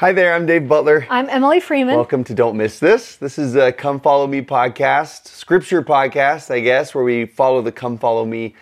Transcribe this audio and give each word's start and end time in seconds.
Hi 0.00 0.12
there, 0.12 0.32
I'm 0.32 0.46
Dave 0.46 0.66
Butler. 0.66 1.06
I'm 1.10 1.28
Emily 1.28 1.60
Freeman. 1.60 1.94
Welcome 1.94 2.24
to 2.24 2.32
Don't 2.32 2.56
Miss 2.56 2.78
This. 2.78 3.16
This 3.16 3.38
is 3.38 3.54
a 3.54 3.70
Come 3.70 4.00
Follow 4.00 4.26
Me 4.26 4.40
podcast, 4.40 5.26
scripture 5.26 5.82
podcast, 5.82 6.50
I 6.50 6.60
guess, 6.60 6.94
where 6.94 7.04
we 7.04 7.26
follow 7.26 7.60
the 7.60 7.70
Come 7.70 7.98
Follow 7.98 8.24
Me 8.24 8.54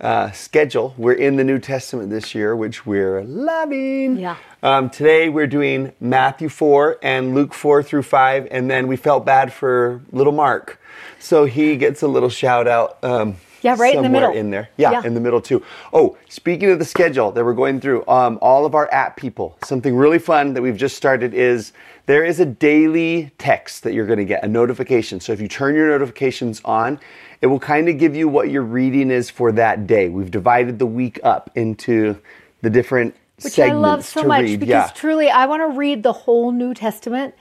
uh, 0.00 0.30
schedule. 0.30 0.94
We're 0.96 1.12
in 1.12 1.36
the 1.36 1.44
New 1.44 1.58
Testament 1.58 2.08
this 2.08 2.34
year, 2.34 2.56
which 2.56 2.86
we're 2.86 3.20
loving. 3.24 4.16
Yeah. 4.16 4.36
Um, 4.62 4.88
today 4.88 5.28
we're 5.28 5.46
doing 5.46 5.92
Matthew 6.00 6.48
4 6.48 7.00
and 7.02 7.34
Luke 7.34 7.52
4 7.52 7.82
through 7.82 8.04
5, 8.04 8.48
and 8.50 8.70
then 8.70 8.88
we 8.88 8.96
felt 8.96 9.26
bad 9.26 9.52
for 9.52 10.00
little 10.10 10.32
Mark. 10.32 10.80
So 11.18 11.44
he 11.44 11.76
gets 11.76 12.00
a 12.00 12.08
little 12.08 12.30
shout 12.30 12.66
out. 12.66 12.96
Um, 13.04 13.36
Yeah, 13.62 13.76
right 13.78 13.94
in 13.94 14.02
the 14.02 14.06
somewhere 14.06 14.28
middle. 14.28 14.36
In 14.36 14.50
there, 14.50 14.68
yeah, 14.76 14.92
Yeah. 14.92 15.02
in 15.04 15.14
the 15.14 15.20
middle 15.20 15.40
too. 15.40 15.62
Oh, 15.92 16.16
speaking 16.28 16.70
of 16.70 16.78
the 16.78 16.84
schedule 16.84 17.32
that 17.32 17.44
we're 17.44 17.54
going 17.54 17.80
through, 17.80 18.04
um, 18.06 18.38
all 18.40 18.64
of 18.64 18.74
our 18.74 18.92
app 18.92 19.16
people, 19.16 19.56
something 19.64 19.96
really 19.96 20.18
fun 20.18 20.54
that 20.54 20.62
we've 20.62 20.76
just 20.76 20.96
started 20.96 21.34
is 21.34 21.72
there 22.06 22.24
is 22.24 22.40
a 22.40 22.46
daily 22.46 23.30
text 23.38 23.82
that 23.82 23.92
you're 23.92 24.06
going 24.06 24.18
to 24.18 24.24
get, 24.24 24.44
a 24.44 24.48
notification. 24.48 25.20
So 25.20 25.32
if 25.32 25.40
you 25.40 25.48
turn 25.48 25.74
your 25.74 25.88
notifications 25.88 26.60
on, 26.64 27.00
it 27.42 27.46
will 27.48 27.60
kind 27.60 27.88
of 27.88 27.98
give 27.98 28.16
you 28.16 28.28
what 28.28 28.50
your 28.50 28.62
reading 28.62 29.10
is 29.10 29.30
for 29.30 29.52
that 29.52 29.86
day. 29.86 30.08
We've 30.08 30.30
divided 30.30 30.78
the 30.78 30.86
week 30.86 31.20
up 31.22 31.50
into 31.54 32.18
the 32.62 32.70
different 32.70 33.14
which 33.42 33.58
I 33.58 33.72
love 33.72 34.04
so 34.04 34.24
much 34.24 34.42
read. 34.42 34.60
because 34.60 34.68
yeah. 34.88 34.90
truly 34.94 35.30
I 35.30 35.46
want 35.46 35.62
to 35.62 35.78
read 35.78 36.02
the 36.02 36.12
whole 36.12 36.50
New 36.50 36.74
Testament, 36.74 37.34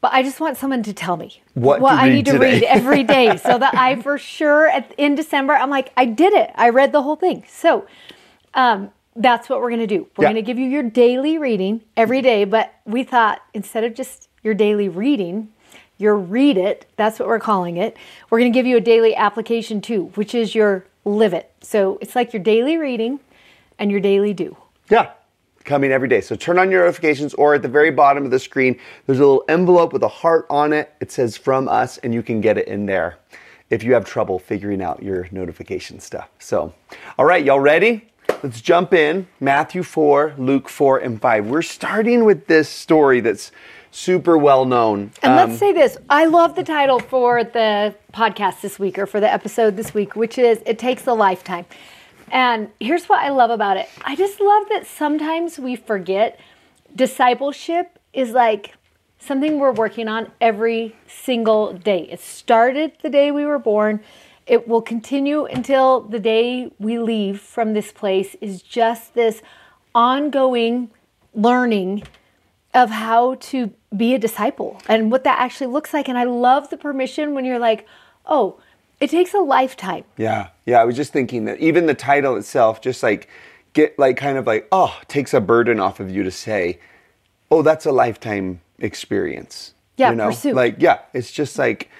but 0.00 0.12
I 0.12 0.22
just 0.22 0.40
want 0.40 0.56
someone 0.56 0.82
to 0.84 0.92
tell 0.92 1.16
me 1.16 1.42
What 1.54 1.78
to 1.80 1.86
I 1.94 2.08
need 2.10 2.24
to 2.26 2.32
today. 2.32 2.54
read 2.54 2.62
every 2.64 3.04
day 3.04 3.36
so 3.48 3.58
that 3.58 3.74
I 3.76 3.96
for 4.00 4.18
sure 4.18 4.68
at, 4.68 4.92
in 4.98 5.14
December 5.14 5.54
I'm 5.54 5.70
like 5.70 5.92
I 5.96 6.04
did 6.04 6.32
it. 6.32 6.50
I 6.54 6.70
read 6.70 6.92
the 6.92 7.02
whole 7.02 7.16
thing. 7.16 7.44
So 7.48 7.86
um, 8.54 8.90
that's 9.16 9.48
what 9.48 9.60
we're 9.60 9.68
going 9.70 9.80
to 9.80 9.86
do. 9.86 10.06
We're 10.16 10.24
Yeah. 10.24 10.32
going 10.32 10.36
to 10.44 10.46
give 10.46 10.58
you 10.58 10.68
your 10.68 10.82
daily 10.82 11.38
reading 11.38 11.82
every 11.96 12.22
day, 12.22 12.44
but 12.44 12.72
we 12.84 13.02
thought 13.04 13.42
instead 13.54 13.84
of 13.84 13.94
just 13.94 14.28
your 14.42 14.54
daily 14.54 14.88
reading, 14.88 15.48
your 15.98 16.16
read 16.16 16.56
it, 16.56 16.86
that's 16.96 17.18
what 17.18 17.28
we're 17.28 17.38
calling 17.40 17.76
it. 17.76 17.96
We're 18.30 18.38
going 18.38 18.52
to 18.52 18.56
give 18.58 18.66
you 18.66 18.76
a 18.76 18.80
daily 18.80 19.14
application 19.14 19.80
too, 19.80 20.06
which 20.14 20.34
is 20.34 20.54
your 20.54 20.86
live 21.04 21.34
it. 21.34 21.50
So 21.60 21.98
it's 22.00 22.14
like 22.16 22.32
your 22.32 22.42
daily 22.42 22.76
reading 22.76 23.20
and 23.78 23.90
your 23.90 24.00
daily 24.00 24.32
do. 24.32 24.56
Yeah, 24.88 25.10
coming 25.70 25.92
every 25.92 26.08
day. 26.08 26.20
So 26.20 26.34
turn 26.34 26.58
on 26.58 26.68
your 26.68 26.80
notifications, 26.80 27.32
or 27.34 27.54
at 27.54 27.62
the 27.62 27.68
very 27.68 27.92
bottom 27.92 28.24
of 28.24 28.32
the 28.32 28.40
screen, 28.40 28.76
there's 29.06 29.20
a 29.20 29.22
little 29.22 29.44
envelope 29.48 29.92
with 29.92 30.02
a 30.02 30.08
heart 30.08 30.44
on 30.50 30.72
it. 30.72 30.92
It 31.00 31.12
says 31.12 31.36
from 31.36 31.68
us, 31.68 31.96
and 31.98 32.12
you 32.12 32.24
can 32.24 32.40
get 32.40 32.58
it 32.58 32.66
in 32.66 32.86
there 32.86 33.18
if 33.70 33.84
you 33.84 33.94
have 33.94 34.04
trouble 34.04 34.40
figuring 34.40 34.82
out 34.82 35.00
your 35.00 35.28
notification 35.30 36.00
stuff. 36.00 36.28
So, 36.40 36.74
all 37.16 37.24
right, 37.24 37.44
y'all 37.44 37.60
ready? 37.60 38.10
Let's 38.42 38.60
jump 38.60 38.92
in. 38.92 39.28
Matthew 39.38 39.84
4, 39.84 40.34
Luke 40.38 40.68
4, 40.68 40.98
and 40.98 41.22
5. 41.22 41.46
We're 41.46 41.62
starting 41.62 42.24
with 42.24 42.48
this 42.48 42.68
story 42.68 43.20
that's 43.20 43.52
super 43.92 44.36
well 44.36 44.64
known. 44.64 45.12
And 45.22 45.38
Um, 45.38 45.50
let's 45.50 45.60
say 45.60 45.72
this 45.72 45.98
I 46.10 46.24
love 46.24 46.56
the 46.56 46.64
title 46.64 46.98
for 46.98 47.44
the 47.44 47.94
podcast 48.12 48.60
this 48.60 48.80
week 48.80 48.98
or 48.98 49.06
for 49.06 49.20
the 49.20 49.32
episode 49.32 49.76
this 49.76 49.94
week, 49.94 50.16
which 50.16 50.36
is 50.36 50.60
It 50.66 50.80
Takes 50.80 51.06
a 51.06 51.12
Lifetime. 51.12 51.64
And 52.30 52.70
here's 52.78 53.06
what 53.06 53.20
I 53.20 53.30
love 53.30 53.50
about 53.50 53.76
it 53.76 53.88
I 54.04 54.16
just 54.16 54.40
love 54.40 54.64
that 54.70 54.86
sometimes 54.86 55.58
we 55.58 55.76
forget 55.76 56.38
discipleship 56.94 57.98
is 58.12 58.30
like 58.30 58.74
something 59.18 59.58
we're 59.58 59.72
working 59.72 60.08
on 60.08 60.32
every 60.40 60.96
single 61.06 61.72
day. 61.72 62.08
It 62.10 62.20
started 62.20 62.92
the 63.02 63.10
day 63.10 63.30
we 63.30 63.44
were 63.44 63.58
born. 63.58 64.00
It 64.46 64.66
will 64.66 64.82
continue 64.82 65.44
until 65.44 66.00
the 66.00 66.18
day 66.18 66.72
we 66.78 66.98
leave 66.98 67.40
from 67.40 67.74
this 67.74 67.92
place 67.92 68.34
is 68.40 68.62
just 68.62 69.14
this 69.14 69.42
ongoing 69.94 70.90
learning 71.34 72.04
of 72.72 72.90
how 72.90 73.34
to 73.34 73.72
be 73.96 74.14
a 74.14 74.18
disciple 74.18 74.80
and 74.88 75.10
what 75.10 75.24
that 75.24 75.38
actually 75.38 75.66
looks 75.66 75.92
like. 75.92 76.08
And 76.08 76.16
I 76.16 76.24
love 76.24 76.70
the 76.70 76.76
permission 76.76 77.34
when 77.34 77.44
you're 77.44 77.58
like, 77.58 77.86
oh, 78.26 78.58
it 79.00 79.10
takes 79.10 79.34
a 79.34 79.38
lifetime. 79.38 80.04
Yeah, 80.16 80.48
yeah. 80.66 80.80
I 80.80 80.84
was 80.84 80.96
just 80.96 81.12
thinking 81.12 81.46
that 81.46 81.58
even 81.58 81.86
the 81.86 81.94
title 81.94 82.36
itself, 82.36 82.80
just 82.80 83.02
like 83.02 83.28
get 83.72 83.98
like 83.98 84.16
kind 84.16 84.38
of 84.38 84.46
like 84.46 84.68
oh, 84.72 84.98
takes 85.08 85.34
a 85.34 85.40
burden 85.40 85.80
off 85.80 86.00
of 86.00 86.10
you 86.10 86.22
to 86.22 86.30
say, 86.30 86.78
oh, 87.50 87.62
that's 87.62 87.86
a 87.86 87.92
lifetime 87.92 88.60
experience. 88.78 89.74
Yeah, 89.96 90.10
you 90.10 90.16
know, 90.16 90.28
pursuit. 90.28 90.54
like 90.54 90.76
yeah, 90.78 91.00
it's 91.12 91.32
just 91.32 91.58
like 91.58 91.90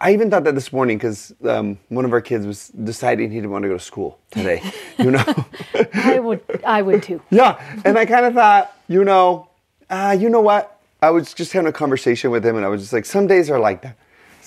I 0.00 0.12
even 0.12 0.30
thought 0.30 0.44
that 0.44 0.54
this 0.54 0.72
morning 0.72 0.98
because 0.98 1.34
um, 1.44 1.78
one 1.88 2.04
of 2.04 2.12
our 2.12 2.20
kids 2.20 2.46
was 2.46 2.68
deciding 2.68 3.30
he 3.30 3.36
didn't 3.36 3.50
want 3.50 3.62
to 3.62 3.68
go 3.68 3.74
to 3.74 3.84
school 3.84 4.18
today. 4.30 4.62
you 4.98 5.10
know, 5.10 5.24
I 5.94 6.18
would, 6.18 6.42
I 6.66 6.82
would 6.82 7.02
too. 7.02 7.22
yeah, 7.30 7.60
and 7.84 7.98
I 7.98 8.06
kind 8.06 8.26
of 8.26 8.34
thought, 8.34 8.76
you 8.88 9.04
know, 9.04 9.48
uh, 9.90 10.16
you 10.18 10.28
know 10.28 10.40
what? 10.40 10.80
I 11.00 11.10
was 11.10 11.32
just 11.32 11.52
having 11.52 11.68
a 11.68 11.72
conversation 11.72 12.30
with 12.30 12.44
him, 12.44 12.56
and 12.56 12.64
I 12.64 12.68
was 12.68 12.80
just 12.80 12.92
like, 12.92 13.04
some 13.04 13.26
days 13.26 13.50
are 13.50 13.60
like 13.60 13.82
that. 13.82 13.96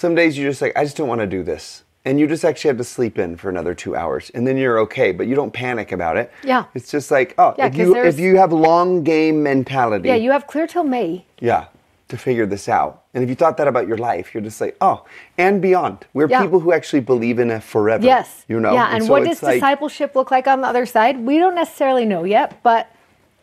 Some 0.01 0.15
days 0.15 0.35
you're 0.35 0.49
just 0.49 0.63
like, 0.63 0.75
I 0.75 0.83
just 0.83 0.97
don't 0.97 1.07
want 1.07 1.21
to 1.21 1.27
do 1.27 1.43
this. 1.43 1.83
And 2.05 2.19
you 2.19 2.25
just 2.25 2.43
actually 2.43 2.69
have 2.69 2.77
to 2.79 2.83
sleep 2.83 3.19
in 3.19 3.37
for 3.37 3.49
another 3.51 3.75
two 3.75 3.95
hours, 3.95 4.31
and 4.33 4.47
then 4.47 4.57
you're 4.57 4.79
okay, 4.79 5.11
but 5.11 5.27
you 5.27 5.35
don't 5.35 5.53
panic 5.53 5.91
about 5.91 6.17
it. 6.17 6.31
Yeah. 6.43 6.63
It's 6.73 6.89
just 6.89 7.11
like, 7.11 7.35
oh, 7.37 7.53
Yeah, 7.55 7.67
if 7.67 7.75
you 7.75 7.93
there's- 7.93 8.15
if 8.15 8.19
you 8.19 8.37
have 8.37 8.51
long 8.51 9.03
game 9.03 9.43
mentality, 9.43 10.07
Yeah, 10.09 10.15
you 10.15 10.31
have 10.31 10.47
clear 10.47 10.65
till 10.65 10.83
May. 10.83 11.25
yeah, 11.39 11.65
to 12.07 12.17
figure 12.17 12.47
this 12.47 12.67
out. 12.67 13.03
And 13.13 13.23
if 13.23 13.29
you 13.29 13.35
thought 13.35 13.57
that 13.57 13.67
about 13.67 13.87
your 13.87 13.99
life, 13.99 14.33
you're 14.33 14.41
just 14.41 14.59
like, 14.59 14.75
oh, 14.81 15.05
and 15.37 15.61
beyond. 15.61 16.07
We're 16.15 16.27
Yeah. 16.27 16.41
people 16.41 16.61
who 16.61 16.73
actually 16.73 17.01
believe 17.01 17.37
in 17.37 17.51
a 17.51 17.61
forever. 17.61 18.03
Yes. 18.03 18.43
You 18.47 18.59
know? 18.59 18.73
Yeah, 18.73 18.87
and, 18.95 19.03
so 19.05 19.11
what 19.11 19.23
does 19.23 19.43
like- 19.43 19.57
discipleship 19.57 20.15
look 20.15 20.31
like 20.31 20.47
on 20.47 20.61
the 20.61 20.67
other 20.67 20.87
side? 20.87 21.23
We 21.23 21.37
don't 21.37 21.53
necessarily 21.53 22.05
know 22.05 22.23
yet, 22.23 22.63
but 22.63 22.87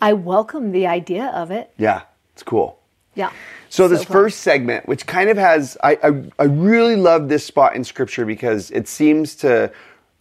I 0.03 0.13
welcome 0.15 0.73
the 0.73 0.89
idea 0.89 1.27
of 1.27 1.53
it. 1.53 1.71
Yeah, 1.79 2.01
it's 2.33 2.43
cool. 2.43 2.78
Yeah. 3.19 3.33
So, 3.69 3.87
this 3.89 4.05
fun. 4.05 4.13
first 4.13 4.41
segment, 4.41 4.89
which 4.89 5.07
kind 5.07 5.29
of 5.29 5.37
has, 5.37 5.77
I, 5.85 5.99
I 6.03 6.23
I 6.39 6.45
really 6.45 6.97
love 6.97 7.29
this 7.29 7.45
spot 7.45 7.77
in 7.77 7.85
Scripture 7.85 8.25
because 8.25 8.71
it 8.71 8.89
seems 8.89 9.35
to 9.37 9.71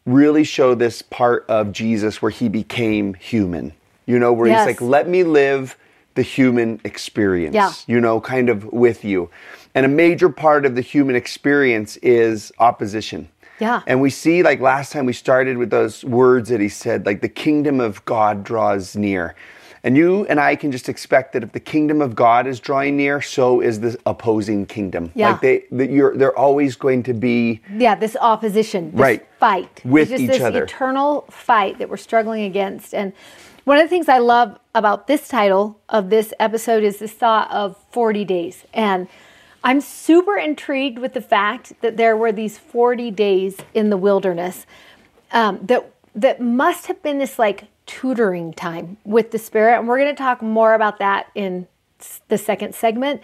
really 0.05 0.43
show 0.43 0.75
this 0.75 1.01
part 1.01 1.45
of 1.47 1.71
Jesus 1.71 2.21
where 2.21 2.31
he 2.31 2.49
became 2.49 3.13
human. 3.13 3.73
You 4.05 4.19
know, 4.19 4.33
where 4.33 4.47
Yes. 4.47 4.59
he's 4.67 4.67
like, 4.75 4.81
"Let 4.81 5.07
me 5.07 5.23
live 5.23 5.77
the 6.15 6.21
human 6.23 6.81
experience." 6.83 7.55
Yeah. 7.55 7.71
You 7.87 8.01
know, 8.01 8.19
kind 8.19 8.49
of 8.49 8.65
with 8.73 9.05
you, 9.05 9.29
and 9.75 9.85
a 9.85 9.89
major 9.89 10.29
part 10.29 10.65
of 10.65 10.75
the 10.75 10.81
human 10.81 11.15
experience 11.15 11.97
is 11.97 12.51
opposition. 12.59 13.29
Yeah. 13.59 13.81
And 13.87 14.01
we 14.01 14.09
see, 14.09 14.43
like 14.43 14.59
last 14.59 14.91
time, 14.91 15.05
we 15.05 15.13
started 15.13 15.57
with 15.57 15.69
those 15.71 16.03
words 16.03 16.49
that 16.49 16.59
he 16.61 16.69
said, 16.69 17.05
like, 17.05 17.21
the 17.21 17.29
kingdom 17.29 17.79
of 17.79 18.03
God 18.05 18.43
draws 18.43 18.95
near. 18.95 19.35
And 19.87 19.95
you 19.95 20.25
and 20.25 20.37
I 20.37 20.57
can 20.57 20.73
just 20.73 20.89
expect 20.89 21.31
that 21.31 21.43
if 21.43 21.53
the 21.53 21.61
kingdom 21.61 22.01
of 22.01 22.13
God 22.13 22.45
is 22.45 22.59
drawing 22.59 22.97
near, 22.97 23.21
so 23.21 23.61
is 23.61 23.79
the 23.79 23.97
opposing 24.05 24.65
kingdom. 24.65 25.13
Yeah. 25.15 25.31
Like 25.31 25.39
they, 25.39 25.63
that 25.71 25.89
you're, 25.89 26.17
they're 26.17 26.37
always 26.37 26.75
going 26.75 27.03
to 27.03 27.13
be 27.13 27.61
Yeah, 27.73 27.95
this 27.95 28.17
opposition, 28.19 28.91
this 28.91 28.99
Right. 28.99 29.27
fight 29.39 29.79
With 29.85 30.11
It's 30.11 30.11
just 30.11 30.23
each 30.23 30.29
this 30.31 30.41
other. 30.41 30.65
eternal 30.65 31.21
fight 31.29 31.77
that 31.77 31.87
we're 31.89 31.95
struggling 31.95 32.43
against. 32.43 32.93
And 32.93 33.13
one 33.63 33.77
of 33.77 33.85
the 33.85 33.87
things 33.87 34.09
I 34.09 34.17
love 34.17 34.59
about 34.75 35.07
this 35.07 35.29
title 35.29 35.79
of 35.87 36.09
this 36.09 36.33
episode 36.37 36.83
is 36.83 36.99
this 36.99 37.13
thought 37.13 37.49
of 37.49 37.77
40 37.91 38.25
days. 38.25 38.65
And 38.73 39.07
I'm 39.63 39.79
super 39.79 40.35
intrigued 40.35 40.99
with 40.99 41.13
the 41.13 41.21
fact 41.21 41.79
that 41.79 41.95
there 41.95 42.17
were 42.17 42.33
these 42.33 42.57
40 42.57 43.09
days 43.11 43.55
in 43.73 43.89
the 43.89 43.97
wilderness 43.97 44.65
um, 45.31 45.59
that 45.63 45.89
that 46.13 46.41
must 46.41 46.87
have 46.87 47.01
been 47.01 47.19
this 47.19 47.39
like 47.39 47.69
tutoring 47.87 48.53
time 48.53 48.97
with 49.03 49.31
the 49.31 49.39
spirit 49.39 49.79
and 49.79 49.87
we're 49.87 49.97
going 49.97 50.13
to 50.13 50.17
talk 50.17 50.41
more 50.41 50.75
about 50.75 50.99
that 50.99 51.27
in 51.33 51.67
the 52.27 52.37
second 52.37 52.75
segment. 52.75 53.21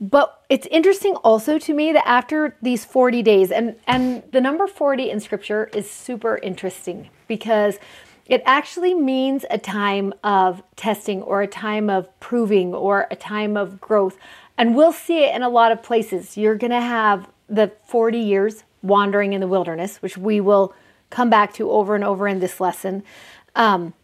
But 0.00 0.42
it's 0.48 0.66
interesting 0.68 1.14
also 1.16 1.58
to 1.58 1.72
me 1.72 1.92
that 1.92 2.06
after 2.06 2.56
these 2.62 2.84
40 2.84 3.22
days 3.22 3.50
and 3.50 3.76
and 3.86 4.22
the 4.32 4.40
number 4.40 4.66
40 4.66 5.10
in 5.10 5.20
scripture 5.20 5.70
is 5.74 5.90
super 5.90 6.38
interesting 6.42 7.10
because 7.26 7.78
it 8.26 8.42
actually 8.46 8.94
means 8.94 9.44
a 9.50 9.58
time 9.58 10.12
of 10.22 10.62
testing 10.76 11.22
or 11.22 11.42
a 11.42 11.46
time 11.46 11.90
of 11.90 12.08
proving 12.20 12.74
or 12.74 13.06
a 13.10 13.16
time 13.16 13.56
of 13.56 13.80
growth. 13.80 14.16
And 14.56 14.74
we'll 14.74 14.92
see 14.92 15.24
it 15.24 15.34
in 15.34 15.42
a 15.42 15.48
lot 15.48 15.72
of 15.72 15.82
places. 15.82 16.36
You're 16.36 16.54
going 16.54 16.70
to 16.70 16.80
have 16.80 17.28
the 17.48 17.72
40 17.86 18.18
years 18.18 18.64
wandering 18.82 19.32
in 19.32 19.40
the 19.40 19.48
wilderness 19.48 20.02
which 20.02 20.18
we 20.18 20.40
will 20.40 20.74
come 21.08 21.30
back 21.30 21.54
to 21.54 21.70
over 21.70 21.94
and 21.94 22.04
over 22.04 22.28
in 22.28 22.40
this 22.40 22.60
lesson 22.60 23.02
um, 23.54 23.94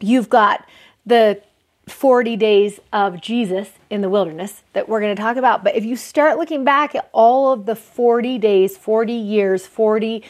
you've 0.00 0.28
got 0.28 0.66
the 1.04 1.40
40 1.86 2.36
days 2.36 2.80
of 2.92 3.20
Jesus 3.20 3.70
in 3.90 4.00
the 4.00 4.08
wilderness 4.08 4.62
that 4.72 4.88
we're 4.88 5.00
going 5.00 5.14
to 5.14 5.22
talk 5.22 5.36
about. 5.36 5.62
But 5.62 5.76
if 5.76 5.84
you 5.84 5.94
start 5.96 6.36
looking 6.36 6.64
back 6.64 6.94
at 6.94 7.08
all 7.12 7.52
of 7.52 7.66
the 7.66 7.76
40 7.76 8.38
days, 8.38 8.76
40 8.76 9.12
years, 9.12 9.66
40, 9.66 10.24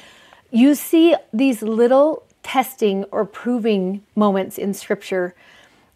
you 0.50 0.74
see 0.74 1.14
these 1.32 1.62
little 1.62 2.24
testing 2.42 3.04
or 3.04 3.24
proving 3.24 4.04
moments 4.14 4.58
in 4.58 4.74
scripture 4.74 5.34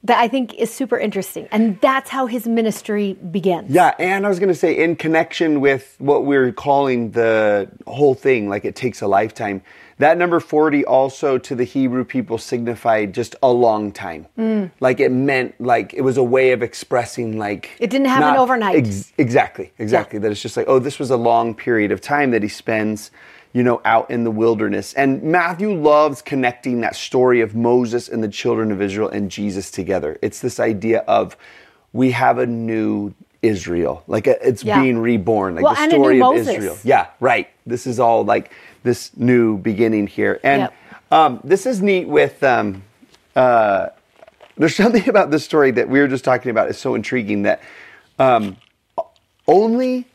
that 0.03 0.19
I 0.19 0.29
think 0.29 0.55
is 0.55 0.73
super 0.73 0.99
interesting. 0.99 1.47
And 1.53 1.79
that's 1.81 2.09
how 2.09 2.27
his 2.27 2.47
ministry 2.47 3.13
begins. 3.13 3.71
Yeah, 3.71 3.95
and 3.99 4.25
I 4.25 4.31
was 4.31 4.39
going 4.39 4.49
to 4.49 4.55
say, 4.55 4.83
in 4.83 4.97
connection 4.97 5.61
with 5.61 5.95
what 5.99 6.25
we're 6.25 6.53
calling 6.53 7.11
the 7.11 7.71
whole 7.87 8.15
thing, 8.15 8.49
like 8.49 8.65
it 8.65 8.75
takes 8.75 9.03
a 9.03 9.07
lifetime, 9.07 9.61
that 10.01 10.19
number 10.19 10.41
40 10.41 10.85
also 10.85 11.39
to 11.39 11.55
the 11.55 11.65
Hebrew 11.65 12.05
people 12.05 12.39
signified 12.39 13.15
just 13.15 13.37
a 13.43 13.51
long 13.51 13.93
time. 13.93 14.27
Mm. 14.39 14.71
Like 14.81 14.99
it 14.99 15.11
meant, 15.11 15.61
like 15.61 15.95
it 15.95 16.01
was 16.01 16.17
a 16.17 16.23
way 16.23 16.53
of 16.53 16.63
expressing, 16.63 17.39
like. 17.39 17.71
It 17.79 17.91
didn't 17.91 18.09
happen 18.09 18.39
overnight. 18.39 18.77
Ex- 18.77 19.13
exactly, 19.19 19.73
exactly. 19.79 20.19
Yeah. 20.19 20.23
That 20.23 20.33
it's 20.33 20.43
just 20.43 20.57
like, 20.57 20.67
oh, 20.69 20.79
this 20.79 20.99
was 20.99 21.11
a 21.11 21.17
long 21.17 21.55
period 21.55 21.93
of 21.93 22.01
time 22.01 22.31
that 22.33 22.43
he 22.43 22.49
spends 22.49 23.11
you 23.53 23.65
know, 23.65 23.81
out 23.85 24.09
in 24.13 24.23
the 24.23 24.31
wilderness. 24.31 24.95
And 24.95 25.23
Matthew 25.25 25.75
loves 25.75 26.23
connecting 26.23 26.83
that 26.83 26.95
story 26.95 27.41
of 27.41 27.57
Moses 27.57 28.09
and 28.09 28.23
the 28.23 28.29
children 28.29 28.71
of 28.71 28.81
Israel 28.81 29.09
and 29.09 29.29
Jesus 29.29 29.73
together. 29.73 30.19
It's 30.23 30.41
this 30.41 30.61
idea 30.61 31.01
of 31.01 31.37
we 31.93 32.13
have 32.13 32.39
a 32.39 32.47
new 32.47 33.13
Israel, 33.43 34.05
like 34.07 34.27
a, 34.27 34.47
it's 34.47 34.63
yeah. 34.63 34.81
being 34.81 34.99
reborn, 34.99 35.55
like 35.55 35.65
well, 35.65 35.75
the 35.75 35.91
story 35.91 36.21
of 36.21 36.35
Moses. 36.35 36.49
Israel. 36.49 36.79
Yeah, 36.85 37.07
right. 37.21 37.49
This 37.67 37.87
is 37.87 37.99
all 37.99 38.25
like 38.25 38.53
this 38.83 39.17
new 39.17 39.59
beginning 39.59 40.07
here. 40.07 40.41
And 40.43 40.63
yep. 40.63 40.75
um, 41.11 41.41
this 41.45 41.67
is 41.67 41.83
neat 41.83 42.09
with. 42.09 42.43
Um, 42.43 42.83
uh, 43.37 43.89
there's 44.57 44.77
something 44.85 45.09
about 45.09 45.31
this 45.31 45.45
story 45.45 45.71
that 45.73 45.89
we 45.89 46.01
were 46.01 46.09
just 46.09 46.25
talking 46.25 46.51
about 46.51 46.69
is 46.69 46.79
so 46.79 46.95
intriguing 46.95 47.43
that 47.43 47.63
um, 48.19 48.57
only 49.47 50.07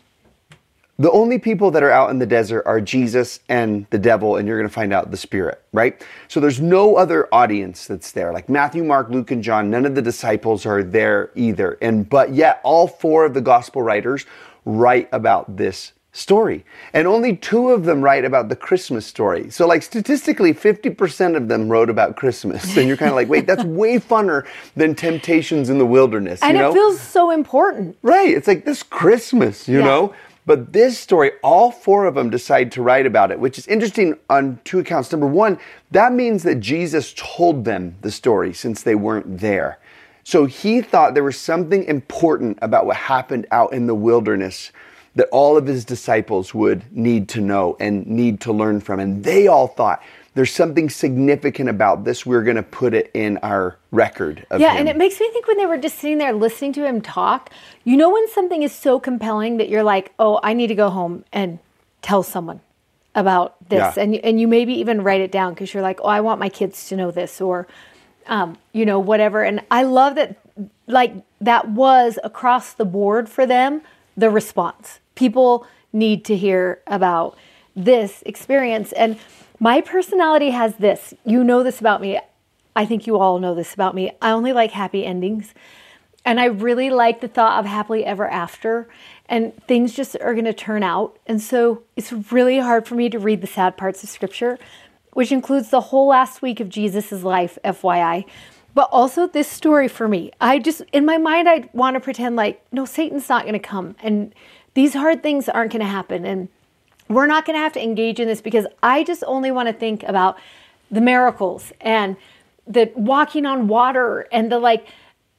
the 0.98 1.12
only 1.12 1.40
people 1.40 1.72
that 1.72 1.84
are 1.84 1.92
out 1.92 2.10
in 2.10 2.20
the 2.20 2.26
desert 2.26 2.64
are 2.66 2.80
Jesus 2.80 3.42
and 3.50 3.86
the 3.90 3.98
devil, 3.98 4.38
and 4.38 4.48
you're 4.48 4.58
going 4.58 4.70
to 4.70 4.74
find 4.74 4.94
out 4.94 5.12
the 5.12 5.18
Spirit, 5.18 5.62
right? 5.74 6.02
So 6.30 6.40
there's 6.40 6.62
no 6.62 6.96
other 6.96 7.28
audience 7.34 7.86
that's 7.86 8.14
there. 8.14 8.32
Like 8.32 8.48
Matthew, 8.48 8.82
Mark, 8.82 9.10
Luke, 9.10 9.30
and 9.32 9.44
John, 9.44 9.70
none 9.70 9.86
of 9.86 9.94
the 9.94 10.02
disciples 10.02 10.66
are 10.66 10.84
there 10.84 11.32
either. 11.36 11.78
And 11.82 12.10
but 12.10 12.34
yet, 12.34 12.62
all 12.64 12.88
four 12.88 13.26
of 13.26 13.34
the 13.34 13.42
gospel 13.42 13.82
writers 13.82 14.26
write 14.64 15.10
about 15.12 15.58
this 15.58 15.92
story. 16.16 16.64
And 16.94 17.08
only 17.08 17.36
two 17.36 17.72
of 17.72 17.84
them 17.84 18.02
write 18.02 18.24
about 18.24 18.48
the 18.48 18.56
Christmas 18.56 19.06
story. 19.06 19.50
So, 19.50 19.68
like, 19.68 19.84
statistically, 19.84 20.54
50% 20.54 21.36
of 21.36 21.50
them 21.50 21.68
wrote 21.68 21.90
about 21.90 22.16
Christmas. 22.16 22.76
And 22.78 22.88
you're 22.88 22.98
kind 22.98 23.10
of 23.10 23.16
like, 23.16 23.28
wait, 23.28 23.46
that's 23.46 23.64
way 23.64 24.00
funner 24.00 24.48
than 24.76 24.96
Temptations 24.96 25.70
in 25.70 25.78
the 25.78 25.86
Wilderness. 25.86 26.42
And 26.42 26.56
you 26.56 26.64
know? 26.64 26.72
it 26.72 26.74
feels 26.74 27.00
so 27.00 27.32
important. 27.32 27.98
Right. 28.02 28.30
It's 28.30 28.48
like 28.48 28.66
this 28.66 28.82
Christmas, 28.82 29.68
you 29.68 29.80
yeah. 29.80 29.86
know? 29.86 30.16
But 30.46 30.72
this 30.74 30.98
story, 30.98 31.32
all 31.44 31.72
four 31.72 32.06
of 32.06 32.16
them 32.16 32.30
decide 32.30 32.72
to 32.74 32.82
write 32.82 33.06
about 33.06 33.32
it, 33.32 33.40
which 33.40 33.58
is 33.58 33.68
interesting 33.68 34.16
on 34.30 34.60
two 34.64 34.80
accounts. 34.80 35.12
Number 35.12 35.28
one, 35.28 35.60
that 35.92 36.14
means 36.14 36.44
that 36.44 36.60
Jesus 36.60 37.14
told 37.18 37.66
them 37.66 37.96
the 38.02 38.12
story 38.12 38.54
since 38.54 38.84
they 38.84 38.96
weren't 38.96 39.40
there. 39.40 39.80
So 40.24 40.46
he 40.46 40.82
thought 40.82 41.14
there 41.14 41.24
was 41.24 41.40
something 41.40 41.84
important 41.86 42.60
about 42.62 42.86
what 42.86 42.96
happened 42.96 43.48
out 43.52 43.74
in 43.74 43.88
the 43.88 43.96
wilderness 43.96 44.72
that 45.16 45.30
all 45.32 45.58
of 45.58 45.66
his 45.66 45.86
disciples 45.86 46.54
would 46.54 46.84
need 46.96 47.30
to 47.30 47.42
know 47.42 47.78
and 47.80 48.06
need 48.06 48.42
to 48.42 48.52
learn 48.52 48.82
from. 48.82 49.00
And 49.00 49.24
they 49.24 49.48
all 49.48 49.68
thought, 49.68 50.04
there's 50.34 50.52
something 50.52 50.90
significant 50.90 51.70
about 51.70 52.04
this. 52.04 52.26
We're 52.26 52.44
going 52.44 52.58
to 52.58 52.64
put 52.64 52.94
it 52.94 53.10
in 53.14 53.38
our 53.38 53.78
record 53.92 54.46
Yeah, 54.52 54.74
him. 54.74 54.80
and 54.80 54.90
it 54.90 54.98
makes 54.98 55.18
me 55.20 55.30
think 55.32 55.48
when 55.48 55.58
they 55.58 55.66
were 55.66 55.78
just 55.78 55.98
sitting 55.98 56.18
there 56.18 56.34
listening 56.34 56.74
to 56.74 56.86
him 56.86 57.00
talk, 57.00 57.50
you 57.86 57.96
know, 57.96 58.12
when 58.12 58.28
something 58.30 58.62
is 58.62 58.74
so 58.74 59.00
compelling 59.00 59.56
that 59.58 59.70
you're 59.70 59.84
like, 59.84 60.12
oh, 60.20 60.42
I 60.44 60.54
need 60.54 60.68
to 60.68 60.76
go 60.76 60.90
home 60.90 61.24
and 61.32 61.60
tell 62.02 62.22
someone 62.22 62.60
about 63.16 63.56
this. 63.70 63.96
Yeah. 63.96 64.04
And, 64.04 64.16
and 64.16 64.40
you 64.42 64.50
maybe 64.50 64.74
even 64.74 65.02
write 65.02 65.22
it 65.22 65.32
down 65.32 65.54
because 65.54 65.74
you're 65.74 65.84
like, 65.84 66.02
oh, 66.04 66.10
I 66.10 66.20
want 66.20 66.42
my 66.42 66.50
kids 66.50 66.90
to 66.90 66.98
know 66.98 67.12
this 67.12 67.40
or, 67.40 67.66
um, 68.28 68.58
you 68.74 68.86
know, 68.86 69.00
whatever. 69.00 69.42
And 69.42 69.62
I 69.72 69.84
love 69.84 70.16
that, 70.16 70.36
like, 70.88 71.14
that 71.40 71.70
was 71.70 72.20
across 72.26 72.74
the 72.74 72.84
board 72.84 73.30
for 73.30 73.46
them 73.46 73.82
the 74.18 74.30
response. 74.30 75.00
People 75.16 75.66
need 75.92 76.26
to 76.26 76.36
hear 76.36 76.82
about 76.88 77.38
this 77.76 78.22
experience. 78.26 78.92
And 78.92 79.18
my 79.60 79.82
personality 79.82 80.52
has 80.52 80.76
this. 80.76 81.14
You 81.26 81.44
know 81.44 81.64
this 81.64 81.80
about 81.80 82.02
me. 82.02 82.20
I 82.76 82.86
think 82.86 83.08
you 83.08 83.18
all 83.18 83.40
know 83.40 83.56
this 83.56 83.74
about 83.74 83.96
me. 83.96 84.12
I 84.22 84.32
only 84.32 84.54
like 84.54 84.72
happy 84.72 85.06
endings. 85.06 85.54
And 86.26 86.40
I 86.40 86.46
really 86.46 86.90
like 86.90 87.22
the 87.22 87.28
thought 87.28 87.60
of 87.60 87.66
happily 87.66 88.04
ever 88.04 88.28
after. 88.28 88.90
And 89.28 89.54
things 89.68 89.94
just 89.94 90.18
are 90.20 90.34
going 90.34 90.46
to 90.46 90.54
turn 90.54 90.84
out. 90.84 91.18
And 91.26 91.42
so 91.42 91.84
it's 91.96 92.12
really 92.12 92.60
hard 92.60 92.88
for 92.88 92.96
me 92.96 93.10
to 93.10 93.20
read 93.20 93.42
the 93.42 93.48
sad 93.48 93.78
parts 93.78 94.04
of 94.04 94.10
scripture, 94.10 94.58
which 95.14 95.32
includes 95.32 95.70
the 95.70 95.82
whole 95.82 96.08
last 96.08 96.42
week 96.42 96.60
of 96.60 96.68
Jesus' 96.68 97.24
life, 97.24 97.58
FYI. 97.64 98.26
But 98.74 98.90
also 98.92 99.28
this 99.28 99.48
story 99.48 99.88
for 99.88 100.08
me. 100.08 100.32
I 100.42 100.60
just, 100.60 100.82
in 100.92 101.06
my 101.06 101.18
mind, 101.18 101.48
I 101.48 101.70
want 101.72 101.94
to 101.94 102.02
pretend 102.02 102.36
like, 102.36 102.62
no, 102.74 102.84
Satan's 102.84 103.30
not 103.30 103.44
going 103.44 103.54
to 103.54 103.60
come. 103.60 103.96
And 104.04 104.34
these 104.76 104.94
hard 104.94 105.24
things 105.24 105.50
aren't 105.50 105.72
going 105.72 105.82
to 105.82 105.88
happen. 105.88 106.26
And 106.26 106.48
we're 107.10 107.28
not 107.28 107.46
going 107.46 107.56
to 107.56 107.60
have 107.62 107.74
to 107.74 107.84
engage 107.84 108.20
in 108.20 108.28
this 108.28 108.42
because 108.42 108.68
I 108.84 109.04
just 109.04 109.24
only 109.26 109.52
want 109.52 109.68
to 109.68 109.74
think 109.74 110.04
about 110.04 110.38
the 110.92 111.02
miracles 111.02 111.74
and 111.82 112.16
the 112.68 112.92
walking 112.96 113.46
on 113.46 113.68
water 113.68 114.28
and 114.32 114.52
the 114.52 114.60
like 114.60 114.88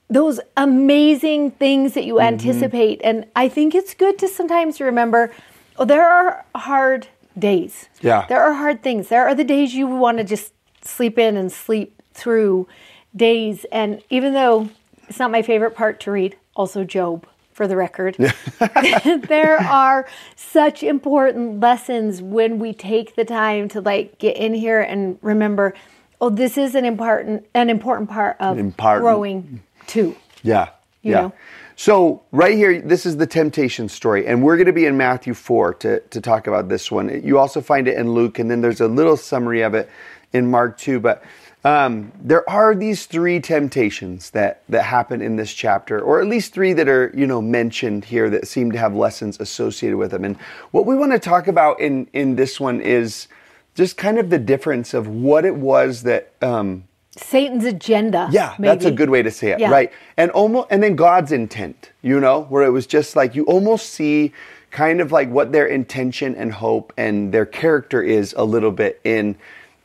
those 0.09 0.39
amazing 0.57 1.51
things 1.53 1.95
that 1.95 2.05
you 2.05 2.15
mm-hmm. 2.15 2.27
anticipate 2.27 3.01
and 3.03 3.27
I 3.35 3.49
think 3.49 3.75
it's 3.75 3.95
good 3.95 4.19
to 4.19 4.29
sometimes 4.29 4.81
remember 4.81 5.33
oh, 5.79 5.85
there 5.85 6.09
are 6.09 6.45
hard 6.55 7.09
days. 7.39 7.89
Yeah. 8.01 8.27
There 8.29 8.41
are 8.41 8.55
hard 8.55 8.83
things. 8.83 9.09
There 9.09 9.27
are 9.27 9.35
the 9.35 9.45
days 9.45 9.75
you 9.75 9.87
want 9.87 10.19
to 10.19 10.25
just 10.25 10.53
sleep 10.83 11.19
in 11.19 11.37
and 11.37 11.51
sleep 11.51 12.01
through 12.15 12.69
days 13.15 13.67
and 13.73 14.03
even 14.09 14.33
though 14.35 14.69
it's 15.09 15.19
not 15.19 15.31
my 15.31 15.43
favorite 15.43 15.75
part 15.75 16.01
to 16.01 16.11
read, 16.11 16.37
also 16.55 16.85
Job 16.85 17.27
for 17.57 17.67
the 17.67 17.75
record. 17.75 18.17
there 19.29 19.57
are 19.59 20.07
such 20.37 20.83
important 20.83 21.59
lessons 21.59 22.21
when 22.21 22.59
we 22.59 22.75
take 22.75 23.17
the 23.17 23.25
time 23.25 23.67
to 23.71 23.81
like 23.81 24.19
get 24.19 24.37
in 24.37 24.53
here 24.53 24.83
and 24.83 25.19
remember, 25.23 25.73
oh, 26.21 26.29
this 26.29 26.59
is 26.59 26.75
an 26.75 26.85
important 26.85 27.47
an 27.55 27.71
important 27.71 28.11
part 28.11 28.37
of 28.41 28.59
important. 28.59 29.03
growing 29.03 29.63
too. 29.87 30.15
Yeah. 30.43 30.69
You 31.01 31.13
yeah. 31.13 31.21
Know? 31.23 31.33
So 31.77 32.23
right 32.31 32.55
here, 32.55 32.81
this 32.83 33.07
is 33.07 33.17
the 33.17 33.27
temptation 33.27 33.89
story, 33.89 34.27
and 34.27 34.43
we're 34.43 34.57
going 34.57 34.67
to 34.67 34.73
be 34.73 34.85
in 34.85 34.99
Matthew 34.99 35.33
four 35.33 35.73
to 35.75 36.01
to 36.01 36.21
talk 36.21 36.47
about 36.47 36.69
this 36.69 36.91
one. 36.91 37.23
You 37.25 37.39
also 37.39 37.63
find 37.63 37.89
it 37.89 37.97
in 37.97 38.13
Luke, 38.13 38.39
and 38.39 38.51
then 38.51 38.61
there's 38.61 38.83
a 38.83 38.89
little 38.89 39.17
summary 39.17 39.63
of 39.63 39.75
it 39.75 39.89
in 40.35 40.51
Mark 40.51 40.77
two, 40.77 41.01
But 41.01 41.25
um, 41.65 42.13
there 42.21 42.49
are 42.49 42.75
these 42.75 43.07
three 43.07 43.41
temptations 43.41 44.31
that 44.31 44.63
that 44.69 44.83
happen 44.83 45.21
in 45.21 45.37
this 45.37 45.53
chapter, 45.53 46.01
or 46.01 46.21
at 46.21 46.29
least 46.29 46.55
three 46.55 46.73
that 46.73 46.89
are 46.89 47.11
you 47.15 47.27
know 47.27 47.43
mentioned 47.43 48.05
here 48.05 48.31
that 48.31 48.47
seem 48.47 48.71
to 48.73 48.79
have 48.79 48.95
lessons 48.95 49.41
associated 49.41 49.97
with 49.97 50.13
them. 50.13 50.25
And 50.25 50.37
what 50.71 50.87
we 50.87 50.95
want 50.95 51.13
to 51.13 51.19
talk 51.19 51.49
about 51.49 51.81
in 51.81 52.09
in 52.13 52.37
this 52.37 52.61
one 52.61 52.81
is 52.81 53.27
just 53.75 53.97
kind 53.97 54.19
of 54.19 54.31
the 54.31 54.39
difference 54.39 54.95
of 54.95 55.09
what 55.09 55.45
it 55.45 55.57
was 55.57 56.03
that. 56.05 56.33
Um, 56.41 56.85
Satan's 57.19 57.65
agenda. 57.65 58.29
Yeah, 58.31 58.55
maybe. 58.59 58.69
that's 58.69 58.85
a 58.85 58.91
good 58.91 59.09
way 59.09 59.23
to 59.23 59.31
say 59.31 59.51
it, 59.53 59.59
yeah. 59.59 59.71
right? 59.71 59.91
And 60.19 60.31
almost, 60.33 60.69
and 60.71 60.83
then 60.83 60.97
God's 60.97 61.33
intent. 61.33 61.91
You 62.03 62.21
know, 62.21 62.43
where 62.43 62.63
it 62.63 62.71
was 62.71 62.87
just 62.87 63.17
like 63.17 63.35
you 63.35 63.45
almost 63.47 63.91
see 63.91 64.33
kind 64.71 65.01
of 65.01 65.11
like 65.11 65.31
what 65.31 65.53
their 65.53 65.67
intention 65.67 66.35
and 66.35 66.53
hope 66.53 66.93
and 66.97 67.33
their 67.33 67.47
character 67.47 68.03
is 68.03 68.35
a 68.37 68.45
little 68.45 68.71
bit 68.71 69.01
in 69.05 69.37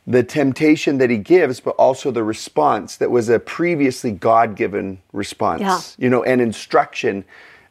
the 0.06 0.22
temptation 0.22 0.98
that 0.98 1.10
he 1.10 1.18
gives, 1.18 1.60
but 1.60 1.76
also 1.76 2.10
the 2.10 2.24
response 2.24 2.96
that 2.96 3.10
was 3.10 3.28
a 3.28 3.38
previously 3.38 4.10
God 4.10 4.56
given 4.56 5.00
response, 5.12 5.60
yeah. 5.60 5.80
you 6.02 6.10
know, 6.10 6.24
and 6.24 6.40
instruction 6.40 7.24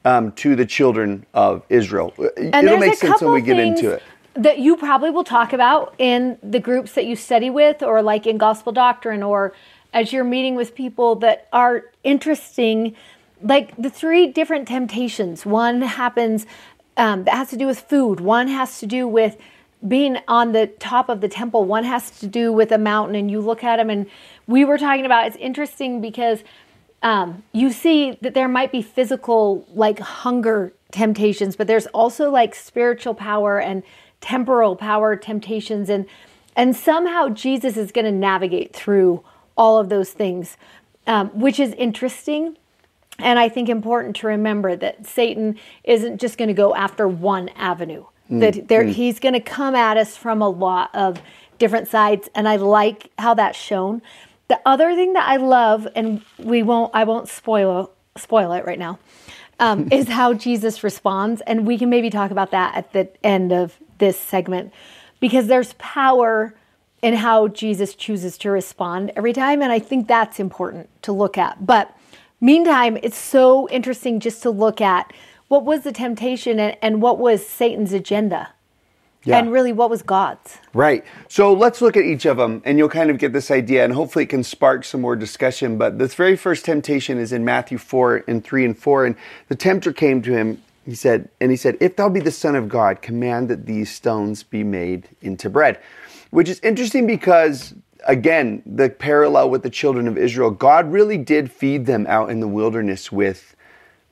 um, 0.06 0.32
to 0.34 0.56
the 0.56 0.66
children 0.66 1.26
of 1.34 1.64
Israel. 1.70 2.14
And 2.38 2.56
It'll 2.56 2.78
make 2.78 2.96
sense 2.96 3.22
when 3.22 3.34
we 3.34 3.42
get 3.42 3.60
into 3.60 3.92
it. 3.92 4.04
That 4.34 4.60
you 4.60 4.78
probably 4.78 5.10
will 5.10 5.26
talk 5.26 5.52
about 5.52 5.94
in 5.98 6.38
the 6.42 6.60
groups 6.60 6.94
that 6.94 7.06
you 7.06 7.18
study 7.18 7.50
with, 7.50 7.84
or 7.84 8.02
like 8.02 8.26
in 8.26 8.38
gospel 8.38 8.72
doctrine, 8.72 9.24
or 9.24 9.54
as 9.94 10.14
you're 10.14 10.24
meeting 10.24 10.56
with 10.56 10.74
people 10.74 11.16
that 11.16 11.50
are 11.52 11.86
interesting. 12.04 12.96
Like 13.44 13.76
the 13.76 13.90
three 13.90 14.28
different 14.28 14.68
temptations. 14.68 15.46
One 15.46 15.82
happens 15.82 16.46
um, 16.96 17.24
that 17.26 17.34
has 17.34 17.50
to 17.50 17.58
do 17.58 17.66
with 17.66 17.80
food, 17.80 18.20
one 18.20 18.48
has 18.48 18.80
to 18.80 18.86
do 18.86 19.08
with 19.08 19.36
being 19.88 20.18
on 20.28 20.52
the 20.52 20.68
top 20.68 21.10
of 21.10 21.22
the 21.22 21.28
temple, 21.28 21.66
one 21.66 21.84
has 21.84 22.12
to 22.20 22.28
do 22.28 22.54
with 22.54 22.72
a 22.72 22.78
mountain, 22.78 23.16
and 23.16 23.32
you 23.32 23.42
look 23.42 23.64
at 23.64 23.78
them, 23.78 23.90
and 23.90 24.06
we 24.48 24.66
were 24.66 24.78
talking 24.78 25.06
about 25.06 25.28
it's 25.28 25.38
interesting 25.38 26.02
because 26.02 26.44
um, 27.04 27.44
you 27.52 27.72
see 27.72 28.18
that 28.22 28.34
there 28.34 28.48
might 28.48 28.72
be 28.72 28.82
physical, 28.82 29.66
like 29.74 30.00
hunger 30.00 30.74
temptations, 30.92 31.56
but 31.56 31.68
there's 31.68 31.88
also 31.88 32.30
like 32.30 32.54
spiritual 32.56 33.14
power 33.14 33.60
and 33.60 33.84
temporal 34.22 34.76
power 34.76 35.16
temptations, 35.16 35.90
and 35.90 36.06
and 36.56 36.76
somehow 36.76 37.30
Jesus 37.30 37.78
is 37.78 37.92
going 37.92 38.06
to 38.06 38.12
navigate 38.12 38.74
through 38.76 39.24
all 39.56 39.80
of 39.80 39.90
those 39.90 40.12
things. 40.12 40.58
um, 41.08 41.30
which 41.30 41.60
is 41.60 41.74
interesting. 41.74 42.58
And 43.20 43.38
I 43.38 43.50
think 43.50 43.70
important 43.70 44.16
to 44.18 44.28
remember 44.28 44.76
that 44.76 45.06
Satan 45.06 45.58
isn't 45.84 46.20
just 46.20 46.38
going 46.38 46.48
to 46.48 46.54
go 46.54 46.76
after 46.76 47.08
one 47.08 47.50
avenue. 47.50 48.06
That 48.40 48.68
there, 48.68 48.84
he's 48.84 49.20
going 49.20 49.34
to 49.34 49.42
come 49.42 49.76
at 49.76 49.98
us 49.98 50.16
from 50.16 50.42
a 50.42 50.50
lot 50.50 50.90
of 50.94 51.22
different 51.60 51.88
sides, 51.88 52.30
and 52.34 52.48
I 52.48 52.56
like 52.56 53.12
how 53.18 53.34
that's 53.34 53.58
shown. 53.58 54.02
The 54.48 54.60
other 54.66 54.96
thing 54.96 55.14
that 55.14 55.28
I 55.28 55.38
love, 55.38 55.88
and 55.96 56.22
we 56.38 56.64
won't, 56.64 56.92
I 56.94 57.04
won't 57.04 57.28
spoil 57.28 57.92
spoil 58.18 58.52
it 58.54 58.66
right 58.66 58.80
now, 58.80 59.00
um, 59.60 59.88
is 59.92 60.08
how 60.08 60.34
Jesus 60.34 60.84
responds, 60.84 61.42
and 61.42 61.68
we 61.68 61.78
can 61.78 61.90
maybe 61.90 62.10
talk 62.10 62.32
about 62.32 62.52
that 62.52 62.76
at 62.76 62.94
the 62.94 63.10
end 63.24 63.52
of 63.52 63.78
this 63.98 64.20
segment, 64.20 64.74
because 65.20 65.48
there's 65.48 65.74
power 65.74 66.56
in 67.02 67.16
how 67.16 67.48
Jesus 67.48 67.96
chooses 67.96 68.38
to 68.40 68.52
respond 68.52 69.12
every 69.16 69.34
time, 69.34 69.62
and 69.62 69.72
I 69.72 69.80
think 69.80 70.08
that's 70.08 70.40
important 70.40 70.90
to 71.04 71.12
look 71.12 71.38
at. 71.38 71.66
But 71.66 71.96
meantime, 72.40 72.98
it's 73.02 73.18
so 73.18 73.70
interesting 73.70 74.20
just 74.20 74.44
to 74.44 74.50
look 74.50 74.82
at 74.82 75.12
what 75.52 75.66
was 75.66 75.82
the 75.82 75.92
temptation 75.92 76.62
and, 76.62 76.78
and 76.82 77.02
what 77.02 77.20
was 77.20 77.46
Satan's 77.46 77.92
agenda, 77.92 78.54
Yeah. 79.26 79.38
and 79.38 79.52
really 79.52 79.74
what 79.74 79.90
was 79.90 80.02
God's. 80.02 80.60
Right. 80.74 81.04
So 81.28 81.52
let's 81.52 81.82
look 81.82 81.98
at 81.98 82.06
each 82.06 82.26
of 82.26 82.38
them 82.38 82.62
and 82.64 82.78
you'll 82.78 82.88
kind 82.88 83.10
of 83.10 83.18
get 83.18 83.34
this 83.34 83.52
idea 83.52 83.84
and 83.84 83.92
hopefully 83.94 84.24
it 84.24 84.30
can 84.30 84.44
spark 84.44 84.86
some 84.86 85.02
more 85.02 85.18
discussion. 85.18 85.78
But 85.78 86.00
this 86.00 86.16
very 86.16 86.38
first 86.38 86.64
temptation 86.64 87.18
is 87.18 87.34
in 87.34 87.44
Matthew 87.44 87.78
4 87.78 88.24
and 88.30 88.42
3 88.42 88.64
and 88.64 88.78
4. 88.78 89.06
And 89.08 89.16
the 89.50 89.56
tempter 89.58 89.92
came 89.92 90.22
to 90.22 90.32
him, 90.32 90.64
he 90.86 90.96
said, 90.96 91.28
and 91.42 91.52
he 91.52 91.58
said, 91.58 91.76
If 91.82 91.98
thou 91.98 92.08
be 92.08 92.22
the 92.22 92.32
Son 92.32 92.56
of 92.56 92.70
God, 92.70 93.02
command 93.02 93.50
that 93.50 93.66
these 93.66 93.92
stones 93.94 94.44
be 94.44 94.64
made 94.64 95.10
into 95.22 95.50
bread. 95.50 95.82
Which 96.30 96.48
is 96.48 96.62
interesting 96.62 97.06
because, 97.06 97.74
again, 98.08 98.64
the 98.66 98.90
parallel 98.90 99.50
with 99.50 99.64
the 99.64 99.70
children 99.70 100.08
of 100.08 100.18
Israel, 100.18 100.50
God 100.50 100.90
really 100.90 101.18
did 101.18 101.52
feed 101.52 101.88
them 101.88 102.06
out 102.08 102.30
in 102.30 102.40
the 102.40 102.48
wilderness 102.48 103.12
with 103.12 103.54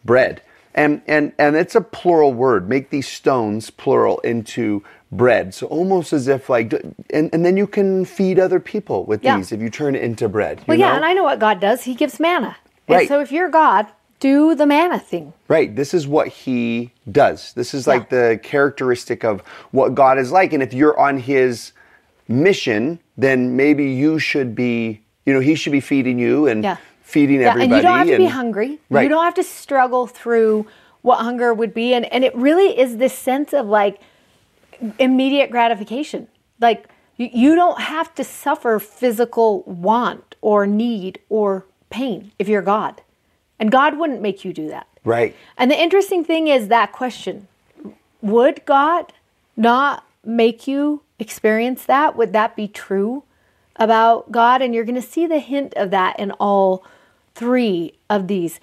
bread. 0.04 0.42
And, 0.76 1.02
and, 1.08 1.34
and 1.38 1.56
it's 1.56 1.76
a 1.76 1.82
plural 1.82 2.34
word. 2.34 2.70
Make 2.70 2.90
these 2.90 3.08
stones, 3.08 3.70
plural, 3.70 4.20
into 4.20 4.84
bread. 5.12 5.54
So 5.54 5.66
almost 5.68 6.14
as 6.14 6.28
if 6.28 6.50
like, 6.50 6.72
and, 7.10 7.30
and 7.34 7.44
then 7.44 7.58
you 7.58 7.66
can 7.68 8.06
feed 8.06 8.38
other 8.40 8.60
people 8.60 9.04
with 9.06 9.24
Yeah. 9.24 9.38
these 9.38 9.52
if 9.52 9.62
you 9.62 9.70
turn 9.70 9.96
it 9.96 10.04
into 10.04 10.30
bread. 10.30 10.60
you 10.60 10.64
Well, 10.68 10.80
yeah, 10.80 10.96
and 10.96 11.04
I 11.04 11.14
know 11.14 11.24
what 11.24 11.40
God 11.40 11.60
does. 11.60 11.84
He 11.84 11.96
gives 11.96 12.20
manna. 12.20 12.56
And 12.88 12.98
Right. 12.98 13.08
so 13.08 13.20
if 13.20 13.32
you're 13.32 13.50
God, 13.50 13.88
do 14.20 14.54
the 14.54 14.66
manna 14.68 15.00
thing. 15.00 15.34
Right. 15.48 15.76
This 15.76 15.94
is 15.94 16.08
what 16.08 16.28
he 16.28 16.92
does. 17.12 17.54
This 17.54 17.74
is 17.74 17.88
like 17.88 18.12
Yeah. 18.12 18.30
the 18.30 18.38
characteristic 18.38 19.24
of 19.24 19.42
what 19.72 19.96
God 19.96 20.20
is 20.20 20.32
like. 20.32 20.54
And 20.54 20.62
if 20.62 20.74
you're 20.74 20.98
on 21.00 21.18
his 21.20 21.72
mission, 22.28 23.00
then 23.18 23.56
maybe 23.56 23.86
you 23.90 24.20
should 24.20 24.54
be, 24.56 25.02
you 25.26 25.34
know, 25.34 25.40
he 25.40 25.56
should 25.56 25.72
be 25.72 25.80
feeding 25.80 26.20
you 26.20 26.48
and 26.48 26.64
Yeah. 26.64 26.78
Feeding 27.10 27.42
Yeah, 27.42 27.50
everybody. 27.50 27.64
and 27.66 27.76
you 27.76 27.82
don't 27.82 27.98
have 27.98 28.08
to 28.08 28.18
be 28.18 28.26
hungry. 28.28 28.80
Right. 28.90 29.04
You 29.04 29.10
don't 29.10 29.24
have 29.24 29.34
to 29.36 29.44
struggle 29.44 30.08
through 30.08 30.68
what 31.02 31.20
hunger 31.20 31.54
would 31.54 31.74
be. 31.74 31.94
And, 31.94 32.06
and 32.06 32.24
it 32.24 32.36
really 32.36 32.78
is 32.78 32.98
this 32.98 33.18
sense 33.18 33.54
of 33.54 33.66
like 33.66 34.00
immediate 35.00 35.50
gratification. 35.50 36.28
Like 36.62 36.88
you, 37.18 37.30
you 37.34 37.56
don't 37.56 37.82
have 37.82 38.14
to 38.16 38.24
suffer 38.24 38.80
physical 38.80 39.64
want 39.64 40.36
or 40.42 40.68
need 40.68 41.20
or 41.30 41.66
pain 41.90 42.32
if 42.38 42.48
you're 42.48 42.62
God. 42.62 43.02
And 43.60 43.72
God 43.72 43.98
wouldn't 43.98 44.22
make 44.22 44.46
you 44.46 44.54
do 44.54 44.70
that. 44.70 44.88
Right. 45.04 45.36
And 45.58 45.72
the 45.72 45.82
interesting 45.82 46.24
thing 46.24 46.48
is 46.48 46.68
that 46.68 46.92
question 46.92 47.48
would 48.22 48.66
God 48.66 49.14
not 49.56 50.06
make 50.26 50.68
you 50.68 51.02
experience 51.18 51.86
that? 51.86 52.16
Would 52.16 52.34
that 52.34 52.56
be 52.56 52.68
true 52.68 53.24
about 53.78 54.32
God? 54.32 54.62
And 54.62 54.76
you're 54.76 54.84
going 54.84 54.96
to 54.96 55.02
see 55.02 55.26
the 55.26 55.40
hint 55.40 55.74
of 55.76 55.90
that 55.92 56.20
in 56.20 56.32
all 56.32 56.86
three 57.40 57.94
of 58.10 58.28
these. 58.28 58.60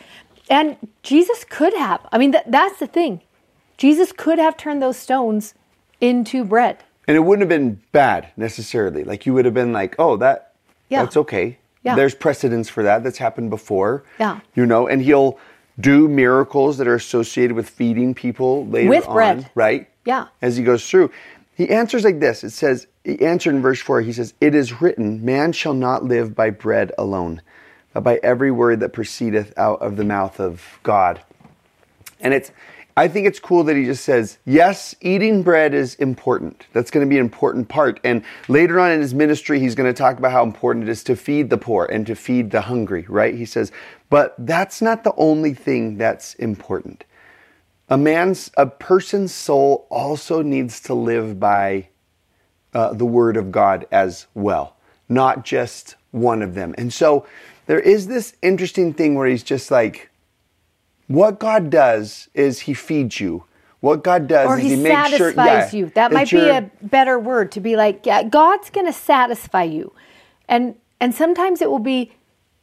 And 0.51 0.77
Jesus 1.03 1.45
could 1.45 1.75
have. 1.75 2.01
I 2.13 2.19
mean, 2.19 2.33
th- 2.33 2.45
that's 2.47 2.79
the 2.79 2.87
thing. 2.87 3.23
Jesus 3.79 4.13
could 4.13 4.39
have 4.39 4.57
turned 4.57 4.81
those 4.83 4.97
stones 4.99 5.55
into 6.01 6.45
bread. 6.45 6.85
And 7.09 7.17
it 7.17 7.21
wouldn't 7.21 7.41
have 7.43 7.49
been 7.49 7.81
bad 7.93 8.29
necessarily. 8.37 9.03
Like 9.03 9.27
you 9.27 9.33
would 9.35 9.45
have 9.45 9.55
been 9.55 9.73
like, 9.73 9.97
oh, 9.99 10.17
that 10.19 10.53
Yeah. 10.89 11.03
that's 11.03 11.17
okay. 11.17 11.59
Yeah. 11.83 11.95
There's 11.95 12.15
precedence 12.15 12.69
for 12.69 12.83
that. 12.83 13.03
That's 13.03 13.19
happened 13.19 13.49
before. 13.51 14.05
Yeah. 14.21 14.41
You 14.55 14.67
know, 14.67 14.87
and 14.89 15.01
he'll 15.03 15.39
do 15.81 16.09
miracles 16.09 16.79
that 16.79 16.87
are 16.89 16.95
associated 16.95 17.55
with 17.57 17.69
feeding 17.69 18.15
people 18.15 18.67
later 18.67 18.89
With 18.91 19.07
on. 19.09 19.15
bread. 19.15 19.51
Right? 19.55 19.89
Yeah. 20.05 20.27
As 20.43 20.57
he 20.57 20.65
goes 20.65 20.89
through. 20.89 21.11
He 21.55 21.71
answers 21.71 22.05
like 22.05 22.21
this. 22.21 22.45
It 22.45 22.51
says, 22.51 22.87
he 23.05 23.21
answered 23.25 23.55
in 23.55 23.63
verse 23.63 23.81
4, 23.81 24.03
he 24.03 24.13
says, 24.13 24.35
It 24.41 24.55
is 24.55 24.81
written, 24.83 25.25
man 25.25 25.53
shall 25.53 25.73
not 25.75 26.05
live 26.05 26.35
by 26.35 26.51
bread 26.51 26.93
alone, 26.99 27.41
by 28.01 28.21
every 28.23 28.51
word 28.51 28.81
that 28.81 28.93
proceedeth 28.93 29.53
out 29.57 29.81
of 29.81 29.97
the 29.97 30.05
mouth 30.05 30.41
of 30.41 30.63
God. 30.83 31.21
And 32.21 32.33
it's, 32.33 32.51
I 32.99 33.09
think 33.09 33.27
it's 33.27 33.39
cool 33.39 33.63
that 33.65 33.77
he 33.77 33.85
just 33.85 34.05
says, 34.05 34.39
yes, 34.47 34.95
eating 35.03 35.43
bread 35.43 35.75
is 35.75 35.97
important. 35.97 36.67
That's 36.73 36.91
going 36.91 37.07
to 37.07 37.11
be 37.11 37.19
an 37.19 37.25
important 37.25 37.69
part. 37.69 38.01
And 38.05 38.25
later 38.49 38.81
on 38.81 38.91
in 38.91 39.03
his 39.03 39.13
ministry, 39.13 39.61
he's 39.61 39.75
going 39.75 39.93
to 39.93 39.97
talk 39.97 40.17
about 40.17 40.33
how 40.33 40.43
important 40.43 40.89
it 40.89 40.91
is 40.91 41.05
to 41.05 41.15
feed 41.15 41.51
the 41.51 41.59
poor 41.59 41.85
and 41.85 42.07
to 42.07 42.15
feed 42.15 42.51
the 42.51 42.63
hungry, 42.63 43.05
right? 43.09 43.35
He 43.35 43.45
says, 43.45 43.71
but 44.09 44.35
that's 44.39 44.81
not 44.81 45.05
the 45.05 45.15
only 45.17 45.53
thing 45.53 45.99
that's 45.99 46.35
important. 46.37 47.05
A 47.91 47.99
man's, 47.99 48.51
a 48.57 48.67
person's 48.67 49.35
soul 49.35 49.87
also 49.91 50.41
needs 50.41 50.81
to 50.81 50.95
live 50.95 51.39
by 51.39 51.89
uh, 52.73 52.95
the 52.95 53.07
word 53.07 53.37
of 53.37 53.53
God 53.53 53.87
as 53.91 54.27
well, 54.35 54.75
not 55.09 55.45
just 55.45 55.97
one 56.13 56.41
of 56.41 56.55
them. 56.55 56.75
And 56.79 56.93
so 56.93 57.27
there 57.67 57.81
is 57.81 58.07
this 58.07 58.35
interesting 58.43 58.93
thing 58.93 59.15
where 59.15 59.27
he's 59.27 59.43
just 59.43 59.71
like, 59.71 60.11
what 61.09 61.39
God 61.39 61.71
does 61.71 62.29
is 62.35 62.61
He 62.61 62.75
feeds 62.75 63.21
you. 63.21 63.45
What 63.81 64.03
God 64.03 64.27
does 64.27 64.49
Or 64.49 64.59
is 64.59 64.65
he, 64.65 64.69
He 64.71 64.83
makes 64.83 64.95
satisfies 64.95 65.19
sure 65.19 65.45
yeah, 65.45 65.71
you. 65.73 65.93
That 65.95 66.13
might 66.13 66.31
be 66.31 66.49
a 66.49 66.71
better 66.83 67.19
word 67.19 67.53
to 67.53 67.61
be 67.61 67.77
like, 67.77 68.05
yeah, 68.05 68.23
God's 68.23 68.71
going 68.71 68.87
to 68.87 68.93
satisfy 68.93 69.63
you. 69.65 69.93
And 70.49 70.77
and 71.01 71.15
sometimes 71.15 71.61
it 71.61 71.71
will 71.71 71.79
be 71.79 72.13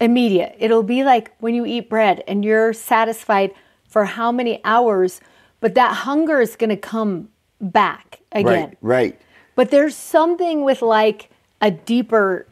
immediate. 0.02 0.56
It'll 0.60 0.84
be 0.84 1.04
like 1.04 1.32
when 1.40 1.54
you 1.54 1.66
eat 1.66 1.90
bread 1.90 2.24
and 2.28 2.44
you're 2.44 2.74
satisfied 2.74 3.52
for 3.88 4.06
how 4.06 4.32
many 4.32 4.60
hours, 4.66 5.22
but 5.60 5.76
that 5.76 5.94
hunger 5.98 6.42
is 6.42 6.56
going 6.56 6.72
to 6.72 6.78
come 6.78 7.30
back 7.62 8.22
again. 8.32 8.70
right, 8.70 8.78
right. 8.82 9.22
But 9.56 9.70
there's 9.70 9.96
something 9.96 10.64
with 10.64 10.82
like 10.82 11.30
a 11.62 11.70
deeper 11.70 12.48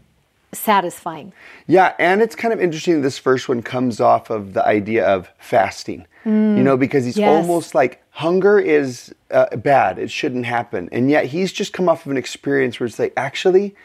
satisfying. 0.53 1.33
Yeah, 1.67 1.93
and 1.99 2.21
it's 2.21 2.35
kind 2.35 2.53
of 2.53 2.59
interesting. 2.61 3.01
This 3.01 3.17
first 3.17 3.47
one 3.49 3.61
comes 3.61 3.99
off 3.99 4.29
of 4.29 4.53
the 4.53 4.65
idea 4.65 5.05
of 5.05 5.29
fasting, 5.39 6.05
you 6.25 6.31
know, 6.31 6.77
because 6.77 7.05
he's 7.05 7.15
Mm. 7.15 7.19
yes. 7.19 7.45
almost 7.47 7.73
like 7.75 8.01
hunger 8.11 8.59
is 8.59 9.13
uh, 9.31 9.55
bad; 9.57 9.97
it 9.97 10.11
shouldn't 10.11 10.45
happen, 10.45 10.89
and 10.91 11.09
yet 11.09 11.25
he's 11.25 11.51
just 11.51 11.73
come 11.73 11.87
off 11.89 12.05
of 12.05 12.11
an 12.11 12.17
experience 12.17 12.79
where 12.79 12.87
it's 12.87 12.99
like, 12.99 13.13
actually, 13.15 13.75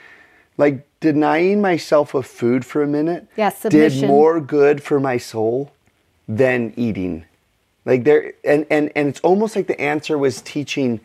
like 0.59 0.87
denying 1.01 1.61
myself 1.61 2.15
of 2.15 2.27
food 2.27 2.65
for 2.65 2.83
a 2.83 2.87
minute 2.87 3.27
Yeah, 3.37 3.53
did 3.69 4.05
more 4.07 4.41
good 4.41 4.83
for 4.83 4.99
my 4.99 5.19
soul 5.19 5.73
than 6.29 6.73
eating. 6.77 7.25
Like 7.85 8.05
there, 8.05 8.33
and 8.45 8.67
and 8.71 8.91
and 8.97 9.09
it's 9.09 9.21
almost 9.21 9.55
like 9.55 9.69
the 9.69 9.81
answer 9.81 10.19
was 10.19 10.41
teaching, 10.43 11.01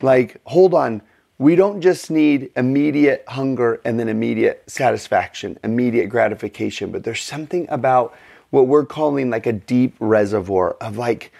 like, 0.00 0.36
hold 0.44 0.72
on. 0.74 1.02
We 1.42 1.56
don't 1.56 1.80
just 1.80 2.08
need 2.08 2.52
immediate 2.54 3.24
hunger 3.26 3.80
and 3.84 3.98
then 3.98 4.08
immediate 4.08 4.62
satisfaction, 4.68 5.58
immediate 5.64 6.06
gratification, 6.06 6.92
but 6.92 7.02
there's 7.02 7.20
something 7.20 7.66
about 7.68 8.16
what 8.50 8.68
we're 8.68 8.86
calling 8.86 9.28
like 9.28 9.46
a 9.46 9.52
deep 9.52 9.96
reservoir 9.98 10.74
of 10.74 10.98
like 10.98 11.32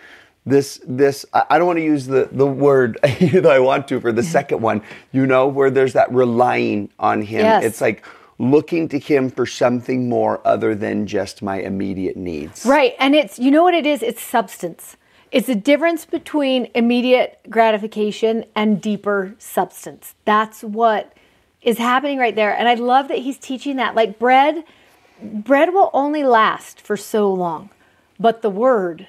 this 0.44 0.80
this 0.84 1.24
I 1.32 1.56
don't 1.56 1.68
want 1.68 1.76
to 1.76 1.84
use 1.84 2.08
the 2.08 2.28
the 2.32 2.48
word 2.48 2.98
though 3.32 3.48
I 3.48 3.60
want 3.60 3.86
to 3.88 4.00
for 4.00 4.10
the 4.10 4.24
second 4.24 4.60
one, 4.60 4.82
you 5.12 5.24
know, 5.24 5.46
where 5.46 5.70
there's 5.70 5.92
that 5.92 6.12
relying 6.12 6.90
on 6.98 7.22
him. 7.22 7.44
Yes. 7.44 7.62
It's 7.62 7.80
like 7.80 8.04
looking 8.40 8.88
to 8.88 8.98
him 8.98 9.30
for 9.30 9.46
something 9.46 10.08
more 10.08 10.44
other 10.44 10.74
than 10.74 11.06
just 11.06 11.42
my 11.42 11.60
immediate 11.60 12.16
needs. 12.16 12.66
Right. 12.66 12.96
And 12.98 13.14
it's, 13.14 13.38
you 13.38 13.52
know 13.52 13.62
what 13.62 13.74
it 13.74 13.86
is? 13.86 14.02
It's 14.02 14.20
substance. 14.20 14.96
It's 15.32 15.46
the 15.46 15.54
difference 15.54 16.04
between 16.04 16.68
immediate 16.74 17.40
gratification 17.48 18.44
and 18.54 18.82
deeper 18.82 19.34
substance. 19.38 20.14
That's 20.26 20.62
what 20.62 21.14
is 21.62 21.78
happening 21.78 22.18
right 22.18 22.36
there. 22.36 22.54
And 22.56 22.68
I 22.68 22.74
love 22.74 23.08
that 23.08 23.18
he's 23.18 23.38
teaching 23.38 23.76
that. 23.76 23.94
Like 23.94 24.18
bread, 24.18 24.62
bread 25.22 25.72
will 25.72 25.88
only 25.94 26.22
last 26.22 26.82
for 26.82 26.98
so 26.98 27.32
long, 27.32 27.70
but 28.20 28.42
the 28.42 28.50
word, 28.50 29.08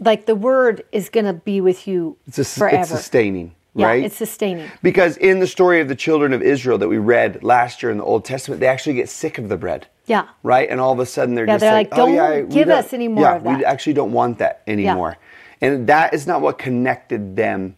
like 0.00 0.26
the 0.26 0.34
word 0.34 0.82
is 0.90 1.08
going 1.08 1.26
to 1.26 1.32
be 1.32 1.60
with 1.60 1.86
you 1.86 2.16
It's, 2.26 2.38
a, 2.38 2.44
forever. 2.44 2.78
it's 2.80 2.88
sustaining, 2.90 3.54
yeah, 3.76 3.86
right? 3.86 4.04
it's 4.04 4.16
sustaining. 4.16 4.68
because 4.82 5.16
in 5.18 5.38
the 5.38 5.46
story 5.46 5.80
of 5.80 5.86
the 5.86 5.94
children 5.94 6.32
of 6.32 6.42
Israel 6.42 6.78
that 6.78 6.88
we 6.88 6.98
read 6.98 7.44
last 7.44 7.80
year 7.80 7.92
in 7.92 7.98
the 7.98 8.04
Old 8.04 8.24
Testament, 8.24 8.60
they 8.60 8.66
actually 8.66 8.94
get 8.94 9.08
sick 9.08 9.38
of 9.38 9.48
the 9.48 9.56
bread. 9.56 9.86
Yeah. 10.06 10.28
Right? 10.42 10.68
And 10.68 10.80
all 10.80 10.92
of 10.92 10.98
a 10.98 11.06
sudden 11.06 11.34
they're 11.34 11.46
Yeah, 11.46 11.54
just 11.54 11.60
they're 11.60 11.72
like, 11.72 11.90
like, 11.90 12.00
oh, 12.00 12.06
"Don't 12.06 12.14
yeah, 12.14 12.40
give 12.42 12.68
us 12.68 12.92
any 12.92 13.08
more 13.08 13.24
yeah, 13.24 13.36
of 13.36 13.42
we 13.42 13.64
actually 13.64 13.92
don't 13.92 14.12
want 14.12 14.38
that 14.38 14.62
anymore. 14.66 15.16
Yeah. 15.60 15.68
And 15.68 15.86
that 15.86 16.12
is 16.12 16.26
not 16.26 16.40
what 16.40 16.58
connected 16.58 17.36
them 17.36 17.76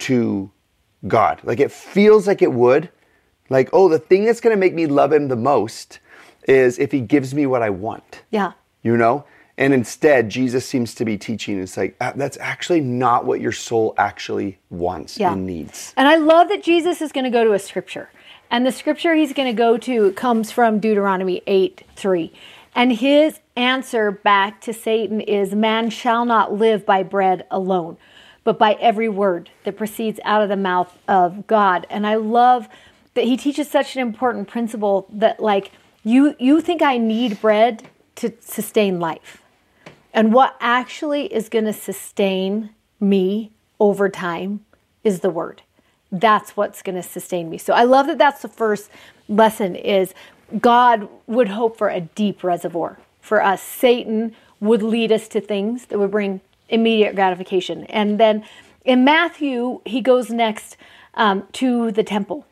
to 0.00 0.50
God. 1.06 1.40
Like 1.44 1.60
it 1.60 1.72
feels 1.72 2.26
like 2.26 2.42
it 2.42 2.52
would. 2.52 2.90
Like, 3.48 3.70
oh, 3.72 3.88
the 3.88 3.98
thing 3.98 4.24
that's 4.24 4.40
going 4.40 4.54
to 4.54 4.58
make 4.60 4.74
me 4.74 4.86
love 4.86 5.12
him 5.12 5.28
the 5.28 5.36
most 5.36 6.00
is 6.48 6.78
if 6.78 6.92
he 6.92 7.00
gives 7.00 7.32
me 7.32 7.46
what 7.46 7.62
I 7.62 7.70
want. 7.70 8.22
Yeah. 8.30 8.52
You 8.82 8.96
know? 8.96 9.24
And 9.58 9.72
instead, 9.72 10.28
Jesus 10.28 10.66
seems 10.66 10.94
to 10.96 11.04
be 11.04 11.16
teaching 11.16 11.58
it's 11.58 11.76
like, 11.76 11.96
uh, 12.00 12.12
that's 12.14 12.36
actually 12.38 12.80
not 12.80 13.24
what 13.24 13.40
your 13.40 13.52
soul 13.52 13.94
actually 13.96 14.58
wants 14.68 15.16
Yeah. 15.18 15.32
and 15.32 15.46
needs. 15.46 15.94
And 15.96 16.06
I 16.06 16.16
love 16.16 16.48
that 16.48 16.62
Jesus 16.62 17.00
is 17.00 17.10
going 17.12 17.24
to 17.24 17.30
go 17.30 17.42
to 17.44 17.52
a 17.52 17.58
scripture. 17.58 18.10
And 18.50 18.64
the 18.64 18.72
scripture 18.72 19.14
he's 19.14 19.32
going 19.32 19.48
to 19.48 19.56
go 19.56 19.76
to 19.78 20.12
comes 20.12 20.50
from 20.50 20.78
Deuteronomy 20.78 21.42
8 21.46 21.82
3. 21.96 22.32
And 22.74 22.92
his 22.92 23.40
answer 23.56 24.10
back 24.10 24.60
to 24.62 24.72
Satan 24.72 25.20
is 25.20 25.54
Man 25.54 25.90
shall 25.90 26.24
not 26.24 26.52
live 26.52 26.84
by 26.84 27.02
bread 27.02 27.46
alone, 27.50 27.96
but 28.44 28.58
by 28.58 28.74
every 28.74 29.08
word 29.08 29.50
that 29.64 29.76
proceeds 29.76 30.20
out 30.24 30.42
of 30.42 30.48
the 30.48 30.56
mouth 30.56 30.96
of 31.08 31.46
God. 31.46 31.86
And 31.88 32.06
I 32.06 32.16
love 32.16 32.68
that 33.14 33.24
he 33.24 33.36
teaches 33.36 33.70
such 33.70 33.96
an 33.96 34.02
important 34.02 34.46
principle 34.46 35.06
that, 35.10 35.40
like, 35.40 35.72
you, 36.04 36.36
you 36.38 36.60
think 36.60 36.82
I 36.82 36.98
need 36.98 37.40
bread 37.40 37.88
to 38.16 38.32
sustain 38.40 39.00
life. 39.00 39.42
And 40.12 40.32
what 40.32 40.56
actually 40.60 41.32
is 41.32 41.48
going 41.48 41.64
to 41.64 41.72
sustain 41.72 42.70
me 43.00 43.52
over 43.80 44.08
time 44.08 44.64
is 45.02 45.20
the 45.20 45.30
word. 45.30 45.62
That's 46.12 46.56
what's 46.56 46.82
going 46.82 46.96
to 46.96 47.02
sustain 47.02 47.50
me. 47.50 47.58
So 47.58 47.72
I 47.72 47.84
love 47.84 48.06
that 48.06 48.18
that's 48.18 48.42
the 48.42 48.48
first 48.48 48.90
lesson 49.28 49.74
is 49.74 50.14
God 50.60 51.08
would 51.26 51.48
hope 51.48 51.76
for 51.76 51.88
a 51.88 52.00
deep 52.00 52.44
reservoir 52.44 52.98
for 53.20 53.42
us. 53.42 53.62
Satan 53.62 54.34
would 54.60 54.82
lead 54.82 55.10
us 55.10 55.28
to 55.28 55.40
things 55.40 55.86
that 55.86 55.98
would 55.98 56.10
bring 56.10 56.40
immediate 56.68 57.14
gratification. 57.14 57.84
And 57.84 58.18
then 58.18 58.44
in 58.84 59.04
Matthew, 59.04 59.80
he 59.84 60.00
goes 60.00 60.30
next 60.30 60.76
um, 61.14 61.46
to 61.54 61.90
the 61.90 62.04
temple. 62.04 62.46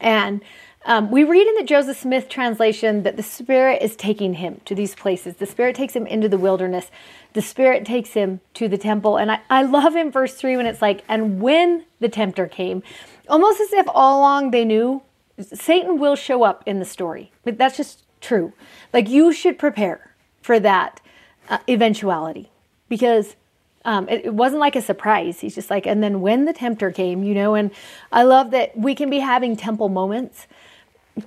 And 0.00 0.40
um, 0.84 1.10
we 1.10 1.24
read 1.24 1.46
in 1.46 1.54
the 1.54 1.64
Joseph 1.64 1.98
Smith 1.98 2.28
translation 2.28 3.02
that 3.04 3.16
the 3.16 3.22
Spirit 3.22 3.82
is 3.82 3.94
taking 3.94 4.34
him 4.34 4.60
to 4.64 4.74
these 4.74 4.94
places. 4.94 5.36
The 5.36 5.46
Spirit 5.46 5.76
takes 5.76 5.94
him 5.94 6.06
into 6.06 6.28
the 6.28 6.38
wilderness. 6.38 6.90
The 7.34 7.42
Spirit 7.42 7.84
takes 7.84 8.10
him 8.10 8.40
to 8.54 8.68
the 8.68 8.78
temple. 8.78 9.16
And 9.16 9.30
I, 9.30 9.40
I 9.48 9.62
love 9.62 9.94
in 9.94 10.10
verse 10.10 10.34
3 10.34 10.56
when 10.56 10.66
it's 10.66 10.82
like, 10.82 11.04
and 11.08 11.40
when 11.40 11.84
the 12.00 12.08
tempter 12.08 12.46
came, 12.46 12.82
almost 13.28 13.60
as 13.60 13.72
if 13.72 13.86
all 13.88 14.20
along 14.20 14.50
they 14.50 14.64
knew 14.64 15.02
Satan 15.40 15.98
will 15.98 16.16
show 16.16 16.42
up 16.42 16.62
in 16.66 16.78
the 16.78 16.84
story. 16.84 17.32
But 17.44 17.58
that's 17.58 17.76
just 17.76 18.04
true. 18.20 18.52
Like 18.92 19.08
you 19.08 19.32
should 19.32 19.58
prepare 19.58 20.14
for 20.40 20.58
that 20.60 21.00
uh, 21.48 21.58
eventuality 21.68 22.50
because 22.88 23.36
um, 23.84 24.08
it, 24.08 24.26
it 24.26 24.34
wasn't 24.34 24.60
like 24.60 24.76
a 24.76 24.82
surprise. 24.82 25.40
He's 25.40 25.54
just 25.54 25.70
like, 25.70 25.86
and 25.86 26.02
then 26.02 26.20
when 26.20 26.44
the 26.44 26.52
tempter 26.52 26.90
came, 26.90 27.22
you 27.22 27.34
know, 27.34 27.54
and 27.54 27.70
I 28.10 28.22
love 28.22 28.50
that 28.52 28.76
we 28.76 28.94
can 28.94 29.10
be 29.10 29.18
having 29.18 29.56
temple 29.56 29.88
moments, 29.88 30.46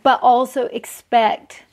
but 0.04 0.20
also 0.22 0.66
expect 0.66 1.64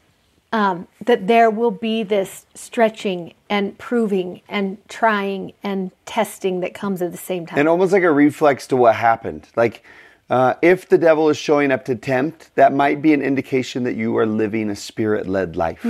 um, 0.52 0.86
that 1.04 1.26
there 1.26 1.50
will 1.50 1.70
be 1.70 2.02
this 2.02 2.46
stretching 2.54 3.34
and 3.48 3.76
proving 3.78 4.42
and 4.48 4.76
trying 4.88 5.54
and 5.62 5.90
testing 6.04 6.60
that 6.60 6.74
comes 6.74 7.00
at 7.00 7.10
the 7.10 7.18
same 7.18 7.46
time. 7.46 7.58
And 7.58 7.68
almost 7.68 7.92
like 7.92 8.02
a 8.02 8.12
reflex 8.12 8.66
to 8.68 8.76
what 8.76 8.94
happened. 8.94 9.48
Like, 9.56 9.82
uh, 10.28 10.54
if 10.62 10.88
the 10.88 10.98
devil 10.98 11.28
is 11.28 11.36
showing 11.36 11.72
up 11.72 11.84
to 11.86 11.94
tempt, 11.94 12.50
that 12.54 12.72
might 12.72 13.02
be 13.02 13.12
an 13.12 13.22
indication 13.22 13.84
that 13.84 13.94
you 13.94 14.16
are 14.18 14.26
living 14.26 14.70
a 14.70 14.76
spirit 14.76 15.26
led 15.26 15.56
life. 15.56 15.84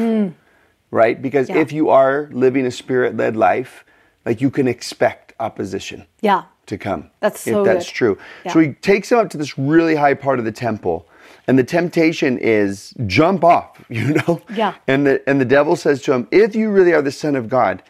Right? 0.90 1.20
Because. 1.20 1.48
Yeah. 1.48 1.58
if 1.58 1.72
you 1.72 1.90
are 1.90 2.28
living 2.32 2.66
a 2.66 2.70
spirit 2.70 3.16
led 3.16 3.36
life, 3.36 3.84
like 4.24 4.40
you 4.40 4.50
can 4.50 4.68
expect 4.68 5.32
opposition 5.40 6.06
yeah. 6.20 6.44
to 6.66 6.78
come. 6.78 7.10
That's 7.20 7.46
if 7.46 7.52
so 7.52 7.64
that's 7.64 7.86
good. 7.86 7.94
true. 7.94 8.18
Yeah. 8.44 8.52
So 8.52 8.60
he 8.60 8.72
takes 8.74 9.10
him 9.10 9.18
up 9.18 9.30
to 9.30 9.38
this 9.38 9.58
really 9.58 9.96
high 9.96 10.14
part 10.14 10.38
of 10.38 10.44
the 10.44 10.52
temple, 10.52 11.08
and 11.46 11.58
the 11.58 11.64
temptation 11.64 12.38
is 12.38 12.94
jump 13.06 13.44
off, 13.44 13.84
you 13.88 14.14
know? 14.14 14.40
Yeah. 14.54 14.74
And 14.86 15.06
the 15.06 15.22
and 15.28 15.40
the 15.40 15.44
devil 15.44 15.76
says 15.76 16.02
to 16.02 16.12
him, 16.12 16.28
If 16.30 16.54
you 16.54 16.70
really 16.70 16.92
are 16.92 17.02
the 17.02 17.12
Son 17.12 17.36
of 17.36 17.48
God, 17.48 17.82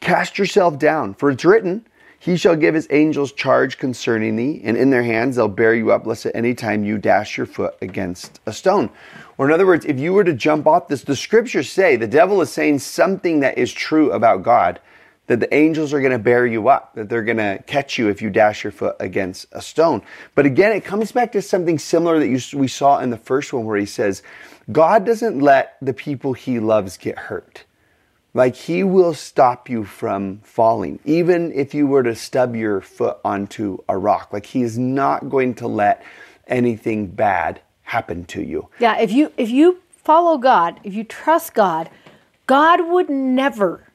cast 0.00 0.38
yourself 0.38 0.78
down, 0.78 1.14
for 1.14 1.30
it's 1.30 1.44
written, 1.44 1.86
He 2.18 2.36
shall 2.36 2.56
give 2.56 2.74
his 2.74 2.86
angels 2.90 3.32
charge 3.32 3.78
concerning 3.78 4.36
thee, 4.36 4.60
and 4.64 4.76
in 4.76 4.90
their 4.90 5.02
hands 5.02 5.36
they'll 5.36 5.48
bear 5.48 5.74
you 5.74 5.90
up, 5.92 6.06
lest 6.06 6.26
at 6.26 6.36
any 6.36 6.54
time 6.54 6.84
you 6.84 6.98
dash 6.98 7.36
your 7.36 7.46
foot 7.46 7.76
against 7.82 8.40
a 8.46 8.52
stone. 8.52 8.90
Or 9.36 9.46
in 9.46 9.52
other 9.52 9.66
words, 9.66 9.84
if 9.84 9.98
you 9.98 10.12
were 10.12 10.24
to 10.24 10.32
jump 10.32 10.66
off 10.66 10.88
this, 10.88 11.02
the 11.02 11.16
scriptures 11.16 11.70
say 11.70 11.96
the 11.96 12.06
devil 12.06 12.40
is 12.40 12.50
saying 12.50 12.78
something 12.78 13.40
that 13.40 13.58
is 13.58 13.72
true 13.72 14.12
about 14.12 14.42
God 14.42 14.80
that 15.26 15.40
the 15.40 15.52
angels 15.54 15.92
are 15.92 16.00
going 16.00 16.12
to 16.12 16.18
bear 16.18 16.46
you 16.46 16.68
up, 16.68 16.94
that 16.94 17.08
they're 17.08 17.22
going 17.22 17.38
to 17.38 17.62
catch 17.66 17.98
you 17.98 18.08
if 18.08 18.20
you 18.20 18.30
dash 18.30 18.62
your 18.62 18.72
foot 18.72 18.96
against 19.00 19.46
a 19.52 19.62
stone. 19.62 20.02
But 20.34 20.46
again, 20.46 20.72
it 20.72 20.84
comes 20.84 21.12
back 21.12 21.32
to 21.32 21.42
something 21.42 21.78
similar 21.78 22.18
that 22.18 22.28
you, 22.28 22.58
we 22.58 22.68
saw 22.68 22.98
in 22.98 23.10
the 23.10 23.16
first 23.16 23.52
one 23.52 23.64
where 23.64 23.78
he 23.78 23.86
says, 23.86 24.22
God 24.70 25.04
doesn't 25.04 25.40
let 25.40 25.76
the 25.80 25.94
people 25.94 26.32
he 26.34 26.60
loves 26.60 26.96
get 26.96 27.18
hurt. 27.18 27.64
Like 28.34 28.56
he 28.56 28.82
will 28.82 29.14
stop 29.14 29.70
you 29.70 29.84
from 29.84 30.40
falling, 30.42 30.98
even 31.04 31.52
if 31.52 31.72
you 31.72 31.86
were 31.86 32.02
to 32.02 32.16
stub 32.16 32.56
your 32.56 32.80
foot 32.80 33.18
onto 33.24 33.78
a 33.88 33.96
rock. 33.96 34.32
Like 34.32 34.46
he 34.46 34.62
is 34.62 34.76
not 34.76 35.30
going 35.30 35.54
to 35.56 35.68
let 35.68 36.04
anything 36.48 37.06
bad 37.06 37.60
happen 37.82 38.24
to 38.24 38.42
you. 38.42 38.68
Yeah, 38.80 38.98
if 38.98 39.12
you 39.12 39.32
if 39.36 39.50
you 39.50 39.80
follow 39.88 40.36
God, 40.36 40.80
if 40.82 40.94
you 40.94 41.04
trust 41.04 41.54
God, 41.54 41.88
God 42.46 42.88
would 42.88 43.08
never 43.08 43.86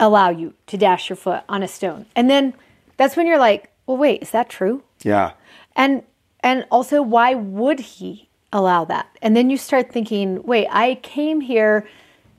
allow 0.00 0.30
you 0.30 0.54
to 0.66 0.76
dash 0.76 1.08
your 1.08 1.16
foot 1.16 1.42
on 1.48 1.62
a 1.62 1.68
stone. 1.68 2.06
And 2.14 2.30
then 2.30 2.54
that's 2.96 3.16
when 3.16 3.26
you're 3.26 3.38
like, 3.38 3.70
"Well, 3.86 3.96
wait, 3.96 4.22
is 4.22 4.30
that 4.30 4.48
true?" 4.48 4.82
Yeah. 5.02 5.32
And 5.76 6.02
and 6.40 6.66
also 6.70 7.02
why 7.02 7.34
would 7.34 7.80
he 7.80 8.28
allow 8.52 8.84
that? 8.86 9.08
And 9.20 9.36
then 9.36 9.50
you 9.50 9.56
start 9.56 9.92
thinking, 9.92 10.42
"Wait, 10.42 10.68
I 10.70 10.96
came 10.96 11.40
here 11.40 11.88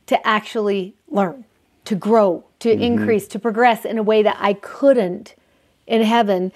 to 0.08 0.28
actually 0.28 0.95
learn, 1.10 1.45
to 1.86 1.95
grow, 1.95 2.43
to 2.60 2.69
mm-hmm. 2.69 2.82
increase, 2.82 3.28
to 3.28 3.39
progress 3.39 3.86
in 3.86 3.98
a 3.98 4.04
way 4.04 4.24
that 4.24 4.38
I 4.39 4.54
couldn't 4.54 5.36
in 5.88 6.02
heaven." 6.02 6.52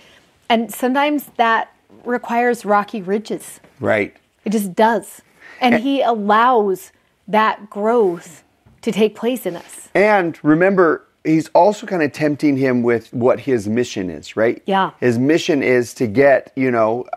And 0.49 0.73
sometimes 0.73 1.31
that 1.37 1.73
requires 2.03 2.65
rocky 2.65 3.01
ridges. 3.01 3.59
Right. 3.79 4.15
It 4.45 4.51
just 4.51 4.73
does. 4.73 5.21
And 5.61 5.75
he 5.75 6.01
allows 6.01 6.91
that 7.27 7.69
growth 7.69 8.42
to 8.83 8.91
take 8.91 9.15
place 9.15 9.45
in 9.45 9.55
us. 9.55 9.89
And 9.95 10.37
remember, 10.43 11.05
he's 11.23 11.47
also 11.49 11.87
kind 11.87 12.03
of 12.03 12.11
tempting 12.11 12.57
him 12.57 12.83
with 12.83 13.11
what 13.13 13.39
his 13.39 13.67
mission 13.67 14.09
is, 14.09 14.35
right? 14.37 14.61
Yeah. 14.65 14.91
His 14.99 15.17
mission 15.17 15.63
is 15.63 15.93
to 15.95 16.07
get, 16.07 16.51
you 16.55 16.69
know, 16.69 17.07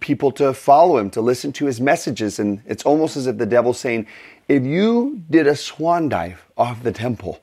people 0.00 0.32
to 0.32 0.52
follow 0.52 0.98
him, 0.98 1.10
to 1.10 1.20
listen 1.20 1.52
to 1.52 1.66
his 1.66 1.80
messages. 1.80 2.38
And 2.38 2.60
it's 2.66 2.84
almost 2.84 3.16
as 3.16 3.26
if 3.26 3.38
the 3.38 3.46
devil's 3.46 3.78
saying, 3.78 4.06
if 4.48 4.64
you 4.64 5.22
did 5.30 5.46
a 5.46 5.56
swan 5.56 6.08
dive 6.08 6.44
off 6.56 6.82
the 6.82 6.92
temple 6.92 7.40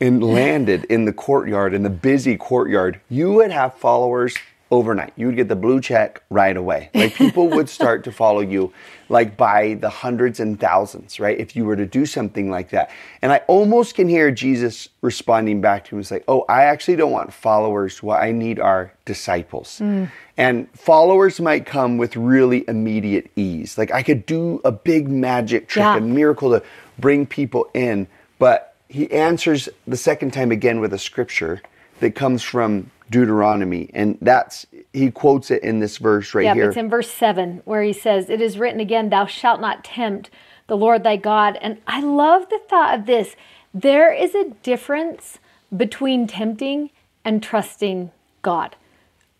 and 0.00 0.22
landed 0.22 0.84
in 0.84 1.04
the 1.04 1.12
courtyard, 1.12 1.74
in 1.74 1.82
the 1.82 1.90
busy 1.90 2.36
courtyard, 2.36 3.00
you 3.08 3.32
would 3.32 3.50
have 3.50 3.74
followers 3.74 4.36
overnight. 4.70 5.12
You 5.16 5.26
would 5.26 5.36
get 5.36 5.48
the 5.48 5.56
blue 5.56 5.80
check 5.80 6.22
right 6.30 6.56
away. 6.56 6.90
Like 6.94 7.14
people 7.24 7.48
would 7.48 7.68
start 7.68 8.04
to 8.04 8.12
follow 8.12 8.40
you 8.40 8.72
like 9.08 9.36
by 9.36 9.74
the 9.74 9.88
hundreds 9.88 10.40
and 10.40 10.58
thousands, 10.58 11.20
right? 11.20 11.38
If 11.38 11.54
you 11.54 11.64
were 11.64 11.76
to 11.76 11.86
do 11.86 12.04
something 12.06 12.50
like 12.50 12.70
that. 12.70 12.90
And 13.22 13.32
I 13.32 13.38
almost 13.46 13.94
can 13.94 14.08
hear 14.08 14.30
Jesus 14.32 14.88
responding 15.02 15.60
back 15.60 15.84
to 15.84 15.90
him 15.92 15.98
and 15.98 16.06
say, 16.06 16.22
Oh, 16.26 16.44
I 16.48 16.64
actually 16.64 16.96
don't 16.96 17.12
want 17.12 17.32
followers. 17.32 18.02
What 18.02 18.20
I 18.20 18.32
need 18.32 18.58
are 18.58 18.92
disciples. 19.04 19.78
Hmm. 19.78 20.06
And 20.36 20.68
followers 20.72 21.40
might 21.40 21.64
come 21.64 21.96
with 21.96 22.16
really 22.16 22.64
immediate 22.68 23.30
ease. 23.36 23.78
Like 23.78 23.92
I 23.92 24.02
could 24.02 24.26
do 24.26 24.60
a 24.64 24.72
big 24.72 25.08
magic 25.08 25.68
trick, 25.68 25.84
Yeah. 25.84 25.96
a 25.96 26.00
miracle 26.00 26.50
to 26.50 26.62
bring 26.98 27.26
people 27.26 27.68
in, 27.72 28.08
but 28.38 28.74
he 28.88 29.10
answers 29.12 29.68
the 29.86 29.96
second 29.96 30.32
time 30.32 30.50
again 30.50 30.80
with 30.80 30.92
a 30.92 30.98
scripture 30.98 31.60
that 32.00 32.14
comes 32.14 32.42
from 32.42 32.90
Deuteronomy, 33.10 33.90
and 33.94 34.18
that's 34.20 34.66
he 34.92 35.10
quotes 35.10 35.50
it 35.50 35.62
in 35.62 35.80
this 35.80 35.98
verse 35.98 36.34
right 36.34 36.44
yeah, 36.44 36.54
here. 36.54 36.64
Yeah, 36.64 36.68
it's 36.68 36.76
in 36.76 36.90
verse 36.90 37.10
7 37.10 37.62
where 37.64 37.82
he 37.82 37.92
says, 37.92 38.28
It 38.28 38.40
is 38.40 38.58
written 38.58 38.80
again, 38.80 39.10
Thou 39.10 39.26
shalt 39.26 39.60
not 39.60 39.84
tempt 39.84 40.30
the 40.66 40.76
Lord 40.76 41.04
thy 41.04 41.16
God. 41.16 41.58
And 41.60 41.78
I 41.86 42.00
love 42.00 42.48
the 42.48 42.60
thought 42.68 42.98
of 42.98 43.06
this. 43.06 43.36
There 43.72 44.12
is 44.12 44.34
a 44.34 44.50
difference 44.62 45.38
between 45.76 46.26
tempting 46.26 46.90
and 47.24 47.42
trusting 47.42 48.10
God. 48.42 48.76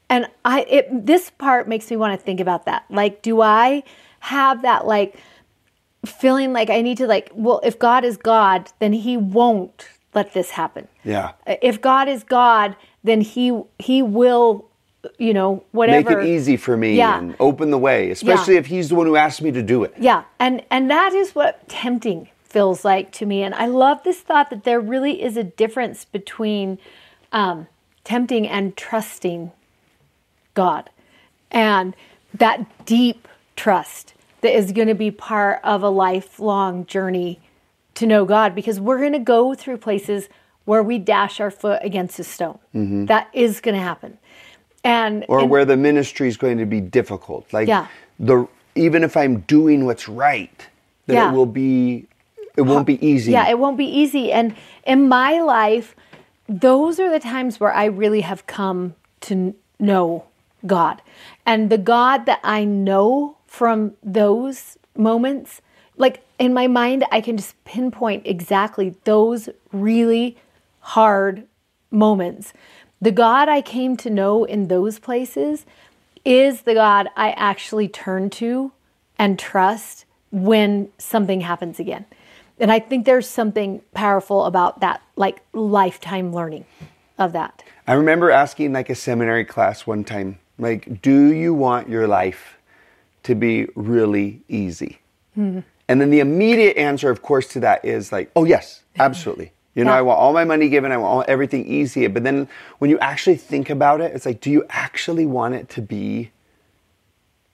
And 0.08 0.28
I 0.44 0.62
it 0.62 1.06
this 1.06 1.30
part 1.30 1.68
makes 1.68 1.90
me 1.90 1.96
want 1.96 2.18
to 2.18 2.24
think 2.24 2.38
about 2.40 2.66
that. 2.66 2.84
Like, 2.88 3.22
do 3.22 3.40
I 3.40 3.82
have 4.20 4.62
that 4.62 4.86
like 4.86 5.16
feeling 6.04 6.52
like 6.52 6.70
I 6.70 6.82
need 6.82 6.98
to 6.98 7.06
like, 7.06 7.30
well, 7.34 7.60
if 7.64 7.78
God 7.78 8.04
is 8.04 8.16
God, 8.16 8.70
then 8.78 8.92
he 8.92 9.16
won't 9.16 9.88
let 10.14 10.32
this 10.32 10.50
happen. 10.50 10.88
yeah, 11.04 11.32
If 11.46 11.80
God 11.80 12.08
is 12.08 12.24
God, 12.24 12.74
then 13.06 13.20
he 13.20 13.58
he 13.78 14.02
will, 14.02 14.66
you 15.18 15.32
know, 15.32 15.62
whatever. 15.72 16.10
make 16.10 16.18
it 16.18 16.26
easy 16.26 16.56
for 16.56 16.76
me 16.76 16.96
Yeah. 16.96 17.18
and 17.18 17.36
open 17.40 17.70
the 17.70 17.78
way, 17.78 18.10
especially 18.10 18.54
Yeah. 18.54 18.60
if 18.60 18.66
he's 18.66 18.88
the 18.90 18.94
one 18.94 19.06
who 19.06 19.16
asked 19.16 19.40
me 19.40 19.50
to 19.52 19.62
do 19.62 19.84
it. 19.84 19.94
Yeah, 19.98 20.24
and 20.38 20.62
and 20.70 20.90
that 20.90 21.14
is 21.14 21.34
what 21.34 21.68
tempting 21.68 22.28
feels 22.44 22.84
like 22.84 23.12
to 23.12 23.26
me. 23.26 23.42
And 23.42 23.54
I 23.54 23.66
love 23.66 24.02
this 24.02 24.20
thought 24.20 24.50
that 24.50 24.64
there 24.64 24.80
really 24.80 25.22
is 25.22 25.36
a 25.36 25.44
difference 25.44 26.04
between 26.04 26.78
um, 27.32 27.66
tempting 28.04 28.46
and 28.48 28.76
trusting 28.76 29.52
God, 30.54 30.90
and 31.50 31.94
that 32.34 32.86
deep 32.86 33.28
trust 33.56 34.14
that 34.40 34.54
is 34.56 34.72
going 34.72 34.88
to 34.88 34.94
be 34.94 35.10
part 35.10 35.60
of 35.64 35.82
a 35.82 35.88
lifelong 35.88 36.86
journey 36.86 37.40
to 37.94 38.06
know 38.06 38.24
God 38.24 38.54
because 38.54 38.78
we're 38.78 38.98
going 38.98 39.12
to 39.12 39.18
go 39.18 39.54
through 39.54 39.78
places 39.78 40.28
where 40.66 40.82
we 40.82 40.98
dash 40.98 41.40
our 41.40 41.50
foot 41.50 41.80
against 41.82 42.18
a 42.18 42.24
stone. 42.24 42.58
Mm-hmm. 42.74 43.06
That 43.06 43.28
is 43.32 43.60
going 43.60 43.74
to 43.76 43.80
happen. 43.80 44.18
And 44.84 45.24
or 45.28 45.40
and- 45.40 45.50
where 45.50 45.64
the 45.64 45.76
ministry 45.76 46.28
is 46.28 46.36
going 46.36 46.58
to 46.58 46.66
be 46.66 46.80
difficult. 46.80 47.50
Like 47.52 47.66
Yeah. 47.68 47.86
the 48.20 48.46
even 48.74 49.02
if 49.02 49.16
I'm 49.16 49.40
doing 49.40 49.86
what's 49.86 50.06
right, 50.06 50.68
that 51.06 51.14
Yeah. 51.14 51.30
it 51.32 51.34
will 51.34 51.46
be 51.46 52.06
it 52.56 52.62
won't 52.62 52.86
be 52.86 53.04
easy. 53.06 53.32
Yeah, 53.32 53.48
it 53.48 53.58
won't 53.58 53.76
be 53.76 53.84
easy. 53.86 54.32
And 54.32 54.54
in 54.86 55.08
my 55.08 55.40
life, 55.40 55.94
those 56.48 56.98
are 56.98 57.10
the 57.10 57.20
times 57.20 57.60
where 57.60 57.72
I 57.72 57.84
really 57.84 58.22
have 58.22 58.46
come 58.46 58.94
to 59.22 59.54
know 59.78 60.24
God. 60.66 61.02
And 61.44 61.68
the 61.70 61.78
God 61.78 62.24
that 62.26 62.40
I 62.42 62.64
know 62.64 63.36
from 63.46 63.92
those 64.02 64.78
moments, 64.96 65.60
like 65.98 66.22
in 66.38 66.54
my 66.54 66.66
mind, 66.66 67.04
I 67.12 67.20
can 67.20 67.36
just 67.36 67.62
pinpoint 67.64 68.26
exactly 68.26 68.94
those 69.04 69.48
really 69.72 70.36
hard 70.86 71.44
moments. 71.90 72.52
The 73.00 73.10
God 73.10 73.48
I 73.48 73.60
came 73.60 73.96
to 73.96 74.08
know 74.08 74.44
in 74.44 74.68
those 74.68 75.00
places 75.00 75.66
is 76.24 76.62
the 76.62 76.74
God 76.74 77.08
I 77.16 77.32
actually 77.32 77.88
turn 77.88 78.30
to 78.30 78.70
and 79.18 79.36
trust 79.36 80.04
when 80.30 80.88
something 80.96 81.40
happens 81.40 81.80
again. 81.80 82.04
And 82.60 82.70
I 82.70 82.78
think 82.78 83.04
there's 83.04 83.28
something 83.28 83.82
powerful 83.94 84.44
about 84.44 84.78
that, 84.80 85.02
like 85.16 85.42
lifetime 85.52 86.32
learning 86.32 86.66
of 87.18 87.32
that. 87.32 87.64
I 87.88 87.94
remember 87.94 88.30
asking 88.30 88.72
like 88.72 88.88
a 88.88 88.94
seminary 88.94 89.44
class 89.44 89.88
one 89.88 90.04
time, 90.04 90.38
like, 90.56 91.02
do 91.02 91.32
you 91.32 91.52
want 91.52 91.88
your 91.88 92.06
life 92.06 92.58
to 93.24 93.34
be 93.34 93.66
really 93.74 94.42
easy? 94.48 95.00
Hmm. 95.34 95.60
And 95.88 96.00
then 96.00 96.10
the 96.10 96.20
immediate 96.20 96.76
answer, 96.76 97.10
of 97.10 97.22
course, 97.22 97.48
to 97.48 97.60
that 97.60 97.84
is 97.84 98.12
like, 98.12 98.30
oh 98.36 98.44
yes, 98.44 98.82
absolutely. 99.00 99.52
You 99.76 99.84
know, 99.84 99.92
Yeah. 99.92 99.98
I 99.98 100.02
want 100.02 100.18
all 100.18 100.32
my 100.32 100.44
money 100.44 100.68
given. 100.70 100.90
I 100.90 100.96
want 100.96 101.12
all, 101.12 101.24
everything 101.28 101.66
easy. 101.66 102.06
But 102.08 102.24
then 102.24 102.48
when 102.78 102.90
you 102.90 102.98
actually 102.98 103.36
think 103.36 103.68
about 103.70 104.00
it, 104.00 104.12
it's 104.14 104.24
like, 104.26 104.40
do 104.40 104.50
you 104.50 104.64
actually 104.70 105.26
want 105.26 105.54
it 105.54 105.68
to 105.70 105.82
be 105.82 106.30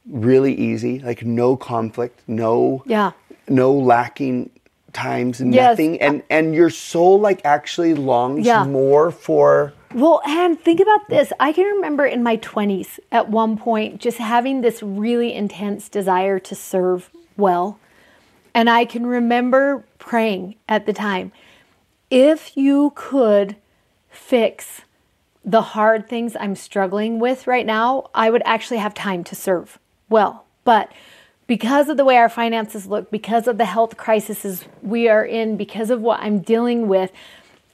really 0.09 0.55
easy? 0.55 1.01
Like 1.01 1.25
no 1.25 1.57
conflict, 1.57 2.21
no, 2.29 2.83
Yeah. 2.87 3.11
no 3.49 3.73
lacking 3.73 4.51
times, 4.93 5.41
Yes. 5.41 5.73
nothing, 5.73 6.01
and 6.01 6.23
and 6.31 6.55
your 6.55 6.71
soul 6.71 7.19
like 7.19 7.41
actually 7.45 7.95
longs 7.95 8.47
Yeah. 8.47 8.65
more 8.65 9.11
for. 9.11 9.73
Well, 9.93 10.23
and 10.25 10.59
think 10.61 10.81
about 10.81 11.09
this. 11.09 11.33
I 11.41 11.53
can 11.53 11.65
remember 11.67 12.07
in 12.07 12.23
my 12.23 12.37
20s 12.37 13.01
at 13.11 13.29
one 13.31 13.57
point 13.57 13.99
just 14.01 14.19
having 14.19 14.61
this 14.61 14.81
really 14.83 15.35
intense 15.35 15.89
desire 15.89 16.39
to 16.39 16.55
serve 16.55 17.11
well. 17.37 17.79
And 18.55 18.71
I 18.71 18.85
can 18.85 19.07
remember 19.07 19.85
praying 19.99 20.55
at 20.69 20.87
the 20.87 20.93
time 20.93 21.33
if 22.13 22.59
you 22.59 22.93
could 22.95 23.57
fix 24.11 24.83
the 25.43 25.63
hard 25.63 26.07
things 26.07 26.37
I'm 26.39 26.55
struggling 26.55 27.19
with 27.19 27.47
right 27.47 27.65
now, 27.65 28.11
I 28.15 28.29
would 28.29 28.43
actually 28.45 28.77
have 28.77 28.93
time 28.93 29.25
to 29.25 29.35
serve 29.35 29.79
well. 30.11 30.45
But 30.63 30.93
because 31.47 31.89
of 31.89 31.97
the 31.97 32.05
way 32.05 32.19
our 32.19 32.29
finances 32.29 32.87
look, 32.87 33.11
because 33.11 33.49
of 33.49 33.57
the 33.57 33.65
health 33.65 33.97
crises 33.97 34.67
we 34.83 35.09
are 35.09 35.25
in, 35.25 35.57
because 35.57 35.89
of 35.89 36.03
what 36.03 36.21
I'm 36.21 36.41
dealing 36.41 36.87
with, 36.87 37.11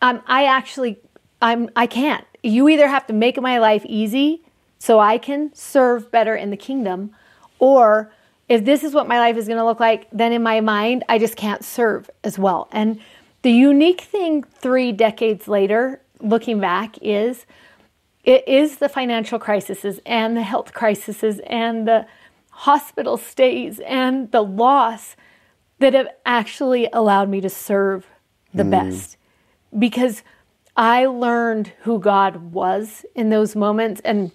um, 0.00 0.22
I 0.28 0.44
actually 0.44 1.00
I'm 1.42 1.68
I 1.74 1.88
can't. 1.88 2.24
You 2.40 2.68
either 2.68 2.86
have 2.86 3.08
to 3.08 3.12
make 3.12 3.40
my 3.40 3.58
life 3.58 3.84
easy 3.86 4.42
so 4.78 5.00
I 5.00 5.18
can 5.18 5.52
serve 5.52 6.12
better 6.12 6.36
in 6.36 6.50
the 6.50 6.56
kingdom, 6.56 7.10
or 7.58 8.12
if 8.48 8.64
this 8.64 8.84
is 8.84 8.94
what 8.94 9.08
my 9.08 9.18
life 9.18 9.36
is 9.36 9.48
going 9.48 9.58
to 9.58 9.64
look 9.64 9.80
like, 9.80 10.06
then 10.12 10.32
in 10.32 10.44
my 10.44 10.60
mind 10.60 11.02
I 11.08 11.18
just 11.18 11.34
can't 11.34 11.64
serve 11.64 12.08
as 12.22 12.38
well. 12.38 12.68
And 12.70 13.00
the 13.42 13.52
unique 13.52 14.00
thing 14.00 14.42
3 14.42 14.92
decades 14.92 15.48
later, 15.48 16.00
looking 16.20 16.60
back 16.60 16.96
is 17.00 17.46
it 18.24 18.46
is 18.46 18.76
the 18.76 18.88
financial 18.88 19.38
crises 19.38 20.00
and 20.04 20.36
the 20.36 20.42
health 20.42 20.74
crises 20.74 21.40
and 21.46 21.86
the 21.86 22.06
hospital 22.50 23.16
stays 23.16 23.80
and 23.80 24.30
the 24.32 24.42
loss 24.42 25.16
that 25.78 25.94
have 25.94 26.08
actually 26.26 26.88
allowed 26.92 27.28
me 27.28 27.40
to 27.40 27.48
serve 27.48 28.06
the 28.52 28.64
mm. 28.64 28.70
best. 28.70 29.16
Because 29.78 30.22
I 30.76 31.06
learned 31.06 31.72
who 31.82 32.00
God 32.00 32.52
was 32.52 33.06
in 33.14 33.30
those 33.30 33.54
moments 33.54 34.00
and 34.04 34.32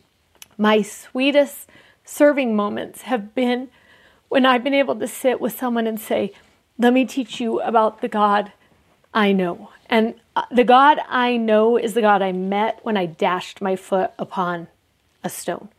my 0.58 0.82
sweetest 0.82 1.70
serving 2.06 2.56
moments 2.56 3.04
have 3.04 3.36
been 3.36 3.70
when 4.30 4.46
I've 4.46 4.64
been 4.64 4.74
able 4.74 4.96
to 4.96 5.08
sit 5.08 5.40
with 5.40 5.58
someone 5.58 5.88
and 5.88 6.00
say, 6.00 6.32
"Let 6.78 6.94
me 6.94 7.06
teach 7.06 7.40
you 7.40 7.62
about 7.62 8.02
the 8.02 8.08
God 8.08 8.52
I 9.14 9.32
know." 9.32 9.70
And 9.90 10.16
uh, 10.36 10.46
the 10.52 10.64
God 10.64 11.00
I 11.08 11.38
know 11.38 11.78
is 11.78 11.94
the 11.94 12.02
God 12.02 12.22
I 12.22 12.32
met 12.32 12.80
when 12.84 12.98
I 12.98 13.06
dashed 13.06 13.62
my 13.62 13.76
foot 13.76 14.12
upon 14.18 14.68
a 15.24 15.30
stone. 15.30 15.70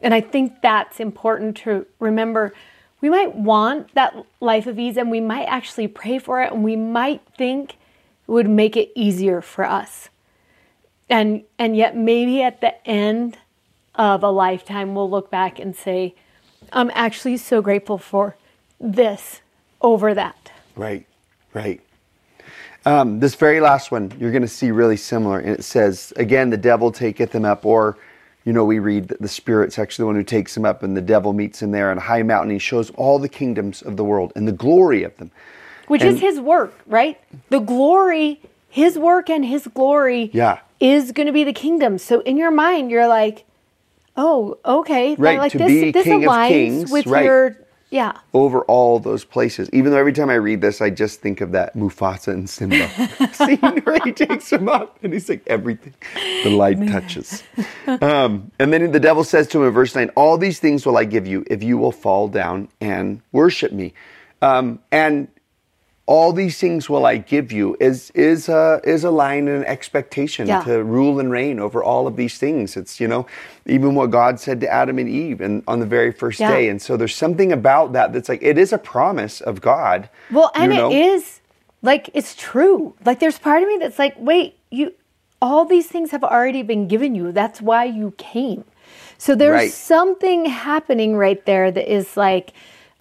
And 0.00 0.14
I 0.14 0.20
think 0.20 0.62
that's 0.62 1.00
important 1.00 1.56
to 1.58 1.86
remember. 1.98 2.54
We 3.00 3.10
might 3.10 3.34
want 3.34 3.92
that 3.94 4.14
life 4.40 4.68
of 4.68 4.78
ease 4.78 4.96
and 4.96 5.10
we 5.10 5.20
might 5.20 5.46
actually 5.46 5.88
pray 5.88 6.20
for 6.20 6.40
it 6.40 6.52
and 6.52 6.62
we 6.62 6.76
might 6.76 7.20
think 7.36 7.72
it 7.72 8.30
would 8.30 8.48
make 8.48 8.76
it 8.76 8.92
easier 8.94 9.40
for 9.40 9.64
us. 9.64 10.08
And 11.08 11.42
and 11.58 11.76
yet 11.76 11.96
maybe 11.96 12.42
at 12.42 12.60
the 12.60 12.86
end 12.88 13.38
of 13.96 14.22
a 14.22 14.30
lifetime 14.30 14.94
we'll 14.94 15.10
look 15.10 15.30
back 15.30 15.58
and 15.58 15.74
say, 15.74 16.14
I'm 16.72 16.90
actually 16.94 17.36
so 17.36 17.60
grateful 17.60 17.98
for 17.98 18.36
this 18.80 19.40
over 19.80 20.14
that. 20.14 20.52
Right, 20.76 21.06
right. 21.52 21.80
Um, 22.86 23.18
this 23.18 23.34
very 23.34 23.60
last 23.60 23.90
one, 23.90 24.12
you're 24.18 24.30
going 24.30 24.42
to 24.42 24.48
see 24.48 24.70
really 24.70 24.96
similar. 24.96 25.40
And 25.40 25.50
it 25.50 25.64
says, 25.64 26.12
again, 26.16 26.50
the 26.50 26.56
devil 26.56 26.92
taketh 26.92 27.34
him 27.34 27.44
up, 27.44 27.66
or, 27.66 27.98
you 28.44 28.52
know, 28.52 28.64
we 28.64 28.78
read 28.78 29.08
that 29.08 29.20
the 29.20 29.28
Spirit's 29.28 29.76
actually 29.76 30.04
the 30.04 30.06
one 30.06 30.14
who 30.14 30.22
takes 30.22 30.56
him 30.56 30.64
up, 30.64 30.84
and 30.84 30.96
the 30.96 31.02
devil 31.02 31.32
meets 31.32 31.60
him 31.60 31.72
there 31.72 31.90
on 31.90 31.98
a 31.98 32.00
high 32.00 32.22
mountain. 32.22 32.50
He 32.52 32.60
shows 32.60 32.90
all 32.90 33.18
the 33.18 33.28
kingdoms 33.28 33.82
of 33.82 33.96
the 33.96 34.04
world 34.04 34.32
and 34.36 34.46
the 34.46 34.52
glory 34.52 35.02
of 35.02 35.16
them. 35.16 35.32
Which 35.88 36.02
And- 36.02 36.14
is 36.14 36.20
his 36.20 36.40
work, 36.40 36.74
right? 36.86 37.18
The 37.50 37.58
glory, 37.58 38.40
his 38.68 38.96
work 38.96 39.28
and 39.28 39.44
his 39.44 39.66
glory 39.66 40.30
Yeah. 40.32 40.60
is 40.78 41.10
going 41.10 41.26
to 41.26 41.32
be 41.32 41.42
the 41.42 41.52
kingdom. 41.52 41.98
So 41.98 42.20
in 42.20 42.36
your 42.36 42.52
mind, 42.52 42.92
you're 42.92 43.08
like, 43.08 43.44
oh, 44.16 44.58
okay. 44.64 45.16
Right, 45.16 45.38
Like 45.40 45.52
to 45.52 45.58
this, 45.58 45.68
be 45.68 45.90
this 45.90 46.04
king 46.04 46.24
of 46.24 46.30
aligns 46.30 46.48
kings, 46.48 46.90
with 46.92 47.06
right. 47.06 47.24
your, 47.24 47.56
yeah. 47.90 48.18
Over 48.34 48.62
all 48.62 48.98
those 48.98 49.24
places. 49.24 49.70
Even 49.72 49.92
though 49.92 49.98
every 49.98 50.12
time 50.12 50.28
I 50.28 50.34
read 50.34 50.60
this, 50.60 50.80
I 50.80 50.90
just 50.90 51.20
think 51.20 51.40
of 51.40 51.52
that 51.52 51.74
Mufasa 51.74 52.28
and 52.28 52.50
Simba 52.50 52.88
scene 53.32 53.58
where 53.84 53.98
he 54.04 54.12
takes 54.12 54.52
him 54.52 54.68
up 54.68 54.98
and 55.02 55.12
he's 55.12 55.28
like, 55.28 55.42
everything 55.46 55.94
the 56.42 56.50
light 56.50 56.78
touches. 56.88 57.42
Um, 57.86 58.50
and 58.58 58.72
then 58.72 58.90
the 58.90 59.00
devil 59.00 59.22
says 59.22 59.46
to 59.48 59.60
him 59.60 59.68
in 59.68 59.72
verse 59.72 59.94
9, 59.94 60.10
All 60.16 60.36
these 60.36 60.58
things 60.58 60.84
will 60.84 60.96
I 60.96 61.04
give 61.04 61.26
you 61.26 61.44
if 61.48 61.62
you 61.62 61.78
will 61.78 61.92
fall 61.92 62.28
down 62.28 62.68
and 62.80 63.22
worship 63.32 63.72
me. 63.72 63.94
Um, 64.42 64.80
and 64.90 65.28
all 66.06 66.32
these 66.32 66.58
things 66.58 66.88
will 66.88 67.04
I 67.04 67.16
give 67.18 67.50
you 67.50 67.76
is 67.80 68.10
is 68.14 68.48
a 68.48 68.80
is 68.84 69.02
a 69.04 69.10
line 69.10 69.48
and 69.48 69.58
an 69.58 69.64
expectation 69.64 70.46
Yeah. 70.46 70.62
to 70.62 70.84
rule 70.84 71.18
and 71.18 71.30
reign 71.32 71.58
over 71.58 71.82
all 71.82 72.06
of 72.06 72.14
these 72.16 72.38
things. 72.38 72.76
It's 72.76 73.00
you 73.00 73.08
know 73.08 73.26
even 73.66 73.94
what 73.96 74.10
God 74.12 74.38
said 74.38 74.60
to 74.60 74.68
Adam 74.72 74.98
and 74.98 75.08
Eve 75.08 75.40
and 75.40 75.62
on 75.66 75.80
the 75.80 75.86
very 75.86 76.12
first 76.12 76.38
Yeah. 76.40 76.52
day. 76.52 76.68
And 76.68 76.80
so 76.80 76.96
there's 76.96 77.14
something 77.14 77.52
about 77.52 77.92
that 77.94 78.12
that's 78.12 78.28
like 78.28 78.42
it 78.42 78.56
is 78.56 78.72
a 78.72 78.78
promise 78.78 79.40
of 79.40 79.60
God. 79.60 80.08
Well, 80.30 80.52
and 80.54 80.72
you 80.72 80.78
know? 80.78 80.90
it 80.92 80.96
is 80.96 81.40
like 81.82 82.08
it's 82.14 82.34
true. 82.36 82.94
Like 83.04 83.18
there's 83.18 83.38
part 83.38 83.62
of 83.62 83.68
me 83.68 83.76
that's 83.78 83.98
like, 83.98 84.14
wait, 84.18 84.56
you 84.70 84.92
all 85.42 85.64
these 85.64 85.88
things 85.88 86.12
have 86.12 86.24
already 86.24 86.62
been 86.62 86.86
given 86.88 87.14
you. 87.16 87.32
That's 87.32 87.60
why 87.60 87.84
you 87.84 88.14
came. 88.16 88.64
So 89.18 89.34
there's 89.34 89.52
Right. 89.52 89.72
something 89.72 90.46
happening 90.46 91.16
right 91.16 91.44
there 91.46 91.70
that 91.70 91.92
is 91.92 92.16
like, 92.16 92.52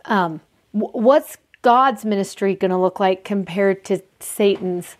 um, 0.05 0.41
wh- 0.71 0.93
what's 0.95 1.37
God's 1.65 2.05
ministry 2.05 2.53
going 2.53 2.69
to 2.69 2.77
look 2.77 2.99
like 2.99 3.23
compared 3.23 3.83
to 3.85 4.03
Satan's 4.19 4.97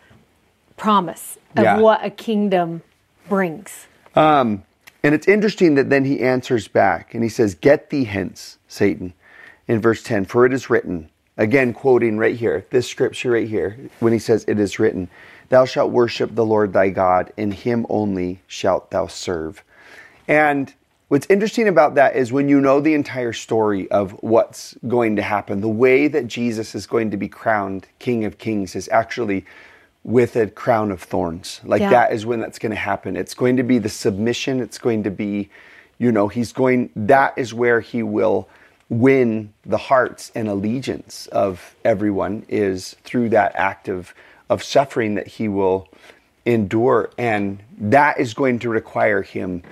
promise 0.78 1.38
of 1.56 1.64
Yeah. 1.64 1.78
what 1.78 2.04
a 2.04 2.10
kingdom 2.10 2.82
brings? 3.30 3.86
Um, 4.16 4.64
and 5.04 5.14
it's 5.14 5.28
interesting 5.28 5.76
that 5.76 5.92
then 5.92 6.06
he 6.06 6.22
answers 6.22 6.68
back 6.68 7.14
and 7.14 7.22
he 7.22 7.30
says, 7.30 7.54
Get 7.54 7.92
thee 7.92 8.06
hence, 8.06 8.58
Satan, 8.68 9.14
in 9.68 9.80
verse 9.80 10.02
10, 10.02 10.26
for 10.26 10.44
it 10.44 10.52
is 10.52 10.68
written, 10.68 11.12
again 11.38 11.72
quoting 11.72 12.18
right 12.18 12.36
here, 12.36 12.66
this 12.72 12.90
scripture 12.90 13.30
right 13.30 13.48
here, 13.48 13.78
when 14.00 14.12
he 14.12 14.18
says, 14.18 14.44
It 14.48 14.60
is 14.60 14.80
written, 14.80 15.08
Thou 15.50 15.66
shalt 15.66 15.92
worship 15.92 16.34
the 16.34 16.46
Lord 16.46 16.74
thy 16.74 16.90
God, 16.90 17.32
and 17.38 17.54
him 17.54 17.86
only 17.90 18.42
shalt 18.48 18.90
thou 18.90 19.06
serve. 19.06 19.64
And 20.28 20.74
what's 21.08 21.28
interesting 21.30 21.68
about 21.68 21.96
that 21.96 22.16
is 22.16 22.32
when 22.32 22.50
you 22.50 22.60
know 22.60 22.80
the 22.80 22.94
entire 22.94 23.34
story 23.34 23.90
of 23.92 24.12
what's 24.24 24.76
going 24.88 25.16
to 25.18 25.22
happen, 25.22 25.62
the 25.62 25.70
way 25.70 26.08
that 26.08 26.28
Jesus 26.28 26.76
is 26.76 26.88
going 26.88 27.12
to 27.12 27.18
be 27.18 27.28
crowned 27.28 27.88
King 28.00 28.26
of 28.26 28.38
Kings 28.38 28.76
is 28.76 28.90
actually 28.90 29.46
with 30.04 30.36
a 30.36 30.48
crown 30.48 30.92
of 30.92 31.02
thorns. 31.02 31.62
Like 31.64 31.82
Yeah. 31.82 31.90
that 31.90 32.14
is 32.14 32.26
when 32.26 32.40
that's 32.40 32.60
going 32.60 32.72
to 32.72 32.76
happen. 32.76 33.16
It's 33.18 33.34
going 33.34 33.58
to 33.58 33.64
be 33.64 33.80
the 33.80 33.90
submission. 33.90 34.60
It's 34.60 34.78
going 34.78 35.04
to 35.04 35.12
be, 35.12 35.50
you 35.98 36.12
know, 36.12 36.28
he's 36.28 36.54
going, 36.54 36.90
that 36.96 37.34
is 37.38 37.54
where 37.54 37.82
he 37.82 38.04
will 38.04 38.48
win 38.88 39.52
the 39.66 39.78
hearts 39.78 40.32
and 40.36 40.48
allegiance 40.48 41.26
of 41.28 41.76
everyone 41.84 42.46
is 42.48 42.96
through 43.04 43.30
that 43.30 43.52
act 43.56 43.88
of, 43.90 44.14
of 44.48 44.64
suffering 44.64 45.16
that 45.16 45.28
he 45.28 45.48
will 45.48 45.88
endure. 46.46 47.10
And 47.18 47.64
that 47.80 48.20
is 48.20 48.36
going 48.36 48.60
to 48.60 48.70
require 48.70 49.24
him 49.24 49.64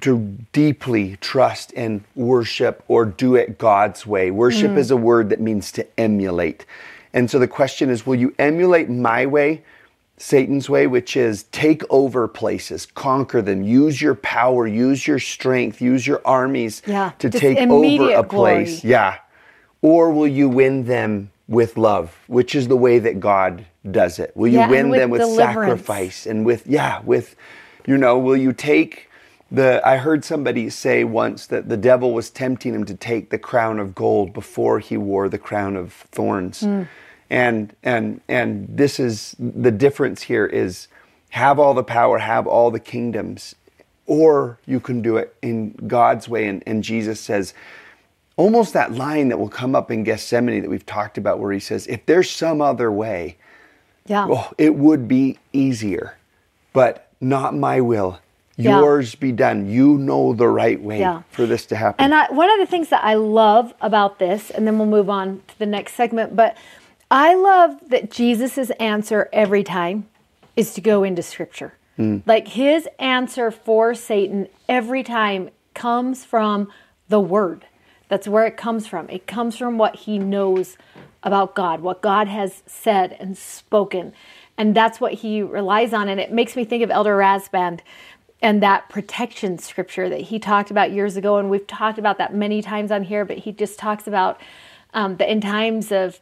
to 0.00 0.36
deeply 0.52 1.16
trust 1.20 1.72
and 1.76 2.04
worship 2.14 2.84
or 2.88 3.04
do 3.04 3.34
it 3.34 3.58
God's 3.58 4.06
way. 4.06 4.30
Worship 4.30 4.72
hmm. 4.72 4.78
is 4.78 4.90
a 4.90 4.96
word 4.96 5.30
that 5.30 5.40
means 5.40 5.72
to 5.72 5.86
emulate. 5.98 6.66
And 7.12 7.30
so 7.30 7.38
the 7.38 7.48
question 7.48 7.88
is 7.88 8.06
will 8.06 8.16
you 8.16 8.34
emulate 8.38 8.90
my 8.90 9.24
way, 9.24 9.62
Satan's 10.18 10.68
way, 10.68 10.86
which 10.86 11.16
is 11.16 11.44
take 11.44 11.82
over 11.88 12.28
places, 12.28 12.86
conquer 12.86 13.40
them, 13.40 13.62
use 13.62 14.00
your 14.02 14.14
power, 14.14 14.66
use 14.66 15.06
your 15.06 15.18
strength, 15.18 15.80
use 15.80 16.06
your 16.06 16.20
armies 16.24 16.82
Yeah, 16.86 17.12
to 17.18 17.30
take 17.30 17.58
over 17.58 18.10
a 18.12 18.22
place? 18.22 18.80
glory. 18.80 18.90
Yeah. 18.92 19.18
Or 19.82 20.10
will 20.10 20.28
you 20.28 20.48
win 20.48 20.84
them 20.84 21.30
with 21.48 21.76
love, 21.78 22.18
which 22.26 22.54
is 22.54 22.68
the 22.68 22.76
way 22.76 22.98
that 22.98 23.20
God 23.20 23.64
does 23.90 24.18
it? 24.18 24.36
Will 24.36 24.48
you 24.48 24.58
Yeah, 24.58 24.68
win 24.68 24.90
with 24.90 25.00
them 25.00 25.10
with 25.10 25.20
deliverance. 25.20 25.54
sacrifice 25.54 26.26
and 26.26 26.44
with, 26.44 26.66
yeah, 26.66 27.00
with, 27.04 27.36
you 27.86 27.96
know, 27.96 28.18
will 28.18 28.36
you 28.36 28.52
take 28.52 29.08
the, 29.50 29.80
I 29.86 29.96
heard 29.96 30.24
somebody 30.24 30.70
say 30.70 31.04
once 31.04 31.46
that 31.46 31.68
the 31.68 31.76
devil 31.76 32.12
was 32.12 32.30
tempting 32.30 32.74
him 32.74 32.84
to 32.86 32.94
take 32.94 33.30
the 33.30 33.38
crown 33.38 33.78
of 33.78 33.94
gold 33.94 34.32
before 34.32 34.80
he 34.80 34.96
wore 34.96 35.28
the 35.28 35.38
crown 35.38 35.76
of 35.76 35.92
thorns. 36.10 36.60
Hmm. 36.60 36.82
And, 37.30 37.74
and, 37.82 38.20
and 38.28 38.66
this 38.68 39.00
is 39.00 39.34
the 39.38 39.70
difference 39.70 40.22
here 40.22 40.46
is 40.46 40.88
have 41.30 41.58
all 41.58 41.74
the 41.74 41.84
power, 41.84 42.18
have 42.18 42.46
all 42.46 42.70
the 42.70 42.80
kingdoms, 42.80 43.54
or 44.06 44.58
you 44.66 44.78
can 44.80 45.02
do 45.02 45.16
it 45.16 45.36
in 45.42 45.72
God's 45.86 46.28
way. 46.28 46.46
And, 46.46 46.62
and 46.66 46.84
Jesus 46.84 47.20
says, 47.20 47.52
almost 48.36 48.72
that 48.74 48.92
line 48.92 49.28
that 49.28 49.38
will 49.38 49.48
come 49.48 49.74
up 49.74 49.90
in 49.90 50.04
Gethsemane 50.04 50.62
that 50.62 50.70
we've 50.70 50.86
talked 50.86 51.18
about, 51.18 51.38
where 51.40 51.52
he 51.52 51.60
says, 51.60 51.86
if 51.88 52.04
there's 52.06 52.30
some 52.30 52.60
other 52.60 52.92
way, 52.92 53.36
Yeah. 54.06 54.26
oh, 54.28 54.52
it 54.58 54.76
would 54.76 55.08
be 55.08 55.38
easier, 55.52 56.16
but 56.72 57.10
not 57.20 57.54
my 57.56 57.80
will. 57.80 58.20
Yeah. 58.56 58.80
Yours 58.80 59.14
be 59.14 59.32
done. 59.32 59.68
You 59.68 59.98
know 59.98 60.32
the 60.32 60.48
right 60.48 60.80
way 60.80 61.00
Yeah. 61.00 61.22
for 61.30 61.44
this 61.46 61.66
to 61.66 61.76
happen. 61.76 62.02
And 62.02 62.14
I, 62.14 62.30
one 62.32 62.50
of 62.50 62.58
the 62.58 62.66
things 62.66 62.88
that 62.88 63.04
I 63.04 63.14
love 63.14 63.74
about 63.80 64.18
this, 64.18 64.50
and 64.50 64.66
then 64.66 64.78
we'll 64.78 64.88
move 64.88 65.10
on 65.10 65.42
to 65.48 65.58
the 65.58 65.66
next 65.66 65.94
segment, 65.94 66.34
but 66.34 66.56
I 67.10 67.34
love 67.34 67.78
that 67.90 68.10
Jesus' 68.10 68.70
answer 68.80 69.28
every 69.32 69.62
time 69.62 70.06
is 70.56 70.72
to 70.74 70.80
go 70.80 71.04
into 71.04 71.22
scripture. 71.22 71.74
Hmm. 71.96 72.18
Like 72.26 72.48
his 72.48 72.88
answer 72.98 73.50
for 73.50 73.94
Satan 73.94 74.48
every 74.68 75.02
time 75.02 75.50
comes 75.74 76.24
from 76.24 76.68
the 77.08 77.20
word. 77.20 77.66
That's 78.08 78.26
where 78.26 78.46
it 78.46 78.56
comes 78.56 78.86
from. 78.86 79.08
It 79.10 79.26
comes 79.26 79.56
from 79.56 79.78
what 79.78 79.96
he 79.96 80.18
knows 80.18 80.76
about 81.22 81.54
God, 81.54 81.80
what 81.80 82.00
God 82.00 82.28
has 82.28 82.62
said 82.66 83.16
and 83.18 83.36
spoken. 83.36 84.12
And 84.56 84.74
that's 84.74 85.00
what 85.00 85.14
he 85.14 85.42
relies 85.42 85.92
on. 85.92 86.08
And 86.08 86.18
it 86.20 86.32
makes 86.32 86.56
me 86.56 86.64
think 86.64 86.82
of 86.82 86.90
Elder 86.90 87.16
Rasband 87.16 87.80
and 88.46 88.62
that 88.62 88.88
protection 88.88 89.58
scripture 89.58 90.08
that 90.08 90.20
he 90.20 90.38
talked 90.38 90.70
about 90.70 90.92
years 90.92 91.16
ago. 91.16 91.38
And 91.38 91.50
we've 91.50 91.66
talked 91.66 91.98
about 91.98 92.18
that 92.18 92.32
many 92.32 92.62
times 92.62 92.92
on 92.92 93.02
here, 93.02 93.24
but 93.24 93.38
he 93.38 93.50
just 93.50 93.76
talks 93.76 94.06
about 94.06 94.40
um, 94.94 95.16
that 95.16 95.28
in 95.28 95.40
times 95.40 95.90
of 95.90 96.20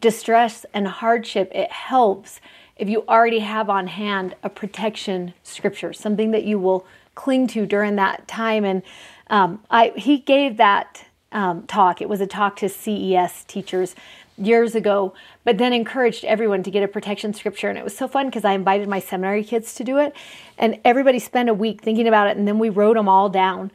distress 0.00 0.64
and 0.72 0.88
hardship, 0.88 1.52
it 1.54 1.70
helps 1.70 2.40
if 2.78 2.88
you 2.88 3.04
already 3.06 3.40
have 3.40 3.68
on 3.68 3.86
hand 3.86 4.34
a 4.42 4.48
protection 4.48 5.34
scripture, 5.42 5.92
something 5.92 6.30
that 6.30 6.44
you 6.44 6.58
will 6.58 6.86
cling 7.14 7.46
to 7.48 7.66
during 7.66 7.96
that 7.96 8.26
time. 8.26 8.64
And 8.64 8.82
um, 9.26 9.62
I, 9.70 9.92
he 9.94 10.20
gave 10.20 10.56
that 10.56 11.04
um, 11.32 11.66
talk. 11.66 12.00
It 12.00 12.08
was 12.08 12.22
a 12.22 12.26
talk 12.26 12.56
to 12.56 12.68
CES 12.70 13.44
teachers 13.44 13.94
years 14.38 14.74
ago, 14.74 15.14
but 15.44 15.58
then 15.58 15.72
encouraged 15.72 16.24
everyone 16.24 16.62
to 16.62 16.70
get 16.70 16.82
a 16.82 16.88
protection 16.88 17.34
scripture. 17.34 17.68
And 17.68 17.78
it 17.78 17.84
was 17.84 17.96
so 17.96 18.08
fun 18.08 18.26
because 18.26 18.44
I 18.44 18.52
invited 18.52 18.88
my 18.88 19.00
seminary 19.00 19.44
kids 19.44 19.74
to 19.76 19.84
do 19.84 19.98
it, 19.98 20.14
and 20.58 20.80
everybody 20.84 21.18
spent 21.18 21.48
a 21.48 21.54
week 21.54 21.82
thinking 21.82 22.08
about 22.08 22.28
it, 22.28 22.36
and 22.36 22.48
then 22.48 22.58
we 22.58 22.68
wrote 22.68 22.94
them 22.94 23.08
all 23.08 23.28
down, 23.28 23.70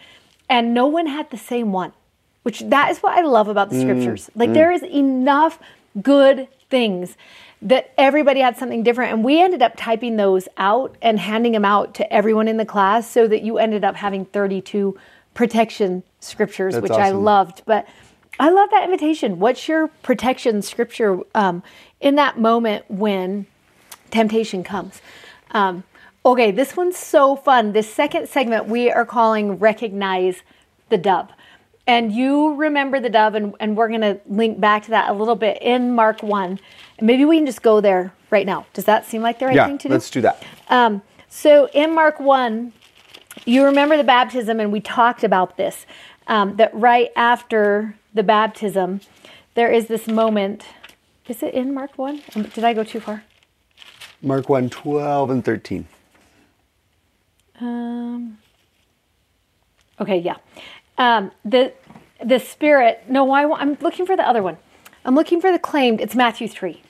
and 0.49 0.73
no 0.73 0.87
one 0.87 1.07
had 1.07 1.29
the 1.29 1.37
same 1.37 1.71
one 1.71 1.93
which 2.47 2.61
that 2.61 2.89
is 2.89 2.99
what 2.99 3.11
I 3.11 3.23
love 3.23 3.49
about 3.49 3.71
the 3.71 3.75
mm, 3.75 3.81
scriptures. 3.81 4.29
Like 4.33 4.51
mm. 4.51 4.53
there 4.53 4.71
is 4.71 4.81
enough 4.81 5.59
good 6.01 6.47
things 6.69 7.17
that 7.61 7.91
everybody 7.97 8.39
had 8.39 8.55
something 8.55 8.83
different. 8.83 9.11
And 9.11 9.21
we 9.21 9.41
ended 9.41 9.61
up 9.61 9.73
typing 9.75 10.15
those 10.15 10.47
out 10.55 10.95
and 11.01 11.19
handing 11.19 11.51
them 11.51 11.65
out 11.65 11.93
to 11.95 12.13
everyone 12.13 12.47
in 12.47 12.55
the 12.55 12.65
class 12.65 13.11
so 13.11 13.27
that 13.27 13.41
you 13.41 13.57
ended 13.57 13.83
up 13.83 13.97
having 13.97 14.23
32 14.23 14.97
protection 15.33 16.03
scriptures 16.21 16.75
That's 16.75 16.83
which 16.83 16.93
I 16.93 17.09
loved. 17.09 17.63
But 17.65 17.85
I 18.39 18.49
love 18.49 18.69
that 18.71 18.83
invitation 18.83 19.39
what's 19.39 19.67
your 19.67 19.87
protection 20.03 20.61
scripture 20.61 21.19
um, 21.33 21.63
in 21.99 22.15
that 22.15 22.39
moment 22.39 22.85
when 22.89 23.47
temptation 24.11 24.63
comes. 24.63 25.01
Um, 25.51 25.83
okay, 26.25 26.51
this 26.51 26.75
one's 26.75 26.97
so 26.97 27.35
fun. 27.35 27.73
This 27.73 27.91
second 27.91 28.27
segment 28.29 28.67
we 28.67 28.91
are 28.91 29.05
calling 29.05 29.57
Recognize 29.57 30.41
the 30.89 30.97
Dove. 30.97 31.29
And 31.87 32.11
you 32.11 32.53
remember 32.55 32.99
the 32.99 33.09
dove, 33.09 33.33
and, 33.33 33.55
and 33.61 33.77
we're 33.77 33.87
going 33.87 34.01
to 34.01 34.19
link 34.27 34.59
back 34.59 34.83
to 34.83 34.89
that 34.89 35.09
a 35.09 35.13
little 35.13 35.37
bit 35.37 35.57
in 35.61 35.95
Mark 35.95 36.21
1. 36.21 36.59
And 36.97 37.07
maybe 37.07 37.23
we 37.23 37.37
can 37.37 37.45
just 37.45 37.61
go 37.61 37.79
there 37.79 38.13
right 38.29 38.45
now. 38.45 38.65
Does 38.73 38.83
that 38.85 39.05
seem 39.05 39.21
like 39.21 39.39
the 39.39 39.45
right 39.45 39.55
yeah, 39.55 39.67
thing 39.67 39.77
to 39.77 39.87
do? 39.87 39.93
let's 39.93 40.09
do 40.09 40.19
that. 40.19 40.43
Um, 40.67 41.01
so 41.29 41.69
in 41.73 41.95
Mark 41.95 42.19
1, 42.19 42.73
you 43.45 43.63
remember 43.63 43.95
the 43.95 44.03
baptism, 44.03 44.59
and 44.59 44.69
we 44.69 44.81
talked 44.81 45.23
about 45.23 45.55
this 45.55 45.85
um, 46.27 46.57
that 46.57 46.75
right 46.75 47.09
after 47.15 47.95
the 48.17 48.23
baptism, 48.23 49.01
there 49.55 49.71
is 49.71 49.87
this 49.87 50.07
moment. 50.07 50.65
Is 51.27 51.41
it 51.43 51.53
in 51.53 51.73
Mark 51.73 51.97
1? 51.97 52.21
Um, 52.35 52.43
Did 52.43 52.63
I 52.63 52.73
go 52.73 52.83
too 52.83 52.99
far? 52.99 53.23
Mark 54.21 54.49
1, 54.49 54.69
12 54.69 55.29
and 55.29 55.45
13. 55.45 55.87
Um, 57.61 58.37
okay, 59.99 60.17
yeah. 60.19 60.35
Um, 60.97 61.31
the 61.45 61.73
the 62.23 62.39
spirit. 62.39 63.03
No, 63.09 63.29
I, 63.31 63.47
I'm 63.59 63.77
looking 63.81 64.05
for 64.05 64.15
the 64.17 64.27
other 64.27 64.41
one. 64.43 64.57
I'm 65.05 65.15
looking 65.15 65.41
for 65.41 65.51
the 65.51 65.59
claimed. 65.59 66.01
It's 66.01 66.15
Matthew 66.15 66.47
three. 66.47 66.81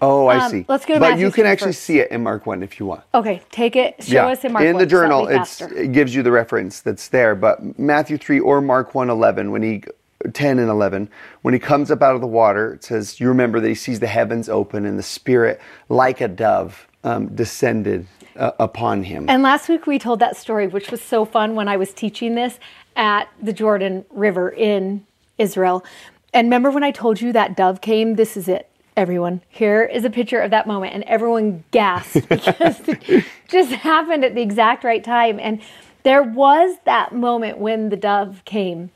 Oh, 0.00 0.26
I 0.26 0.38
Um, 0.38 0.50
see. 0.50 0.64
let's 0.68 0.84
go 0.84 0.94
to 0.94 1.00
But 1.00 1.10
Matthew 1.10 1.26
you 1.26 1.32
can 1.32 1.46
actually 1.46 1.68
first. 1.72 1.82
see 1.82 2.00
it 2.00 2.10
in 2.10 2.24
Mark 2.24 2.44
1 2.44 2.62
if 2.64 2.80
you 2.80 2.86
want. 2.86 3.04
Okay, 3.14 3.40
take 3.52 3.76
it. 3.76 4.02
Show 4.02 4.28
us 4.28 4.44
in 4.44 4.52
Mark 4.52 4.64
in 4.64 4.74
1, 4.74 4.82
In 4.82 4.88
the 4.88 4.90
journal 4.90 5.28
it's, 5.28 5.60
it 5.60 5.92
gives 5.92 6.12
you 6.12 6.24
the 6.24 6.32
reference 6.32 6.80
that's 6.80 7.06
there 7.08 7.36
but 7.36 7.78
matthew 7.78 8.18
3 8.18 8.40
or 8.40 8.60
mark 8.60 8.96
1 8.96 9.10
11 9.10 9.52
when 9.52 9.62
he 9.62 9.84
10 10.32 10.58
and 10.58 10.68
11 10.70 11.08
when 11.42 11.54
he 11.54 11.60
comes 11.60 11.90
up 11.90 12.02
out 12.02 12.14
of 12.14 12.20
the 12.20 12.26
water 12.26 12.74
it 12.74 12.84
says 12.84 13.20
you 13.20 13.28
remember 13.28 13.60
that 13.60 13.68
he 13.68 13.74
sees 13.74 14.00
the 14.00 14.06
heavens 14.06 14.48
open 14.48 14.84
and 14.84 14.98
the 14.98 15.02
spirit 15.02 15.60
like 15.88 16.20
a 16.20 16.28
dove 16.28 16.86
um, 17.04 17.34
descended 17.34 18.06
uh, 18.36 18.52
upon 18.58 19.02
him 19.02 19.28
And 19.28 19.42
last 19.42 19.68
week 19.68 19.86
we 19.86 19.98
told 19.98 20.18
that 20.20 20.36
story, 20.36 20.66
which 20.66 20.90
was 20.90 21.02
so 21.02 21.24
fun 21.24 21.54
when 21.54 21.68
I 21.68 21.76
was 21.76 21.92
teaching 21.92 22.34
this 22.34 22.58
at 22.96 23.28
the 23.42 23.52
Jordan 23.52 24.04
River 24.10 24.48
in 24.48 25.04
Israel. 25.38 25.84
And 26.32 26.46
remember 26.46 26.70
when 26.70 26.82
I 26.82 26.90
told 26.90 27.20
you 27.20 27.32
that 27.32 27.56
dove 27.56 27.80
came? 27.80 28.16
This 28.16 28.36
is 28.36 28.48
it, 28.48 28.70
everyone. 28.96 29.42
Here 29.48 29.82
is 29.82 30.04
a 30.04 30.10
picture 30.10 30.40
of 30.40 30.50
that 30.50 30.66
moment. 30.66 30.94
And 30.94 31.04
everyone 31.04 31.64
gasped 31.70 32.28
because 32.28 32.80
it 32.88 33.24
just 33.48 33.70
happened 33.72 34.24
at 34.24 34.34
the 34.34 34.42
exact 34.42 34.84
right 34.84 35.04
time. 35.04 35.38
And 35.38 35.60
there 36.04 36.22
was 36.22 36.76
that 36.84 37.14
moment 37.14 37.58
when 37.58 37.90
the 37.90 37.96
dove 37.96 38.42
came. 38.44 38.90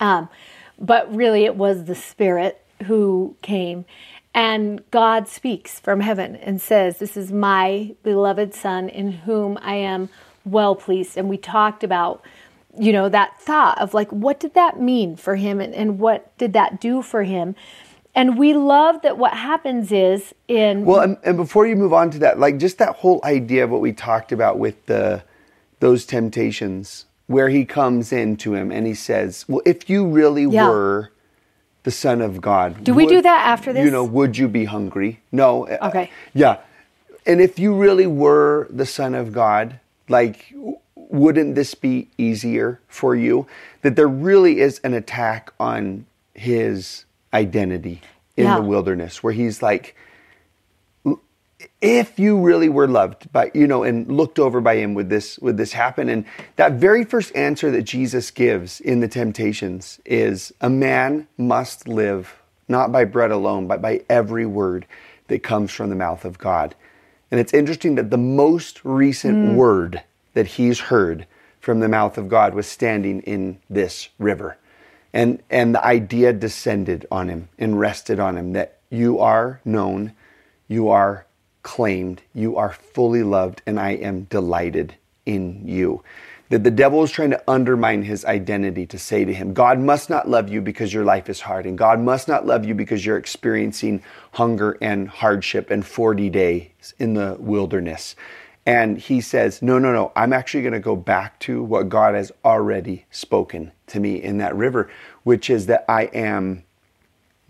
Um, 0.00 0.28
but 0.78 1.14
really, 1.14 1.44
it 1.44 1.56
was 1.56 1.84
the 1.84 1.94
Spirit 1.94 2.64
who 2.86 3.36
came. 3.42 3.84
And 4.34 4.88
God 4.90 5.28
speaks 5.28 5.80
from 5.80 6.00
heaven 6.00 6.36
and 6.36 6.60
says, 6.60 6.98
This 6.98 7.16
is 7.16 7.32
my 7.32 7.94
beloved 8.02 8.54
Son 8.54 8.88
in 8.88 9.12
whom 9.12 9.58
I 9.60 9.74
am 9.74 10.08
well 10.44 10.74
pleased. 10.74 11.16
And 11.16 11.28
we 11.28 11.36
talked 11.36 11.82
about, 11.84 12.24
you 12.78 12.92
know, 12.92 13.08
that 13.08 13.40
thought 13.40 13.78
of 13.80 13.92
like, 13.92 14.10
what 14.10 14.40
did 14.40 14.54
that 14.54 14.80
mean 14.80 15.16
for 15.16 15.36
him 15.36 15.60
and, 15.60 15.74
and 15.74 15.98
what 15.98 16.36
did 16.38 16.52
that 16.52 16.80
do 16.80 17.02
for 17.02 17.24
him? 17.24 17.56
And 18.14 18.38
we 18.38 18.54
love 18.54 19.02
that 19.02 19.18
what 19.18 19.34
happens 19.34 19.92
is 19.92 20.34
in 20.48 20.84
well 20.84 21.00
and, 21.00 21.16
and 21.24 21.36
before 21.36 21.66
you 21.66 21.76
move 21.76 21.92
on 21.92 22.10
to 22.10 22.18
that 22.18 22.40
like 22.40 22.58
just 22.58 22.78
that 22.78 22.96
whole 22.96 23.20
idea 23.22 23.62
of 23.62 23.70
what 23.70 23.80
we 23.80 23.92
talked 23.92 24.32
about 24.32 24.58
with 24.58 24.84
the 24.86 25.22
those 25.78 26.04
temptations 26.04 27.06
where 27.30 27.48
he 27.48 27.64
comes 27.64 28.12
into 28.12 28.54
him 28.54 28.72
and 28.72 28.86
he 28.86 28.94
says 28.94 29.44
well 29.48 29.62
if 29.64 29.88
you 29.88 30.04
really 30.04 30.46
Yeah. 30.46 30.68
were 30.68 31.10
the 31.84 31.90
son 31.92 32.20
of 32.20 32.40
god 32.40 32.82
Do 32.82 32.92
we 32.92 33.06
do 33.06 33.22
that 33.22 33.46
after 33.46 33.72
this? 33.72 33.84
you 33.84 33.90
know 33.90 34.04
would 34.04 34.36
you 34.36 34.48
be 34.48 34.64
hungry 34.64 35.20
no 35.30 35.66
Uh, 35.68 35.88
Okay. 35.88 36.10
yeah 36.34 36.56
and 37.24 37.40
if 37.40 37.58
you 37.58 37.72
really 37.74 38.06
were 38.08 38.66
the 38.68 38.84
son 38.98 39.14
of 39.14 39.32
god 39.32 39.78
like 40.08 40.52
wouldn't 40.96 41.54
this 41.54 41.74
be 41.74 42.08
easier 42.18 42.80
for 42.88 43.14
you 43.14 43.46
that 43.82 43.94
there 43.96 44.08
really 44.08 44.54
is 44.60 44.80
an 44.82 44.92
attack 44.94 45.52
on 45.60 46.06
his 46.34 47.04
identity 47.32 48.00
in 48.36 48.44
Yeah. 48.46 48.56
the 48.56 48.62
wilderness 48.62 49.22
where 49.22 49.32
he's 49.32 49.62
like 49.62 49.94
if 51.80 52.18
you 52.18 52.38
really 52.38 52.68
were 52.68 52.88
loved 52.88 53.32
by 53.32 53.50
you 53.54 53.66
know 53.66 53.82
and 53.82 54.10
looked 54.10 54.38
over 54.38 54.60
by 54.60 54.76
him 54.76 54.94
would 54.94 55.08
this 55.08 55.38
would 55.38 55.56
this 55.56 55.72
happen. 55.72 56.08
And 56.08 56.24
that 56.56 56.72
very 56.72 57.04
first 57.04 57.34
answer 57.34 57.70
that 57.70 57.82
jesus 57.82 58.30
gives 58.30 58.80
in 58.80 59.00
the 59.00 59.08
temptations 59.08 60.00
is 60.04 60.52
a 60.60 60.70
man 60.70 61.26
must 61.38 61.88
live 61.88 62.40
not 62.68 62.92
by 62.92 63.04
bread 63.04 63.30
alone 63.30 63.66
but 63.66 63.80
by 63.80 64.02
every 64.08 64.46
word 64.46 64.86
that 65.28 65.42
comes 65.42 65.72
from 65.72 65.90
the 65.90 65.96
mouth 65.96 66.24
of 66.24 66.38
god. 66.38 66.74
And 67.30 67.38
it's 67.40 67.54
interesting 67.54 67.94
that 67.94 68.10
the 68.10 68.18
most 68.18 68.84
recent 68.84 69.36
mm. 69.36 69.54
word 69.54 70.02
that 70.34 70.46
he's 70.46 70.80
heard 70.80 71.26
from 71.60 71.80
the 71.80 71.88
mouth 71.88 72.18
of 72.18 72.28
god 72.28 72.54
was 72.54 72.66
standing 72.66 73.20
in 73.22 73.58
this 73.70 74.10
river. 74.18 74.58
And 75.12 75.42
and 75.48 75.74
the 75.74 75.84
idea 75.84 76.32
descended 76.32 77.06
on 77.10 77.28
him 77.28 77.48
and 77.58 77.80
rested 77.80 78.20
on 78.20 78.36
him 78.36 78.52
that 78.52 78.78
you 78.90 79.18
are 79.18 79.60
known 79.64 80.12
you 80.70 80.88
are 80.88 81.26
claimed, 81.62 82.22
You 82.34 82.56
are 82.56 82.72
fully 82.72 83.22
loved, 83.22 83.62
and 83.66 83.78
I 83.78 83.92
am 83.92 84.24
delighted 84.24 84.96
in 85.26 85.66
you. 85.66 86.02
That 86.48 86.64
the 86.64 86.70
devil 86.70 87.04
is 87.04 87.12
trying 87.12 87.30
to 87.30 87.42
undermine 87.48 88.02
his 88.02 88.24
identity 88.24 88.84
to 88.86 88.98
say 88.98 89.24
to 89.24 89.32
him, 89.32 89.54
God 89.54 89.78
must 89.78 90.10
not 90.10 90.28
love 90.28 90.48
you 90.48 90.60
because 90.60 90.92
your 90.92 91.04
life 91.04 91.28
is 91.28 91.40
hard, 91.40 91.64
and 91.64 91.78
God 91.78 92.00
must 92.00 92.26
not 92.26 92.44
love 92.44 92.64
you 92.64 92.74
because 92.74 93.06
you're 93.06 93.16
experiencing 93.16 94.02
hunger 94.32 94.76
and 94.80 95.08
hardship 95.08 95.70
and 95.70 95.86
40 95.86 96.28
days 96.30 96.94
in 96.98 97.14
the 97.14 97.36
wilderness. 97.38 98.16
And 98.66 98.98
he 98.98 99.20
says, 99.20 99.62
No, 99.62 99.78
no, 99.78 99.92
no, 99.92 100.12
I'm 100.16 100.32
actually 100.32 100.62
going 100.62 100.74
to 100.74 100.80
go 100.80 100.96
back 100.96 101.38
to 101.40 101.62
what 101.62 101.88
God 101.88 102.14
has 102.14 102.32
already 102.44 103.06
spoken 103.10 103.72
to 103.88 104.00
me 104.00 104.22
in 104.22 104.38
that 104.38 104.54
river, 104.56 104.90
which 105.22 105.50
is 105.50 105.66
that 105.66 105.84
I 105.88 106.04
am 106.04 106.64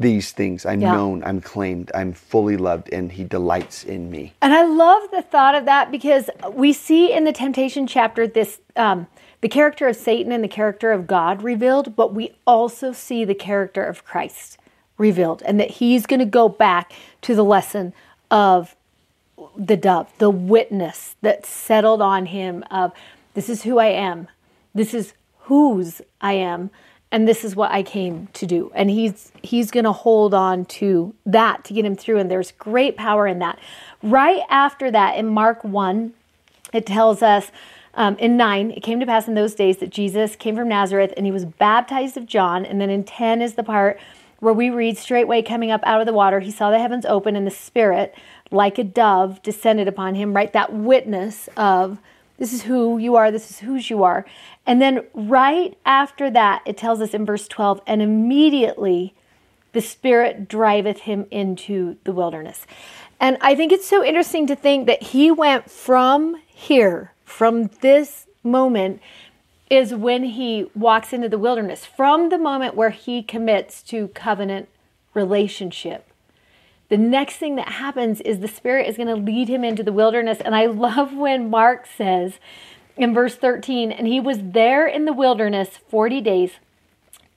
these 0.01 0.33
things. 0.33 0.65
I'm 0.65 0.81
yeah. 0.81 0.93
known, 0.93 1.23
I'm 1.25 1.43
claimed, 1.43 1.93
I'm 1.95 2.15
fully 2.15 2.57
loved, 2.57 2.89
and 2.91 3.13
He 3.13 3.23
delights 3.23 3.85
in 3.85 4.11
me. 4.11 4.33
And 4.41 4.55
I 4.55 4.65
love 4.65 5.11
the 5.13 5.23
thought 5.23 5.55
of 5.55 5.67
that 5.67 5.93
because 5.93 6.31
we 6.51 6.73
see 6.73 7.13
in 7.13 7.25
the 7.25 7.33
temptation 7.33 7.87
chapter 7.87 8.27
this 8.27 8.61
um, 8.75 9.07
the 9.43 9.49
character 9.49 9.87
of 9.87 9.97
Satan 9.97 10.33
and 10.33 10.43
the 10.43 10.49
character 10.49 10.91
of 10.91 11.07
God 11.07 11.43
revealed, 11.43 11.97
but 11.97 12.15
we 12.15 12.33
also 12.47 12.93
see 12.93 13.25
the 13.25 13.35
character 13.35 13.85
of 13.85 14.05
Christ 14.05 14.59
revealed, 14.99 15.43
and 15.45 15.61
that 15.61 15.73
He's 15.73 16.07
going 16.07 16.21
to 16.21 16.27
go 16.27 16.49
back 16.49 16.93
to 17.23 17.35
the 17.35 17.45
lesson 17.45 17.93
of 18.31 18.75
the 19.57 19.77
dove, 19.77 20.11
the 20.19 20.31
witness 20.31 21.15
that 21.21 21.45
settled 21.45 22.01
on 22.01 22.27
Him 22.27 22.65
of 22.71 22.93
this 23.35 23.51
is 23.51 23.63
who 23.63 23.79
I 23.79 23.87
am, 23.87 24.29
this 24.75 24.95
is 24.95 25.13
whose 25.41 26.01
I 26.23 26.33
am 26.35 26.71
and 27.13 27.27
this 27.27 27.45
is 27.45 27.57
what 27.57 27.71
I 27.73 27.83
came 27.83 28.29
to 28.35 28.47
do. 28.47 28.71
And 28.75 28.91
he's 28.91 29.33
he's 29.43 29.71
going 29.71 29.85
to 29.85 29.93
hold 29.93 30.35
on 30.35 30.65
to 30.67 31.15
that 31.27 31.65
to 31.65 31.75
get 31.75 31.85
him 31.85 31.97
through 31.97 32.19
and 32.19 32.31
there's 32.31 32.53
great 32.53 32.97
power 32.97 33.27
in 33.27 33.39
that. 33.41 33.59
Right 34.03 34.43
after 34.49 34.91
that 34.91 35.17
in 35.17 35.27
Mark 35.27 35.65
1 35.65 36.13
it 36.73 36.87
tells 36.87 37.23
us 37.23 37.51
um, 37.95 38.17
in 38.19 38.37
9 38.37 38.71
it 38.71 38.83
came 38.83 39.01
to 39.01 39.07
pass 39.07 39.27
in 39.27 39.35
those 39.35 39.55
days 39.55 39.79
that 39.79 39.91
Jesus 39.91 40.37
came 40.37 40.55
from 40.55 40.69
Nazareth 40.69 41.13
and 41.17 41.27
he 41.27 41.33
was 41.33 41.45
baptized 41.45 42.17
of 42.17 42.27
John 42.27 42.65
and 42.65 42.81
then 42.81 42.91
in 42.91 43.05
10 43.05 43.43
is 43.43 43.55
the 43.55 43.65
part 43.65 43.99
where 44.39 44.55
we 44.55 44.71
read 44.71 44.97
straightway 44.97 45.43
coming 45.43 45.71
up 45.71 45.81
out 45.85 46.01
of 46.01 46.07
the 46.07 46.13
water 46.13 46.41
he 46.41 46.51
saw 46.51 46.71
the 46.71 46.79
heavens 46.79 47.05
open 47.05 47.35
and 47.35 47.47
the 47.47 47.51
spirit 47.51 48.15
like 48.53 48.79
a 48.79 48.85
dove 48.85 49.43
descended 49.43 49.89
upon 49.89 50.15
him 50.15 50.35
right 50.35 50.53
that 50.53 50.73
witness 50.73 51.49
of 51.57 51.99
this 52.41 52.55
is 52.55 52.63
who 52.63 52.97
you 52.97 53.17
are. 53.17 53.31
This 53.31 53.51
is 53.51 53.59
whose 53.59 53.91
you 53.91 54.03
are. 54.03 54.25
And 54.67 54.81
then 54.81 55.05
right 55.13 55.77
after 55.85 56.31
that, 56.31 56.63
it 56.65 56.79
tells 56.79 57.03
us 57.03 57.13
in 57.13 57.27
verse 57.27 57.47
12, 57.47 57.83
and 57.87 58.01
immediately 58.01 59.15
the 59.73 59.83
Spirit 59.83 60.49
driveth 60.49 61.01
him 61.01 61.27
into 61.31 61.99
the 62.05 62.13
wilderness. 62.13 62.67
And 63.21 63.37
I 63.43 63.55
think 63.55 63.73
it's 63.73 63.87
so 63.87 64.03
interesting 64.03 64.47
to 64.47 64.57
think 64.57 64.87
that 64.87 65.03
he 65.03 65.31
went 65.31 65.71
from 65.71 66.41
here, 66.47 67.13
from 67.25 67.67
this 67.83 68.27
moment, 68.43 69.03
is 69.69 69.95
when 69.95 70.25
he 70.25 70.71
walks 70.75 71.13
into 71.13 71.29
the 71.29 71.39
wilderness, 71.39 71.85
from 71.85 72.31
the 72.31 72.39
moment 72.39 72.75
where 72.75 72.91
he 72.91 73.23
commits 73.23 73.83
to 73.83 74.09
covenant 74.09 74.71
relationship 75.13 76.10
the 76.91 76.99
next 76.99 77.37
thing 77.37 77.57
that 77.57 77.69
happens 77.69 78.21
is 78.21 78.41
the 78.41 78.49
Spirit 78.49 78.89
is 78.89 78.97
going 78.97 79.09
to 79.09 79.15
lead 79.15 79.49
him 79.49 79.65
into 79.65 79.83
the 79.83 79.93
wilderness. 79.93 80.41
And 80.45 80.55
I 80.55 80.67
love 80.67 81.15
when 81.15 81.49
Mark 81.49 81.87
says 81.87 82.35
in 82.97 83.15
verse 83.15 83.37
13, 83.37 83.91
and 83.91 84.07
he 84.07 84.21
was 84.21 84.39
there 84.43 84.87
in 84.87 85.07
the 85.07 85.13
wilderness 85.13 85.79
40 85.89 86.21
days, 86.21 86.53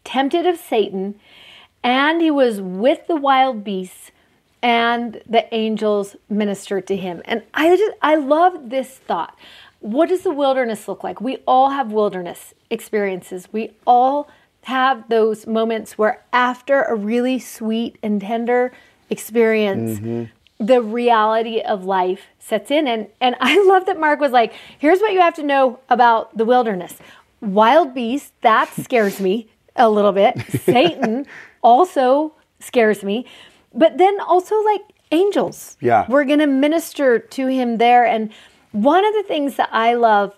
tempted 0.03 0.45
of 0.45 0.57
Satan, 0.57 1.15
and 1.83 2.21
he 2.21 2.31
was 2.31 2.59
with 2.59 3.07
the 3.07 3.15
wild 3.15 3.63
beasts, 3.63 4.11
and 4.61 5.21
the 5.27 5.53
angels 5.53 6.15
ministered 6.29 6.87
to 6.87 6.95
him. 6.95 7.21
And 7.25 7.43
I 7.53 7.75
just, 7.75 7.97
I 8.01 8.15
love 8.15 8.69
this 8.69 8.97
thought. 8.97 9.37
What 9.79 10.09
does 10.09 10.23
the 10.23 10.31
wilderness 10.31 10.87
look 10.87 11.03
like? 11.03 11.19
We 11.21 11.37
all 11.45 11.71
have 11.71 11.91
wilderness 11.91 12.53
experiences. 12.69 13.49
We 13.51 13.73
all 13.85 14.29
have 14.63 15.09
those 15.09 15.45
moments 15.45 15.97
where 15.97 16.23
after 16.31 16.81
a 16.83 16.95
really 16.95 17.37
sweet 17.37 17.97
and 18.01 18.21
tender 18.21 18.71
experience, 19.13 19.99
mm-hmm. 19.99 20.65
the 20.65 20.81
reality 20.81 21.61
of 21.61 21.85
life 21.85 22.23
sets 22.39 22.69
in. 22.69 22.87
And, 22.87 23.07
and 23.21 23.37
I 23.39 23.63
love 23.65 23.85
that 23.85 23.97
Mark 23.97 24.19
was 24.19 24.31
like, 24.31 24.53
here's 24.77 24.99
what 24.99 25.13
you 25.13 25.21
have 25.21 25.35
to 25.35 25.43
know 25.43 25.79
about 25.89 26.37
the 26.37 26.43
wilderness 26.43 26.95
wild 27.43 27.93
beasts, 27.93 28.31
that 28.41 28.73
scares 28.83 29.19
me 29.19 29.49
a 29.75 29.89
little 29.89 30.11
bit. 30.11 30.39
Satan 30.61 31.25
also 31.63 32.33
scares 32.59 33.03
me. 33.03 33.25
But 33.73 33.97
then 33.97 34.19
also, 34.21 34.55
like, 34.63 34.81
angels. 35.11 35.77
Yeah. 35.79 36.05
We're 36.07 36.25
going 36.25 36.39
to 36.39 36.47
minister 36.47 37.19
to 37.19 37.47
him 37.47 37.77
there. 37.77 38.05
And 38.05 38.31
one 38.71 39.05
of 39.05 39.13
the 39.13 39.23
things 39.23 39.55
that 39.55 39.69
I 39.71 39.93
love 39.95 40.33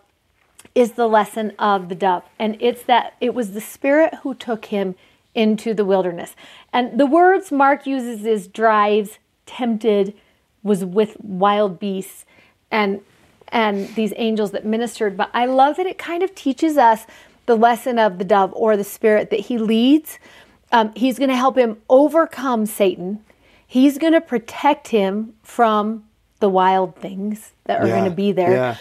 is 0.74 0.94
the 0.94 1.08
lesson 1.08 1.54
of 1.60 1.90
the 1.90 1.96
dove. 1.96 2.24
And 2.40 2.58
it's 2.60 2.84
that 2.84 3.16
it 3.22 3.34
was 3.34 3.52
the 3.52 3.62
Spirit 3.62 4.16
who 4.24 4.34
took 4.34 4.66
him 4.66 4.96
into 5.36 5.74
the 5.74 5.86
wilderness. 5.86 6.36
And 6.74 7.00
the 7.00 7.06
words 7.06 7.52
Mark 7.52 7.86
uses 7.86 8.26
is 8.26 8.48
drives, 8.48 9.19
tempted, 9.45 10.15
was 10.63 10.84
with 10.84 11.17
wild 11.21 11.80
beasts, 11.80 12.26
and 12.71 13.02
and 13.50 13.88
these 13.95 14.13
angels 14.15 14.52
that 14.52 14.65
ministered. 14.65 15.15
But 15.15 15.30
I 15.34 15.45
love 15.45 15.78
that 15.78 15.86
it 15.86 15.98
kind 15.98 16.24
of 16.24 16.34
teaches 16.34 16.78
us 16.78 17.06
the 17.45 17.56
lesson 17.56 18.00
of 18.00 18.17
the 18.17 18.26
dove 18.26 18.52
or 18.54 18.76
the 18.76 18.84
spirit 18.84 19.30
that 19.30 19.41
he 19.41 19.58
leads. 19.58 20.17
Um, 20.71 20.91
he's 20.95 21.19
going 21.19 21.30
to 21.30 21.36
help 21.36 21.58
him 21.58 21.78
overcome 21.89 22.65
Satan. 22.65 23.24
He's 23.67 23.98
going 23.98 24.13
to 24.13 24.21
protect 24.21 24.88
him 24.88 25.36
from 25.43 26.06
the 26.39 26.50
wild 26.50 26.95
things 26.95 27.54
that 27.65 27.82
are 27.82 27.88
yeah, 27.88 28.00
going 28.00 28.10
to 28.10 28.15
be 28.15 28.32
there. 28.32 28.52
Yeah. 28.52 28.78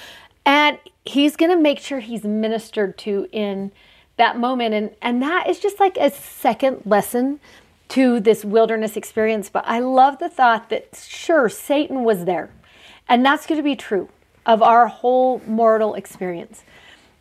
And 0.47 0.79
he's 1.05 1.37
going 1.37 1.51
to 1.51 1.61
make 1.61 1.79
sure 1.79 2.01
he's 2.01 2.25
ministered 2.25 2.97
to 2.99 3.29
in 3.33 3.71
that 4.16 4.38
moment. 4.38 4.74
And 4.74 4.90
and 5.03 5.22
that 5.22 5.48
is 5.48 5.61
just 5.61 5.81
like 5.81 5.96
a 5.96 6.11
second 6.11 6.83
lesson 6.85 7.40
to 7.88 8.20
this 8.20 8.44
wilderness 8.44 8.96
experience. 8.96 9.48
But 9.50 9.64
i 9.66 9.79
love 9.79 10.18
the 10.18 10.29
thought 10.29 10.70
that 10.70 10.96
sure 11.07 11.48
satan 11.48 12.05
was 12.05 12.24
there. 12.24 12.50
And 13.09 13.24
that's 13.24 13.46
going 13.46 13.59
to 13.59 13.62
be 13.64 13.77
true 13.77 14.09
of 14.46 14.62
our 14.62 14.87
whole 14.88 15.40
mortal 15.46 15.94
experience. 15.94 16.64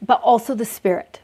But 0.01 0.21
also 0.21 0.53
the 0.55 0.65
spirit 0.65 1.21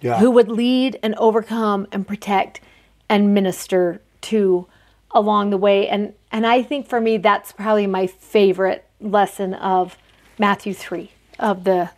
yeah. 0.00 0.18
who 0.18 0.30
would 0.30 0.48
lead 0.48 0.98
and 1.02 1.14
overcome 1.16 1.86
and 1.92 2.06
protect 2.06 2.60
and 3.08 3.34
minister 3.34 4.00
to 4.22 4.66
along 5.10 5.50
the 5.50 5.58
way. 5.58 5.88
And 5.88 6.14
and 6.32 6.46
i 6.46 6.62
think 6.62 6.88
for 6.88 7.00
me 7.00 7.18
that's 7.18 7.52
probably 7.52 7.86
my 7.86 8.06
favorite 8.06 8.84
lesson 9.00 9.54
of 9.54 9.96
matthew 10.38 10.72
3 10.72 11.10
of 11.38 11.64
the 11.64 11.90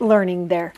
learning 0.00 0.48
there 0.48 0.74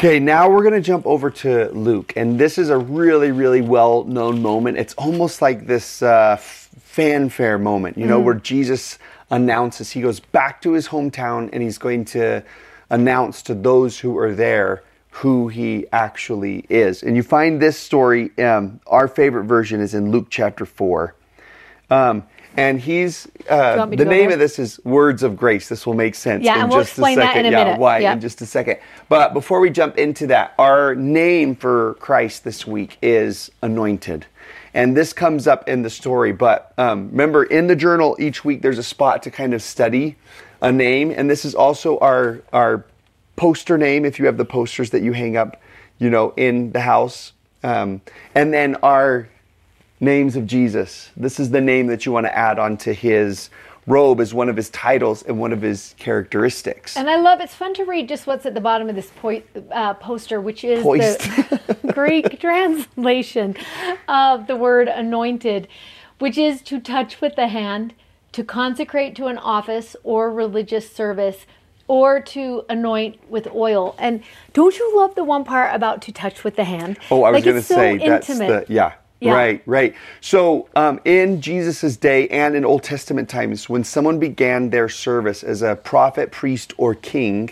Okay, 0.00 0.18
now 0.18 0.48
we're 0.48 0.62
going 0.62 0.72
to 0.72 0.80
jump 0.80 1.06
over 1.06 1.28
to 1.28 1.68
Luke, 1.72 2.14
and 2.16 2.38
this 2.38 2.56
is 2.56 2.70
a 2.70 2.78
really, 2.78 3.32
really 3.32 3.60
well 3.60 4.02
known 4.04 4.40
moment. 4.40 4.78
It's 4.78 4.94
almost 4.94 5.42
like 5.42 5.66
this 5.66 6.00
uh, 6.00 6.38
fanfare 6.38 7.58
moment, 7.58 7.98
you 7.98 8.06
know, 8.06 8.18
mm. 8.18 8.24
where 8.24 8.34
Jesus 8.36 8.98
announces, 9.30 9.90
he 9.90 10.00
goes 10.00 10.18
back 10.18 10.62
to 10.62 10.72
his 10.72 10.88
hometown 10.88 11.50
and 11.52 11.62
he's 11.62 11.76
going 11.76 12.06
to 12.06 12.42
announce 12.88 13.42
to 13.42 13.54
those 13.54 13.98
who 13.98 14.16
are 14.16 14.34
there 14.34 14.82
who 15.10 15.48
he 15.48 15.84
actually 15.92 16.64
is. 16.70 17.02
And 17.02 17.14
you 17.14 17.22
find 17.22 17.60
this 17.60 17.76
story, 17.76 18.30
um, 18.38 18.80
our 18.86 19.06
favorite 19.06 19.44
version 19.44 19.82
is 19.82 19.92
in 19.92 20.10
Luke 20.10 20.28
chapter 20.30 20.64
4. 20.64 21.14
Um, 21.90 22.22
and 22.56 22.80
he's 22.80 23.28
uh, 23.48 23.86
the 23.86 24.04
name 24.04 24.06
there? 24.06 24.32
of 24.32 24.38
this 24.38 24.58
is 24.58 24.80
Words 24.84 25.22
of 25.22 25.36
Grace. 25.36 25.68
This 25.68 25.86
will 25.86 25.94
make 25.94 26.14
sense 26.14 26.44
yeah, 26.44 26.56
in 26.56 26.60
and 26.62 26.70
we'll 26.70 26.80
just 26.80 26.90
explain 26.90 27.18
a 27.18 27.22
second. 27.22 27.42
That 27.44 27.48
in 27.48 27.54
a 27.54 27.56
yeah, 27.56 27.64
minute. 27.64 27.80
why 27.80 27.98
in 28.00 28.20
just 28.20 28.40
a 28.40 28.46
second. 28.46 28.78
But 29.08 29.32
before 29.32 29.60
we 29.60 29.70
jump 29.70 29.98
into 29.98 30.26
that, 30.28 30.54
our 30.58 30.94
name 30.94 31.54
for 31.54 31.94
Christ 31.94 32.44
this 32.44 32.66
week 32.66 32.98
is 33.02 33.50
anointed. 33.62 34.26
And 34.74 34.96
this 34.96 35.12
comes 35.12 35.46
up 35.46 35.68
in 35.68 35.82
the 35.82 35.90
story. 35.90 36.32
But 36.32 36.72
um, 36.78 37.10
remember, 37.10 37.44
in 37.44 37.66
the 37.66 37.76
journal 37.76 38.16
each 38.18 38.44
week, 38.44 38.62
there's 38.62 38.78
a 38.78 38.84
spot 38.84 39.22
to 39.24 39.30
kind 39.30 39.54
of 39.54 39.62
study 39.62 40.16
a 40.60 40.70
name. 40.70 41.10
And 41.10 41.28
this 41.28 41.44
is 41.44 41.54
also 41.54 41.98
our, 41.98 42.42
our 42.52 42.84
poster 43.36 43.78
name, 43.78 44.04
if 44.04 44.18
you 44.18 44.26
have 44.26 44.36
the 44.36 44.44
posters 44.44 44.90
that 44.90 45.02
you 45.02 45.12
hang 45.12 45.36
up, 45.36 45.60
you 45.98 46.10
know, 46.10 46.32
in 46.36 46.72
the 46.72 46.80
house. 46.80 47.32
Um, 47.62 48.00
and 48.34 48.52
then 48.52 48.76
our 48.76 49.28
names 50.00 50.36
of 50.36 50.46
Jesus. 50.46 51.10
This 51.16 51.38
is 51.38 51.50
the 51.50 51.60
name 51.60 51.86
that 51.88 52.06
you 52.06 52.12
want 52.12 52.26
to 52.26 52.36
add 52.36 52.58
onto 52.58 52.92
his 52.92 53.50
robe 53.86 54.20
as 54.20 54.32
one 54.32 54.48
of 54.48 54.56
his 54.56 54.70
titles 54.70 55.22
and 55.22 55.38
one 55.38 55.52
of 55.52 55.62
his 55.62 55.94
characteristics. 55.98 56.96
And 56.96 57.10
I 57.10 57.16
love 57.16 57.40
it's 57.40 57.54
fun 57.54 57.74
to 57.74 57.84
read 57.84 58.08
just 58.08 58.26
what's 58.26 58.46
at 58.46 58.54
the 58.54 58.60
bottom 58.60 58.88
of 58.88 58.94
this 58.94 59.10
po- 59.20 59.42
uh, 59.72 59.94
poster, 59.94 60.40
which 60.40 60.64
is 60.64 60.82
Poist. 60.82 61.20
the 61.20 61.90
Greek 61.94 62.38
translation 62.40 63.56
of 64.08 64.46
the 64.46 64.56
word 64.56 64.88
anointed, 64.88 65.66
which 66.18 66.38
is 66.38 66.62
to 66.62 66.78
touch 66.80 67.20
with 67.20 67.36
the 67.36 67.48
hand, 67.48 67.94
to 68.32 68.44
consecrate 68.44 69.16
to 69.16 69.26
an 69.26 69.38
office 69.38 69.96
or 70.04 70.30
religious 70.32 70.90
service, 70.90 71.46
or 71.88 72.20
to 72.20 72.64
anoint 72.68 73.18
with 73.28 73.48
oil. 73.52 73.96
And 73.98 74.22
don't 74.52 74.78
you 74.78 74.96
love 74.96 75.16
the 75.16 75.24
one 75.24 75.42
part 75.42 75.74
about 75.74 76.00
to 76.02 76.12
touch 76.12 76.44
with 76.44 76.54
the 76.54 76.64
hand? 76.64 76.98
Oh, 77.10 77.24
I 77.24 77.30
was 77.30 77.38
Like, 77.38 77.44
going 77.44 77.56
to 77.56 77.62
so 77.62 77.74
say 77.74 77.98
that's 77.98 78.30
intimate. 78.30 78.66
the 78.68 78.72
yeah, 78.72 78.92
Yeah. 79.20 79.34
Right, 79.34 79.62
right. 79.66 79.94
So 80.22 80.68
um, 80.76 80.98
in 81.04 81.42
Jesus' 81.42 81.96
day 81.96 82.26
and 82.28 82.56
in 82.56 82.64
Old 82.64 82.82
Testament 82.82 83.28
times, 83.28 83.68
when 83.68 83.84
someone 83.84 84.18
began 84.18 84.70
their 84.70 84.88
service 84.88 85.42
as 85.42 85.60
a 85.60 85.76
prophet, 85.76 86.32
priest, 86.32 86.72
or 86.78 86.94
king, 86.94 87.50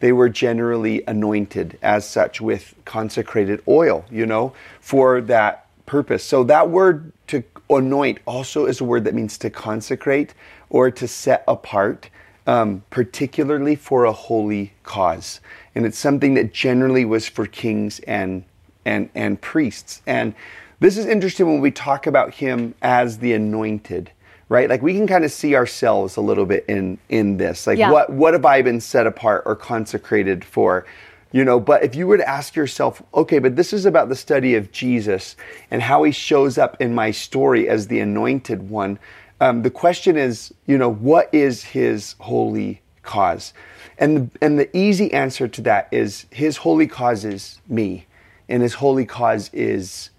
they 0.00 0.12
were 0.12 0.28
generally 0.28 1.02
anointed 1.08 1.76
as 1.82 2.08
such 2.08 2.40
with 2.40 2.74
consecrated 2.84 3.60
oil, 3.66 4.04
you 4.10 4.26
know, 4.26 4.52
for 4.80 5.20
that 5.22 5.66
purpose. 5.86 6.22
So 6.22 6.44
that 6.44 6.70
word 6.70 7.12
to 7.28 7.42
anoint 7.68 8.18
also 8.24 8.66
is 8.66 8.80
a 8.80 8.84
word 8.84 9.02
that 9.04 9.14
means 9.14 9.38
to 9.38 9.50
consecrate 9.50 10.34
or 10.70 10.90
to 10.92 11.08
set 11.08 11.42
apart 11.48 12.10
um, 12.48 12.82
particularly 12.88 13.76
for 13.76 14.04
a 14.04 14.12
holy 14.12 14.72
cause. 14.82 15.40
And 15.74 15.84
it's 15.84 15.98
something 15.98 16.32
that 16.34 16.52
generally 16.52 17.04
was 17.04 17.28
for 17.28 17.46
kings 17.46 18.00
and, 18.00 18.42
and, 18.86 19.10
and 19.14 19.38
priests. 19.40 20.00
And 20.06 20.34
this 20.80 20.96
is 20.96 21.06
interesting 21.06 21.46
when 21.46 21.60
we 21.60 21.70
talk 21.70 22.06
about 22.06 22.34
him 22.34 22.74
as 22.82 23.18
the 23.18 23.32
anointed, 23.32 24.10
right? 24.48 24.68
Like 24.68 24.82
we 24.82 24.94
can 24.94 25.06
kind 25.06 25.24
of 25.24 25.32
see 25.32 25.54
ourselves 25.54 26.16
a 26.16 26.20
little 26.20 26.46
bit 26.46 26.64
in, 26.68 26.98
in 27.08 27.36
this. 27.36 27.66
Like 27.66 27.78
Yeah. 27.78 27.90
what, 27.90 28.10
what 28.10 28.34
have 28.34 28.44
I 28.44 28.62
been 28.62 28.80
set 28.80 29.06
apart 29.06 29.42
or 29.46 29.56
consecrated 29.56 30.44
for? 30.44 30.86
You 31.30 31.44
know, 31.44 31.60
but 31.60 31.82
if 31.84 31.94
you 31.94 32.06
were 32.06 32.16
to 32.16 32.28
ask 32.28 32.56
yourself, 32.56 33.02
okay, 33.12 33.38
but 33.38 33.56
this 33.56 33.72
is 33.72 33.84
about 33.84 34.08
the 34.08 34.16
study 34.16 34.54
of 34.54 34.72
Jesus 34.72 35.36
and 35.70 35.82
how 35.82 36.02
he 36.04 36.12
shows 36.12 36.56
up 36.56 36.80
in 36.80 36.94
my 36.94 37.10
story 37.10 37.68
as 37.68 37.88
the 37.88 38.00
anointed 38.00 38.70
one, 38.70 38.98
um, 39.40 39.62
the 39.62 39.70
question 39.70 40.16
is, 40.16 40.54
you 40.66 40.78
know, 40.78 40.88
what 40.90 41.28
is 41.32 41.62
his 41.62 42.14
holy 42.20 42.80
cause? 43.02 43.52
And 43.98 44.16
the, 44.16 44.38
and 44.40 44.58
the 44.58 44.74
easy 44.76 45.12
answer 45.12 45.48
to 45.48 45.60
that 45.62 45.88
is 45.90 46.26
his 46.30 46.58
holy 46.58 46.86
cause 46.86 47.24
is 47.24 47.60
me, 47.68 48.06
and 48.48 48.62
his 48.62 48.74
holy 48.74 49.04
cause 49.04 49.50
is 49.52 50.10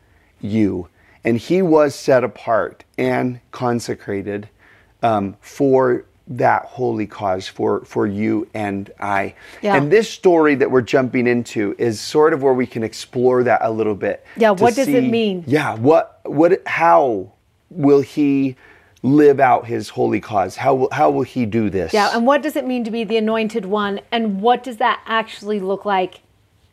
you. 0.41 0.89
And 1.23 1.37
he 1.37 1.61
was 1.61 1.95
set 1.95 2.23
apart 2.23 2.85
and 2.97 3.41
consecrated 3.51 4.49
um, 5.03 5.35
for 5.41 6.05
that 6.29 6.63
holy 6.65 7.07
cause 7.07 7.47
for 7.47 7.83
for 7.85 8.05
you 8.05 8.47
and 8.53 8.91
I. 8.99 9.33
Yeah. 9.61 9.75
And 9.75 9.91
this 9.91 10.09
story 10.09 10.55
that 10.55 10.69
we're 10.69 10.81
jumping 10.81 11.25
into 11.25 11.75
is 11.79 11.99
sort 11.99 12.33
of 12.33 12.43
where 12.43 12.53
we 12.53 12.67
can 12.67 12.83
explore 12.83 13.43
that 13.43 13.61
a 13.63 13.71
little 13.71 13.95
bit. 13.95 14.25
Yeah, 14.37 14.51
what 14.51 14.75
does 14.75 14.87
it 14.87 15.03
mean? 15.03 15.43
Yeah, 15.47 15.75
what 15.75 16.21
what 16.23 16.61
how 16.67 17.31
will 17.71 18.01
he 18.01 18.55
live 19.01 19.39
out 19.39 19.65
his 19.65 19.89
holy 19.89 20.19
cause? 20.21 20.55
How 20.55 20.75
will 20.75 20.89
how 20.91 21.09
will 21.09 21.23
he 21.23 21.45
do 21.45 21.69
this? 21.69 21.93
Yeah, 21.93 22.15
and 22.15 22.27
what 22.27 22.43
does 22.43 22.55
it 22.55 22.65
mean 22.65 22.83
to 22.83 22.91
be 22.91 23.03
the 23.03 23.17
anointed 23.17 23.65
one? 23.65 23.99
And 24.11 24.39
what 24.41 24.63
does 24.63 24.77
that 24.77 25.01
actually 25.07 25.59
look 25.59 25.83
like 25.83 26.21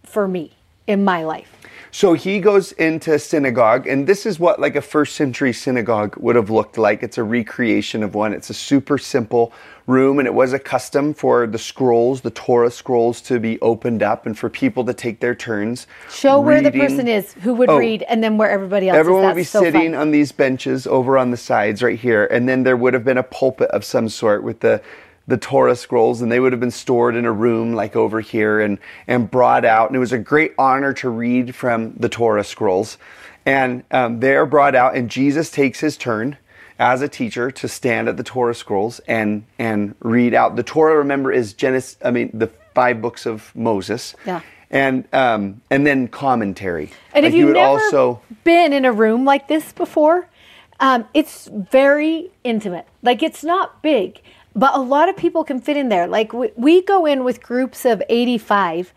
for 0.05 0.29
me 0.29 0.53
in 0.87 1.03
my 1.03 1.25
life? 1.25 1.51
So 1.97 2.13
he 2.13 2.41
goes 2.41 2.73
into 2.73 3.19
synagogue, 3.19 3.87
and 3.87 4.07
this 4.07 4.27
is 4.27 4.39
what 4.39 4.61
like 4.61 4.77
a 4.77 4.83
first 4.83 5.17
century 5.17 5.55
synagogue 5.55 6.15
would 6.19 6.37
have 6.37 6.51
looked 6.51 6.77
like. 6.77 7.03
It's 7.03 7.17
a 7.17 7.23
recreation 7.23 8.03
of 8.03 8.15
one. 8.15 8.35
It's 8.35 8.51
a 8.51 8.53
super 8.53 8.99
simple 8.99 9.51
room, 9.87 10.19
and 10.19 10.29
it 10.29 10.35
was 10.35 10.53
a 10.53 10.59
custom 10.59 11.15
for 11.15 11.47
the 11.47 11.57
scrolls, 11.57 12.21
the 12.21 12.31
Torah 12.31 12.71
scrolls, 12.71 13.23
to 13.23 13.41
be 13.41 13.59
opened 13.63 14.03
up 14.03 14.27
and 14.27 14.39
for 14.39 14.51
people 14.51 14.85
to 14.85 14.93
take 14.93 15.21
their 15.21 15.35
turns. 15.35 15.87
Show 16.11 16.39
where 16.39 16.61
the 16.61 16.71
person 16.71 17.09
is 17.09 17.33
who 17.41 17.55
would 17.55 17.71
Oh. 17.71 17.79
read, 17.79 18.03
and 18.11 18.23
then 18.23 18.37
where 18.37 18.51
everybody 18.51 18.91
else 18.91 18.99
Everyone 18.99 19.25
is. 19.25 19.29
would 19.29 19.37
be 19.37 19.45
so 19.45 19.63
sitting 19.63 19.93
fun. 19.93 20.01
on 20.03 20.11
these 20.11 20.33
benches 20.33 20.87
over 20.87 21.17
on 21.17 21.31
the 21.31 21.39
sides 21.39 21.83
right 21.83 21.99
here, 21.99 22.27
and 22.27 22.47
then 22.47 22.65
there 22.65 22.77
would 22.77 22.93
have 22.93 23.05
been 23.07 23.17
a 23.17 23.23
pulpit 23.23 23.71
of 23.71 23.87
some 23.87 24.11
sort 24.11 24.43
with 24.43 24.61
the 24.61 24.83
the 25.27 25.37
Torah 25.37 25.77
scrolls, 25.77 26.23
and 26.23 26.31
they 26.31 26.41
would 26.41 26.53
have 26.53 26.61
been 26.61 26.71
stored 26.71 27.17
in 27.17 27.25
a 27.25 27.33
room 27.33 27.75
like 27.75 27.97
over 27.97 28.21
here 28.21 28.61
and 28.61 28.79
and 29.07 29.31
brought 29.31 29.65
out. 29.65 29.89
And 29.89 29.97
it 29.97 30.01
was 30.01 30.13
a 30.13 30.19
great 30.19 30.55
honor 30.59 30.93
to 30.95 31.09
read 31.09 31.55
from 31.55 31.95
the 31.95 32.09
Torah 32.09 32.45
scrolls, 32.45 32.99
and 33.45 33.85
um, 33.91 34.21
they're 34.21 34.47
brought 34.47 34.75
out, 34.75 34.95
and 34.97 35.11
Jesus 35.11 35.51
takes 35.51 35.81
his 35.81 35.97
turn 35.97 36.37
as 36.79 37.01
a 37.03 37.09
teacher 37.09 37.51
to 37.51 37.69
stand 37.69 38.09
at 38.09 38.17
the 38.17 38.23
Torah 38.23 38.55
scrolls 38.55 39.01
and 39.01 39.45
and 39.59 39.95
read 40.01 40.35
out. 40.35 40.57
The 40.57 40.63
Torah, 40.63 40.97
remember, 40.97 41.33
is 41.33 41.53
Genesis. 41.53 41.97
I 42.05 42.11
mean, 42.11 42.31
the 42.33 42.51
five 42.75 43.01
books 43.01 43.27
of 43.27 43.55
Moses. 43.57 44.15
Yeah. 44.27 44.43
And 44.71 45.07
um, 45.13 45.63
and 45.71 45.87
then 45.87 46.09
commentary. 46.09 46.91
And 47.15 47.25
Like 47.25 47.33
if 47.33 47.39
you've 47.39 47.49
would 47.49 47.55
never 47.55 47.83
also 47.83 48.21
been 48.45 48.73
in 48.73 48.85
a 48.85 48.93
room 48.93 49.25
like 49.25 49.49
this 49.49 49.73
before, 49.73 50.29
um, 50.81 51.07
it's 51.15 51.49
very 51.53 52.31
intimate. 52.45 52.87
Like 53.03 53.23
it's 53.23 53.45
not 53.45 53.81
big, 53.83 54.21
but 54.57 54.75
a 54.75 54.81
lot 54.81 55.11
of 55.11 55.17
people 55.17 55.45
can 55.45 55.61
fit 55.61 55.77
in 55.77 55.91
there. 55.91 56.09
Like 56.09 56.33
we, 56.33 56.51
we 56.57 56.83
go 56.83 57.05
in 57.05 57.23
with 57.23 57.43
groups 57.43 57.85
of 57.85 58.03
85, 58.09 58.93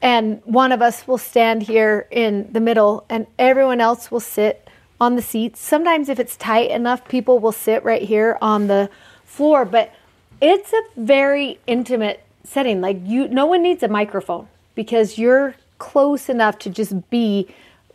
and 0.00 0.40
one 0.44 0.70
of 0.70 0.80
us 0.80 1.06
will 1.06 1.18
stand 1.18 1.64
here 1.64 2.06
in 2.10 2.50
the 2.52 2.60
middle, 2.60 3.04
and 3.10 3.26
everyone 3.38 3.80
else 3.80 4.10
will 4.10 4.20
sit 4.20 4.68
on 5.00 5.16
the 5.16 5.22
seats. 5.22 5.60
Sometimes, 5.60 6.08
if 6.08 6.20
it's 6.20 6.36
tight 6.36 6.70
enough, 6.70 7.06
people 7.08 7.40
will 7.40 7.52
sit 7.52 7.84
right 7.84 8.02
here 8.02 8.38
on 8.40 8.68
the 8.68 8.88
floor, 9.24 9.64
but 9.64 9.92
it's 10.40 10.72
a 10.72 10.82
very 10.96 11.58
intimate 11.66 12.22
setting. 12.44 12.80
Like 12.80 12.98
you, 13.04 13.26
no 13.28 13.46
one 13.46 13.62
needs 13.62 13.82
a 13.82 13.88
microphone 13.88 14.46
because 14.76 15.18
you're 15.18 15.56
close 15.78 16.28
enough 16.28 16.58
to 16.60 16.70
just 16.70 17.10
be 17.10 17.48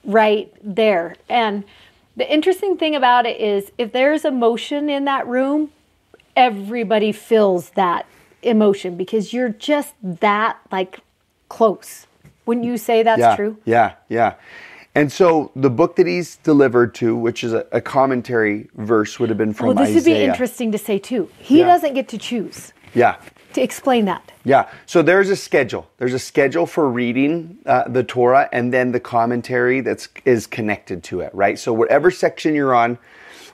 right 0.03 0.53
there. 0.61 1.16
And 1.30 1.63
the 2.18 2.32
interesting 2.32 2.78
thing 2.78 2.95
about 2.95 3.26
it 3.26 3.39
is 3.39 3.72
if 3.78 3.91
there's 3.91 4.26
emotion 4.26 4.89
in 4.89 5.05
that 5.05 5.26
room, 5.28 5.72
everybody 6.36 7.11
feels 7.11 7.71
that 7.71 8.05
emotion 8.41 8.95
because 8.95 9.33
you're 9.33 9.49
just 9.49 9.93
that 10.03 10.57
like 10.71 10.99
close. 11.49 12.07
Wouldn't 12.45 12.65
you 12.65 12.77
say 12.77 13.03
that's 13.03 13.19
yeah, 13.19 13.36
true? 13.36 13.57
Yeah, 13.65 13.95
yeah. 14.09 14.36
And 14.93 15.11
so 15.11 15.51
the 15.55 15.69
book 15.69 15.95
that 15.97 16.07
he's 16.07 16.38
delivered 16.38 16.95
to, 16.95 17.15
which 17.17 17.43
is 17.43 17.53
a, 17.53 17.65
a 17.71 17.81
commentary 17.81 18.69
verse, 18.75 19.19
would 19.19 19.29
have 19.29 19.38
been 19.38 19.53
from 19.53 19.67
Well, 19.67 19.75
this 19.75 19.89
Isaiah. 19.89 20.13
would 20.13 20.19
be 20.19 20.25
interesting 20.25 20.71
to 20.71 20.77
say 20.77 20.99
too. 20.99 21.29
He 21.39 21.59
Yeah. 21.59 21.65
doesn't 21.65 21.93
get 21.95 22.07
to 22.09 22.17
choose. 22.17 22.71
Yeah, 22.93 23.17
To 23.53 23.61
explain 23.61 24.05
that. 24.05 24.31
yeah. 24.45 24.69
So 24.86 25.01
there's 25.01 25.29
a 25.29 25.36
schedule. 25.36 25.89
There's 25.97 26.13
a 26.13 26.19
schedule 26.19 26.65
for 26.65 26.89
reading 26.89 27.57
uh, 27.65 27.89
the 27.89 28.03
Torah, 28.05 28.47
and 28.53 28.71
then 28.73 28.93
the 28.93 29.01
commentary 29.01 29.81
that's 29.81 30.07
is 30.23 30.47
connected 30.47 31.03
to 31.05 31.19
it, 31.19 31.33
right? 31.36 31.59
So 31.59 31.73
whatever 31.73 32.09
section 32.09 32.55
you're 32.55 32.73
on, 32.73 32.97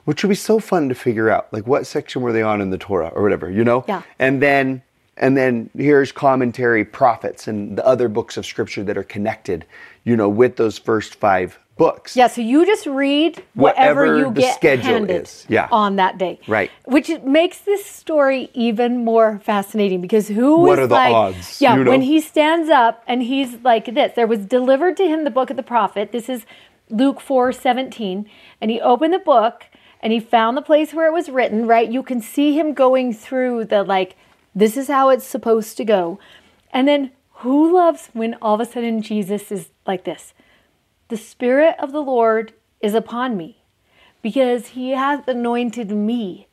which 0.04 0.22
would 0.22 0.28
be 0.30 0.34
so 0.34 0.58
fun 0.58 0.88
to 0.88 0.94
figure 0.94 1.30
out, 1.30 1.52
like 1.52 1.66
what 1.66 1.86
section 1.86 2.22
were 2.22 2.32
they 2.32 2.42
on 2.42 2.60
in 2.60 2.70
the 2.70 2.78
Torah 2.78 3.08
or 3.14 3.22
whatever, 3.22 3.50
you 3.50 3.64
know? 3.64 3.84
Yeah. 3.88 4.02
And 4.18 4.42
then 4.42 4.82
and 5.16 5.36
then 5.36 5.68
here's 5.76 6.10
commentary, 6.10 6.84
prophets, 6.84 7.46
and 7.46 7.76
the 7.76 7.86
other 7.86 8.08
books 8.08 8.36
of 8.36 8.46
scripture 8.46 8.82
that 8.84 8.96
are 8.96 9.02
connected, 9.04 9.66
you 10.04 10.16
know, 10.16 10.28
with 10.28 10.56
those 10.56 10.78
first 10.78 11.16
five 11.16 11.58
books. 11.76 12.16
Yeah, 12.16 12.28
so 12.28 12.40
you 12.40 12.64
just 12.64 12.86
read 12.86 13.42
whatever, 13.54 14.00
Whatever 14.02 14.18
you 14.18 14.34
the 14.34 14.40
get 14.40 14.54
schedule 14.54 14.84
handed 14.92 15.22
is. 15.22 15.46
Yeah. 15.48 15.68
on 15.70 15.96
that 15.96 16.16
day. 16.18 16.40
Right. 16.46 16.70
Which 16.86 17.10
makes 17.24 17.58
this 17.58 17.84
story 17.84 18.50
even 18.54 19.04
more 19.04 19.40
fascinating 19.44 20.00
because 20.00 20.28
who 20.28 20.60
What 20.60 20.78
are 20.78 20.86
the 20.86 20.94
like, 20.94 21.14
odds, 21.14 21.60
Yeah, 21.60 21.76
you 21.76 21.84
know? 21.84 21.90
when 21.90 22.02
he 22.02 22.20
stands 22.20 22.70
up 22.70 23.02
and 23.06 23.22
he's 23.22 23.54
like 23.62 23.94
this, 23.94 24.12
there 24.14 24.26
was 24.26 24.40
delivered 24.40 24.96
to 24.98 25.04
him 25.04 25.24
the 25.24 25.30
book 25.30 25.50
of 25.50 25.56
the 25.56 25.62
prophet. 25.62 26.12
This 26.12 26.28
is 26.28 26.46
Luke 26.88 27.20
4 27.20 27.52
17. 27.52 28.28
And 28.60 28.70
he 28.70 28.80
opened 28.80 29.12
the 29.12 29.18
book 29.18 29.64
and 30.02 30.12
he 30.12 30.20
found 30.20 30.56
the 30.56 30.62
place 30.62 30.92
where 30.92 31.06
it 31.06 31.12
was 31.12 31.28
written, 31.28 31.66
right? 31.66 31.90
You 31.90 32.02
can 32.02 32.20
see 32.20 32.58
him 32.58 32.74
going 32.74 33.12
through 33.12 33.66
the 33.66 33.82
like, 33.82 34.16
this 34.54 34.76
is 34.76 34.88
how 34.88 35.08
it's 35.08 35.26
supposed 35.26 35.76
to 35.76 35.84
go. 35.84 36.18
And 36.72 36.88
then 36.88 37.12
who 37.36 37.72
loves 37.74 38.10
when 38.12 38.36
all 38.42 38.54
of 38.54 38.60
a 38.60 38.66
sudden 38.66 39.02
Jesus 39.02 39.52
is 39.52 39.68
like 39.86 40.04
this? 40.04 40.34
The 41.08 41.16
Spirit 41.16 41.76
of 41.78 41.92
the 41.92 42.02
Lord 42.02 42.52
is 42.80 42.94
upon 42.94 43.36
me 43.36 43.62
because 44.22 44.68
he 44.68 44.90
hath 44.90 45.28
anointed 45.28 45.90
me 45.90 46.46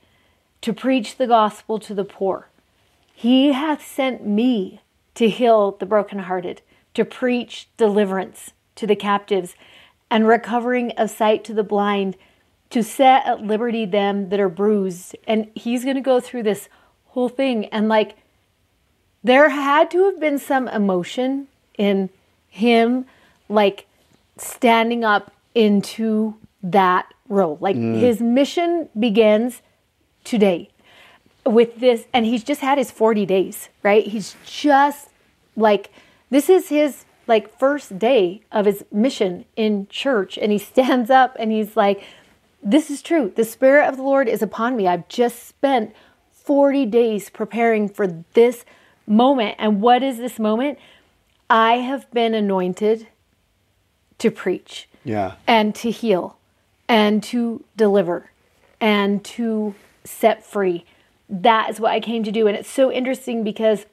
to 0.62 0.74
preach 0.74 1.18
the 1.18 1.28
gospel 1.28 1.80
to 1.80 1.94
the 1.94 2.04
poor. 2.04 2.50
He 3.14 3.54
hath 3.54 3.86
sent 3.86 4.26
me 4.26 4.82
to 5.16 5.30
heal 5.30 5.72
the 5.72 5.86
brokenhearted, 5.86 6.62
to 6.94 7.06
preach 7.06 7.70
deliverance 7.78 8.52
to 8.76 8.88
the 8.88 8.96
captives, 8.96 9.56
and 10.10 10.28
recovering 10.28 10.92
of 10.92 11.10
sight 11.10 11.44
to 11.44 11.54
the 11.54 11.64
blind, 11.64 12.18
to 12.70 12.84
set 12.84 13.26
at 13.26 13.42
liberty 13.42 13.86
them 13.86 14.30
that 14.30 14.40
are 14.40 14.50
bruised. 14.50 15.16
And 15.28 15.50
he's 15.56 15.84
going 15.84 15.96
to 15.96 16.02
go 16.02 16.20
through 16.20 16.44
this 16.44 16.70
whole 17.06 17.30
thing. 17.30 17.66
And 17.66 17.90
like, 17.90 18.16
there 19.24 19.50
had 19.50 19.92
to 19.92 20.06
have 20.06 20.20
been 20.20 20.38
some 20.38 20.68
emotion 20.68 21.48
in 21.78 22.10
him, 22.50 23.06
like 23.48 23.86
standing 24.38 25.04
up 25.04 25.32
into 25.56 26.36
that 26.64 27.14
role. 27.28 27.58
Like 27.60 27.76
mm. 27.76 28.00
his 28.00 28.22
mission 28.22 28.90
begins 28.98 29.62
today. 30.24 30.70
with 31.46 31.80
this, 31.80 32.06
and 32.14 32.26
he's 32.26 32.44
just 32.44 32.62
had 32.62 32.78
his 32.78 32.92
40 32.92 33.26
days, 33.26 33.70
right? 33.82 34.06
He's 34.06 34.36
just 34.46 35.10
like, 35.56 35.92
this 36.30 36.50
is 36.50 36.70
his 36.70 37.06
like 37.28 37.58
first 37.58 37.98
day 37.98 38.42
of 38.52 38.66
his 38.66 38.84
mission 38.92 39.46
in 39.56 39.88
church. 39.90 40.38
And 40.38 40.52
he 40.52 40.58
stands 40.58 41.10
up 41.10 41.36
and 41.40 41.52
he's 41.52 41.76
like, 41.76 42.04
this 42.62 42.90
is 42.90 43.02
true. 43.02 43.32
The 43.36 43.44
Spirit 43.46 43.88
of 43.88 43.98
the 43.98 44.04
Lord 44.04 44.28
is 44.28 44.42
upon 44.42 44.76
me. 44.76 44.88
I've 44.88 45.08
just 45.08 45.48
spent 45.48 45.94
40 46.32 46.86
days 46.88 47.30
preparing 47.30 47.88
for 47.88 48.08
this 48.34 48.66
moment. 49.08 49.56
And 49.60 49.82
what 49.82 50.04
is 50.04 50.18
this 50.18 50.40
moment? 50.40 50.78
I 51.50 51.76
have 51.76 52.10
been 52.12 52.34
anointed 52.34 53.08
to 54.20 54.30
preach 54.32 54.88
Yeah. 55.04 55.34
and 55.48 55.74
to 55.76 55.90
heal 55.92 56.38
and 56.88 57.24
to 57.24 57.64
deliver 57.78 58.32
and 58.82 59.24
to 59.26 59.76
set 60.04 60.46
free. 60.46 60.86
That 61.30 61.70
is 61.70 61.80
what 61.80 61.92
I 61.92 62.00
came 62.00 62.24
to 62.24 62.32
do. 62.32 62.48
And 62.48 62.58
it's 62.58 62.70
so 62.70 62.92
interesting 62.92 63.44
because 63.44 63.86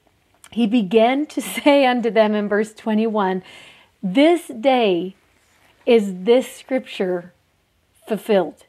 he 0.50 0.66
began 0.66 1.26
to 1.26 1.40
say 1.42 1.86
unto 1.86 2.10
them 2.10 2.34
in 2.34 2.48
verse 2.48 2.72
21 2.74 3.42
This 4.02 4.48
day 4.48 5.14
is 5.84 6.24
this 6.24 6.50
scripture 6.50 7.32
fulfilled 8.06 8.64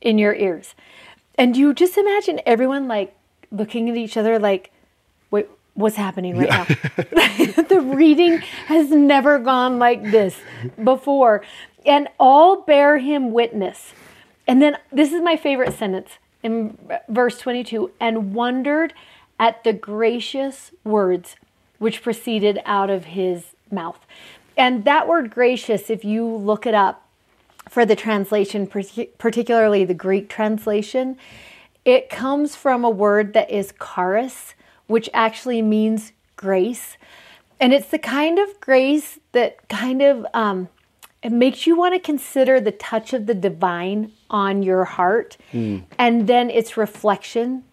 in 0.00 0.18
your 0.18 0.34
ears. 0.34 0.74
And 1.36 1.56
you 1.56 1.74
just 1.74 1.96
imagine 1.96 2.40
everyone 2.46 2.88
like 2.88 3.16
looking 3.50 3.88
at 3.88 3.96
each 3.96 4.16
other 4.16 4.38
like, 4.38 4.70
wait, 5.30 5.48
what's 5.74 5.96
happening 5.96 6.36
right 6.36 6.48
now? 6.48 6.64
the 7.68 7.80
reading 7.80 8.38
has 8.66 8.90
never 8.90 9.38
gone 9.38 9.78
like 9.78 10.02
this 10.10 10.36
before. 10.82 11.42
And 11.86 12.08
all 12.18 12.62
bear 12.62 12.98
him 12.98 13.32
witness. 13.32 13.94
And 14.46 14.60
then 14.60 14.76
this 14.92 15.12
is 15.12 15.22
my 15.22 15.36
favorite 15.36 15.74
sentence 15.74 16.18
in 16.42 16.76
verse 17.08 17.38
22 17.38 17.92
and 18.00 18.34
wondered 18.34 18.92
at 19.38 19.64
the 19.64 19.72
gracious 19.72 20.72
words 20.84 21.36
which 21.78 22.02
proceeded 22.02 22.60
out 22.66 22.90
of 22.90 23.06
his 23.06 23.54
mouth. 23.70 23.98
And 24.56 24.84
that 24.84 25.08
word 25.08 25.30
gracious, 25.30 25.88
if 25.88 26.04
you 26.04 26.26
look 26.26 26.66
it 26.66 26.74
up 26.74 27.06
for 27.68 27.84
the 27.86 27.96
translation, 27.96 28.66
particularly 28.66 29.84
the 29.84 29.94
Greek 29.94 30.28
translation, 30.28 31.16
it 31.84 32.10
comes 32.10 32.56
from 32.56 32.84
a 32.84 32.90
word 32.90 33.32
that 33.32 33.50
is 33.50 33.72
charis, 33.94 34.54
which 34.86 35.08
actually 35.14 35.62
means 35.62 36.12
grace. 36.36 36.96
And 37.60 37.72
it's 37.72 37.88
the 37.88 37.98
kind 37.98 38.38
of 38.38 38.60
grace 38.60 39.18
that 39.32 39.68
kind 39.68 40.02
of 40.02 40.26
um, 40.34 40.68
it 41.22 41.32
makes 41.32 41.66
you 41.66 41.76
want 41.76 41.94
to 41.94 42.00
consider 42.00 42.60
the 42.60 42.72
touch 42.72 43.12
of 43.12 43.26
the 43.26 43.34
divine 43.34 44.12
on 44.30 44.62
your 44.62 44.84
heart 44.84 45.36
hmm. 45.50 45.78
and 45.98 46.26
then 46.26 46.48
its 46.48 46.76
reflection 46.76 47.64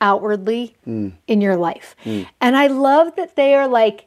outwardly 0.00 0.76
hmm. 0.84 1.10
in 1.26 1.40
your 1.40 1.56
life. 1.56 1.96
Hmm. 2.04 2.22
And 2.40 2.56
I 2.56 2.66
love 2.66 3.16
that 3.16 3.36
they 3.36 3.54
are 3.54 3.66
like 3.66 4.06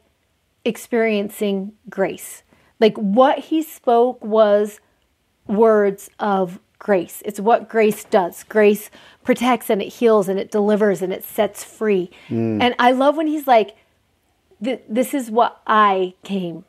experiencing 0.64 1.72
grace. 1.90 2.42
Like 2.78 2.96
what 2.96 3.38
he 3.38 3.62
spoke 3.62 4.22
was 4.24 4.80
words 5.46 6.10
of 6.18 6.58
grace. 6.78 7.22
It's 7.24 7.40
what 7.40 7.68
grace 7.68 8.04
does. 8.04 8.44
Grace 8.44 8.90
protects 9.24 9.70
and 9.70 9.82
it 9.82 9.88
heals 9.88 10.28
and 10.28 10.38
it 10.38 10.50
delivers 10.50 11.02
and 11.02 11.12
it 11.12 11.24
sets 11.24 11.64
free. 11.64 12.10
Mm. 12.28 12.62
And 12.62 12.74
I 12.78 12.92
love 12.92 13.16
when 13.16 13.26
he's 13.26 13.46
like, 13.46 13.76
This 14.60 15.14
is 15.14 15.30
what 15.30 15.60
I 15.66 16.14
came 16.22 16.64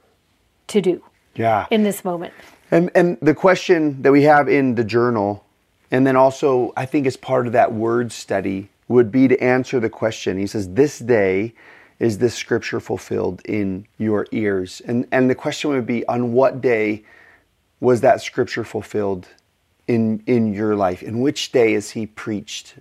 to 0.67 0.82
do 0.82 1.03
Yeah. 1.36 1.67
in 1.71 1.84
this 1.84 2.03
moment. 2.03 2.34
And 2.71 2.91
and 2.95 3.17
the 3.21 3.34
question 3.34 4.01
that 4.01 4.11
we 4.11 4.23
have 4.23 4.49
in 4.49 4.75
the 4.75 4.84
journal, 4.84 5.45
and 5.89 6.05
then 6.05 6.15
also 6.17 6.73
I 6.75 6.86
think 6.86 7.07
as 7.07 7.15
part 7.15 7.47
of 7.47 7.53
that 7.53 7.73
word 7.73 8.11
study, 8.11 8.69
would 8.89 9.11
be 9.11 9.28
to 9.30 9.41
answer 9.41 9.80
the 9.80 9.89
question. 9.89 10.38
He 10.38 10.47
says, 10.47 10.69
"This 10.73 10.99
day 10.99 11.53
is 11.99 12.17
this 12.17 12.36
scripture 12.36 12.80
fulfilled 12.82 13.41
in 13.45 13.86
your 13.97 14.28
ears?" 14.32 14.82
And 14.86 15.07
and 15.11 15.30
the 15.30 15.36
question 15.36 15.69
would 15.71 15.86
be, 15.86 16.05
on 16.07 16.34
what 16.34 16.59
day 16.59 17.03
was 17.80 18.01
that 18.01 18.21
scripture 18.21 18.63
fulfilled 18.63 19.28
in 19.88 20.23
in 20.25 20.53
your 20.53 20.75
life? 20.75 21.03
In 21.03 21.21
which 21.21 21.51
day 21.51 21.73
is 21.73 21.91
he 21.91 22.05
preached 22.05 22.75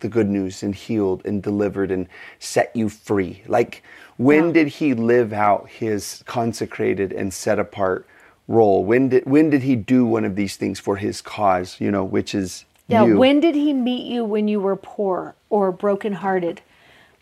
the 0.00 0.08
good 0.08 0.28
news 0.28 0.62
and 0.62 0.74
healed 0.74 1.22
and 1.24 1.42
delivered 1.42 1.90
and 1.90 2.08
set 2.38 2.74
you 2.74 2.88
free? 2.88 3.42
Like 3.46 3.82
when 4.16 4.46
Yeah. 4.48 4.52
did 4.52 4.68
he 4.68 4.94
live 4.94 5.32
out 5.32 5.68
his 5.68 6.22
consecrated 6.26 7.12
and 7.12 7.32
set 7.32 7.58
apart 7.58 8.06
role? 8.48 8.84
When 8.84 9.08
did 9.10 9.26
when 9.26 9.50
did 9.50 9.62
he 9.62 9.76
do 9.76 10.04
one 10.06 10.24
of 10.24 10.36
these 10.36 10.56
things 10.56 10.80
for 10.80 10.96
his 10.96 11.20
cause, 11.20 11.76
you 11.80 11.90
know, 11.90 12.04
which 12.04 12.34
is 12.34 12.64
Yeah, 12.88 13.04
you? 13.04 13.18
when 13.18 13.40
did 13.40 13.54
he 13.54 13.72
meet 13.72 14.06
you 14.06 14.24
when 14.24 14.48
you 14.48 14.60
were 14.60 14.76
poor 14.76 15.34
or 15.50 15.70
brokenhearted 15.72 16.60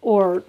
or 0.01 0.45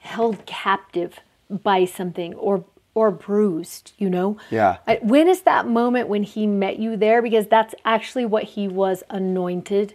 held 0.00 0.44
captive 0.46 1.18
by 1.50 1.84
something 1.86 2.34
or 2.34 2.64
or 2.94 3.10
bruised, 3.10 3.92
you 3.98 4.08
know? 4.08 4.38
Yeah. 4.50 4.78
When 5.02 5.28
is 5.28 5.42
that 5.42 5.66
moment 5.66 6.08
when 6.08 6.22
he 6.22 6.46
met 6.46 6.78
you 6.78 6.96
there 6.96 7.22
because 7.22 7.46
that's 7.46 7.74
actually 7.84 8.24
what 8.26 8.44
he 8.44 8.68
was 8.68 9.02
anointed 9.10 9.94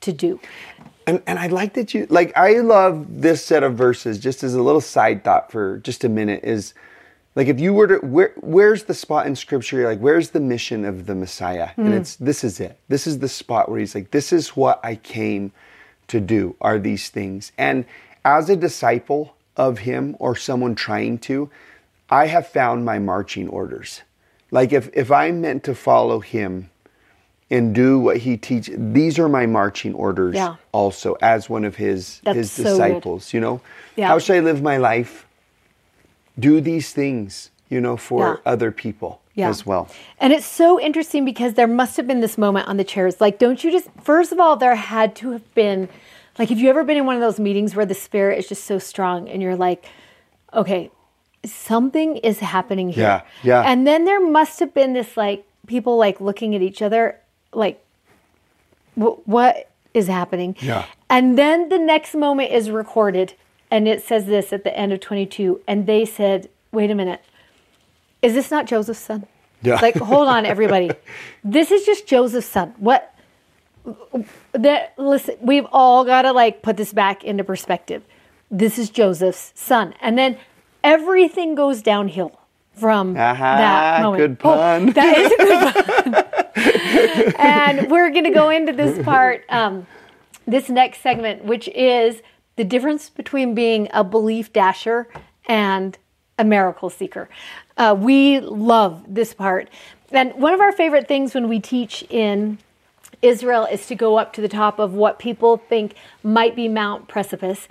to 0.00 0.12
do. 0.12 0.40
And, 1.06 1.22
and 1.26 1.38
I 1.38 1.48
like 1.48 1.74
that 1.74 1.94
you 1.94 2.06
like 2.10 2.36
I 2.36 2.60
love 2.60 3.20
this 3.20 3.44
set 3.44 3.62
of 3.62 3.74
verses 3.74 4.18
just 4.18 4.42
as 4.42 4.54
a 4.54 4.62
little 4.62 4.80
side 4.80 5.24
thought 5.24 5.50
for 5.50 5.78
just 5.78 6.04
a 6.04 6.08
minute 6.08 6.44
is 6.44 6.74
like 7.34 7.48
if 7.48 7.58
you 7.58 7.72
were 7.72 7.86
to 7.88 8.06
where 8.06 8.32
where's 8.36 8.84
the 8.84 8.94
spot 8.94 9.26
in 9.26 9.34
scripture 9.34 9.86
like 9.86 9.98
where's 9.98 10.30
the 10.30 10.40
mission 10.40 10.84
of 10.84 11.06
the 11.06 11.14
Messiah 11.14 11.70
and 11.76 11.88
mm. 11.88 11.98
it's 11.98 12.16
this 12.16 12.44
is 12.44 12.60
it 12.60 12.78
this 12.88 13.06
is 13.06 13.18
the 13.18 13.28
spot 13.28 13.68
where 13.68 13.80
he's 13.80 13.94
like 13.94 14.10
this 14.10 14.32
is 14.32 14.50
what 14.50 14.78
I 14.84 14.94
came 14.96 15.52
to 16.08 16.20
do 16.20 16.54
are 16.60 16.78
these 16.78 17.08
things 17.08 17.50
and 17.58 17.86
as 18.24 18.50
a 18.50 18.56
disciple 18.56 19.34
of 19.56 19.78
him 19.78 20.16
or 20.18 20.36
someone 20.36 20.74
trying 20.74 21.18
to 21.18 21.50
I 22.10 22.26
have 22.26 22.46
found 22.48 22.84
my 22.84 22.98
marching 22.98 23.48
orders 23.48 24.02
like 24.50 24.72
if 24.72 24.90
if 24.94 25.10
I'm 25.10 25.40
meant 25.40 25.64
to 25.64 25.74
follow 25.74 26.20
him 26.20 26.70
and 27.52 27.74
do 27.74 27.98
what 27.98 28.18
he 28.18 28.36
teaches. 28.36 28.76
These 28.78 29.18
are 29.18 29.28
my 29.28 29.44
marching 29.44 29.92
orders 29.94 30.36
Yeah. 30.36 30.54
also 30.70 31.16
as 31.20 31.50
one 31.50 31.64
of 31.64 31.74
his 31.76 32.20
That's 32.22 32.36
his 32.36 32.52
so 32.52 32.62
disciples, 32.62 33.34
you 33.34 33.40
know? 33.40 33.60
Yeah. 33.96 34.06
How 34.06 34.20
should 34.20 34.36
I 34.36 34.40
live 34.40 34.62
my 34.62 34.76
life? 34.76 35.26
Do 36.38 36.60
these 36.60 36.92
things, 36.92 37.50
you 37.68 37.80
know, 37.80 37.96
for 37.96 38.20
Yeah. 38.44 38.52
other 38.52 38.70
people 38.70 39.20
Yeah. 39.34 39.48
as 39.48 39.66
well. 39.66 39.88
And 40.20 40.32
it's 40.32 40.46
so 40.46 40.80
interesting 40.80 41.24
because 41.24 41.54
there 41.54 41.66
must 41.66 41.96
have 41.96 42.06
been 42.06 42.20
this 42.20 42.38
moment 42.38 42.68
on 42.68 42.76
the 42.76 42.84
chairs. 42.84 43.20
Like, 43.20 43.38
don't 43.40 43.62
you 43.64 43.72
just, 43.72 43.88
first 44.00 44.30
of 44.30 44.38
all, 44.38 44.54
there 44.56 44.76
had 44.76 45.16
to 45.16 45.30
have 45.32 45.52
been, 45.54 45.88
like, 46.38 46.50
have 46.50 46.58
you 46.60 46.70
ever 46.70 46.84
been 46.84 46.96
in 46.98 47.04
one 47.04 47.16
of 47.16 47.20
those 47.20 47.40
meetings 47.40 47.74
where 47.74 47.86
the 47.86 47.94
spirit 47.96 48.38
is 48.38 48.48
just 48.48 48.62
so 48.62 48.78
strong 48.78 49.28
and 49.28 49.42
you're 49.42 49.56
like, 49.56 49.84
okay, 50.54 50.90
something 51.44 52.16
is 52.18 52.40
happening 52.40 52.90
here. 52.90 53.04
Yeah, 53.04 53.22
yeah. 53.42 53.62
And 53.70 53.86
then 53.86 54.04
there 54.04 54.20
must 54.20 54.60
have 54.60 54.74
been 54.74 54.92
this, 54.92 55.16
like, 55.16 55.46
people 55.66 55.96
like 55.96 56.20
looking 56.20 56.54
at 56.54 56.62
each 56.62 56.82
other, 56.82 57.18
like, 57.52 57.84
what 58.94 59.70
is 59.94 60.08
happening? 60.08 60.56
Yeah. 60.60 60.84
And 61.08 61.38
then 61.38 61.68
the 61.68 61.78
next 61.78 62.14
moment 62.14 62.52
is 62.52 62.70
recorded 62.70 63.34
and 63.70 63.86
it 63.86 64.02
says 64.02 64.26
this 64.26 64.52
at 64.52 64.64
the 64.64 64.76
end 64.76 64.92
of 64.92 65.00
22. 65.00 65.60
And 65.66 65.86
they 65.86 66.04
said, 66.04 66.50
wait 66.72 66.90
a 66.90 66.94
minute, 66.94 67.22
is 68.20 68.34
this 68.34 68.50
not 68.50 68.66
Joseph's 68.66 69.00
son? 69.00 69.26
Yeah. 69.62 69.78
Like, 69.80 69.96
hold 69.96 70.28
on, 70.28 70.46
everybody. 70.46 70.90
This 71.44 71.70
is 71.70 71.86
just 71.86 72.06
Joseph's 72.06 72.46
son. 72.46 72.74
What? 72.78 73.14
That 74.52 74.92
listen, 74.98 75.36
we've 75.40 75.66
all 75.72 76.04
got 76.04 76.22
to 76.22 76.32
like 76.32 76.60
put 76.60 76.76
this 76.76 76.92
back 76.92 77.24
into 77.24 77.44
perspective. 77.44 78.02
This 78.50 78.78
is 78.78 78.90
Joseph's 78.90 79.52
son, 79.54 79.94
and 80.02 80.18
then 80.18 80.36
everything 80.84 81.54
goes 81.54 81.82
downhill 81.82 82.38
from 82.74 83.16
Aha, 83.16 83.56
that 83.56 84.02
moment. 84.02 84.38
good 84.40 84.46
Oh, 84.48 84.54
pun. 84.56 84.86
that 84.92 85.18
is 85.18 85.32
a 85.32 86.12
good 86.12 86.14
pun. 86.14 87.34
and 87.38 87.90
we're 87.90 88.10
going 88.10 88.24
to 88.24 88.30
go 88.30 88.50
into 88.50 88.72
this 88.72 89.02
part, 89.04 89.44
um, 89.48 89.86
this 90.46 90.68
next 90.68 91.00
segment, 91.02 91.44
which 91.44 91.68
is 91.68 92.22
the 92.56 92.64
difference 92.64 93.10
between 93.10 93.54
being 93.54 93.88
a 93.92 94.02
belief 94.04 94.52
dasher 94.52 95.08
and 95.46 95.96
a 96.38 96.44
miracle 96.44 96.90
seeker. 96.90 97.28
Uh, 97.76 97.94
we 97.98 98.40
love 98.40 99.02
this 99.06 99.34
part. 99.34 99.68
And 100.10 100.34
one 100.34 100.52
of 100.54 100.60
our 100.60 100.72
favorite 100.72 101.06
things 101.06 101.34
when 101.34 101.48
we 101.48 101.60
teach 101.60 102.02
in 102.10 102.58
Israel 103.22 103.66
is 103.70 103.86
to 103.86 103.94
go 103.94 104.18
up 104.18 104.32
to 104.34 104.40
the 104.40 104.48
top 104.48 104.78
of 104.78 104.94
what 104.94 105.18
people 105.18 105.58
think 105.58 105.94
might 106.22 106.56
be 106.56 106.68
Mount 106.68 107.08
Precipice. 107.08 107.68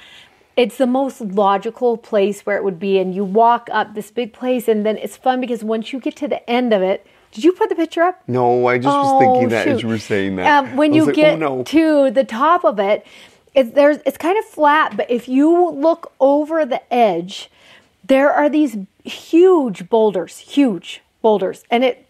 It's 0.59 0.75
the 0.75 0.87
most 0.87 1.21
logical 1.21 1.95
place 1.95 2.45
where 2.45 2.57
it 2.57 2.65
would 2.65 2.79
be, 2.79 2.99
and 2.99 3.15
you 3.15 3.23
walk 3.23 3.69
up 3.71 3.95
this 3.95 4.11
big 4.11 4.33
place, 4.33 4.67
and 4.67 4.85
then 4.85 4.97
it's 4.97 5.15
fun 5.15 5.39
because 5.39 5.63
once 5.63 5.93
you 5.93 6.01
get 6.01 6.17
to 6.17 6.27
the 6.27 6.47
end 6.49 6.73
of 6.73 6.81
it, 6.81 7.07
did 7.31 7.45
you 7.45 7.53
put 7.53 7.69
the 7.69 7.75
picture 7.75 8.01
up? 8.03 8.21
No, 8.27 8.67
I 8.67 8.77
just 8.77 8.87
was 8.87 9.07
Oh, 9.13 9.19
thinking 9.19 9.49
that 9.49 9.69
as 9.69 9.81
you 9.81 9.87
were 9.87 9.97
saying 9.97 10.35
that. 10.35 10.47
Um, 10.47 10.75
when 10.75 10.93
you 10.93 11.05
like, 11.05 11.15
get 11.15 11.35
oh, 11.35 11.37
no. 11.37 11.63
to 11.63 12.11
the 12.11 12.25
top 12.25 12.65
of 12.65 12.77
it, 12.77 13.07
it's 13.55 13.71
there's 13.71 13.99
it's 14.05 14.17
kind 14.17 14.37
of 14.37 14.43
flat, 14.43 14.97
but 14.97 15.09
if 15.09 15.29
you 15.29 15.69
look 15.69 16.11
over 16.19 16.65
the 16.65 16.81
edge, 16.93 17.49
there 18.03 18.29
are 18.29 18.49
these 18.49 18.75
huge 19.05 19.87
boulders, 19.87 20.39
huge 20.39 21.01
boulders, 21.21 21.63
and 21.71 21.85
it 21.85 22.05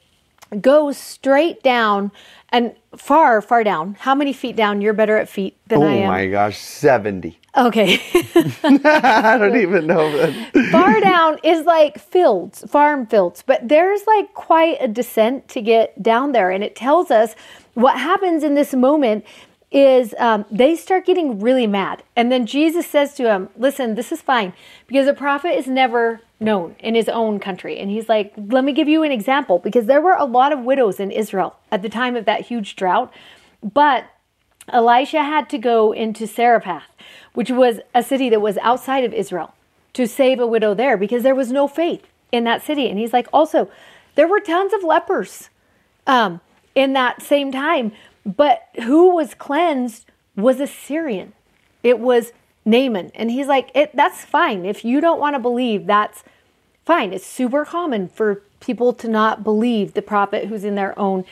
goes 0.59 0.97
straight 0.97 1.61
down 1.61 2.11
and 2.49 2.73
far, 2.97 3.41
far 3.41 3.63
down. 3.63 3.95
How 3.99 4.15
many 4.15 4.33
feet 4.33 4.55
down? 4.55 4.81
You're 4.81 4.93
better 4.93 5.17
at 5.17 5.29
feet 5.29 5.55
than 5.67 5.83
oh 5.83 5.85
I 5.85 5.91
am. 5.91 6.03
Oh 6.05 6.07
my 6.07 6.27
gosh, 6.27 6.57
70. 6.57 7.38
Okay. 7.57 7.99
I 8.63 9.37
don't 9.39 9.57
even 9.57 9.87
know. 9.87 10.11
That. 10.17 10.69
far 10.71 10.99
down 11.01 11.39
is 11.43 11.65
like 11.65 11.99
fields, 11.99 12.63
farm 12.69 13.07
fields, 13.07 13.43
but 13.45 13.67
there's 13.67 14.05
like 14.05 14.33
quite 14.33 14.77
a 14.79 14.87
descent 14.87 15.47
to 15.49 15.61
get 15.61 16.01
down 16.01 16.31
there. 16.31 16.51
And 16.51 16.63
it 16.63 16.75
tells 16.75 17.09
us 17.09 17.35
what 17.73 17.97
happens 17.97 18.43
in 18.43 18.53
this 18.53 18.73
moment 18.73 19.25
is 19.71 20.15
um, 20.17 20.45
they 20.49 20.75
start 20.75 21.05
getting 21.05 21.39
really 21.39 21.67
mad. 21.67 22.03
And 22.15 22.31
then 22.31 22.45
Jesus 22.45 22.87
says 22.87 23.13
to 23.15 23.31
him, 23.31 23.49
Listen, 23.57 23.95
this 23.95 24.11
is 24.11 24.21
fine 24.21 24.53
because 24.87 25.07
a 25.07 25.13
prophet 25.13 25.57
is 25.57 25.67
never 25.67 26.21
known 26.39 26.75
in 26.79 26.95
his 26.95 27.09
own 27.09 27.39
country. 27.39 27.77
And 27.79 27.89
he's 27.91 28.09
like, 28.09 28.33
Let 28.35 28.63
me 28.63 28.73
give 28.73 28.87
you 28.87 29.03
an 29.03 29.11
example 29.11 29.59
because 29.59 29.85
there 29.85 30.01
were 30.01 30.15
a 30.15 30.25
lot 30.25 30.51
of 30.51 30.59
widows 30.59 30.99
in 30.99 31.11
Israel 31.11 31.55
at 31.71 31.81
the 31.81 31.89
time 31.89 32.15
of 32.15 32.25
that 32.25 32.41
huge 32.41 32.75
drought. 32.75 33.13
But 33.61 34.05
Elisha 34.67 35.23
had 35.23 35.49
to 35.49 35.57
go 35.57 35.91
into 35.91 36.27
Zarephath, 36.27 36.89
which 37.33 37.49
was 37.49 37.79
a 37.95 38.03
city 38.03 38.29
that 38.29 38.41
was 38.41 38.57
outside 38.57 39.03
of 39.03 39.13
Israel, 39.13 39.53
to 39.93 40.07
save 40.07 40.39
a 40.39 40.47
widow 40.47 40.73
there 40.73 40.97
because 40.97 41.23
there 41.23 41.35
was 41.35 41.51
no 41.51 41.67
faith 41.67 42.05
in 42.31 42.43
that 42.43 42.63
city. 42.63 42.89
And 42.89 42.99
he's 42.99 43.13
like, 43.13 43.27
also, 43.33 43.71
there 44.15 44.27
were 44.27 44.39
tons 44.39 44.73
of 44.73 44.83
lepers 44.83 45.49
um, 46.05 46.41
in 46.75 46.93
that 46.93 47.21
same 47.21 47.51
time, 47.51 47.91
but 48.25 48.67
who 48.83 49.15
was 49.15 49.33
cleansed 49.33 50.05
was 50.35 50.59
a 50.59 50.67
Syrian. 50.67 51.33
It 51.83 51.99
was 51.99 52.31
Naaman. 52.65 53.11
And 53.15 53.31
he's 53.31 53.47
like, 53.47 53.73
that's 53.93 54.23
fine. 54.25 54.65
If 54.65 54.85
you 54.85 55.01
don't 55.01 55.19
want 55.19 55.35
to 55.35 55.39
believe, 55.39 55.87
that's 55.87 56.23
fine. 56.85 57.13
It's 57.13 57.25
super 57.25 57.65
common 57.65 58.07
for 58.07 58.41
people 58.59 58.93
to 58.93 59.07
not 59.07 59.43
believe 59.43 59.93
the 59.93 60.01
prophet 60.01 60.47
who's 60.47 60.63
in 60.63 60.75
their 60.75 60.97
own 60.99 61.25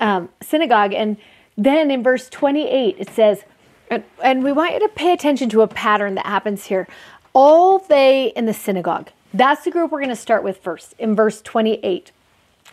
um, 0.00 0.28
synagogue. 0.40 0.92
And 0.92 1.16
then 1.56 1.90
in 1.90 2.02
verse 2.02 2.28
28, 2.28 2.96
it 2.98 3.10
says, 3.10 3.44
and, 3.90 4.04
and 4.22 4.42
we 4.42 4.52
want 4.52 4.72
you 4.72 4.80
to 4.80 4.88
pay 4.88 5.12
attention 5.12 5.48
to 5.50 5.60
a 5.60 5.68
pattern 5.68 6.14
that 6.14 6.26
happens 6.26 6.66
here. 6.66 6.88
All 7.34 7.78
they 7.78 8.32
in 8.34 8.46
the 8.46 8.54
synagogue, 8.54 9.10
that's 9.34 9.64
the 9.64 9.70
group 9.70 9.90
we're 9.90 10.00
going 10.00 10.08
to 10.08 10.16
start 10.16 10.44
with 10.44 10.58
first 10.58 10.94
in 10.98 11.14
verse 11.14 11.42
28, 11.42 12.12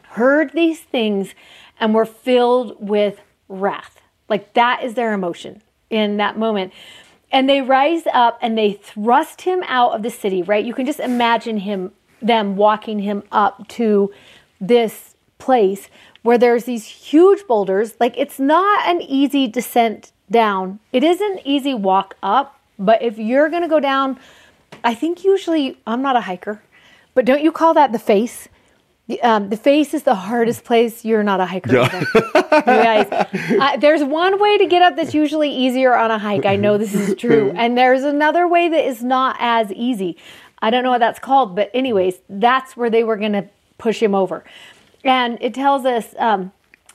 heard 0.09 0.51
these 0.53 0.79
things 0.79 1.33
and 1.79 1.93
were 1.93 2.05
filled 2.05 2.75
with 2.79 3.21
wrath. 3.47 4.01
Like 4.27 4.53
that 4.53 4.83
is 4.83 4.93
their 4.93 5.13
emotion 5.13 5.61
in 5.89 6.17
that 6.17 6.37
moment. 6.37 6.73
And 7.31 7.49
they 7.49 7.61
rise 7.61 8.03
up 8.13 8.39
and 8.41 8.57
they 8.57 8.73
thrust 8.73 9.41
him 9.41 9.63
out 9.67 9.93
of 9.93 10.03
the 10.03 10.09
city, 10.09 10.41
right? 10.41 10.65
You 10.65 10.73
can 10.73 10.85
just 10.85 10.99
imagine 10.99 11.57
him, 11.57 11.91
them 12.21 12.55
walking 12.55 12.99
him 12.99 13.23
up 13.31 13.67
to 13.69 14.11
this 14.59 15.15
place 15.37 15.89
where 16.21 16.37
there's 16.37 16.65
these 16.65 16.85
huge 16.85 17.47
boulders. 17.47 17.95
Like 17.99 18.17
it's 18.17 18.39
not 18.39 18.87
an 18.87 19.01
easy 19.01 19.47
descent 19.47 20.11
down. 20.29 20.79
It 20.91 21.03
is 21.03 21.21
an 21.21 21.39
easy 21.45 21.73
walk 21.73 22.15
up, 22.21 22.59
but 22.77 23.01
if 23.01 23.17
you're 23.17 23.49
going 23.49 23.63
to 23.63 23.67
go 23.69 23.79
down, 23.79 24.19
I 24.83 24.93
think 24.93 25.23
usually 25.23 25.77
I'm 25.87 26.01
not 26.01 26.15
a 26.15 26.21
hiker, 26.21 26.61
but 27.13 27.25
don't 27.25 27.41
you 27.41 27.51
call 27.51 27.73
that 27.73 27.91
the 27.91 27.99
face? 27.99 28.47
Um, 29.23 29.49
the 29.49 29.57
face 29.57 29.95
is 29.95 30.03
the 30.03 30.13
hardest 30.13 30.63
place. 30.63 31.03
You're 31.03 31.23
not 31.23 31.39
a 31.39 31.45
hiker. 31.47 31.73
Yeah. 31.75 32.05
guys, 32.51 33.07
uh, 33.59 33.77
there's 33.77 34.03
one 34.03 34.39
way 34.39 34.59
to 34.59 34.67
get 34.67 34.83
up 34.83 34.95
that's 34.95 35.15
usually 35.15 35.49
easier 35.49 35.95
on 35.95 36.11
a 36.11 36.19
hike. 36.19 36.45
I 36.45 36.55
know 36.55 36.77
this 36.77 36.93
is 36.93 37.15
true. 37.15 37.51
And 37.55 37.75
there's 37.77 38.03
another 38.03 38.47
way 38.47 38.69
that 38.69 38.87
is 38.87 39.03
not 39.03 39.35
as 39.39 39.71
easy. 39.73 40.15
I 40.61 40.69
don't 40.69 40.83
know 40.83 40.91
what 40.91 40.99
that's 40.99 41.19
called, 41.19 41.55
but, 41.55 41.71
anyways, 41.73 42.19
that's 42.29 42.77
where 42.77 42.89
they 42.89 43.03
were 43.03 43.17
going 43.17 43.33
to 43.33 43.49
push 43.79 44.01
him 44.01 44.13
over. 44.13 44.43
And 45.03 45.37
it 45.41 45.53
tells 45.53 45.85
us 45.85 46.13
um, 46.17 46.51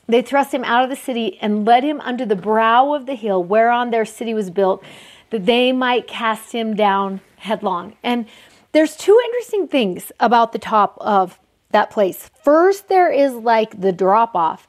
they 0.07 0.21
thrust 0.21 0.53
him 0.53 0.63
out 0.63 0.83
of 0.83 0.89
the 0.89 0.95
city 0.95 1.37
and 1.41 1.65
led 1.65 1.83
him 1.83 1.99
under 2.01 2.25
the 2.25 2.35
brow 2.35 2.93
of 2.93 3.05
the 3.05 3.15
hill 3.15 3.43
whereon 3.43 3.89
their 3.89 4.05
city 4.05 4.33
was 4.33 4.49
built, 4.49 4.83
that 5.31 5.45
they 5.45 5.71
might 5.71 6.07
cast 6.07 6.51
him 6.51 6.75
down 6.75 7.21
headlong. 7.37 7.95
And 8.03 8.25
there's 8.71 8.95
two 8.95 9.19
interesting 9.25 9.67
things 9.67 10.11
about 10.19 10.51
the 10.51 10.59
top 10.59 10.97
of 11.01 11.39
that 11.71 11.89
place. 11.89 12.29
First, 12.43 12.87
there 12.87 13.11
is 13.11 13.33
like 13.33 13.81
the 13.81 13.91
drop 13.91 14.35
off, 14.35 14.67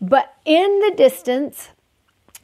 but 0.00 0.34
in 0.44 0.80
the 0.80 0.94
distance, 0.96 1.70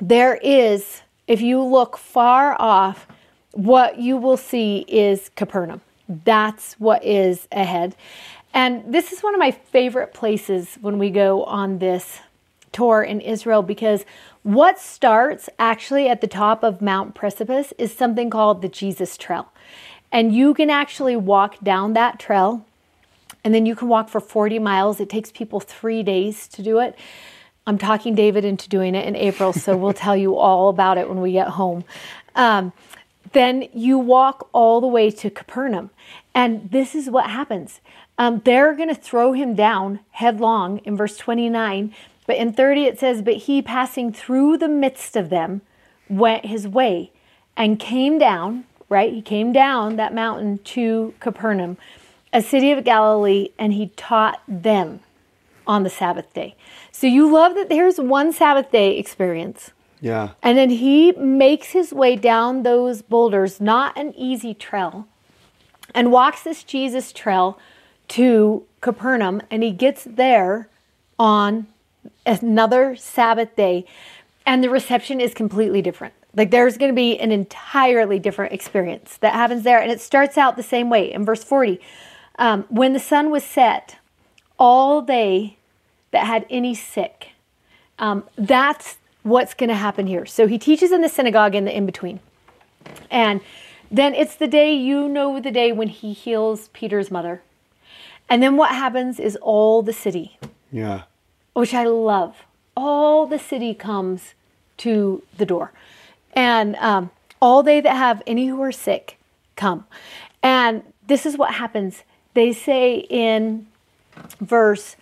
there 0.01 0.37
is, 0.43 1.03
if 1.27 1.41
you 1.41 1.63
look 1.63 1.97
far 1.97 2.57
off, 2.59 3.07
what 3.53 3.99
you 3.99 4.17
will 4.17 4.39
see 4.39 4.85
is 4.89 5.31
Capernaum. 5.37 5.83
That's 6.09 6.75
what 6.75 7.05
is 7.05 7.47
ahead. 7.53 7.95
And 8.55 8.93
this 8.93 9.13
is 9.13 9.23
one 9.23 9.35
of 9.35 9.39
my 9.39 9.51
favorite 9.51 10.13
places 10.13 10.79
when 10.81 10.99
we 10.99 11.11
go 11.11 11.45
on 11.45 11.79
this 11.79 12.21
tour 12.73 13.03
in 13.03 13.21
Israel 13.21 13.63
because 13.63 14.05
what 14.43 14.79
starts 14.79 15.49
actually 15.59 16.09
at 16.09 16.21
the 16.21 16.27
top 16.27 16.63
of 16.63 16.83
Mount 16.83 17.15
Precipice 17.15 17.73
is 17.79 17.95
something 17.95 18.31
called 18.31 18.63
the 18.63 18.69
Jesus 18.69 19.17
Trail. 19.17 19.53
And 20.11 20.35
you 20.35 20.53
can 20.53 20.69
actually 20.69 21.17
walk 21.17 21.63
down 21.63 21.95
that 21.95 22.19
trail 22.19 22.67
and 23.45 23.55
then 23.55 23.67
you 23.67 23.75
can 23.75 23.89
walk 23.89 24.09
for 24.09 24.21
40 24.21 24.59
miles. 24.59 25.01
It 25.01 25.09
takes 25.09 25.33
people 25.33 25.61
three 25.61 26.03
days 26.03 26.47
to 26.49 26.63
do 26.63 26.79
it. 26.79 26.97
I'm 27.67 27.79
talking 27.79 28.15
David 28.15 28.45
into 28.45 28.69
doing 28.69 28.95
it 28.95 29.07
in 29.07 29.17
April, 29.17 29.53
so 29.53 29.77
we'll 29.79 29.93
tell 29.93 30.17
you 30.17 30.37
all 30.37 30.69
about 30.69 30.99
it 30.99 31.09
when 31.09 31.21
we 31.21 31.33
get 31.33 31.49
home. 31.49 31.85
Um, 32.35 32.73
then 33.33 33.69
you 33.73 33.99
walk 33.99 34.49
all 34.53 34.81
the 34.81 34.87
way 34.87 35.11
to 35.11 35.31
Capernaum. 35.31 35.91
And 36.35 36.71
this 36.71 36.95
is 36.95 37.11
what 37.11 37.31
happens. 37.31 37.81
Um, 38.23 38.41
they're 38.45 38.73
going 38.75 38.89
to 38.89 38.95
throw 38.95 39.33
him 39.33 39.57
down 39.57 39.99
headlong 40.13 40.79
in 40.85 40.97
verse 40.97 41.17
29. 41.17 41.93
But 42.25 42.37
in 42.37 42.53
30, 42.53 42.85
it 42.85 43.01
says, 43.01 43.21
But 43.21 43.35
he 43.35 43.61
passing 43.61 44.13
through 44.13 44.59
the 44.59 44.69
midst 44.69 45.17
of 45.17 45.29
them 45.29 45.63
went 46.09 46.47
his 46.47 46.69
way 46.69 47.11
and 47.57 47.81
came 47.81 48.21
down, 48.21 48.63
right? 48.89 49.13
He 49.13 49.23
came 49.23 49.53
down 49.53 49.97
that 49.97 50.15
mountain 50.15 50.59
to 50.59 51.15
Capernaum, 51.19 51.79
a 52.33 52.43
city 52.43 52.71
of 52.71 52.85
Galilee, 52.85 53.49
and 53.59 53.73
he 53.73 53.89
taught 53.97 54.41
them 54.47 55.01
on 55.67 55.83
the 55.83 55.91
Sabbath 55.91 56.33
day. 56.33 56.55
So 56.93 57.09
you 57.09 57.29
love 57.29 57.57
that 57.57 57.69
there's 57.69 57.99
one 57.99 58.33
Sabbath 58.33 58.71
day 58.71 58.99
experience. 58.99 59.73
Yeah. 60.01 60.31
And 60.45 60.57
then 60.57 60.71
he 60.71 61.11
makes 61.11 61.71
his 61.71 61.93
way 61.93 62.15
down 62.15 62.63
those 62.63 63.03
boulders, 63.03 63.61
not 63.61 63.99
an 63.99 64.15
easy 64.17 64.55
trail, 64.55 65.09
and 65.93 66.13
walks 66.13 66.45
this 66.45 66.63
Jesus 66.63 67.13
trail 67.13 67.59
to 68.13 68.65
Capernaum. 68.81 69.43
And 69.51 69.63
he 69.63 69.71
gets 69.71 70.05
there 70.05 70.69
on 71.19 71.67
another 72.27 72.97
Sabbath 72.97 73.55
day, 73.57 73.87
and 74.45 74.63
the 74.63 74.71
reception 74.71 75.21
is 75.21 75.35
completely 75.35 75.83
different. 75.83 76.15
Like 76.35 76.51
there's 76.51 76.77
going 76.79 76.91
to 76.91 76.97
be 76.97 77.19
an 77.19 77.31
entirely 77.31 78.19
different 78.19 78.53
experience 78.53 79.19
that 79.19 79.35
happens 79.35 79.65
there. 79.65 79.81
And 79.81 79.91
it 79.91 80.01
starts 80.01 80.39
out 80.39 80.57
the 80.57 80.63
same 80.63 80.91
way 80.91 81.13
in 81.13 81.25
verse 81.25 81.45
40. 81.45 81.81
Um, 82.39 82.65
when 82.69 82.93
the 82.93 82.99
sun 82.99 83.31
was 83.31 83.45
set, 83.45 83.99
all 84.59 85.03
they 85.03 85.57
that 86.11 86.27
had 86.27 86.47
any 86.49 86.75
sick, 86.75 87.31
um, 87.99 88.25
that's 88.37 88.97
what's 89.23 89.55
going 89.55 89.69
to 89.69 89.77
happen 89.77 90.07
here. 90.07 90.27
So 90.27 90.47
he 90.47 90.59
teaches 90.59 90.91
in 90.91 91.03
the 91.03 91.09
synagogue 91.09 91.55
in 91.55 91.67
the 91.67 91.77
in 91.77 91.87
between. 91.87 92.21
And 93.11 93.41
then 93.91 94.15
it's 94.15 94.35
the 94.35 94.49
day, 94.49 94.73
you 94.73 95.09
know, 95.09 95.39
the 95.39 95.51
day 95.51 95.71
when 95.73 95.89
he 95.89 96.15
heals 96.15 96.69
Peter's 96.73 97.11
mother. 97.11 97.43
And 98.33 98.43
then 98.43 98.57
what 98.57 98.71
happens 98.71 99.21
is 99.21 99.37
all 99.43 99.83
the 99.83 99.93
city. 99.93 100.39
Yeah. 100.71 101.03
Which 101.53 101.75
I 101.75 101.85
love. 101.85 102.47
All 102.75 103.27
the 103.27 103.39
city 103.39 103.75
comes 103.75 104.33
to 104.79 105.23
the 105.37 105.45
door. 105.45 105.71
And 106.33 106.75
um, 106.77 107.11
all 107.43 107.63
they 107.63 107.83
that 107.83 107.95
have 107.95 108.23
any 108.27 108.47
who 108.47 108.63
are 108.63 108.73
sick 108.73 109.19
come. 109.55 109.85
And 110.43 110.83
this 111.07 111.27
is 111.27 111.37
what 111.37 111.53
happens. 111.57 112.05
They 112.33 112.55
say 112.55 113.07
in 113.11 113.67
verse 114.41 114.97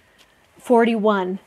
41 0.58 1.38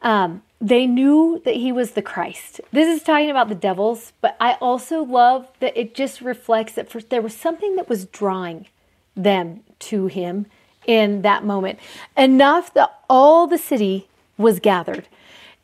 um, 0.00 0.42
they 0.62 0.86
knew 0.86 1.42
that 1.44 1.56
he 1.56 1.72
was 1.72 1.90
the 1.90 2.00
Christ. 2.00 2.62
This 2.72 2.88
is 2.88 3.02
talking 3.02 3.28
about 3.30 3.50
the 3.50 3.54
devils, 3.54 4.14
but 4.22 4.34
I 4.40 4.54
also 4.62 5.02
love 5.02 5.48
that 5.60 5.76
it 5.76 5.94
just 5.94 6.22
reflects 6.22 6.72
that 6.72 6.90
for, 6.90 7.02
there 7.02 7.20
was 7.20 7.36
something 7.36 7.76
that 7.76 7.86
was 7.86 8.06
drawing 8.06 8.66
them 9.14 9.60
to 9.80 10.06
him 10.06 10.46
in 10.88 11.22
that 11.22 11.44
moment. 11.44 11.78
Enough 12.16 12.74
that 12.74 12.98
all 13.08 13.46
the 13.46 13.58
city 13.58 14.08
was 14.36 14.58
gathered. 14.58 15.06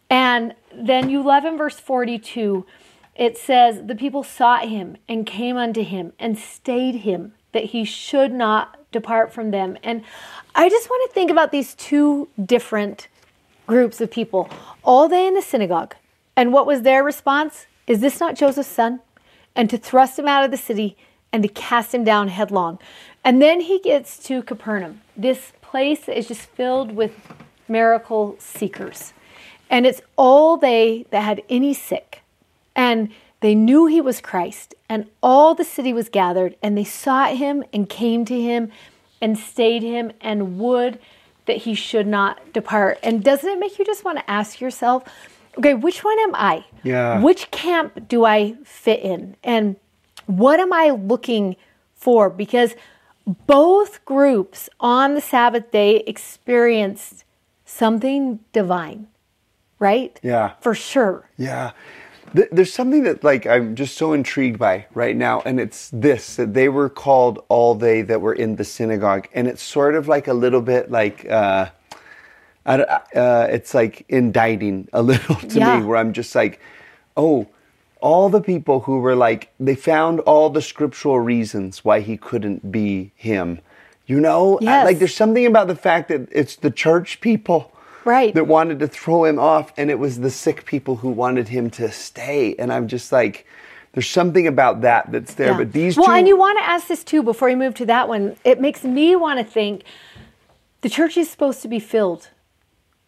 And 0.09 0.55
then 0.72 1.11
you 1.11 1.22
love 1.22 1.45
in 1.45 1.57
verse 1.57 1.81
42, 1.81 2.64
it 3.16 3.37
says, 3.37 3.87
The 3.87 3.97
people 3.97 4.22
sought 4.22 4.68
him 4.68 4.97
and 5.09 5.27
came 5.27 5.57
unto 5.57 5.83
him 5.83 6.12
and 6.20 6.39
stayed 6.39 6.97
him 6.97 7.33
that 7.53 7.64
he 7.66 7.85
should 7.85 8.33
not 8.33 8.79
depart 8.93 9.33
from 9.33 9.51
them. 9.51 9.79
And 9.83 10.03
I 10.55 10.68
just 10.68 10.91
want 10.91 11.11
to 11.11 11.14
think 11.14 11.31
about 11.31 11.51
these 11.51 11.75
two 11.75 12.29
different 12.45 13.09
groups 13.66 14.01
of 14.01 14.11
people, 14.11 14.51
all 14.83 15.09
day 15.09 15.27
in 15.27 15.35
the 15.35 15.43
synagogue. 15.43 15.95
And 16.37 16.53
what 16.53 16.66
was 16.66 16.83
their 16.83 17.03
response? 17.03 17.66
Is 17.87 18.01
this 18.01 18.20
not 18.20 18.37
Joseph's 18.37 18.68
son? 18.68 19.01
And 19.57 19.70
to 19.70 19.79
thrust 19.79 20.18
him 20.18 20.29
out 20.29 20.45
of 20.45 20.51
the 20.51 20.57
city 20.57 20.97
and 21.33 21.43
to 21.43 21.49
cast 21.49 21.95
him 21.95 22.05
down 22.05 22.29
headlong. 22.29 22.79
And 23.25 23.41
then 23.41 23.61
he 23.62 23.79
gets 23.79 24.18
to 24.25 24.43
Capernaum, 24.43 25.01
this 25.16 25.53
place 25.62 26.09
is 26.09 26.29
just 26.29 26.43
filled 26.43 26.93
with 26.93 27.12
miracle 27.68 28.37
seekers. 28.39 29.12
And 29.70 29.87
it's 29.87 30.03
all 30.16 30.57
they 30.57 31.07
that 31.11 31.22
had 31.22 31.43
any 31.49 31.72
sick. 31.72 32.22
And 32.77 33.11
they 33.41 33.55
knew 33.55 33.87
he 33.87 34.01
was 34.01 34.22
Christ, 34.22 34.75
and 34.89 35.07
all 35.22 35.55
the 35.55 35.64
city 35.64 35.93
was 35.93 36.09
gathered, 36.09 36.57
and 36.62 36.79
they 36.79 36.85
sought 36.85 37.37
him 37.37 37.62
and 37.75 37.89
came 37.89 38.25
to 38.25 38.41
him 38.41 38.72
and 39.20 39.39
stayed 39.39 39.83
him 39.83 40.12
and 40.20 40.59
would 40.59 40.99
that 41.47 41.59
he 41.59 41.75
should 41.75 42.07
not 42.07 42.55
depart. 42.55 42.99
And 43.03 43.22
doesn't 43.22 43.49
it 43.49 43.59
make 43.59 43.79
you 43.79 43.85
just 43.85 44.03
want 44.03 44.18
to 44.18 44.31
ask 44.31 44.61
yourself, 44.61 45.05
okay, 45.59 45.75
which 45.75 46.03
one 46.03 46.18
am 46.20 46.35
I? 46.35 46.64
Yeah. 46.85 47.20
Which 47.20 47.51
camp 47.51 48.09
do 48.09 48.25
I 48.25 48.55
fit 48.64 49.01
in? 49.01 49.37
And 49.45 49.77
what 50.27 50.59
am 50.59 50.72
I 50.72 50.91
looking 50.91 51.57
for? 51.95 52.31
Because 52.31 52.75
both 53.27 54.05
groups 54.05 54.68
on 54.81 55.14
the 55.14 55.20
Sabbath 55.20 55.70
day 55.70 55.99
experienced 56.07 57.25
something 57.64 58.41
divine, 58.53 59.07
right? 59.79 60.18
Yeah. 60.22 60.53
For 60.61 60.75
sure. 60.75 61.29
Yeah. 61.37 61.72
There's 62.51 62.72
something 62.72 63.05
that 63.05 63.22
like 63.22 63.47
I'm 63.47 63.77
just 63.77 63.97
so 63.97 64.12
intrigued 64.12 64.59
by 64.59 64.87
right 64.93 65.14
now, 65.16 65.41
and 65.47 65.61
it's 65.61 65.89
this 65.91 66.35
that 66.35 66.53
they 66.53 66.68
were 66.68 66.89
called 66.89 67.45
all 67.49 67.77
they 67.77 68.03
that 68.03 68.20
were 68.20 68.33
in 68.35 68.57
the 68.57 68.64
synagogue, 68.64 69.29
and 69.33 69.47
it's 69.47 69.62
sort 69.62 69.95
of 69.95 70.09
like 70.09 70.27
a 70.27 70.35
little 70.35 70.61
bit 70.61 70.91
like 70.91 71.31
uh, 71.31 71.66
I 72.66 72.75
uh, 72.81 73.47
it's 73.51 73.72
like 73.72 74.05
indicting 74.09 74.89
a 74.93 75.01
little 75.01 75.37
to 75.49 75.59
Yeah. 75.61 75.79
me, 75.79 75.85
where 75.87 75.97
I'm 75.97 76.12
just 76.12 76.35
like, 76.35 76.59
oh, 77.16 77.47
all 78.05 78.29
the 78.29 78.41
people 78.43 78.81
who 78.81 78.99
were 79.01 79.17
like 79.17 79.49
they 79.59 79.75
found 79.75 80.21
all 80.21 80.51
the 80.51 80.61
scriptural 80.61 81.19
reasons 81.19 81.83
why 81.87 82.01
he 82.01 82.17
couldn't 82.19 82.71
be 82.71 83.11
him, 83.17 83.59
you 84.07 84.21
know, 84.21 84.59
I- 84.61 84.65
Yes. 84.65 84.85
like 84.85 84.99
there's 84.99 85.15
something 85.15 85.47
about 85.47 85.69
the 85.69 85.75
fact 85.75 86.09
that 86.11 86.29
it's 86.31 86.57
the 86.57 86.71
church 86.71 87.21
people 87.23 87.73
Right. 88.05 88.35
that 88.35 88.47
wanted 88.47 88.79
to 88.81 88.87
throw 88.89 89.25
him 89.25 89.39
off 89.39 89.73
and 89.79 89.91
it 89.91 89.99
was 89.99 90.21
the 90.21 90.31
sick 90.31 90.67
people 90.67 90.97
who 90.97 91.09
wanted 91.09 91.49
him 91.49 91.71
to 91.71 91.91
stay 91.91 92.55
and 92.59 92.71
i'm 92.71 92.87
just 92.87 93.11
like 93.13 93.47
there's 93.95 94.11
something 94.21 94.47
about 94.47 94.83
that 94.83 95.11
that's 95.11 95.33
there 95.35 95.53
Yeah. 95.53 95.57
but 95.57 95.73
these 95.73 95.97
well, 95.97 96.09
two 96.09 96.13
and 96.13 96.29
you 96.29 96.37
want 96.37 96.59
to 96.59 96.65
ask 96.65 96.87
this 96.89 97.03
too 97.03 97.23
before 97.23 97.49
you 97.49 97.57
move 97.57 97.75
to 97.77 97.87
that 97.87 98.07
one. 98.09 98.37
It 98.45 98.61
makes 98.61 98.85
me 98.85 99.17
want 99.17 99.39
to 99.39 99.45
think 99.59 99.85
the 100.83 100.91
church 100.91 101.17
is 101.17 101.31
supposed 101.31 101.63
to 101.63 101.69
be 101.69 101.79
filled 101.81 102.29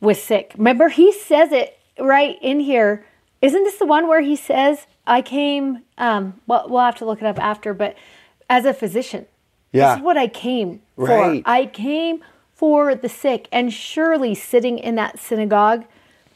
with 0.00 0.16
sick. 0.18 0.54
Remember, 0.56 0.88
he 0.88 1.12
says 1.12 1.52
it 1.52 1.76
right 2.00 2.38
in 2.40 2.60
here. 2.60 3.04
Isn't 3.46 3.64
this 3.64 3.76
the 3.76 3.86
one 3.86 4.08
where 4.08 4.20
he 4.22 4.34
says, 4.36 4.86
"I 5.06 5.22
came"? 5.22 5.82
Um, 5.98 6.40
well, 6.48 6.66
we'll 6.68 6.80
have 6.80 6.96
to 6.96 7.04
look 7.04 7.20
it 7.20 7.26
up 7.26 7.38
after, 7.38 7.72
but 7.74 7.94
as 8.50 8.64
a 8.64 8.74
physician, 8.74 9.26
Yeah. 9.72 9.90
this 9.90 9.98
is 9.98 10.04
what 10.04 10.16
I 10.16 10.26
came 10.26 10.80
Right. 10.96 11.44
for. 11.44 11.50
I 11.50 11.66
came 11.66 12.20
for 12.54 12.94
the 12.94 13.08
sick, 13.08 13.46
and 13.52 13.72
surely 13.72 14.34
sitting 14.34 14.78
in 14.78 14.94
that 14.96 15.18
synagogue, 15.20 15.84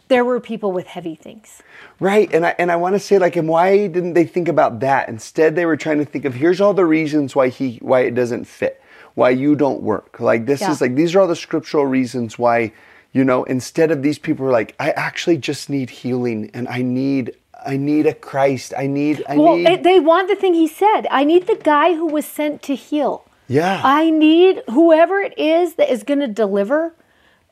there 0.09 0.25
were 0.25 0.39
people 0.41 0.71
with 0.73 0.87
heavy 0.89 1.15
things. 1.15 1.63
right 2.01 2.29
and 2.35 2.45
i 2.47 2.55
and 2.59 2.71
i 2.73 2.77
want 2.77 2.95
to 2.95 2.99
say 2.99 3.17
like 3.19 3.37
and 3.37 3.49
why 3.49 3.87
didn't 3.87 4.15
they 4.15 4.25
think 4.25 4.49
about 4.49 4.81
that 4.81 5.09
instead 5.09 5.55
they 5.55 5.65
were 5.67 5.77
trying 5.77 5.99
to 5.99 6.05
think 6.05 6.25
of 6.25 6.35
here's 6.35 6.61
all 6.61 6.75
the 6.75 6.85
reasons 6.85 7.35
why 7.37 7.49
he 7.49 7.79
why 7.81 8.01
it 8.01 8.15
doesn't 8.15 8.45
fit 8.45 8.81
why 9.15 9.31
you 9.31 9.55
don't 9.55 9.81
work 9.83 10.19
like 10.21 10.47
this 10.47 10.61
Yeah. 10.63 10.73
is 10.73 10.81
like 10.81 10.95
these 10.97 11.15
are 11.15 11.21
all 11.21 11.27
the 11.29 11.37
scriptural 11.37 11.87
reasons 11.87 12.39
why 12.39 12.73
you 13.13 13.25
know 13.25 13.45
instead 13.45 13.91
of 13.91 14.03
these 14.03 14.19
people 14.19 14.47
are 14.47 14.51
like 14.53 14.75
i 14.79 14.91
actually 14.93 15.37
just 15.37 15.69
need 15.69 15.91
healing 15.91 16.51
and 16.55 16.69
i 16.69 16.81
need 16.83 17.35
i 17.67 17.77
need 17.77 18.07
a 18.07 18.15
christ 18.15 18.73
i 18.77 18.87
need 18.87 19.23
i 19.29 19.37
Well, 19.37 19.57
need 19.57 19.67
it, 19.67 19.83
they 19.83 20.01
want 20.01 20.29
the 20.29 20.37
thing 20.37 20.55
he 20.55 20.69
said. 20.69 21.03
I 21.11 21.25
need 21.25 21.47
the 21.47 21.57
guy 21.63 21.95
who 21.95 22.07
was 22.07 22.25
sent 22.25 22.63
to 22.63 22.75
heal. 22.75 23.25
Yeah. 23.49 23.81
I 23.85 24.11
need 24.11 24.63
whoever 24.69 25.19
it 25.19 25.37
is 25.37 25.75
that 25.75 25.91
is 25.91 26.05
going 26.05 26.21
to 26.21 26.29
deliver. 26.29 26.95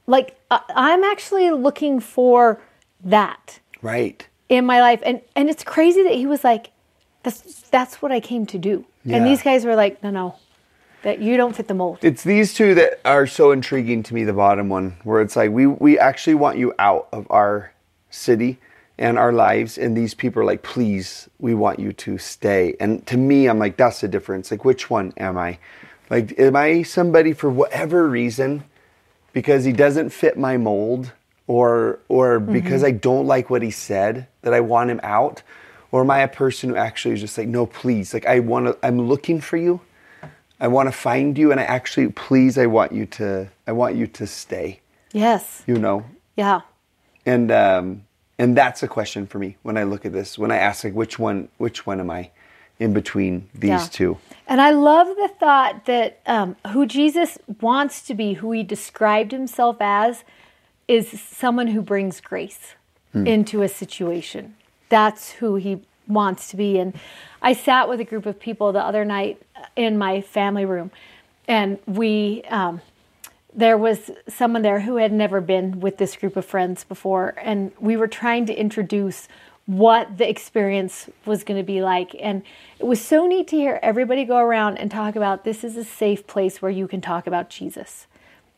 Like, 0.06 0.38
I, 0.48 0.60
I'm 0.74 1.02
actually 1.02 1.50
looking 1.50 1.98
for 2.00 2.60
that 3.02 3.58
right 3.82 4.26
in 4.48 4.64
my 4.64 4.80
life. 4.80 5.00
And, 5.04 5.20
and 5.34 5.50
it's 5.50 5.64
crazy 5.64 6.02
that 6.04 6.14
he 6.14 6.24
was 6.24 6.44
like, 6.44 6.70
that's, 7.24 7.62
that's 7.70 8.00
what 8.00 8.12
I 8.12 8.20
came 8.20 8.46
to 8.46 8.58
do. 8.58 8.86
Yeah. 9.04 9.16
And 9.16 9.26
these 9.26 9.42
guys 9.42 9.64
were 9.64 9.74
like, 9.74 10.00
no, 10.02 10.10
no, 10.10 10.36
that 11.02 11.20
you 11.20 11.36
don't 11.36 11.54
fit 11.54 11.68
the 11.68 11.74
mold. 11.74 11.98
It's 12.02 12.24
these 12.24 12.54
two 12.54 12.74
that 12.74 13.00
are 13.04 13.26
so 13.26 13.52
intriguing 13.52 14.02
to 14.04 14.14
me. 14.14 14.24
The 14.24 14.32
bottom 14.32 14.68
one, 14.68 14.96
where 15.04 15.20
it's 15.20 15.36
like 15.36 15.50
we 15.50 15.66
we 15.66 15.98
actually 15.98 16.34
want 16.34 16.58
you 16.58 16.74
out 16.78 17.08
of 17.12 17.26
our 17.30 17.72
city 18.10 18.58
and 18.98 19.16
our 19.16 19.32
lives, 19.32 19.78
and 19.78 19.96
these 19.96 20.14
people 20.14 20.42
are 20.42 20.44
like, 20.44 20.62
please, 20.62 21.28
we 21.38 21.54
want 21.54 21.78
you 21.78 21.92
to 21.92 22.18
stay. 22.18 22.74
And 22.80 23.06
to 23.06 23.16
me, 23.16 23.48
I'm 23.48 23.58
like, 23.58 23.76
that's 23.76 24.00
the 24.00 24.08
difference. 24.08 24.50
Like, 24.50 24.64
which 24.64 24.90
one 24.90 25.12
am 25.16 25.38
I? 25.38 25.58
Like, 26.10 26.38
am 26.38 26.56
I 26.56 26.82
somebody 26.82 27.32
for 27.32 27.48
whatever 27.48 28.08
reason 28.08 28.64
because 29.32 29.64
he 29.64 29.72
doesn't 29.72 30.10
fit 30.10 30.36
my 30.36 30.56
mold, 30.56 31.12
or 31.46 32.00
or 32.08 32.40
mm-hmm. 32.40 32.52
because 32.52 32.82
I 32.82 32.90
don't 32.90 33.26
like 33.26 33.50
what 33.50 33.62
he 33.62 33.70
said 33.70 34.26
that 34.42 34.52
I 34.52 34.60
want 34.60 34.90
him 34.90 35.00
out, 35.02 35.42
or 35.92 36.00
am 36.00 36.10
I 36.10 36.20
a 36.20 36.28
person 36.28 36.70
who 36.70 36.76
actually 36.76 37.14
is 37.14 37.20
just 37.20 37.38
like, 37.38 37.48
no, 37.48 37.66
please, 37.66 38.12
like 38.14 38.26
I 38.26 38.40
want 38.40 38.66
to, 38.66 38.86
I'm 38.86 39.00
looking 39.08 39.40
for 39.40 39.56
you. 39.56 39.80
I 40.60 40.68
want 40.68 40.88
to 40.88 40.92
find 40.92 41.38
you, 41.38 41.50
and 41.52 41.60
I 41.60 41.64
actually, 41.64 42.08
please, 42.08 42.58
I 42.58 42.66
want 42.66 42.92
you 42.92 43.06
to, 43.06 43.48
I 43.66 43.72
want 43.72 43.94
you 43.96 44.06
to 44.08 44.26
stay. 44.26 44.80
yes. 45.12 45.62
You 45.66 45.78
know, 45.78 46.04
Yeah. 46.36 46.60
and 47.24 47.50
um, 47.50 48.04
and 48.38 48.56
that's 48.56 48.82
a 48.82 48.88
question 48.88 49.26
for 49.26 49.38
me 49.38 49.56
when 49.62 49.76
I 49.76 49.82
look 49.84 50.04
at 50.06 50.12
this. 50.12 50.38
When 50.38 50.50
I 50.50 50.56
ask, 50.56 50.84
like, 50.84 50.94
which 50.94 51.18
one, 51.18 51.48
which 51.58 51.86
one 51.86 51.98
am 52.00 52.10
I 52.10 52.30
in 52.78 52.92
between 52.92 53.48
these 53.54 53.68
Yeah. 53.70 53.86
two? 53.90 54.18
And 54.46 54.60
I 54.60 54.70
love 54.70 55.08
the 55.16 55.28
thought 55.40 55.84
that 55.86 56.20
um, 56.26 56.56
who 56.72 56.86
Jesus 56.86 57.38
wants 57.60 58.02
to 58.02 58.14
be, 58.14 58.34
who 58.34 58.52
he 58.52 58.62
described 58.62 59.32
himself 59.32 59.76
as, 59.80 60.22
is 60.86 61.20
someone 61.20 61.68
who 61.68 61.82
brings 61.82 62.20
grace 62.20 62.74
into 63.14 63.62
a 63.62 63.68
situation. 63.68 64.54
That's 64.90 65.32
who 65.32 65.56
he 65.56 65.82
wants 66.06 66.48
to 66.50 66.56
be. 66.56 66.78
And 66.78 66.94
I 67.42 67.52
sat 67.52 67.88
with 67.88 67.98
a 68.00 68.04
group 68.04 68.26
of 68.26 68.38
people 68.38 68.70
the 68.72 68.80
other 68.84 69.04
night 69.04 69.42
in 69.76 69.98
my 69.98 70.20
family 70.20 70.64
room, 70.64 70.90
and 71.46 71.78
we. 71.86 72.42
Um, 72.44 72.80
there 73.54 73.78
was 73.78 74.10
someone 74.28 74.62
there 74.62 74.80
who 74.80 74.96
had 74.96 75.10
never 75.10 75.40
been 75.40 75.80
with 75.80 75.96
this 75.96 76.14
group 76.14 76.36
of 76.36 76.44
friends 76.44 76.84
before, 76.84 77.34
and 77.42 77.72
we 77.80 77.96
were 77.96 78.06
trying 78.06 78.46
to 78.46 78.54
introduce 78.54 79.26
what 79.66 80.16
the 80.16 80.28
experience 80.28 81.10
was 81.26 81.44
going 81.44 81.58
to 81.58 81.66
be 81.66 81.82
like. 81.82 82.14
And 82.20 82.42
it 82.78 82.86
was 82.86 83.04
so 83.04 83.26
neat 83.26 83.48
to 83.48 83.56
hear 83.56 83.78
everybody 83.82 84.24
go 84.24 84.38
around 84.38 84.78
and 84.78 84.90
talk 84.90 85.14
about 85.14 85.44
this 85.44 85.62
is 85.62 85.76
a 85.76 85.84
safe 85.84 86.26
place 86.26 86.62
where 86.62 86.70
you 86.70 86.88
can 86.88 87.00
talk 87.00 87.26
about 87.26 87.50
Jesus. 87.50 88.06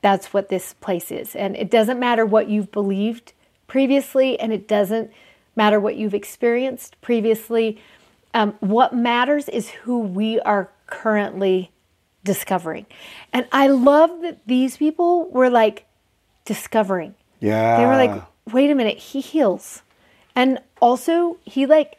That's 0.03 0.33
what 0.33 0.51
this 0.51 0.75
place 0.75 1.11
is. 1.11 1.35
And 1.35 1.57
it 1.57 1.69
doesn't 1.69 1.99
matter 1.99 2.25
what 2.25 2.49
you've 2.49 2.71
believed 2.71 3.33
previously, 3.67 4.39
and 4.39 4.53
it 4.53 4.69
doesn't 4.69 5.11
matter 5.57 5.81
what 5.81 5.97
you've 5.97 6.15
experienced 6.15 7.01
previously. 7.01 7.81
Um, 8.33 8.55
what 8.61 8.95
matters 8.95 9.49
is 9.49 9.71
who 9.71 9.99
we 9.99 10.39
are 10.41 10.71
currently 10.91 11.71
discovering. 12.25 12.87
And 13.33 13.47
I 13.53 13.69
love 13.69 14.23
that 14.23 14.47
these 14.47 14.77
people 14.77 15.31
were 15.31 15.49
like 15.49 15.87
discovering. 16.45 17.15
Yeah. 17.41 17.79
They 17.79 17.87
were 17.87 17.97
like, 17.97 18.23
wait 18.53 18.71
a 18.71 18.75
minute, 18.75 18.99
he 18.99 19.21
heals. 19.21 19.83
And 20.35 20.61
also, 20.81 21.39
he 21.45 21.67
like 21.67 21.99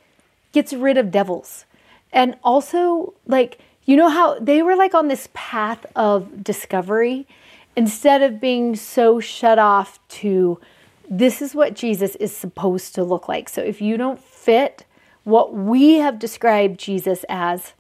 gets 0.51 0.73
rid 0.73 0.97
of 0.97 1.11
devils. 1.11 1.65
And 2.13 2.37
also, 2.43 3.13
like, 3.25 3.59
you 3.85 3.95
know 3.95 4.09
how 4.09 4.39
they 4.39 4.61
were 4.61 4.75
like 4.75 4.93
on 4.93 5.07
this 5.07 5.29
path 5.33 5.85
of 5.95 6.43
discovery 6.43 7.27
instead 7.75 8.21
of 8.21 8.39
being 8.39 8.75
so 8.75 9.19
shut 9.19 9.57
off 9.57 9.99
to 10.09 10.59
this 11.09 11.41
is 11.41 11.55
what 11.55 11.73
Jesus 11.73 12.15
is 12.15 12.35
supposed 12.35 12.95
to 12.95 13.03
look 13.03 13.27
like. 13.27 13.49
So 13.49 13.61
if 13.61 13.81
you 13.81 13.97
don't 13.97 14.19
fit 14.19 14.85
what 15.23 15.53
we 15.53 15.95
have 15.95 16.19
described 16.19 16.79
Jesus 16.79 17.25
as, 17.27 17.73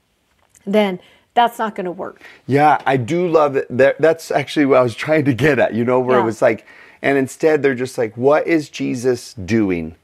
then 0.65 0.99
that's 1.33 1.57
not 1.59 1.75
going 1.75 1.85
to 1.85 1.91
work. 1.91 2.21
Yeah, 2.47 2.81
I 2.85 2.97
do 2.97 3.27
love. 3.27 3.57
That, 3.69 3.99
that's 3.99 4.31
actually 4.31 4.65
what 4.65 4.79
I 4.79 4.81
was 4.83 4.95
trying 4.95 5.25
to 5.25 5.33
get 5.33 5.59
at, 5.59 5.73
you 5.73 5.85
know, 5.85 5.99
where 5.99 6.17
Yeah. 6.17 6.23
it 6.23 6.25
was 6.25 6.41
like, 6.41 6.65
and 7.01 7.17
instead 7.17 7.63
they're 7.63 7.75
just 7.75 7.97
like, 7.97 8.15
what 8.17 8.45
is 8.47 8.69
Jesus 8.69 9.33
doing? 9.33 9.95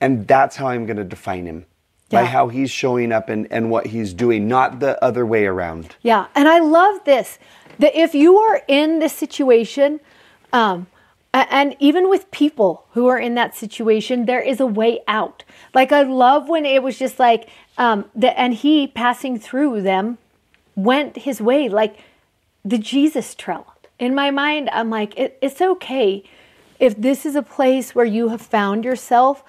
And 0.00 0.26
that's 0.28 0.56
how 0.56 0.68
I'm 0.68 0.86
going 0.86 0.96
to 0.98 1.04
define 1.04 1.46
him 1.46 1.66
by 2.08 2.24
how 2.24 2.48
he's 2.48 2.70
showing 2.70 3.10
up 3.10 3.28
and, 3.28 3.48
and 3.50 3.68
what 3.68 3.86
he's 3.88 4.14
doing, 4.14 4.46
not 4.46 4.78
the 4.78 5.02
other 5.02 5.26
way 5.26 5.44
around. 5.44 5.96
Yeah, 6.02 6.26
and 6.36 6.46
I 6.48 6.60
love 6.60 7.04
this 7.04 7.38
that 7.78 7.94
if 7.94 8.14
you 8.14 8.38
are 8.38 8.62
in 8.68 9.00
this 9.00 9.12
situation, 9.12 10.00
um, 10.52 10.86
and 11.32 11.76
even 11.78 12.08
with 12.08 12.30
people 12.30 12.86
who 12.92 13.06
are 13.08 13.18
in 13.18 13.34
that 13.34 13.54
situation, 13.54 14.24
there 14.24 14.40
is 14.40 14.60
a 14.60 14.66
way 14.66 15.00
out. 15.06 15.44
Like 15.74 15.92
I 15.92 16.02
love 16.02 16.48
when 16.48 16.64
it 16.64 16.82
was 16.82 16.98
just 16.98 17.18
like, 17.18 17.48
um, 17.76 18.06
the, 18.14 18.38
and 18.38 18.54
he 18.54 18.86
passing 18.86 19.38
through 19.38 19.82
them 19.82 20.18
went 20.74 21.18
his 21.18 21.40
way, 21.40 21.68
like 21.68 21.98
the 22.64 22.78
Jesus 22.78 23.34
trail. 23.34 23.74
In 23.98 24.14
my 24.14 24.30
mind, 24.30 24.68
I'm 24.72 24.90
like, 24.90 25.18
it, 25.18 25.38
it's 25.40 25.60
okay 25.60 26.22
if 26.78 27.00
this 27.00 27.24
is 27.24 27.34
a 27.34 27.42
place 27.42 27.94
where 27.94 28.04
you 28.04 28.28
have 28.28 28.42
found 28.42 28.84
yourself. 28.84 29.42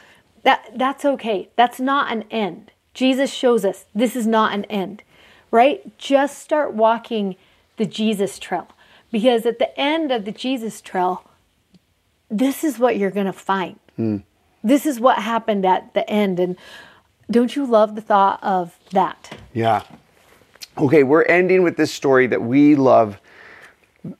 That 0.43 0.71
that's 0.75 1.03
okay. 1.03 1.49
That's 1.55 1.79
not 1.79 2.11
an 2.11 2.23
end. 2.31 2.71
Jesus 2.93 3.33
shows 3.33 3.65
us 3.65 3.85
this 3.93 4.15
is 4.15 4.25
not 4.25 4.53
an 4.53 4.63
end, 4.65 5.03
right? 5.51 5.97
Just 5.97 6.39
start 6.39 6.73
walking 6.73 7.35
the 7.75 7.85
Jesus 7.85 8.39
trail, 8.39 8.69
because 9.11 9.45
at 9.45 9.59
the 9.59 9.77
end 9.79 10.11
of 10.11 10.25
the 10.25 10.31
Jesus 10.31 10.79
trail, 10.81 11.23
this 12.29 12.63
is 12.63 12.79
what 12.79 12.97
you're 12.97 13.11
going 13.11 13.25
to 13.25 13.33
find. 13.33 13.79
Hmm. 13.95 14.17
This 14.63 14.85
is 14.85 14.99
what 14.99 15.19
happened 15.19 15.65
at 15.65 15.93
the 15.93 16.07
end. 16.09 16.39
And 16.39 16.57
don't 17.29 17.55
you 17.55 17.65
love 17.65 17.95
the 17.95 18.01
thought 18.01 18.43
of 18.43 18.77
that? 18.91 19.37
Yeah. 19.53 19.83
Okay, 20.77 21.03
we're 21.03 21.23
ending 21.23 21.63
with 21.63 21.77
this 21.77 21.91
story 21.91 22.27
that 22.27 22.41
we 22.41 22.75
love 22.75 23.19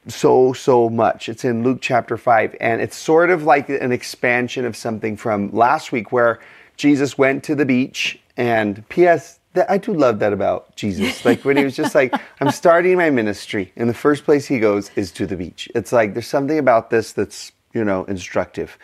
so, 0.08 0.54
so 0.54 0.90
much. 0.90 1.30
It's 1.30 1.46
in 1.46 1.64
Luke 1.64 1.80
chapter 1.82 2.18
5, 2.18 2.56
and 2.60 2.82
it's 2.82 2.98
sort 2.98 3.30
of 3.30 3.44
like 3.44 3.70
an 3.70 3.92
expansion 3.92 4.66
of 4.66 4.76
something 4.76 5.18
from 5.18 5.52
last 5.52 5.92
week 5.92 6.12
where 6.12 6.40
Jesus 6.76 7.18
went 7.18 7.44
to 7.46 7.56
the 7.56 7.66
beach. 7.66 8.20
And 8.38 8.88
P.S., 8.90 9.40
I 9.68 9.78
do 9.78 9.94
love 9.94 10.20
that 10.20 10.34
about 10.34 10.76
Jesus. 10.76 11.24
Like 11.26 11.44
when 11.46 11.58
he 11.58 11.64
was 11.64 11.76
just 11.76 11.96
like, 11.96 12.14
I'm 12.40 12.52
starting 12.52 12.98
my 12.98 13.10
ministry, 13.10 13.72
and 13.76 13.90
the 13.90 13.94
first 13.94 14.24
place 14.24 14.48
he 14.48 14.60
goes 14.60 14.92
is 14.96 15.12
to 15.14 15.26
the 15.28 15.36
beach. 15.36 15.70
It's 15.76 15.92
like 15.92 16.14
there's 16.14 16.28
something 16.28 16.58
about 16.58 16.90
this 16.90 17.14
that's 17.14 17.52
you 17.74 17.84
know, 17.84 18.04
instructive. 18.06 18.78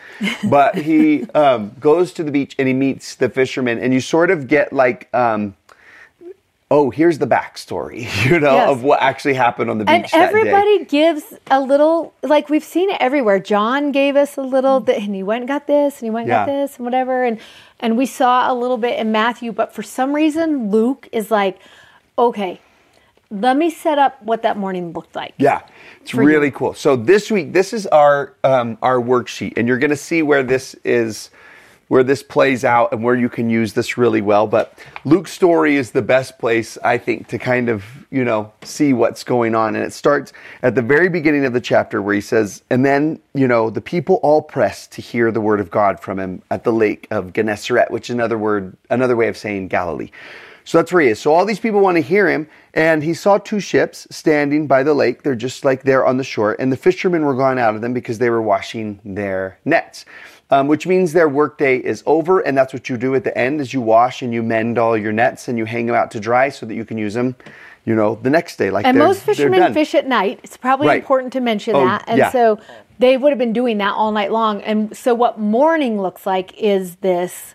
But 0.48 0.76
he 0.76 1.24
um, 1.34 1.72
goes 1.80 2.12
to 2.14 2.22
the 2.24 2.30
beach 2.30 2.54
and 2.58 2.68
he 2.68 2.74
meets 2.74 3.14
the 3.16 3.28
fishermen, 3.28 3.78
and 3.78 3.92
you 3.92 4.00
sort 4.00 4.30
of 4.30 4.46
get 4.48 4.72
like, 4.72 5.08
um, 5.14 5.54
oh, 6.70 6.90
here's 6.90 7.18
the 7.18 7.26
backstory, 7.26 8.08
you 8.30 8.40
know, 8.40 8.54
Yes. 8.54 8.68
of 8.70 8.82
what 8.82 9.00
actually 9.00 9.34
happened 9.34 9.70
on 9.70 9.78
the 9.78 9.84
beach 9.84 9.92
And 9.94 10.04
that 10.04 10.10
day. 10.12 10.24
everybody 10.24 10.84
gives 10.86 11.34
a 11.50 11.60
little, 11.60 12.14
like 12.22 12.48
we've 12.48 12.64
seen 12.64 12.90
it 12.90 12.96
everywhere. 13.00 13.38
John 13.38 13.92
gave 13.92 14.16
us 14.16 14.36
a 14.36 14.42
little, 14.42 14.80
th- 14.80 14.98
and 15.02 15.14
he 15.14 15.22
went 15.22 15.42
and 15.42 15.48
got 15.48 15.66
this, 15.66 16.00
and 16.00 16.06
he 16.06 16.10
went 16.10 16.24
and 16.24 16.30
got 16.30 16.46
this, 16.46 16.76
and 16.76 16.84
whatever. 16.84 17.24
And 17.24 17.38
and 17.80 17.98
we 17.98 18.06
saw 18.06 18.50
a 18.50 18.54
little 18.54 18.78
bit 18.78 18.98
in 18.98 19.12
Matthew, 19.12 19.52
but 19.52 19.74
for 19.74 19.82
some 19.82 20.14
reason, 20.14 20.70
Luke 20.70 21.06
is 21.12 21.30
like, 21.30 21.58
okay, 22.18 22.60
let 23.34 23.56
me 23.56 23.68
set 23.70 23.98
up 23.98 24.22
what 24.22 24.42
that 24.42 24.56
morning 24.56 24.92
looked 24.92 25.16
like. 25.16 25.34
Yeah, 25.38 25.62
it's 26.00 26.12
for 26.12 26.22
you. 26.22 26.28
really 26.28 26.50
cool. 26.50 26.74
So 26.74 26.96
this 26.96 27.30
week, 27.30 27.52
this 27.52 27.72
is 27.72 27.86
our 27.88 28.34
um, 28.44 28.78
our 28.80 28.98
worksheet, 29.00 29.54
and 29.56 29.66
you're 29.66 29.78
going 29.78 29.90
to 29.90 29.96
see 29.96 30.22
where 30.22 30.42
this 30.42 30.74
is, 30.84 31.30
where 31.88 32.04
this 32.04 32.22
plays 32.22 32.64
out, 32.64 32.92
and 32.92 33.02
where 33.02 33.16
you 33.16 33.28
can 33.28 33.50
use 33.50 33.72
this 33.72 33.98
really 33.98 34.20
well. 34.20 34.46
But 34.46 34.78
Luke's 35.04 35.32
story 35.32 35.74
is 35.74 35.90
the 35.90 36.02
best 36.02 36.38
place, 36.38 36.78
I 36.84 36.96
think, 36.96 37.26
to 37.28 37.38
kind 37.38 37.68
of 37.68 37.84
you 38.10 38.24
know 38.24 38.52
see 38.62 38.92
what's 38.92 39.24
going 39.24 39.56
on, 39.56 39.74
and 39.74 39.84
it 39.84 39.92
starts 39.92 40.32
at 40.62 40.76
the 40.76 40.82
very 40.82 41.08
beginning 41.08 41.44
of 41.44 41.52
the 41.52 41.60
chapter 41.60 42.00
where 42.00 42.14
he 42.14 42.20
says, 42.20 42.62
"And 42.70 42.86
then 42.86 43.18
you 43.34 43.48
know 43.48 43.68
the 43.68 43.80
people 43.80 44.20
all 44.22 44.42
pressed 44.42 44.92
to 44.92 45.02
hear 45.02 45.32
the 45.32 45.40
word 45.40 45.58
of 45.58 45.72
God 45.72 45.98
from 45.98 46.20
him 46.20 46.42
at 46.50 46.62
the 46.62 46.72
lake 46.72 47.08
of 47.10 47.32
Gennesaret, 47.32 47.90
which 47.90 48.10
is 48.10 48.14
another 48.14 48.38
word, 48.38 48.76
another 48.90 49.16
way 49.16 49.26
of 49.26 49.36
saying 49.36 49.68
Galilee." 49.68 50.10
So 50.64 50.78
that's 50.78 50.92
where 50.92 51.02
he 51.02 51.08
is. 51.10 51.20
So 51.20 51.32
all 51.32 51.44
these 51.44 51.60
people 51.60 51.80
want 51.80 51.96
to 51.96 52.00
hear 52.00 52.28
him, 52.28 52.48
and 52.72 53.02
he 53.02 53.12
saw 53.14 53.36
two 53.38 53.60
ships 53.60 54.06
standing 54.10 54.66
by 54.66 54.82
the 54.82 54.94
lake. 54.94 55.22
They're 55.22 55.34
just 55.34 55.64
like 55.64 55.82
there 55.82 56.06
on 56.06 56.16
the 56.16 56.24
shore, 56.24 56.56
and 56.58 56.72
the 56.72 56.76
fishermen 56.76 57.24
were 57.24 57.34
gone 57.34 57.58
out 57.58 57.74
of 57.74 57.82
them 57.82 57.92
because 57.92 58.18
they 58.18 58.30
were 58.30 58.42
washing 58.42 58.98
their 59.04 59.58
nets. 59.64 60.04
Um, 60.50 60.68
which 60.68 60.86
means 60.86 61.14
their 61.14 61.28
workday 61.28 61.78
is 61.78 62.02
over, 62.06 62.38
and 62.40 62.56
that's 62.56 62.72
what 62.74 62.88
you 62.88 62.96
do 62.98 63.14
at 63.14 63.24
the 63.24 63.36
end: 63.36 63.60
is 63.60 63.72
you 63.72 63.80
wash 63.80 64.20
and 64.22 64.32
you 64.32 64.42
mend 64.42 64.78
all 64.78 64.96
your 64.96 65.10
nets 65.12 65.48
and 65.48 65.56
you 65.58 65.64
hang 65.64 65.86
them 65.86 65.94
out 65.96 66.10
to 66.12 66.20
dry 66.20 66.50
so 66.50 66.66
that 66.66 66.74
you 66.74 66.84
can 66.84 66.98
use 66.98 67.14
them, 67.14 67.34
you 67.86 67.94
know, 67.94 68.16
the 68.22 68.28
next 68.30 68.56
day. 68.56 68.70
Like 68.70 68.86
And 68.86 68.98
most 68.98 69.22
fishermen 69.22 69.72
fish 69.72 69.94
at 69.94 70.06
night. 70.06 70.40
It's 70.44 70.58
probably 70.58 70.88
Right. 70.88 70.98
important 71.00 71.32
to 71.32 71.40
mention 71.40 71.74
Oh, 71.74 71.84
that. 71.86 72.04
And 72.06 72.18
yeah. 72.18 72.30
so 72.30 72.58
they 72.98 73.16
would 73.16 73.30
have 73.30 73.38
been 73.38 73.54
doing 73.54 73.78
that 73.78 73.94
all 73.94 74.12
night 74.12 74.32
long. 74.32 74.60
And 74.62 74.94
so 74.96 75.14
what 75.14 75.40
morning 75.40 76.00
looks 76.00 76.26
like 76.26 76.52
is 76.58 76.96
this 76.96 77.54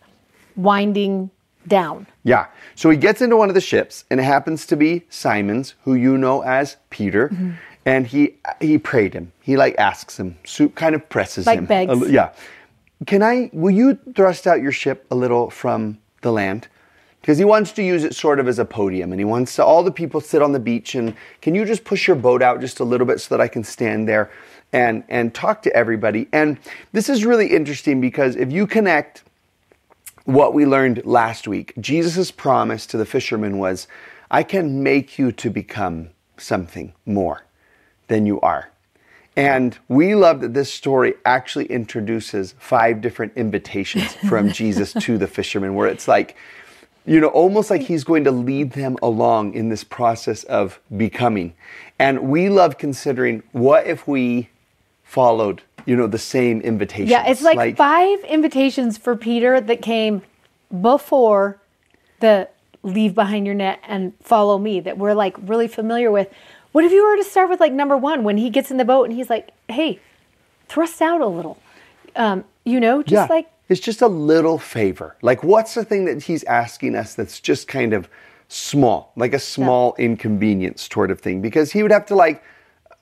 winding 0.56 1.30
down. 1.68 2.08
Yeah. 2.24 2.48
So 2.80 2.90
he 2.90 2.96
gets 2.96 3.22
into 3.22 3.36
one 3.36 3.50
of 3.50 3.56
the 3.56 3.62
ships, 3.62 4.06
and 4.10 4.22
it 4.22 4.24
happens 4.24 4.66
to 4.68 4.78
be 4.78 5.04
Simon's, 5.10 5.76
who 5.84 5.96
you 5.96 6.18
know 6.18 6.44
as 6.44 6.78
Peter. 6.90 7.28
Mm-hmm. 7.28 7.52
And 7.86 8.08
he 8.08 8.38
he 8.62 8.78
prayed 8.78 9.14
him. 9.14 9.34
He 9.42 9.58
like 9.58 9.76
asks 9.78 10.18
him, 10.18 10.38
so 10.46 10.70
kind 10.70 10.96
of 10.96 11.10
presses 11.10 11.46
Like 11.46 11.60
him. 11.60 11.66
begs. 11.66 12.02
A 12.02 12.10
yeah. 12.10 12.30
Can 13.06 13.22
I? 13.22 13.50
Will 13.52 13.72
you 13.72 14.00
thrust 14.16 14.48
out 14.48 14.62
your 14.62 14.72
ship 14.72 15.06
a 15.12 15.16
little 15.16 15.50
from 15.50 15.98
the 16.22 16.32
land? 16.32 16.70
Because 17.20 17.38
he 17.38 17.44
wants 17.44 17.74
to 17.74 17.84
use 17.84 18.06
it 18.06 18.16
sort 18.16 18.40
of 18.40 18.48
as 18.48 18.60
a 18.60 18.66
podium, 18.66 19.12
and 19.12 19.20
he 19.20 19.26
wants 19.26 19.58
to, 19.58 19.66
all 19.66 19.84
the 19.84 19.92
people 19.92 20.22
sit 20.22 20.42
on 20.42 20.54
the 20.54 20.60
beach. 20.60 20.96
And 20.96 21.14
can 21.42 21.56
you 21.56 21.66
just 21.66 21.84
push 21.84 22.08
your 22.08 22.16
boat 22.16 22.42
out 22.42 22.62
just 22.62 22.80
a 22.80 22.86
little 22.86 23.06
bit 23.06 23.20
so 23.20 23.36
that 23.36 23.42
I 23.42 23.50
can 23.50 23.66
stand 23.66 24.08
there 24.08 24.32
and 24.72 25.04
and 25.10 25.36
talk 25.36 25.64
to 25.64 25.76
everybody? 25.76 26.30
And 26.32 26.58
this 26.94 27.10
is 27.10 27.26
really 27.26 27.48
interesting 27.48 28.00
because 28.00 28.38
if 28.38 28.54
you 28.54 28.66
connect 28.66 29.24
what 30.30 30.54
we 30.54 30.64
learned 30.64 31.04
last 31.06 31.48
week. 31.48 31.74
Jesus' 31.80 32.30
promise 32.30 32.86
to 32.86 32.98
the 32.98 33.06
fishermen 33.06 33.58
was, 33.58 33.88
I 34.30 34.44
can 34.44 34.84
make 34.84 35.18
you 35.18 35.32
to 35.32 35.50
become 35.50 36.10
something 36.38 36.94
more 37.04 37.46
than 38.10 38.28
you 38.28 38.40
are. 38.42 38.70
And 39.36 39.76
we 39.88 40.14
love 40.14 40.42
that 40.42 40.54
this 40.54 40.72
story 40.72 41.16
actually 41.26 41.66
introduces 41.66 42.54
five 42.60 43.02
different 43.02 43.34
invitations 43.38 44.14
from 44.30 44.52
Jesus 44.52 44.94
to 44.94 45.18
the 45.18 45.28
fishermen, 45.28 45.74
where 45.74 45.88
it's 45.88 46.08
like, 46.08 46.36
you 47.08 47.20
know, 47.20 47.30
almost 47.30 47.72
like 47.72 47.82
he's 47.82 48.04
going 48.04 48.24
to 48.26 48.32
lead 48.32 48.74
them 48.74 48.98
along 49.02 49.56
in 49.56 49.70
this 49.70 49.84
process 49.84 50.44
of 50.44 50.80
becoming. 50.96 51.56
And 51.98 52.30
we 52.30 52.50
love 52.50 52.78
considering 52.78 53.42
what 53.52 53.88
if 53.88 54.08
we 54.08 54.50
followed, 55.04 55.64
you 55.86 55.96
know, 55.96 56.08
the 56.08 56.18
same 56.18 56.62
invitations. 56.62 57.10
Yeah, 57.10 57.28
it's 57.28 57.42
like, 57.42 57.78
five 57.78 58.24
invitations 58.24 58.98
for 58.98 59.16
Peter 59.16 59.60
that 59.62 59.82
came 59.82 60.22
before 60.82 61.60
the 62.20 62.48
leave 62.84 63.14
behind 63.16 63.46
your 63.46 63.56
net 63.56 63.80
and 63.88 64.14
follow 64.22 64.58
me 64.58 64.80
that 64.80 64.98
we're 64.98 65.14
like 65.14 65.36
really 65.42 65.68
familiar 65.68 66.12
with. 66.12 66.30
What 66.72 66.86
if 66.86 66.92
you 66.92 67.04
were 67.04 67.18
to 67.18 67.24
start 67.24 67.50
with 67.50 67.60
like 67.60 67.74
number 67.74 67.98
one 67.98 68.24
when 68.24 68.38
he 68.38 68.50
gets 68.50 68.72
in 68.72 68.78
the 68.78 68.86
boat 68.86 69.04
and 69.04 69.14
he's 69.14 69.30
like, 69.30 69.50
hey, 69.68 70.00
thrust 70.68 71.02
out 71.02 71.22
a 71.22 71.28
little? 71.28 71.58
Um, 72.16 72.44
you 72.64 72.80
know, 72.80 73.02
just 73.02 73.30
yeah, 73.30 73.36
like 73.36 73.50
it's 73.70 73.80
just 73.80 74.02
a 74.02 74.08
little 74.08 74.58
favor. 74.58 75.16
Like, 75.22 75.44
what's 75.44 75.74
the 75.74 75.86
thing 75.86 76.06
that 76.06 76.24
he's 76.24 76.44
asking 76.46 76.96
us 76.96 77.16
that's 77.16 77.40
just 77.40 77.68
kind 77.68 77.94
of 77.94 78.10
small, 78.48 79.12
like 79.16 79.34
a 79.34 79.40
small 79.40 79.96
inconvenience 79.98 80.88
sort 80.92 81.12
of 81.12 81.20
thing? 81.20 81.42
Because 81.42 81.72
he 81.72 81.84
would 81.84 81.92
have 81.92 82.06
to 82.08 82.16
like, 82.16 82.44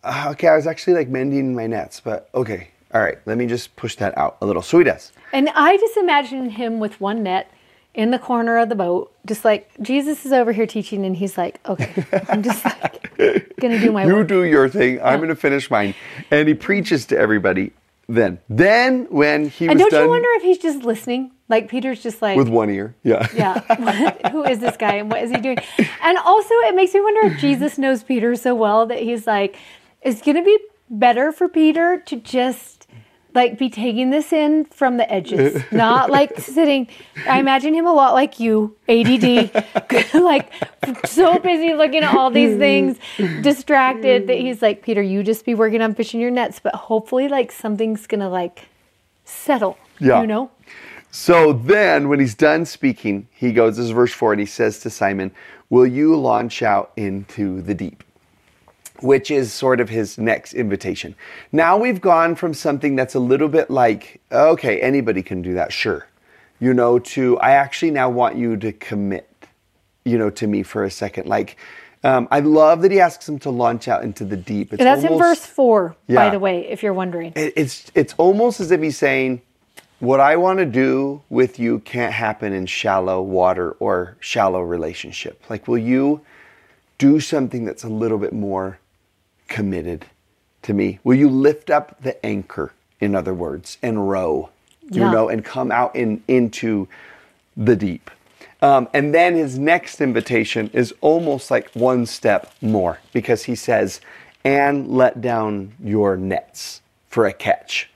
uh, 0.08 0.30
okay, 0.32 0.48
I 0.48 0.56
was 0.56 0.68
actually 0.68 0.94
like 0.94 1.10
mending 1.10 1.54
my 1.56 1.68
nets, 1.68 2.00
but 2.00 2.30
okay, 2.34 2.70
all 2.94 3.02
right, 3.02 3.18
let 3.26 3.38
me 3.38 3.46
just 3.46 3.76
push 3.76 3.96
that 3.98 4.18
out 4.18 4.38
a 4.42 4.46
little. 4.46 4.62
So 4.62 4.78
he 4.78 4.84
does. 4.84 5.12
And 5.34 5.50
I 5.50 5.78
just 5.78 5.98
imagine 5.98 6.50
him 6.52 6.80
with 6.80 7.00
one 7.02 7.24
net 7.24 7.52
in 7.94 8.12
the 8.12 8.20
corner 8.20 8.58
of 8.58 8.70
the 8.70 8.76
boat, 8.76 9.12
just 9.26 9.44
like 9.44 9.70
Jesus 9.82 10.26
is 10.26 10.32
over 10.32 10.52
here 10.52 10.68
teaching, 10.68 11.06
and 11.06 11.16
he's 11.16 11.38
like, 11.38 11.60
okay, 11.68 12.06
I'm 12.30 12.44
just 12.44 12.64
like 12.64 13.18
gonna 13.60 13.80
do 13.80 13.92
my 13.92 14.06
You 14.06 14.16
work. 14.16 14.28
do 14.28 14.44
your 14.44 14.70
thing. 14.70 15.02
I'm 15.02 15.28
to 15.28 15.36
finish 15.36 15.70
mine, 15.70 15.96
and 16.32 16.48
he 16.48 16.54
preaches 16.54 17.06
to 17.08 17.18
everybody. 17.18 17.74
Then, 18.10 18.40
then 18.48 19.08
when 19.10 19.50
he 19.50 19.68
And 19.68 19.74
was 19.74 19.82
don't 19.82 19.92
done 19.92 20.04
you 20.04 20.10
wonder 20.10 20.30
if 20.36 20.44
he's 20.44 20.60
just 20.60 20.84
listening? 20.84 21.32
Like 21.50 21.70
Peter's 21.70 22.02
just 22.02 22.22
like, 22.22 22.38
with 22.38 22.48
one 22.48 22.70
ear, 22.70 22.96
yeah, 23.04 23.28
yeah, 23.36 24.30
who 24.32 24.46
is 24.46 24.60
this 24.60 24.78
guy 24.78 24.96
and 24.96 25.12
what 25.12 25.22
is 25.24 25.32
he 25.32 25.38
doing? 25.38 25.58
And 26.02 26.18
also, 26.20 26.54
it 26.68 26.76
makes 26.76 26.94
me 26.94 27.02
wonder 27.02 27.34
if 27.34 27.40
Jesus 27.40 27.78
knows 27.78 28.04
Peter 28.04 28.36
so 28.36 28.56
well 28.56 28.86
that 28.86 29.00
he's 29.00 29.28
like, 29.28 29.58
it's 30.08 30.22
gonna 30.22 30.44
be 30.44 30.58
better 30.90 31.32
for 31.32 31.50
Peter 31.50 32.02
to 32.06 32.16
just 32.16 32.88
like 33.34 33.60
be 33.60 33.70
taking 33.70 34.10
this 34.10 34.32
in 34.32 34.66
from 34.66 34.98
the 34.98 35.12
edges, 35.12 35.62
not 35.72 36.10
like 36.10 36.40
sitting. 36.40 36.88
I 37.28 37.40
imagine 37.40 37.74
him 37.74 37.86
a 37.86 37.94
lot 37.94 38.14
like 38.14 38.40
you, 38.40 38.76
ADD, 38.88 40.14
like 40.14 40.52
so 41.06 41.38
busy 41.40 41.74
looking 41.74 42.04
at 42.04 42.16
all 42.16 42.32
these 42.32 42.58
things, 42.58 42.98
distracted 43.42 44.28
that 44.28 44.38
he's 44.38 44.62
like, 44.62 44.82
Peter, 44.82 45.02
you 45.02 45.24
just 45.24 45.46
be 45.46 45.54
working 45.54 45.82
on 45.82 45.94
fishing 45.94 46.20
your 46.20 46.32
nets, 46.32 46.60
but 46.60 46.74
hopefully, 46.74 47.28
like 47.28 47.52
something's 47.52 48.08
gonna 48.08 48.30
like 48.30 48.70
settle. 49.26 49.78
Yeah. 50.00 50.22
You 50.22 50.28
know? 50.28 50.52
So 51.12 51.54
then, 51.54 52.10
when 52.10 52.20
he's 52.20 52.36
done 52.36 52.66
speaking, 52.66 53.28
he 53.32 53.52
goes, 53.52 53.78
this 53.78 53.86
is 53.86 53.92
verse 53.92 54.14
4, 54.14 54.34
and 54.34 54.40
he 54.40 54.46
says 54.46 54.80
to 54.80 54.90
Simon, 54.90 55.32
Will 55.70 55.88
you 55.88 56.16
launch 56.16 56.62
out 56.62 56.92
into 56.96 57.62
the 57.62 57.74
deep? 57.74 58.04
Which 59.02 59.32
is 59.32 59.54
sort 59.54 59.80
of 59.80 59.90
his 59.90 60.18
next 60.18 60.54
invitation. 60.54 61.16
Now 61.52 61.78
we've 61.78 62.02
gone 62.02 62.36
from 62.36 62.54
something 62.54 62.96
that's 62.96 63.16
a 63.16 63.20
little 63.20 63.48
bit 63.48 63.70
like, 63.70 64.20
okay, 64.32 64.80
anybody 64.82 65.22
can 65.24 65.42
do 65.42 65.54
that, 65.56 65.72
sure. 65.72 66.08
You 66.60 66.74
know, 66.74 67.00
to 67.00 67.38
I 67.40 67.52
actually 67.52 67.92
now 67.92 68.10
want 68.10 68.36
you 68.36 68.58
to 68.58 68.72
commit, 68.72 69.30
you 70.06 70.18
know, 70.18 70.30
to 70.32 70.48
me 70.48 70.64
for 70.64 70.84
a 70.84 70.90
second. 70.92 71.28
Like, 71.28 71.58
um, 72.04 72.28
I 72.32 72.40
love 72.40 72.82
that 72.84 72.92
he 72.92 73.00
asks 73.00 73.28
him 73.28 73.38
to 73.40 73.50
launch 73.50 73.88
out 73.88 74.04
into 74.04 74.24
the 74.26 74.38
deep. 74.38 74.74
It's 74.74 74.82
That's 74.84 75.04
in 75.04 75.18
verse 75.18 75.46
four, 75.46 75.96
by 76.08 76.30
the 76.30 76.40
way, 76.40 76.68
if 76.68 76.82
you're 76.84 76.94
wondering. 76.94 77.34
it- 77.36 77.54
it's 77.56 77.92
it's 77.96 78.14
almost 78.18 78.60
as 78.60 78.72
if 78.72 78.82
he's 78.82 78.98
saying 78.98 79.42
what 80.00 80.20
i 80.20 80.36
want 80.36 80.60
to 80.60 80.66
do 80.66 81.20
with 81.30 81.58
you 81.58 81.80
can't 81.80 82.14
happen 82.14 82.54
in 82.54 82.68
shallow 82.68 83.20
water 83.20 83.72
or 83.80 84.16
shallow 84.20 84.62
relationship 84.62 85.42
like 85.50 85.68
will 85.68 85.78
you 85.80 86.22
do 87.00 87.20
something 87.20 87.66
that's 87.66 87.84
a 87.84 87.90
little 87.90 88.20
bit 88.20 88.32
more 88.32 88.78
committed 89.48 90.06
to 90.64 90.74
me 90.74 91.00
will 91.04 91.16
you 91.18 91.30
lift 91.30 91.70
up 91.70 92.02
the 92.02 92.24
anchor 92.26 92.74
in 93.00 93.16
other 93.16 93.34
words 93.34 93.78
and 93.84 94.10
row 94.10 94.50
you 94.92 95.02
Yeah. 95.04 95.12
know 95.12 95.30
and 95.30 95.46
come 95.46 95.72
out 95.72 95.96
in 95.96 96.24
into 96.28 96.88
the 97.58 97.76
deep 97.76 98.12
um, 98.62 98.88
and 98.94 99.14
then 99.14 99.36
his 99.36 99.60
next 99.60 100.02
invitation 100.02 100.70
is 100.74 100.94
almost 101.02 101.52
like 101.52 101.70
one 101.74 102.06
step 102.08 102.54
more 102.62 103.00
because 103.14 103.44
he 103.44 103.56
says, 103.56 104.02
and 104.44 104.88
let 104.90 105.22
down 105.22 105.74
your 105.84 106.18
nets 106.18 106.82
for 107.10 107.26
a 107.28 107.34
catch. 107.34 107.90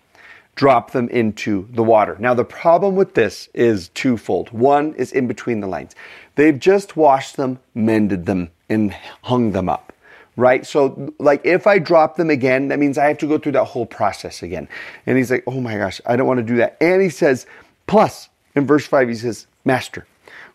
drop 0.55 0.91
them 0.91 1.09
into 1.09 1.67
the 1.71 1.83
water. 1.83 2.15
Now, 2.19 2.33
the 2.35 2.45
problem 2.45 2.95
with 2.95 3.15
this 3.15 3.49
is 3.53 3.89
twofold. 3.89 4.51
One 4.51 4.93
is 4.95 5.11
in 5.11 5.27
between 5.27 5.61
the 5.61 5.67
lines. 5.67 5.95
They've 6.35 6.59
just 6.59 6.95
washed 6.97 7.37
them, 7.37 7.59
mended 7.73 8.25
them, 8.27 8.51
and 8.69 8.93
hung 9.23 9.53
them 9.53 9.69
up, 9.69 9.90
right? 10.35 10.65
So, 10.65 11.13
like, 11.19 11.45
if 11.45 11.67
I 11.67 11.79
drop 11.79 12.15
them 12.15 12.29
again, 12.29 12.69
that 12.69 12.79
means 12.79 12.97
I 12.97 13.05
have 13.05 13.17
to 13.19 13.27
go 13.27 13.37
through 13.37 13.53
that 13.53 13.65
whole 13.65 13.85
process 13.85 14.43
again. 14.43 14.67
And 15.05 15.17
he's 15.17 15.31
like, 15.31 15.43
oh 15.47 15.61
my 15.61 15.77
gosh, 15.77 16.01
I 16.05 16.15
don't 16.15 16.27
want 16.27 16.39
to 16.39 16.43
do 16.43 16.57
that. 16.57 16.77
And 16.81 17.01
he 17.01 17.09
says, 17.09 17.45
plus, 17.87 18.29
in 18.55 18.65
verse 18.65 18.85
5, 18.85 19.09
he 19.09 19.15
says, 19.15 19.47
Master, 19.65 20.05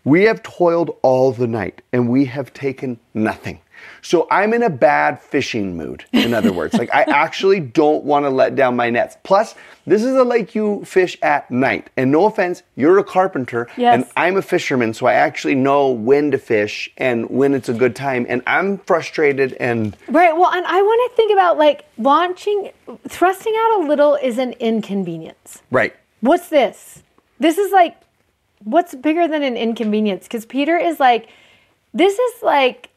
we 0.05 0.24
have 0.24 0.43
toiled 0.43 0.97
all 1.03 1.33
the 1.33 1.47
night 1.47 1.83
and 1.93 2.09
we 2.09 2.24
have 2.27 2.53
taken 2.53 2.99
nothing. 3.14 3.61
So 4.03 4.26
I'm 4.30 4.53
in 4.55 4.62
a 4.62 4.70
bad 4.70 5.20
fishing 5.20 5.76
mood, 5.76 6.05
in 6.12 6.32
other 6.34 6.53
words. 6.53 6.74
Like 6.74 6.93
I 6.95 7.03
actually 7.09 7.61
don't 7.61 8.05
want 8.05 8.24
to 8.24 8.30
let 8.30 8.55
down 8.57 8.76
my 8.76 8.91
nets. 8.91 9.16
Plus, 9.24 9.55
this 9.87 10.03
is 10.03 10.14
a 10.16 10.24
lake 10.24 10.55
you 10.55 10.84
fish 10.84 11.16
at 11.22 11.51
night. 11.51 11.91
And 11.97 12.11
no 12.11 12.26
offense, 12.26 12.62
you're 12.74 12.99
a 12.99 13.05
carpenter 13.05 13.68
Yes. 13.76 13.95
and 13.95 14.11
I'm 14.16 14.37
a 14.37 14.43
fisherman, 14.43 14.95
so 14.95 15.07
I 15.07 15.12
actually 15.14 15.55
know 15.55 15.91
when 15.91 16.30
to 16.32 16.39
fish 16.39 16.91
and 16.99 17.28
when 17.30 17.55
it's 17.55 17.68
a 17.68 17.74
good 17.74 17.95
time. 17.95 18.26
And 18.28 18.43
I'm 18.47 18.78
frustrated 18.78 19.53
and 19.55 19.97
Right. 20.09 20.37
Well, 20.37 20.51
and 20.53 20.66
I 20.66 20.82
want 20.82 21.11
to 21.12 21.16
think 21.16 21.32
about 21.32 21.59
like 21.59 21.84
launching, 21.99 22.70
thrusting 23.09 23.55
out 23.57 23.80
a 23.84 23.87
little 23.87 24.14
is 24.16 24.39
an 24.39 24.53
inconvenience. 24.55 25.62
right. 25.70 25.95
What's 26.20 26.49
this? 26.49 27.03
This 27.39 27.59
is 27.59 27.70
like, 27.72 27.97
what's 28.64 28.95
bigger 28.95 29.28
than 29.28 29.43
an 29.43 29.57
inconvenience? 29.57 30.24
Because 30.24 30.47
Peter 30.47 30.76
is 30.78 30.99
like, 30.99 31.28
this 31.93 32.18
is 32.18 32.43
like 32.43 32.89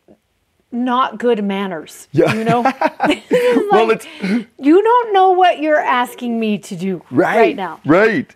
not 0.72 1.18
good 1.18 1.44
manners. 1.44 2.08
Yeah. 2.12 2.34
You 2.34 2.44
know? 2.44 2.66
Is 3.10 3.24
Well, 3.72 3.92
it's- 3.92 4.46
you 4.58 4.82
don't 4.84 5.14
know 5.14 5.32
what 5.32 5.60
you're 5.60 5.80
asking 5.80 6.40
me 6.40 6.58
to 6.60 6.76
do 6.76 7.04
right, 7.12 7.56
now. 7.56 7.80
Right. 7.86 8.36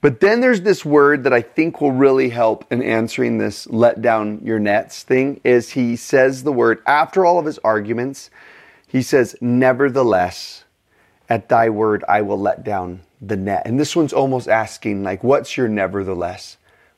But 0.00 0.20
then 0.20 0.40
there's 0.40 0.60
this 0.60 0.84
word 0.84 1.24
that 1.24 1.32
I 1.32 1.40
think 1.42 1.80
will 1.80 1.92
really 1.92 2.28
help 2.28 2.70
in 2.70 2.82
answering 2.82 3.38
this 3.38 3.66
let 3.68 4.02
down 4.02 4.40
your 4.44 4.58
nets 4.58 5.02
thing 5.02 5.40
is 5.42 5.70
he 5.70 5.96
says 5.96 6.44
the 6.44 6.52
word 6.52 6.82
after 6.86 7.24
all 7.24 7.38
of 7.38 7.46
his 7.46 7.58
arguments, 7.58 8.30
he 8.86 9.02
says, 9.02 9.34
Nevertheless, 9.40 10.64
at 11.28 11.48
thy 11.48 11.68
word 11.70 12.04
I 12.08 12.22
will 12.22 12.38
let 12.38 12.62
down 12.62 13.00
the 13.20 13.36
net. 13.36 13.62
And 13.66 13.80
this 13.80 13.96
one's 13.96 14.12
almost 14.12 14.48
asking, 14.48 15.02
like, 15.02 15.24
what's 15.24 15.56
your 15.56 15.68
nevertheless 15.68 16.56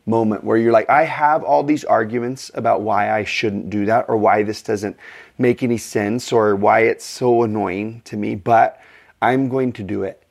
moment 0.09 0.43
where 0.43 0.57
you're 0.57 0.73
like, 0.73 0.89
I 0.89 1.05
have 1.05 1.45
all 1.45 1.63
these 1.63 1.85
arguments 1.85 2.51
about 2.55 2.81
why 2.81 3.13
I 3.13 3.25
shouldn't 3.25 3.71
do 3.71 3.87
that 3.87 4.07
or 4.09 4.17
why 4.17 4.43
this 4.43 4.63
doesn't 4.63 4.97
make 5.37 5.63
any 5.63 5.79
sense 5.79 6.33
or 6.33 6.57
why 6.57 6.81
it's 6.81 7.05
so 7.05 7.43
annoying 7.43 8.03
to 8.07 8.17
me, 8.17 8.35
but 8.35 8.81
I'm 9.21 9.49
going 9.49 9.73
to 9.75 9.83
do 9.83 10.03
it 10.03 10.23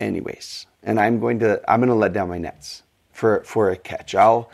anyways. 0.00 0.66
And 0.82 1.00
I'm 1.00 1.18
going 1.18 1.38
to 1.40 1.60
I'm 1.70 1.80
going 1.80 1.88
to 1.88 1.94
let 1.94 2.12
down 2.12 2.28
my 2.28 2.38
nets 2.38 2.82
for 3.12 3.42
for 3.44 3.70
a 3.70 3.76
catch. 3.76 4.14
I'll 4.14 4.50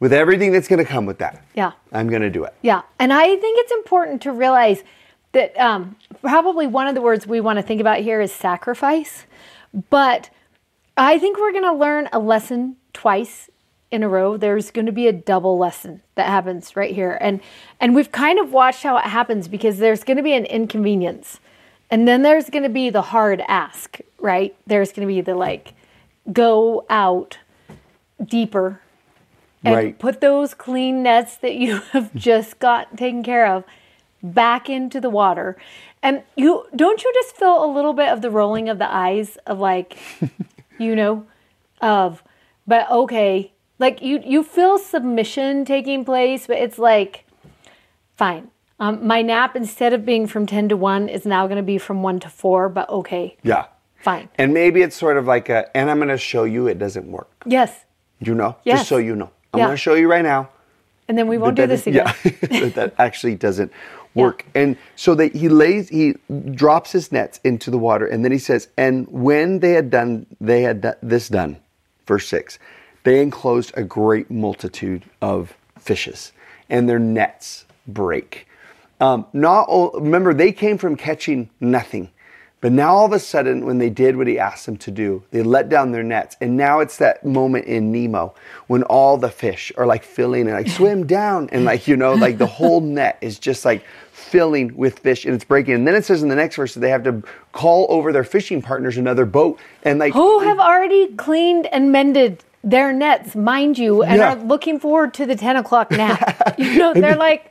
with 0.00 0.12
everything 0.12 0.52
that's 0.52 0.68
going 0.68 0.78
to 0.78 0.84
come 0.84 1.06
with 1.06 1.18
that. 1.18 1.44
Yeah. 1.54 1.72
I'm 1.92 2.08
going 2.08 2.22
to 2.22 2.30
do 2.30 2.44
it. 2.44 2.54
Yeah, 2.62 2.82
and 2.98 3.12
I 3.12 3.24
think 3.24 3.58
it's 3.60 3.72
important 3.72 4.22
to 4.22 4.32
realize 4.32 4.82
that 5.32 5.58
um, 5.58 5.96
probably 6.22 6.66
one 6.66 6.86
of 6.86 6.94
the 6.94 7.00
words 7.00 7.26
we 7.26 7.40
want 7.40 7.58
to 7.58 7.62
think 7.62 7.80
about 7.80 7.98
here 8.00 8.20
is 8.20 8.32
sacrifice. 8.32 9.24
But 9.90 10.30
I 10.96 11.18
think 11.18 11.38
we're 11.38 11.52
going 11.52 11.64
to 11.64 11.74
learn 11.74 12.08
a 12.12 12.18
lesson 12.18 12.76
twice 12.92 13.50
in 13.90 14.02
a 14.02 14.08
row. 14.08 14.36
There's 14.36 14.70
going 14.70 14.86
to 14.86 14.92
be 14.92 15.06
a 15.06 15.12
double 15.12 15.58
lesson 15.58 16.02
that 16.14 16.26
happens 16.26 16.76
right 16.76 16.94
here, 16.94 17.18
and 17.20 17.40
and 17.80 17.94
we've 17.94 18.12
kind 18.12 18.38
of 18.38 18.52
watched 18.52 18.82
how 18.82 18.96
it 18.98 19.04
happens 19.04 19.48
because 19.48 19.78
there's 19.78 20.04
going 20.04 20.16
to 20.16 20.22
be 20.22 20.34
an 20.34 20.44
inconvenience, 20.46 21.40
and 21.90 22.06
then 22.06 22.22
there's 22.22 22.50
going 22.50 22.64
to 22.64 22.68
be 22.68 22.90
the 22.90 23.02
hard 23.02 23.42
ask. 23.48 23.98
Right? 24.20 24.56
There's 24.66 24.92
going 24.92 25.06
to 25.06 25.14
be 25.14 25.20
the 25.20 25.34
like, 25.34 25.74
go 26.32 26.84
out 26.90 27.38
deeper 28.24 28.80
and 29.64 29.74
Right. 29.74 29.98
put 29.98 30.20
those 30.20 30.54
clean 30.54 31.02
nets 31.02 31.36
that 31.36 31.54
you 31.54 31.78
have 31.92 32.14
just 32.14 32.58
got 32.58 32.96
taken 32.96 33.22
care 33.22 33.46
of 33.46 33.64
back 34.22 34.68
into 34.68 35.00
the 35.00 35.10
water. 35.10 35.56
And 36.02 36.22
you 36.36 36.64
don't 36.74 37.02
you 37.02 37.12
just 37.14 37.36
feel 37.36 37.64
a 37.64 37.70
little 37.72 37.92
bit 37.92 38.08
of 38.08 38.22
the 38.22 38.30
rolling 38.30 38.68
of 38.68 38.78
the 38.78 38.92
eyes 38.92 39.36
of 39.46 39.58
like, 39.58 39.98
you 40.78 40.94
know, 40.94 41.26
of 41.80 42.22
but 42.66 42.90
okay, 42.90 43.52
like 43.78 44.02
you 44.02 44.20
you 44.24 44.42
feel 44.42 44.78
submission 44.78 45.64
taking 45.64 46.04
place, 46.04 46.46
but 46.46 46.58
it's 46.58 46.78
like, 46.78 47.24
fine. 48.16 48.50
Um, 48.80 49.06
my 49.06 49.22
nap 49.22 49.56
instead 49.56 49.92
of 49.92 50.04
being 50.06 50.26
from 50.26 50.46
ten 50.46 50.68
to 50.68 50.76
one 50.76 51.08
is 51.08 51.26
now 51.26 51.46
going 51.46 51.56
to 51.56 51.62
be 51.64 51.78
from 51.78 52.02
one 52.02 52.20
to 52.20 52.28
four, 52.28 52.68
but 52.68 52.88
okay, 52.88 53.36
Yeah. 53.42 53.66
fine. 53.98 54.28
And 54.38 54.54
maybe 54.54 54.82
it's 54.82 54.94
sort 54.96 55.16
of 55.16 55.26
like 55.26 55.48
a 55.48 55.76
and 55.76 55.90
I'm 55.90 55.98
going 55.98 56.08
to 56.10 56.18
show 56.18 56.44
you 56.44 56.68
it 56.68 56.78
doesn't 56.78 57.10
work. 57.10 57.28
Yes, 57.44 57.84
You 58.20 58.34
know? 58.34 58.56
Yes. 58.64 58.80
Just 58.80 58.88
so 58.88 58.96
you 58.98 59.16
know. 59.16 59.30
I'm 59.52 59.58
Yeah. 59.58 59.64
going 59.66 59.76
to 59.76 59.82
show 59.82 59.94
you 59.94 60.08
right 60.10 60.22
now. 60.22 60.48
and 61.08 61.16
then 61.18 61.26
we 61.26 61.38
won't 61.38 61.56
that 61.56 61.62
do 61.66 61.68
this 61.68 61.86
again. 61.86 62.06
Yeah, 62.24 62.60
that, 62.60 62.74
that 62.74 62.94
actually 62.98 63.34
doesn't 63.34 63.72
work. 64.14 64.44
And 64.54 64.76
so 64.94 65.14
that 65.16 65.34
he 65.34 65.48
lays, 65.48 65.88
he 65.88 66.14
drops 66.54 66.92
his 66.92 67.10
nets 67.10 67.40
into 67.44 67.70
the 67.70 67.78
water, 67.78 68.06
and 68.06 68.22
then 68.24 68.30
he 68.30 68.38
says, 68.38 68.68
"And 68.76 69.08
when 69.08 69.58
they 69.60 69.72
had 69.72 69.90
done, 69.90 70.26
they 70.40 70.60
had 70.62 70.82
this 71.02 71.28
done." 71.28 71.56
Verse 72.06 72.28
six, 72.28 72.58
they 73.08 73.22
enclosed 73.22 73.72
a 73.74 73.82
great 73.82 74.30
multitude 74.30 75.02
of 75.22 75.56
fishes, 75.78 76.32
and 76.68 76.86
their 76.86 76.98
nets 76.98 77.64
break. 77.86 78.46
Um, 79.00 79.24
not 79.32 79.66
all, 79.66 79.92
remember 79.92 80.34
they 80.34 80.52
came 80.52 80.76
from 80.76 80.94
catching 80.94 81.48
nothing. 81.58 82.10
But 82.60 82.72
now 82.72 82.94
all 82.94 83.06
of 83.06 83.12
a 83.12 83.18
sudden, 83.18 83.64
when 83.64 83.78
they 83.78 83.88
did 83.88 84.16
what 84.16 84.26
he 84.26 84.38
asked 84.38 84.66
them 84.66 84.76
to 84.78 84.90
do, 84.90 85.22
they 85.30 85.42
let 85.42 85.70
down 85.70 85.92
their 85.92 86.02
nets. 86.02 86.36
And 86.40 86.56
now 86.56 86.80
it's 86.80 86.98
that 86.98 87.24
moment 87.24 87.66
in 87.66 87.92
Nemo 87.92 88.34
when 88.66 88.82
all 88.82 89.16
the 89.16 89.30
fish 89.30 89.72
are 89.78 89.86
like 89.86 90.02
filling 90.02 90.42
and 90.48 90.56
like 90.56 90.68
swim 90.68 91.06
down. 91.20 91.48
And 91.50 91.64
like, 91.64 91.86
you 91.86 91.96
know, 91.96 92.14
like 92.14 92.36
the 92.36 92.46
whole 92.46 92.80
net 92.80 93.16
is 93.20 93.38
just 93.38 93.64
like 93.64 93.84
filling 94.12 94.76
with 94.76 94.98
fish 94.98 95.24
and 95.24 95.34
it's 95.34 95.44
breaking. 95.44 95.74
And 95.74 95.86
then 95.86 95.94
it 95.94 96.04
says 96.04 96.22
in 96.22 96.28
the 96.28 96.34
next 96.34 96.56
verse 96.56 96.74
that 96.74 96.80
they 96.80 96.90
have 96.90 97.04
to 97.04 97.22
call 97.52 97.86
over 97.88 98.12
their 98.12 98.24
fishing 98.24 98.60
partners 98.60 98.98
another 98.98 99.24
boat. 99.24 99.60
And 99.84 100.00
like, 100.00 100.12
who 100.12 100.40
have 100.40 100.58
already 100.58 101.14
cleaned 101.14 101.66
and 101.66 101.92
mended 101.92 102.42
their 102.64 102.92
nets, 102.92 103.36
mind 103.36 103.78
you, 103.78 104.02
and 104.02 104.18
Yeah. 104.18 104.32
are 104.32 104.36
looking 104.36 104.80
forward 104.80 105.14
to 105.14 105.26
the 105.26 105.36
10 105.36 105.56
o'clock 105.56 105.90
nap. 105.92 106.54
you 106.58 106.76
know, 106.76 106.94
they're 106.94 107.16
like, 107.16 107.50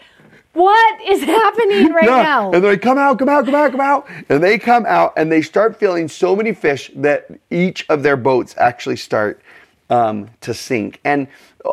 what 0.53 1.01
is 1.01 1.23
happening 1.23 1.93
right 1.93 2.07
Yeah. 2.07 2.17
now? 2.17 2.51
And 2.51 2.63
they're 2.63 2.71
like, 2.73 2.81
come 2.81 2.97
out, 2.97 3.19
come 3.19 3.29
out, 3.29 3.45
come 3.45 3.55
out, 3.55 3.71
come 3.71 3.81
out. 3.81 4.07
And 4.29 4.43
they 4.43 4.57
come 4.57 4.85
out 4.87 5.13
and 5.17 5.31
they 5.31 5.41
start 5.41 5.77
feeling 5.79 6.07
so 6.07 6.35
many 6.35 6.53
fish 6.53 6.91
that 6.95 7.27
each 7.51 7.85
of 7.89 8.03
their 8.03 8.17
boats 8.17 8.55
actually 8.57 8.97
start 8.97 9.41
um, 9.89 10.29
to 10.41 10.53
sink. 10.53 10.99
And 11.05 11.27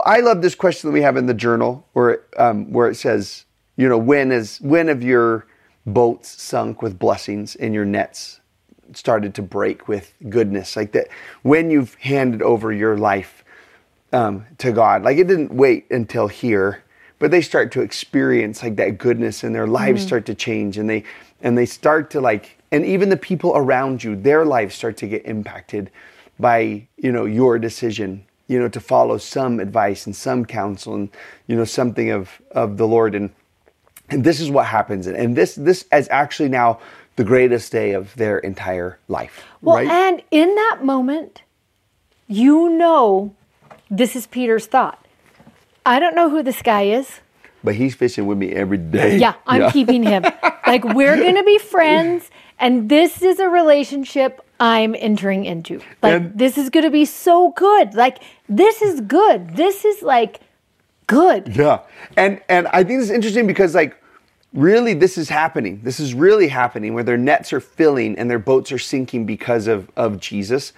I 0.04 0.20
love 0.20 0.42
this 0.42 0.54
question 0.54 0.88
that 0.90 0.94
we 0.94 1.02
have 1.02 1.16
in 1.16 1.26
the 1.26 1.34
journal 1.34 1.86
where, 1.94 2.22
um, 2.36 2.70
where 2.72 2.88
it 2.88 2.96
says, 2.96 3.44
you 3.76 3.88
know, 3.88 3.98
when 3.98 4.30
is 4.32 4.58
when 4.60 4.88
have 4.88 5.02
your 5.02 5.46
boats 5.86 6.40
sunk 6.42 6.82
with 6.82 6.98
blessings 6.98 7.56
and 7.56 7.74
your 7.74 7.84
nets 7.84 8.40
started 8.92 9.34
to 9.34 9.42
break 9.42 9.88
with 9.88 10.14
goodness? 10.28 10.76
Like 10.76 10.92
that 10.92 11.08
when 11.42 11.70
you've 11.70 11.94
handed 11.94 12.42
over 12.42 12.72
your 12.72 12.96
life 12.96 13.44
um, 14.14 14.46
to 14.58 14.72
God. 14.72 15.02
Like 15.02 15.18
it 15.18 15.26
didn't 15.26 15.52
wait 15.52 15.90
until 15.90 16.28
here, 16.28 16.84
but 17.18 17.30
they 17.30 17.42
start 17.42 17.72
to 17.72 17.82
experience 17.82 18.62
like 18.62 18.76
that 18.76 18.96
goodness 18.96 19.42
and 19.42 19.54
their 19.54 19.66
lives 19.66 20.02
start 20.02 20.24
to 20.26 20.34
change 20.34 20.78
and 20.78 20.88
they 20.88 21.04
and 21.42 21.58
they 21.58 21.66
start 21.66 22.10
to 22.10 22.20
like 22.20 22.58
and 22.70 22.84
even 22.86 23.08
the 23.08 23.16
people 23.16 23.52
around 23.56 24.02
you, 24.02 24.16
their 24.16 24.44
lives 24.44 24.74
start 24.74 24.96
to 24.98 25.06
get 25.06 25.26
impacted 25.26 25.90
by, 26.38 26.86
you 26.96 27.12
know, 27.12 27.24
your 27.24 27.58
decision, 27.58 28.24
you 28.48 28.58
know, 28.58 28.68
to 28.68 28.80
follow 28.80 29.18
some 29.18 29.60
advice 29.60 30.06
and 30.06 30.14
some 30.14 30.44
counsel 30.44 30.94
and, 30.94 31.08
you 31.46 31.56
know, 31.56 31.64
something 31.64 32.10
of 32.10 32.40
of 32.52 32.76
the 32.76 32.86
Lord 32.86 33.14
and 33.14 33.30
and 34.10 34.22
this 34.22 34.38
is 34.38 34.48
what 34.48 34.66
happens. 34.66 35.08
And 35.08 35.36
this 35.36 35.56
this 35.56 35.86
is 35.92 36.08
actually 36.10 36.50
now 36.50 36.78
the 37.16 37.24
greatest 37.24 37.70
day 37.72 37.92
of 37.92 38.14
their 38.16 38.38
entire 38.38 38.98
life. 39.08 39.44
well, 39.62 39.76
right? 39.76 39.88
and 39.88 40.22
in 40.30 40.54
that 40.54 40.78
moment, 40.82 41.42
you 42.26 42.68
know 42.70 43.34
this 43.90 44.16
is 44.16 44.26
Peter's 44.26 44.66
thought. 44.66 45.04
I 45.86 45.98
don't 46.00 46.14
know 46.14 46.30
who 46.30 46.42
this 46.42 46.62
guy 46.62 46.82
is. 46.84 47.20
but 47.62 47.74
he's 47.74 47.94
fishing 47.94 48.26
with 48.26 48.38
me 48.38 48.52
every 48.52 48.78
day. 48.78 49.16
Yeah, 49.18 49.34
I'm 49.46 49.70
keeping 49.70 50.02
him. 50.02 50.24
Like, 50.66 50.82
we're 50.82 51.16
going 51.18 51.34
to 51.34 51.42
be 51.44 51.58
friends, 51.58 52.30
and 52.58 52.88
this 52.88 53.20
is 53.20 53.38
a 53.38 53.50
relationship 53.50 54.40
I'm 54.58 54.94
entering 54.98 55.44
into. 55.44 55.82
Like, 56.02 56.14
And- 56.14 56.38
this 56.38 56.56
is 56.56 56.70
going 56.70 56.84
to 56.84 56.90
be 56.90 57.04
so 57.04 57.50
good. 57.50 57.92
Like, 57.92 58.22
this 58.48 58.80
is 58.80 59.02
good. 59.02 59.56
This 59.56 59.84
is 59.84 60.00
like 60.00 60.40
good. 61.06 61.54
Yeah. 61.54 61.80
And 62.16 62.40
and 62.48 62.66
I 62.68 62.82
think 62.82 63.02
it's 63.02 63.10
interesting 63.10 63.46
because 63.46 63.74
like 63.74 63.94
really 64.54 64.94
this 64.94 65.18
is 65.18 65.28
happening. 65.28 65.80
This 65.82 66.00
is 66.00 66.14
really 66.14 66.48
happening 66.48 66.94
where 66.94 67.04
their 67.04 67.18
nets 67.18 67.52
are 67.52 67.60
filling 67.60 68.16
and 68.16 68.30
their 68.30 68.38
boats 68.38 68.72
are 68.72 68.78
sinking 68.78 69.26
because 69.26 69.66
of 69.66 69.90
of 69.96 70.20
Jesus. 70.20 70.72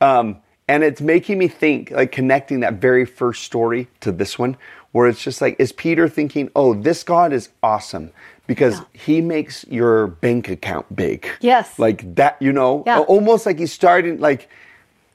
Um 0.00 0.38
and 0.66 0.82
it's 0.82 1.00
making 1.00 1.38
me 1.38 1.48
think 1.48 1.90
like 1.90 2.10
connecting 2.10 2.60
that 2.60 2.74
very 2.74 3.04
first 3.04 3.44
story 3.44 3.88
to 4.00 4.10
this 4.10 4.38
one 4.38 4.56
where 4.92 5.06
it's 5.08 5.22
just 5.22 5.40
like 5.40 5.54
is 5.58 5.70
Peter 5.72 6.08
thinking, 6.08 6.50
"Oh, 6.56 6.74
this 6.74 7.04
God 7.04 7.32
is 7.32 7.50
awesome." 7.62 8.10
Because 8.46 8.80
he 8.94 9.20
makes 9.20 9.66
your 9.68 10.06
bank 10.06 10.48
account 10.48 10.96
big. 10.96 11.28
Yes. 11.42 11.78
Like 11.78 12.14
that, 12.14 12.38
you 12.40 12.50
know, 12.50 12.82
Yeah. 12.86 13.00
almost 13.00 13.44
like 13.44 13.58
he's 13.58 13.72
starting 13.74 14.20
like 14.20 14.48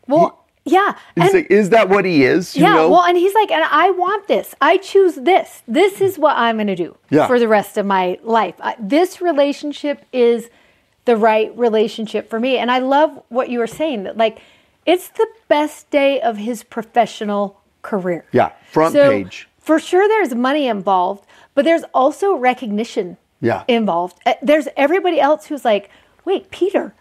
Well, 0.08 0.43
yeah. 0.66 0.96
And 1.16 1.34
like, 1.34 1.52
is 1.52 1.70
that 1.72 1.90
what 1.90 2.06
he 2.06 2.24
is? 2.24 2.56
You 2.56 2.64
yeah, 2.64 2.74
know? 2.76 2.90
well, 2.90 3.04
and 3.04 3.18
he's 3.18 3.34
like, 3.34 3.52
and 3.52 3.64
I 3.64 3.92
want 3.92 4.28
this. 4.28 4.56
I 4.62 4.78
choose 4.78 5.16
this. 5.16 5.62
This 5.68 6.00
is 6.02 6.18
what 6.18 6.38
I'm 6.38 6.56
going 6.58 6.68
to 6.68 6.76
do 6.76 6.96
Yeah. 7.10 7.28
for 7.28 7.38
the 7.40 7.48
rest 7.48 7.78
of 7.78 7.86
my 7.86 8.18
life. 8.24 8.56
I, 8.62 8.76
this 8.80 9.22
relationship 9.22 10.06
is 10.14 10.50
the 11.06 11.18
right 11.18 11.56
relationship 11.58 12.30
for 12.30 12.40
me. 12.40 12.58
And 12.58 12.72
I 12.72 12.80
love 12.80 13.22
what 13.30 13.50
you 13.50 13.60
were 13.60 13.68
saying 13.68 14.04
that, 14.04 14.16
like, 14.18 14.40
it's 14.86 15.10
the 15.10 15.28
best 15.50 15.90
day 15.90 16.22
of 16.22 16.38
his 16.38 16.64
professional 16.64 17.60
career. 17.82 18.26
Yeah, 18.32 18.52
front 18.72 18.94
So, 18.94 19.10
page. 19.10 19.48
For 19.60 19.80
sure, 19.80 20.08
there's 20.08 20.34
money 20.36 20.68
involved, 20.68 21.26
but 21.56 21.66
there's 21.66 21.84
also 21.94 22.36
recognition 22.36 23.18
Yeah. 23.42 23.64
involved. 23.68 24.18
Uh, 24.26 24.34
There's 24.42 24.68
everybody 24.78 25.20
else 25.20 25.48
who's 25.48 25.66
like, 25.66 25.90
wait, 26.26 26.50
Peter, 26.52 26.94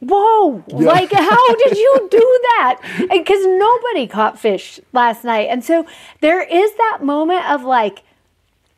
whoa, 0.00 0.62
like, 0.68 1.12
how 1.12 1.54
did 1.56 1.76
you 1.76 2.08
do 2.10 2.40
that? 2.42 2.80
Because 3.16 3.46
nobody 3.46 4.06
caught 4.06 4.38
fish 4.38 4.78
last 4.92 5.24
night. 5.24 5.48
And 5.50 5.64
so 5.64 5.86
there 6.20 6.42
is 6.42 6.74
that 6.74 6.98
moment 7.02 7.48
of 7.50 7.64
like, 7.64 8.02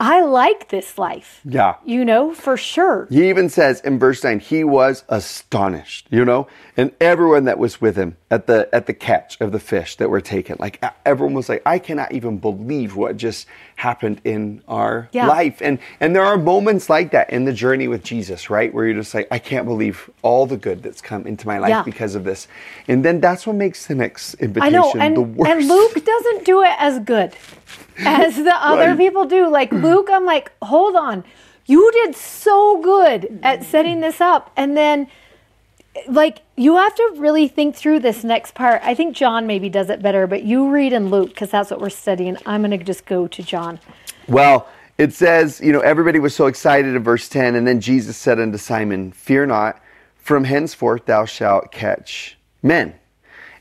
I 0.00 0.20
like 0.22 0.68
this 0.68 0.96
life. 0.96 1.40
Yeah. 1.44 1.74
You 1.84 2.04
know, 2.04 2.32
for 2.32 2.56
sure. 2.56 3.08
He 3.10 3.28
even 3.28 3.48
says 3.48 3.80
in 3.80 3.98
verse 3.98 4.22
9, 4.22 4.38
he 4.38 4.62
was 4.62 5.02
astonished, 5.08 6.06
you 6.10 6.24
know? 6.24 6.46
And 6.76 6.92
everyone 7.00 7.44
that 7.44 7.58
was 7.58 7.80
with 7.80 7.96
him 7.96 8.16
at 8.30 8.46
the 8.46 8.68
at 8.72 8.86
the 8.86 8.94
catch 8.94 9.40
of 9.40 9.50
the 9.50 9.58
fish 9.58 9.96
that 9.96 10.08
were 10.08 10.20
taken, 10.20 10.56
like 10.60 10.80
everyone 11.04 11.34
was 11.34 11.48
like, 11.48 11.62
I 11.66 11.80
cannot 11.80 12.12
even 12.12 12.38
believe 12.38 12.94
what 12.94 13.16
just 13.16 13.48
happened 13.78 14.20
in 14.24 14.60
our 14.66 15.08
Yeah. 15.12 15.28
life. 15.28 15.62
And 15.62 15.78
and 16.00 16.14
there 16.14 16.24
are 16.24 16.36
moments 16.36 16.90
like 16.90 17.12
that 17.12 17.30
in 17.30 17.44
the 17.44 17.52
journey 17.52 17.86
with 17.86 18.02
Jesus, 18.02 18.50
right? 18.50 18.74
Where 18.74 18.84
you're 18.86 18.96
just 18.96 19.14
like, 19.14 19.28
I 19.30 19.38
can't 19.38 19.66
believe 19.66 20.10
all 20.22 20.46
the 20.46 20.56
good 20.56 20.82
that's 20.82 21.00
come 21.00 21.26
into 21.28 21.46
my 21.46 21.58
life 21.58 21.70
Yeah. 21.70 21.82
because 21.84 22.16
of 22.16 22.24
this. 22.24 22.48
And 22.88 23.04
then 23.04 23.20
that's 23.20 23.46
what 23.46 23.54
makes 23.54 23.86
the 23.86 23.94
next 23.94 24.34
I 24.40 24.44
invitation 24.46 24.72
know, 24.74 24.92
the 24.92 25.00
and, 25.00 25.36
worst. 25.36 25.50
and 25.52 25.68
Luke 25.68 26.04
doesn't 26.04 26.44
do 26.44 26.62
it 26.64 26.74
as 26.80 26.98
good 26.98 27.30
as 28.04 28.34
the 28.36 28.56
other 28.70 28.88
Right. 28.90 28.98
people 28.98 29.24
do. 29.26 29.48
Like 29.48 29.70
Luke, 29.86 30.08
I'm 30.12 30.24
like, 30.24 30.50
hold 30.60 30.96
on, 30.96 31.22
you 31.66 31.88
did 31.92 32.16
so 32.16 32.80
good 32.82 33.38
at 33.44 33.62
setting 33.62 34.00
this 34.00 34.20
up, 34.20 34.50
and 34.56 34.76
then 34.76 35.06
like 36.06 36.42
you 36.56 36.76
have 36.76 36.94
to 36.94 37.14
really 37.16 37.48
think 37.48 37.74
through 37.74 38.00
this 38.00 38.24
next 38.24 38.54
part. 38.54 38.80
I 38.84 38.94
think 38.94 39.16
John 39.16 39.46
maybe 39.46 39.68
does 39.68 39.90
it 39.90 40.02
better, 40.02 40.26
but 40.26 40.44
you 40.44 40.70
read 40.70 40.92
in 40.92 41.10
Luke 41.10 41.30
because 41.30 41.50
that's 41.50 41.70
what 41.70 41.80
we're 41.80 41.90
studying. 41.90 42.36
I'm 42.46 42.62
going 42.62 42.78
to 42.78 42.84
just 42.84 43.06
go 43.06 43.26
to 43.26 43.42
John. 43.42 43.80
Well, 44.26 44.68
it 44.98 45.12
says, 45.14 45.60
you 45.60 45.72
know, 45.72 45.80
everybody 45.80 46.18
was 46.18 46.34
so 46.34 46.46
excited 46.46 46.94
in 46.94 47.02
verse 47.02 47.28
10, 47.28 47.54
and 47.54 47.66
then 47.66 47.80
Jesus 47.80 48.16
said 48.16 48.40
unto 48.40 48.58
Simon, 48.58 49.12
Fear 49.12 49.46
not, 49.46 49.80
from 50.16 50.44
henceforth 50.44 51.06
thou 51.06 51.24
shalt 51.24 51.70
catch 51.70 52.36
men. 52.62 52.94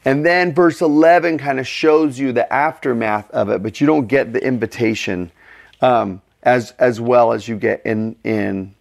And 0.04 0.26
then 0.26 0.54
verse 0.54 0.82
11 0.82 1.38
kind 1.38 1.60
of 1.60 1.68
shows 1.68 2.18
you 2.18 2.32
the 2.32 2.52
aftermath 2.52 3.30
of 3.32 3.50
it, 3.50 3.62
but 3.62 3.80
you 3.80 3.88
don't 3.88 4.08
get 4.08 4.34
the 4.34 4.44
invitation 4.44 5.32
um, 5.82 6.22
as 6.44 6.72
as 6.80 7.02
well 7.02 7.34
as 7.34 7.48
you 7.48 7.58
get 7.58 7.86
in 7.86 8.16
in 8.24 8.74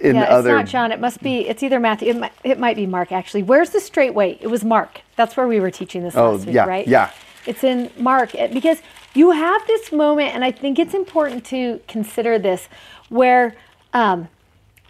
in 0.00 0.16
yeah, 0.16 0.22
other. 0.24 0.50
it's 0.50 0.66
not 0.66 0.66
John. 0.66 0.92
It 0.92 1.00
must 1.00 1.22
be. 1.22 1.48
It's 1.48 1.62
either 1.62 1.78
Matthew. 1.80 2.08
It 2.10 2.18
might, 2.18 2.32
it 2.44 2.58
might 2.58 2.76
be 2.76 2.86
Mark 2.86 3.12
actually. 3.12 3.42
Where's 3.42 3.70
the 3.70 3.80
straight 3.80 4.14
way? 4.14 4.38
It 4.40 4.48
was 4.48 4.64
Mark. 4.64 5.00
That's 5.16 5.36
where 5.36 5.46
we 5.46 5.60
were 5.60 5.70
teaching 5.70 6.02
this 6.02 6.16
Oh, 6.16 6.32
last 6.32 6.46
week, 6.46 6.54
yeah, 6.54 6.64
right? 6.66 6.86
yeah. 6.86 7.10
It's 7.46 7.64
in 7.64 7.90
Mark 7.98 8.32
because 8.32 8.82
you 9.14 9.30
have 9.30 9.66
this 9.66 9.92
moment, 9.92 10.34
and 10.34 10.44
I 10.44 10.50
think 10.50 10.78
it's 10.78 10.94
important 10.94 11.44
to 11.46 11.80
consider 11.88 12.38
this, 12.38 12.68
where 13.08 13.56
um, 13.92 14.28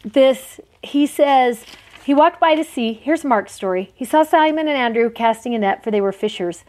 this 0.04 0.60
he 0.82 1.06
says 1.06 1.64
he 2.04 2.14
walked 2.14 2.40
by 2.40 2.54
to 2.54 2.64
see. 2.64 2.92
Here's 2.94 3.24
Mark's 3.24 3.52
story. 3.52 3.92
He 3.94 4.04
saw 4.04 4.22
Simon 4.22 4.66
and 4.66 4.76
Andrew 4.76 5.10
casting 5.10 5.54
a 5.54 5.58
net, 5.58 5.84
for 5.84 5.90
they 5.90 6.00
were 6.00 6.12
fishers. 6.12 6.64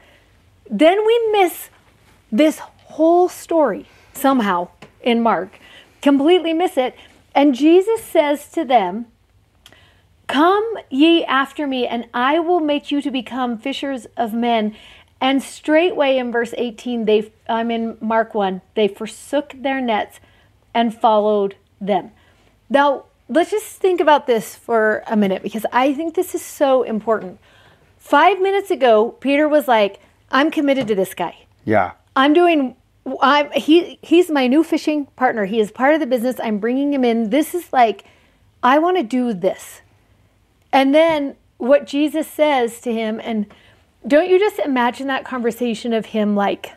Then 0.70 1.06
we 1.06 1.30
miss 1.32 1.70
this 2.32 2.60
whole 2.60 3.28
story 3.30 3.86
somehow 4.14 4.70
in 5.02 5.22
Mark, 5.22 5.60
completely 6.02 6.54
miss 6.54 6.78
it. 6.78 6.96
And 7.34 7.56
Jesus 7.56 8.04
says 8.04 8.50
to 8.52 8.66
them, 8.66 9.08
Come 10.28 10.78
ye 10.90 11.26
after 11.26 11.68
me, 11.68 11.86
and 11.88 12.08
I 12.14 12.40
will 12.40 12.62
make 12.62 12.92
you 12.92 13.02
to 13.02 13.12
become 13.12 13.58
fishers 13.58 14.08
of 14.16 14.34
men. 14.34 14.76
And 15.20 15.44
straightway 15.44 16.18
in 16.18 16.32
verse 16.32 16.54
18, 16.58 17.06
they 17.06 17.32
I'm 17.48 17.70
in 17.70 17.98
Mark 18.00 18.34
1, 18.34 18.62
they 18.76 18.88
forsook 18.88 19.54
their 19.56 19.82
nets 19.82 20.20
and 20.74 20.98
followed 20.98 21.56
them. 21.80 22.12
Now, 22.70 23.06
let's 23.28 23.52
just 23.52 23.78
think 23.78 24.00
about 24.00 24.26
this 24.26 24.56
for 24.56 25.04
a 25.08 25.18
minute 25.18 25.44
because 25.44 25.66
I 25.72 25.94
think 25.94 26.16
this 26.16 26.34
is 26.34 26.42
so 26.42 26.84
important. 26.84 27.40
Five 27.98 28.42
minutes 28.42 28.72
ago, 28.72 29.12
Peter 29.20 29.48
was 29.48 29.68
like, 29.68 30.00
I'm 30.32 30.50
committed 30.50 30.88
to 30.88 30.96
this 30.96 31.14
guy. 31.14 31.46
yeah. 31.66 31.92
I'm 32.16 32.34
doing. 32.34 32.76
I'm 33.22 33.52
he. 33.52 33.98
He's 34.02 34.30
my 34.30 34.48
new 34.48 34.64
fishing 34.64 35.06
partner. 35.16 35.46
He 35.46 35.60
is 35.60 35.72
part 35.72 35.94
of 35.94 36.00
the 36.00 36.06
business. 36.08 36.40
I'm 36.42 36.60
bringing 36.60 36.94
him 36.94 37.04
in. 37.04 37.30
This 37.30 37.56
is 37.56 37.72
like, 37.74 38.04
I 38.62 38.78
want 38.80 38.98
to 38.98 39.04
do 39.04 39.34
this. 39.34 39.82
And 40.72 40.94
then 40.94 41.36
what 41.58 41.86
Jesus 41.88 42.28
says 42.28 42.80
to 42.82 42.94
him, 42.94 43.20
and 43.24 43.48
don't 44.08 44.30
you 44.30 44.40
just 44.40 44.60
imagine 44.60 45.08
that 45.08 45.26
conversation 45.26 45.94
of 45.94 46.08
him 46.08 46.36
like 46.36 46.74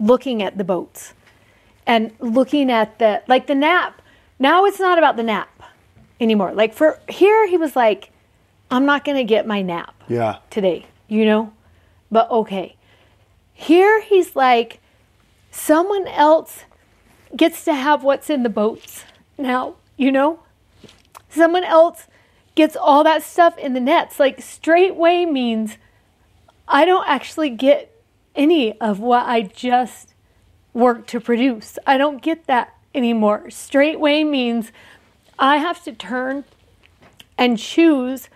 looking 0.00 0.42
at 0.42 0.56
the 0.58 0.64
boats 0.64 1.12
and 1.86 2.12
looking 2.20 2.70
at 2.70 2.98
the 2.98 3.22
like 3.28 3.46
the 3.46 3.54
nap. 3.54 4.00
Now 4.38 4.64
it's 4.64 4.78
not 4.80 4.98
about 4.98 5.16
the 5.16 5.22
nap 5.22 5.62
anymore. 6.20 6.52
Like 6.52 6.72
for 6.72 6.98
here, 7.08 7.46
he 7.48 7.56
was 7.56 7.76
like, 7.76 8.10
I'm 8.70 8.86
not 8.86 9.04
gonna 9.04 9.24
get 9.24 9.46
my 9.46 9.62
nap 9.62 9.94
Yeah. 10.08 10.38
today, 10.50 10.86
you 11.08 11.24
know? 11.24 11.52
But 12.10 12.30
okay. 12.30 12.76
Here 13.60 14.00
he's 14.00 14.36
like, 14.36 14.78
someone 15.50 16.06
else 16.06 16.64
gets 17.36 17.64
to 17.64 17.74
have 17.74 18.04
what's 18.04 18.30
in 18.30 18.44
the 18.44 18.48
boats 18.48 19.04
now, 19.36 19.74
you 19.96 20.12
know? 20.12 20.38
Someone 21.28 21.64
else 21.64 22.06
gets 22.54 22.76
all 22.76 23.02
that 23.02 23.24
stuff 23.24 23.58
in 23.58 23.74
the 23.74 23.80
nets. 23.80 24.20
Like, 24.20 24.40
straightway 24.40 25.24
means 25.24 25.76
I 26.68 26.84
don't 26.84 27.06
actually 27.08 27.50
get 27.50 27.92
any 28.36 28.78
of 28.80 29.00
what 29.00 29.26
I 29.26 29.42
just 29.42 30.14
worked 30.72 31.10
to 31.10 31.20
produce. 31.20 31.80
I 31.84 31.98
don't 31.98 32.22
get 32.22 32.46
that 32.46 32.76
anymore. 32.94 33.50
Straightway 33.50 34.22
means 34.22 34.70
I 35.36 35.56
have 35.56 35.82
to 35.82 35.92
turn 35.92 36.44
and 37.36 37.58
choose 37.58 38.28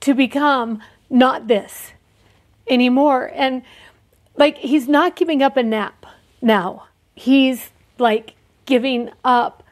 to 0.00 0.12
become 0.12 0.82
not 1.08 1.46
this 1.46 1.92
anymore. 2.68 3.30
And 3.32 3.62
like 4.36 4.58
he's 4.58 4.88
not 4.88 5.16
giving 5.16 5.42
up 5.42 5.56
a 5.56 5.62
nap 5.62 6.06
now. 6.40 6.86
He's 7.14 7.70
like 7.98 8.34
giving 8.66 9.10
up 9.24 9.62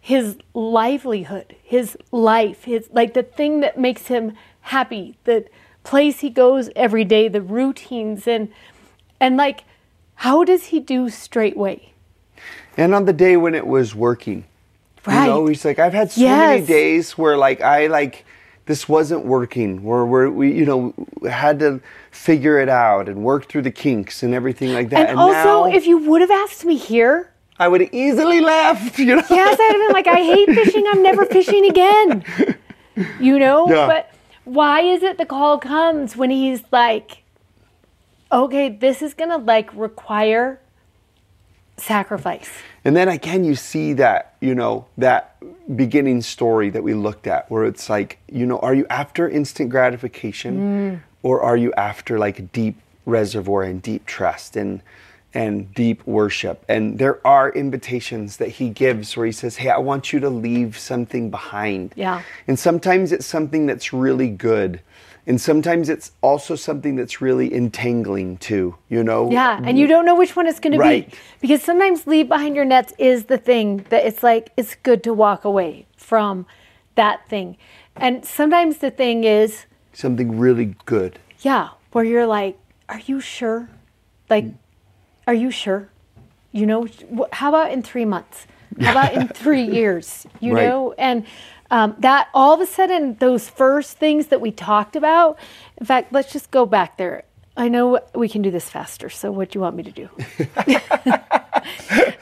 his 0.00 0.36
livelihood, 0.54 1.56
his 1.62 1.96
life, 2.10 2.64
his 2.64 2.88
like 2.92 3.14
the 3.14 3.22
thing 3.22 3.60
that 3.60 3.78
makes 3.78 4.06
him 4.06 4.34
happy, 4.60 5.16
the 5.24 5.46
place 5.84 6.20
he 6.20 6.30
goes 6.30 6.70
every 6.76 7.04
day, 7.04 7.28
the 7.28 7.42
routines 7.42 8.26
and 8.26 8.48
and 9.20 9.36
like 9.36 9.64
how 10.16 10.44
does 10.44 10.66
he 10.66 10.80
do 10.80 11.08
straightway? 11.08 11.92
And 12.76 12.94
on 12.94 13.04
the 13.04 13.12
day 13.12 13.36
when 13.36 13.54
it 13.54 13.66
was 13.66 13.94
working, 13.94 14.44
Right. 15.06 15.26
You 15.26 15.30
know, 15.30 15.46
he's 15.46 15.64
like, 15.64 15.78
I've 15.78 15.92
had 15.92 16.12
so 16.12 16.20
many 16.22 16.64
days 16.64 17.18
where 17.18 17.36
like 17.36 17.60
I 17.60 17.88
like 17.88 18.24
this 18.66 18.88
wasn't 18.88 19.24
working, 19.24 19.82
where 19.82 20.30
we 20.30 20.52
you 20.52 20.64
know 20.64 20.94
had 21.28 21.58
to 21.60 21.80
figure 22.10 22.58
it 22.58 22.68
out 22.68 23.08
and 23.08 23.24
work 23.24 23.48
through 23.48 23.62
the 23.62 23.70
kinks 23.70 24.22
and 24.22 24.34
everything 24.34 24.72
like 24.72 24.90
that. 24.90 25.10
And, 25.10 25.18
also, 25.18 25.32
now 25.32 25.64
if 25.66 25.86
you 25.86 25.98
would 25.98 26.20
have 26.20 26.30
asked 26.30 26.64
me 26.64 26.76
here, 26.76 27.32
I 27.58 27.68
would 27.68 27.80
have 27.80 27.94
easily 27.94 28.40
left, 28.40 28.98
you 28.98 29.06
know. 29.06 29.22
Yes, 29.30 29.58
I'd 29.60 29.72
have 29.72 29.80
been 29.88 29.92
like, 29.92 30.06
I 30.06 30.16
hate 30.16 30.48
fishing. 30.48 30.84
I'm 30.88 31.02
never 31.02 31.24
fishing 31.24 31.66
again. 31.66 32.24
You 33.20 33.38
know? 33.38 33.66
Yeah. 33.70 33.86
But 33.86 34.10
why 34.44 34.82
is 34.82 35.02
it 35.02 35.16
the 35.16 35.24
call 35.24 35.58
comes 35.58 36.14
when 36.14 36.28
he's 36.30 36.62
like, 36.70 37.22
okay, 38.30 38.68
this 38.68 39.00
is 39.00 39.14
going 39.14 39.30
to 39.30 39.38
like 39.38 39.74
require 39.74 40.60
sacrifice? 41.78 42.50
And 42.84 42.96
then 42.96 43.08
again, 43.08 43.44
you 43.44 43.54
see 43.54 43.92
that, 43.94 44.34
you 44.40 44.54
know, 44.54 44.86
that 44.98 45.36
beginning 45.76 46.22
story 46.22 46.70
that 46.70 46.82
we 46.82 46.94
looked 46.94 47.26
at 47.26 47.50
where 47.50 47.64
it's 47.64 47.88
like, 47.88 48.18
you 48.28 48.44
know, 48.44 48.58
are 48.58 48.74
you 48.74 48.86
after 48.90 49.28
instant 49.28 49.70
gratification 49.70 50.58
mm. 50.58 51.00
or 51.22 51.40
are 51.40 51.56
you 51.56 51.72
after 51.74 52.18
like 52.18 52.52
deep 52.52 52.80
reservoir 53.06 53.62
and 53.62 53.82
deep 53.82 54.06
trust 54.06 54.56
and 54.56 54.82
and 55.34 55.72
deep 55.74 56.06
worship? 56.06 56.64
And 56.68 56.98
there 56.98 57.24
are 57.26 57.50
invitations 57.50 58.36
that 58.38 58.48
he 58.48 58.68
gives 58.68 59.16
where 59.16 59.26
he 59.26 59.32
says, 59.32 59.56
Hey, 59.56 59.70
I 59.70 59.78
want 59.78 60.12
you 60.12 60.20
to 60.20 60.28
leave 60.28 60.76
something 60.76 61.30
behind. 61.30 61.94
Yeah. 61.96 62.22
And 62.48 62.58
sometimes 62.58 63.12
it's 63.12 63.26
something 63.26 63.66
that's 63.66 63.92
really 63.92 64.28
good. 64.28 64.80
And 65.26 65.40
sometimes 65.40 65.88
it's 65.88 66.12
also 66.20 66.56
something 66.56 66.96
that's 66.96 67.20
really 67.20 67.54
entangling 67.54 68.38
too, 68.38 68.76
you 68.88 69.04
know? 69.04 69.30
Yeah, 69.30 69.56
and 69.56 69.66
mm-hmm. 69.66 69.76
you 69.76 69.86
don't 69.86 70.04
know 70.04 70.16
which 70.16 70.34
one 70.34 70.48
it's 70.48 70.58
going 70.58 70.72
to 70.72 70.78
Right. 70.78 71.08
be. 71.08 71.16
Because 71.40 71.62
sometimes 71.62 72.06
leave 72.08 72.28
behind 72.28 72.56
your 72.56 72.64
nets 72.64 72.92
is 72.98 73.26
the 73.26 73.38
thing 73.38 73.84
that 73.90 74.04
it's 74.04 74.24
like, 74.24 74.50
it's 74.56 74.74
good 74.74 75.04
to 75.04 75.14
walk 75.14 75.44
away 75.44 75.86
from 75.96 76.46
that 76.96 77.28
thing. 77.28 77.56
And 77.96 78.24
sometimes 78.24 78.78
the 78.78 78.90
thing 78.90 79.22
is, 79.24 79.66
something 79.92 80.38
really 80.38 80.74
good. 80.86 81.18
Yeah, 81.40 81.70
where 81.92 82.04
you're 82.04 82.26
like, 82.26 82.58
are 82.88 83.00
you 83.00 83.20
sure? 83.20 83.68
Like, 84.28 84.46
are 85.26 85.34
you 85.34 85.50
sure? 85.50 85.88
You 86.50 86.66
know, 86.66 86.88
how 87.32 87.50
about 87.50 87.70
in 87.70 87.82
three 87.82 88.04
months? 88.04 88.46
How 88.80 88.90
about 88.90 89.14
in 89.14 89.28
three 89.28 89.62
years? 89.64 90.26
You 90.40 90.54
Right. 90.54 90.68
know, 90.68 90.92
and 90.98 91.24
um, 91.70 91.94
that 92.00 92.28
all 92.34 92.52
of 92.52 92.60
a 92.60 92.66
sudden, 92.66 93.14
those 93.16 93.48
first 93.48 93.96
things 93.96 94.26
that 94.28 94.40
we 94.40 94.50
talked 94.50 94.96
about. 94.96 95.38
In 95.78 95.86
fact, 95.86 96.12
let's 96.12 96.32
just 96.32 96.50
go 96.50 96.66
back 96.66 96.96
there. 96.98 97.22
I 97.56 97.68
know 97.68 98.00
we 98.14 98.28
can 98.28 98.40
do 98.42 98.50
this 98.50 98.68
faster. 98.70 99.10
So, 99.10 99.30
what 99.30 99.50
do 99.50 99.58
you 99.58 99.62
want 99.62 99.76
me 99.76 99.82
to 99.82 99.90
do? 99.90 100.08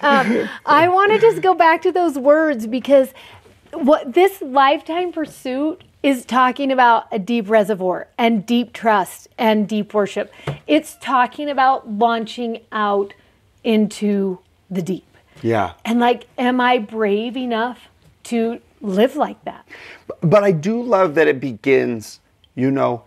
um, 0.00 0.48
I 0.66 0.88
want 0.88 1.12
to 1.12 1.18
just 1.20 1.42
go 1.42 1.54
back 1.54 1.82
to 1.82 1.92
those 1.92 2.18
words 2.18 2.66
because 2.66 3.12
what 3.72 4.14
this 4.14 4.40
lifetime 4.42 5.12
pursuit 5.12 5.82
is 6.02 6.24
talking 6.24 6.72
about 6.72 7.06
a 7.12 7.18
deep 7.18 7.48
reservoir 7.50 8.08
and 8.16 8.46
deep 8.46 8.72
trust 8.72 9.28
and 9.36 9.68
deep 9.68 9.92
worship. 9.92 10.32
It's 10.66 10.96
talking 11.00 11.50
about 11.50 11.90
launching 11.90 12.62
out 12.72 13.12
into 13.62 14.38
the 14.70 14.80
deep. 14.82 15.04
Yeah. 15.42 15.72
And 15.84 16.00
like, 16.00 16.26
am 16.38 16.60
I 16.60 16.78
brave 16.78 17.36
enough 17.36 17.88
to 18.24 18.60
live 18.80 19.16
like 19.16 19.42
that? 19.44 19.66
But 20.20 20.44
I 20.44 20.52
do 20.52 20.82
love 20.82 21.14
that 21.14 21.26
it 21.28 21.40
begins, 21.40 22.20
you 22.54 22.70
know, 22.70 23.02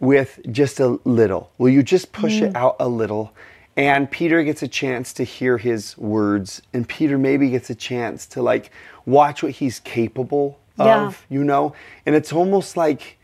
with 0.00 0.40
just 0.50 0.80
a 0.80 0.98
little. 1.04 1.50
Will 1.58 1.68
you 1.70 1.82
just 1.82 2.12
push 2.12 2.40
Mm. 2.40 2.48
it 2.50 2.56
out 2.56 2.76
a 2.80 2.88
little? 2.88 3.32
And 3.76 4.10
Peter 4.10 4.42
gets 4.42 4.62
a 4.62 4.68
chance 4.68 5.12
to 5.14 5.24
hear 5.24 5.56
his 5.58 5.96
words, 5.96 6.60
and 6.74 6.86
Peter 6.86 7.16
maybe 7.16 7.48
gets 7.50 7.70
a 7.70 7.74
chance 7.74 8.26
to 8.26 8.42
like 8.42 8.70
watch 9.06 9.42
what 9.42 9.52
he's 9.52 9.80
capable 9.80 10.58
Yeah. 10.78 11.06
of, 11.06 11.24
you 11.30 11.42
know? 11.44 11.72
And 12.04 12.14
it's 12.14 12.32
almost 12.32 12.76
like 12.76 13.18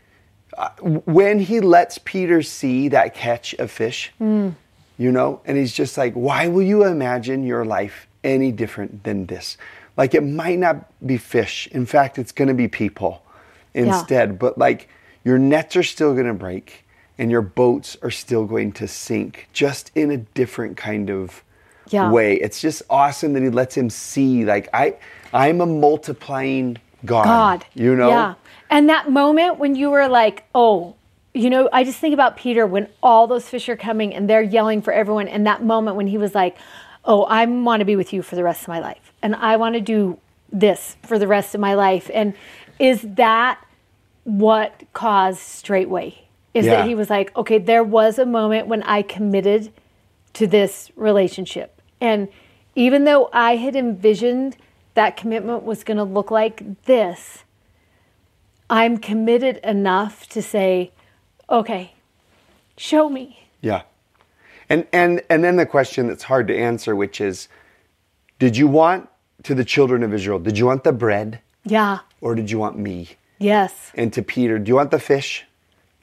uh, 0.57 0.69
when 1.05 1.39
he 1.39 1.59
lets 1.59 1.99
Peter 1.99 2.41
see 2.41 2.87
that 2.89 3.13
catch 3.13 3.53
of 3.55 3.69
fish, 3.69 4.11
Mm. 4.19 4.55
you 4.97 5.11
know, 5.11 5.39
and 5.45 5.57
he's 5.57 5.71
just 5.73 5.97
like, 5.97 6.13
why 6.15 6.47
will 6.47 6.63
you 6.63 6.83
imagine 6.83 7.43
your 7.43 7.63
life 7.63 8.07
any 8.23 8.51
different 8.51 9.03
than 9.03 9.25
this? 9.25 9.57
Like 9.97 10.13
it 10.13 10.23
might 10.23 10.59
not 10.59 10.85
be 11.05 11.17
fish. 11.17 11.67
In 11.71 11.85
fact, 11.85 12.17
it's 12.17 12.31
going 12.31 12.47
to 12.47 12.53
be 12.53 12.67
people 12.67 13.23
instead. 13.73 14.39
But 14.39 14.57
like 14.57 14.89
your 15.23 15.37
nets 15.37 15.75
are 15.75 15.83
still 15.83 16.13
going 16.13 16.27
to 16.27 16.33
break 16.33 16.85
and 17.17 17.29
your 17.29 17.41
boats 17.41 17.97
are 18.01 18.11
still 18.11 18.45
going 18.45 18.71
to 18.73 18.87
sink 18.87 19.49
just 19.51 19.91
in 19.95 20.09
a 20.11 20.17
different 20.17 20.77
kind 20.77 21.09
of 21.09 21.43
Yeah. 21.89 22.11
way. 22.11 22.35
It's 22.35 22.61
just 22.61 22.81
awesome 22.89 23.33
that 23.33 23.43
he 23.43 23.49
lets 23.49 23.75
him 23.75 23.89
see 23.89 24.45
like 24.45 24.69
I 24.73 24.95
I'm 25.33 25.61
a 25.61 25.65
multiplying 25.65 26.77
God. 27.05 27.25
God. 27.25 27.65
You 27.73 27.95
know? 27.95 28.09
Yeah. 28.09 28.33
And 28.69 28.89
that 28.89 29.09
moment 29.11 29.57
when 29.57 29.75
you 29.75 29.89
were 29.89 30.07
like, 30.07 30.45
oh, 30.53 30.95
you 31.33 31.49
know, 31.49 31.69
I 31.71 31.83
just 31.83 31.99
think 31.99 32.13
about 32.13 32.37
Peter 32.37 32.65
when 32.65 32.87
all 33.03 33.27
those 33.27 33.47
fish 33.47 33.69
are 33.69 33.77
coming 33.77 34.13
and 34.13 34.29
they're 34.29 34.41
yelling 34.41 34.81
for 34.81 34.91
everyone. 34.93 35.27
And 35.27 35.45
that 35.45 35.63
moment 35.63 35.95
when 35.95 36.07
he 36.07 36.17
was 36.17 36.33
like, 36.33 36.57
oh, 37.05 37.23
I 37.23 37.45
want 37.45 37.79
to 37.81 37.85
be 37.85 37.95
with 37.95 38.13
you 38.13 38.21
for 38.21 38.35
the 38.35 38.43
rest 38.43 38.63
of 38.63 38.67
my 38.67 38.79
life. 38.79 39.13
And 39.21 39.35
I 39.35 39.57
want 39.57 39.75
to 39.75 39.81
do 39.81 40.19
this 40.51 40.97
for 41.03 41.19
the 41.19 41.27
rest 41.27 41.55
of 41.55 41.61
my 41.61 41.73
life. 41.73 42.09
And 42.13 42.33
is 42.77 43.01
that 43.01 43.63
what 44.23 44.83
caused 44.93 45.39
straightway? 45.39 46.27
Is 46.53 46.65
Yeah. 46.65 46.77
that 46.77 46.87
he 46.87 46.95
was 46.95 47.09
like, 47.09 47.35
okay, 47.37 47.57
there 47.57 47.83
was 47.83 48.19
a 48.19 48.25
moment 48.25 48.67
when 48.67 48.83
I 48.83 49.01
committed 49.01 49.71
to 50.33 50.47
this 50.47 50.91
relationship. 50.95 51.81
And 52.01 52.27
even 52.75 53.03
though 53.03 53.29
I 53.33 53.55
had 53.57 53.75
envisioned 53.75 54.57
that 54.93 55.17
commitment 55.17 55.63
was 55.63 55.83
going 55.83 55.97
to 55.97 56.03
look 56.03 56.31
like 56.31 56.83
this, 56.83 57.43
I'm 58.69 58.97
committed 58.97 59.57
enough 59.57 60.27
to 60.29 60.41
say, 60.41 60.91
okay, 61.49 61.93
show 62.77 63.09
me. 63.09 63.47
Yeah. 63.61 63.81
And 64.69 64.85
and 64.93 65.21
and 65.29 65.43
then 65.43 65.55
the 65.55 65.65
question 65.65 66.07
that's 66.07 66.23
hard 66.23 66.47
to 66.47 66.57
answer, 66.57 66.95
which 66.95 67.19
is, 67.19 67.47
did 68.37 68.55
you 68.55 68.67
want 68.67 69.09
to 69.43 69.55
the 69.55 69.65
children 69.65 70.03
of 70.03 70.13
Israel, 70.13 70.39
did 70.39 70.57
you 70.57 70.65
want 70.65 70.83
the 70.83 70.91
bread 70.91 71.39
Yeah. 71.65 71.99
or 72.21 72.35
did 72.35 72.51
you 72.51 72.59
want 72.59 72.77
me? 72.77 73.09
Yes. 73.39 73.91
And 73.95 74.11
to 74.13 74.21
Peter, 74.21 74.59
do 74.59 74.67
you 74.69 74.75
want 74.75 74.91
the 74.91 74.99
fish 74.99 75.45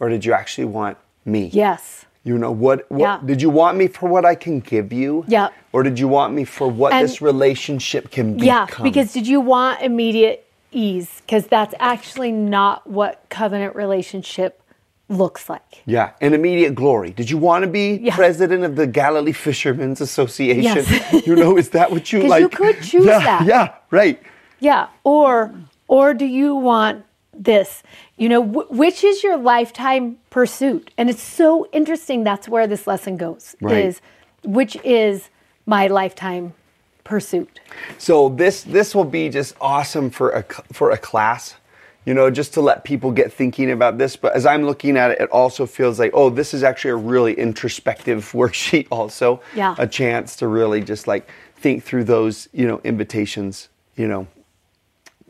or 0.01 0.09
did 0.09 0.25
you 0.25 0.33
actually 0.33 0.65
want 0.65 0.97
me? 1.25 1.51
Yes. 1.53 2.07
You 2.25 2.39
know 2.39 2.51
what, 2.51 2.91
what 2.91 3.01
Yeah. 3.01 3.21
did 3.25 3.41
you 3.43 3.51
want 3.51 3.77
me 3.77 3.87
for 3.89 4.09
what 4.09 4.25
I 4.25 4.35
can 4.35 4.61
give 4.61 4.93
you? 4.93 5.25
Yeah. 5.29 5.49
Or 5.73 5.83
did 5.83 5.99
you 5.99 6.09
want 6.09 6.33
me 6.35 6.45
for 6.45 6.67
what 6.67 6.93
And- 6.95 7.05
this 7.05 7.21
relationship 7.21 8.11
can 8.11 8.35
become? 8.35 8.47
Yeah. 8.47 8.67
Because 8.83 9.13
did 9.13 9.29
you 9.29 9.41
want 9.41 9.83
immediate 9.83 10.47
ease? 10.73 11.21
Because 11.27 11.47
that's 11.47 11.75
actually 11.79 12.33
not 12.33 12.89
what 12.89 13.23
covenant 13.29 13.77
relationship 13.77 14.61
looks 15.09 15.49
like. 15.49 15.83
Yeah, 15.87 16.11
an 16.21 16.35
immediate 16.35 16.75
glory. 16.75 17.11
Did 17.11 17.31
you 17.31 17.39
want 17.39 17.63
to 17.65 17.71
be 17.71 17.97
Yeah. 18.03 18.15
president 18.17 18.65
of 18.65 18.77
the 18.77 18.87
Galilee 18.87 19.33
Fishermen's 19.33 20.01
Association? 20.01 20.63
Yes. 20.63 21.27
you 21.27 21.37
know, 21.37 21.57
is 21.57 21.71
that 21.71 21.91
what 21.91 22.13
you 22.13 22.23
like? 22.35 22.41
you 22.43 22.49
could 22.49 22.83
choose 22.83 23.07
yeah, 23.07 23.21
that. 23.21 23.47
Yeah, 23.47 23.75
right. 23.91 24.21
Yeah. 24.61 24.89
Or 25.05 25.55
or 25.89 26.15
do 26.15 26.25
you 26.27 26.55
want 26.57 27.05
this? 27.33 27.83
You 28.17 28.29
know, 28.29 28.43
wh- 28.43 28.71
which 28.73 29.05
is 29.05 29.23
your 29.23 29.37
lifetime 29.37 30.19
pursuit? 30.31 30.91
And 30.99 31.09
it's 31.09 31.23
so 31.23 31.69
interesting. 31.73 32.25
That's 32.25 32.49
where 32.49 32.67
this 32.67 32.87
lesson 32.87 33.17
goes. 33.17 33.55
Right. 33.61 33.85
Is 33.85 34.01
which 34.43 34.77
is 34.85 35.29
my 35.67 35.87
lifetime 35.87 36.55
pursuit? 37.05 37.61
So 37.99 38.29
this 38.31 38.63
this 38.63 38.95
will 38.95 39.05
be 39.05 39.29
just 39.29 39.55
awesome 39.61 40.11
for 40.11 40.31
a 40.31 40.43
for 40.73 40.91
a 40.91 40.99
class, 40.99 41.55
you 42.07 42.15
know, 42.15 42.31
just 42.31 42.55
to 42.55 42.61
let 42.61 42.85
people 42.85 43.11
get 43.11 43.33
thinking 43.33 43.71
about 43.71 43.99
this. 43.99 44.17
But 44.17 44.35
as 44.35 44.47
I'm 44.47 44.65
looking 44.65 44.97
at 44.97 45.11
it, 45.11 45.21
it 45.21 45.31
also 45.31 45.67
feels 45.67 45.99
like, 45.99 46.13
oh, 46.15 46.31
this 46.31 46.55
is 46.55 46.63
actually 46.63 46.93
a 46.93 46.97
really 46.97 47.35
introspective 47.35 48.31
worksheet. 48.33 48.87
Also, 48.91 49.41
Yeah. 49.55 49.75
a 49.77 49.87
chance 49.87 50.37
to 50.37 50.47
really 50.47 50.81
just 50.81 51.07
like 51.07 51.29
think 51.57 51.83
through 51.83 52.05
those, 52.05 52.49
you 52.53 52.67
know, 52.67 52.81
invitations, 52.85 53.69
you 53.97 54.07
know, 54.07 54.27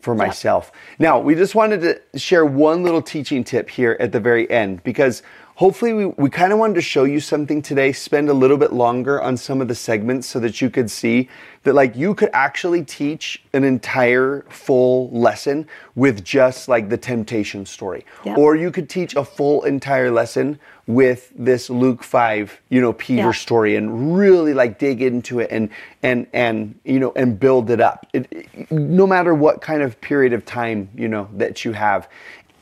for 0.02 0.14
myself. 0.14 0.70
Now, 0.98 1.18
we 1.18 1.34
just 1.34 1.54
wanted 1.54 1.80
to 2.12 2.18
share 2.18 2.44
one 2.44 2.84
little 2.84 3.02
teaching 3.02 3.42
tip 3.42 3.68
here 3.70 3.96
at 3.98 4.12
the 4.12 4.20
very 4.20 4.48
end 4.50 4.84
because 4.84 5.22
hopefully 5.56 5.92
we, 5.94 6.06
we 6.06 6.28
kind 6.30 6.52
of 6.52 6.58
wanted 6.58 6.74
to 6.74 6.82
show 6.82 7.04
you 7.04 7.18
something 7.18 7.60
today, 7.62 7.90
spend 7.92 8.28
a 8.28 8.32
little 8.34 8.58
bit 8.58 8.72
longer 8.72 9.20
on 9.20 9.36
some 9.36 9.60
of 9.60 9.68
the 9.68 9.74
segments 9.74 10.26
so 10.26 10.38
that 10.38 10.60
you 10.60 10.68
could 10.70 10.90
see 10.90 11.28
that 11.64 11.72
like 11.74 11.96
you 11.96 12.14
could 12.14 12.28
actually 12.32 12.84
teach 12.84 13.42
an 13.54 13.64
entire 13.64 14.44
full 14.50 15.10
lesson 15.10 15.66
with 15.94 16.22
just 16.24 16.68
like 16.68 16.88
the 16.90 16.96
temptation 16.96 17.64
story. 17.66 18.04
Yeah. 18.24 18.36
Or 18.36 18.54
you 18.54 18.70
could 18.70 18.88
teach 18.88 19.16
a 19.16 19.24
full 19.24 19.64
entire 19.64 20.10
lesson 20.10 20.58
with 20.86 21.32
this 21.34 21.68
Luke 21.70 22.04
5, 22.04 22.60
you 22.68 22.80
know, 22.80 22.92
Peter 22.92 23.22
Yeah. 23.22 23.32
story 23.32 23.76
and 23.76 24.16
really 24.16 24.52
like 24.54 24.78
dig 24.78 25.02
into 25.02 25.40
it 25.40 25.48
and 25.50 25.70
and 26.02 26.26
and 26.32 26.78
you 26.84 27.00
know 27.00 27.12
and 27.16 27.40
build 27.40 27.70
it 27.70 27.80
up. 27.80 28.06
It, 28.12 28.28
it- 28.30 28.70
no 28.70 29.06
matter 29.06 29.34
what 29.34 29.60
kind 29.62 29.82
of 29.82 29.98
period 30.00 30.32
of 30.34 30.44
time, 30.44 30.88
you 30.94 31.08
know, 31.08 31.28
that 31.34 31.64
you 31.64 31.72
have. 31.72 32.08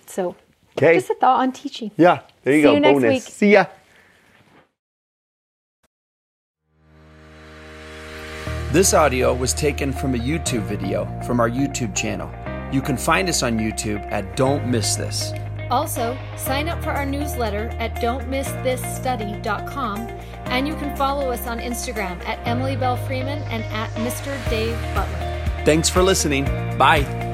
So, 0.06 0.36
'Kay. 0.76 0.94
just 0.94 1.10
a 1.10 1.14
thought 1.14 1.40
on 1.40 1.52
teaching. 1.52 1.90
Yeah, 1.96 2.20
there 2.42 2.54
you 2.54 2.60
See 2.60 2.64
go. 2.64 2.74
you 2.74 2.80
next 2.80 2.94
Bonus. 2.94 3.08
week. 3.10 3.22
See 3.22 3.52
ya. 3.52 3.66
This 8.72 8.92
audio 8.92 9.32
was 9.32 9.54
taken 9.54 9.92
from 9.92 10.16
a 10.16 10.18
YouTube 10.18 10.62
video 10.62 11.06
from 11.24 11.38
our 11.38 11.48
YouTube 11.48 11.94
channel. 11.94 12.28
You 12.72 12.82
can 12.82 12.96
find 12.96 13.28
us 13.28 13.44
on 13.44 13.56
YouTube 13.58 14.04
at 14.10 14.36
Don't 14.36 14.66
Miss 14.66 14.96
This. 14.96 15.32
Also, 15.70 16.16
sign 16.36 16.68
up 16.68 16.82
for 16.82 16.90
our 16.90 17.06
newsletter 17.06 17.68
at 17.78 17.94
don'tmissthisstudy.com 17.96 19.98
and 20.46 20.68
you 20.68 20.74
can 20.74 20.94
follow 20.96 21.30
us 21.30 21.46
on 21.46 21.58
Instagram 21.58 22.22
at 22.26 22.38
Emily 22.46 22.76
Belle 22.76 22.96
Freeman 22.96 23.38
and 23.44 23.62
at 23.72 23.88
Mr. 23.94 24.36
Dave 24.50 24.76
Butler. 24.94 25.64
Thanks 25.64 25.88
for 25.88 26.02
listening. 26.02 26.44
Bye. 26.76 27.33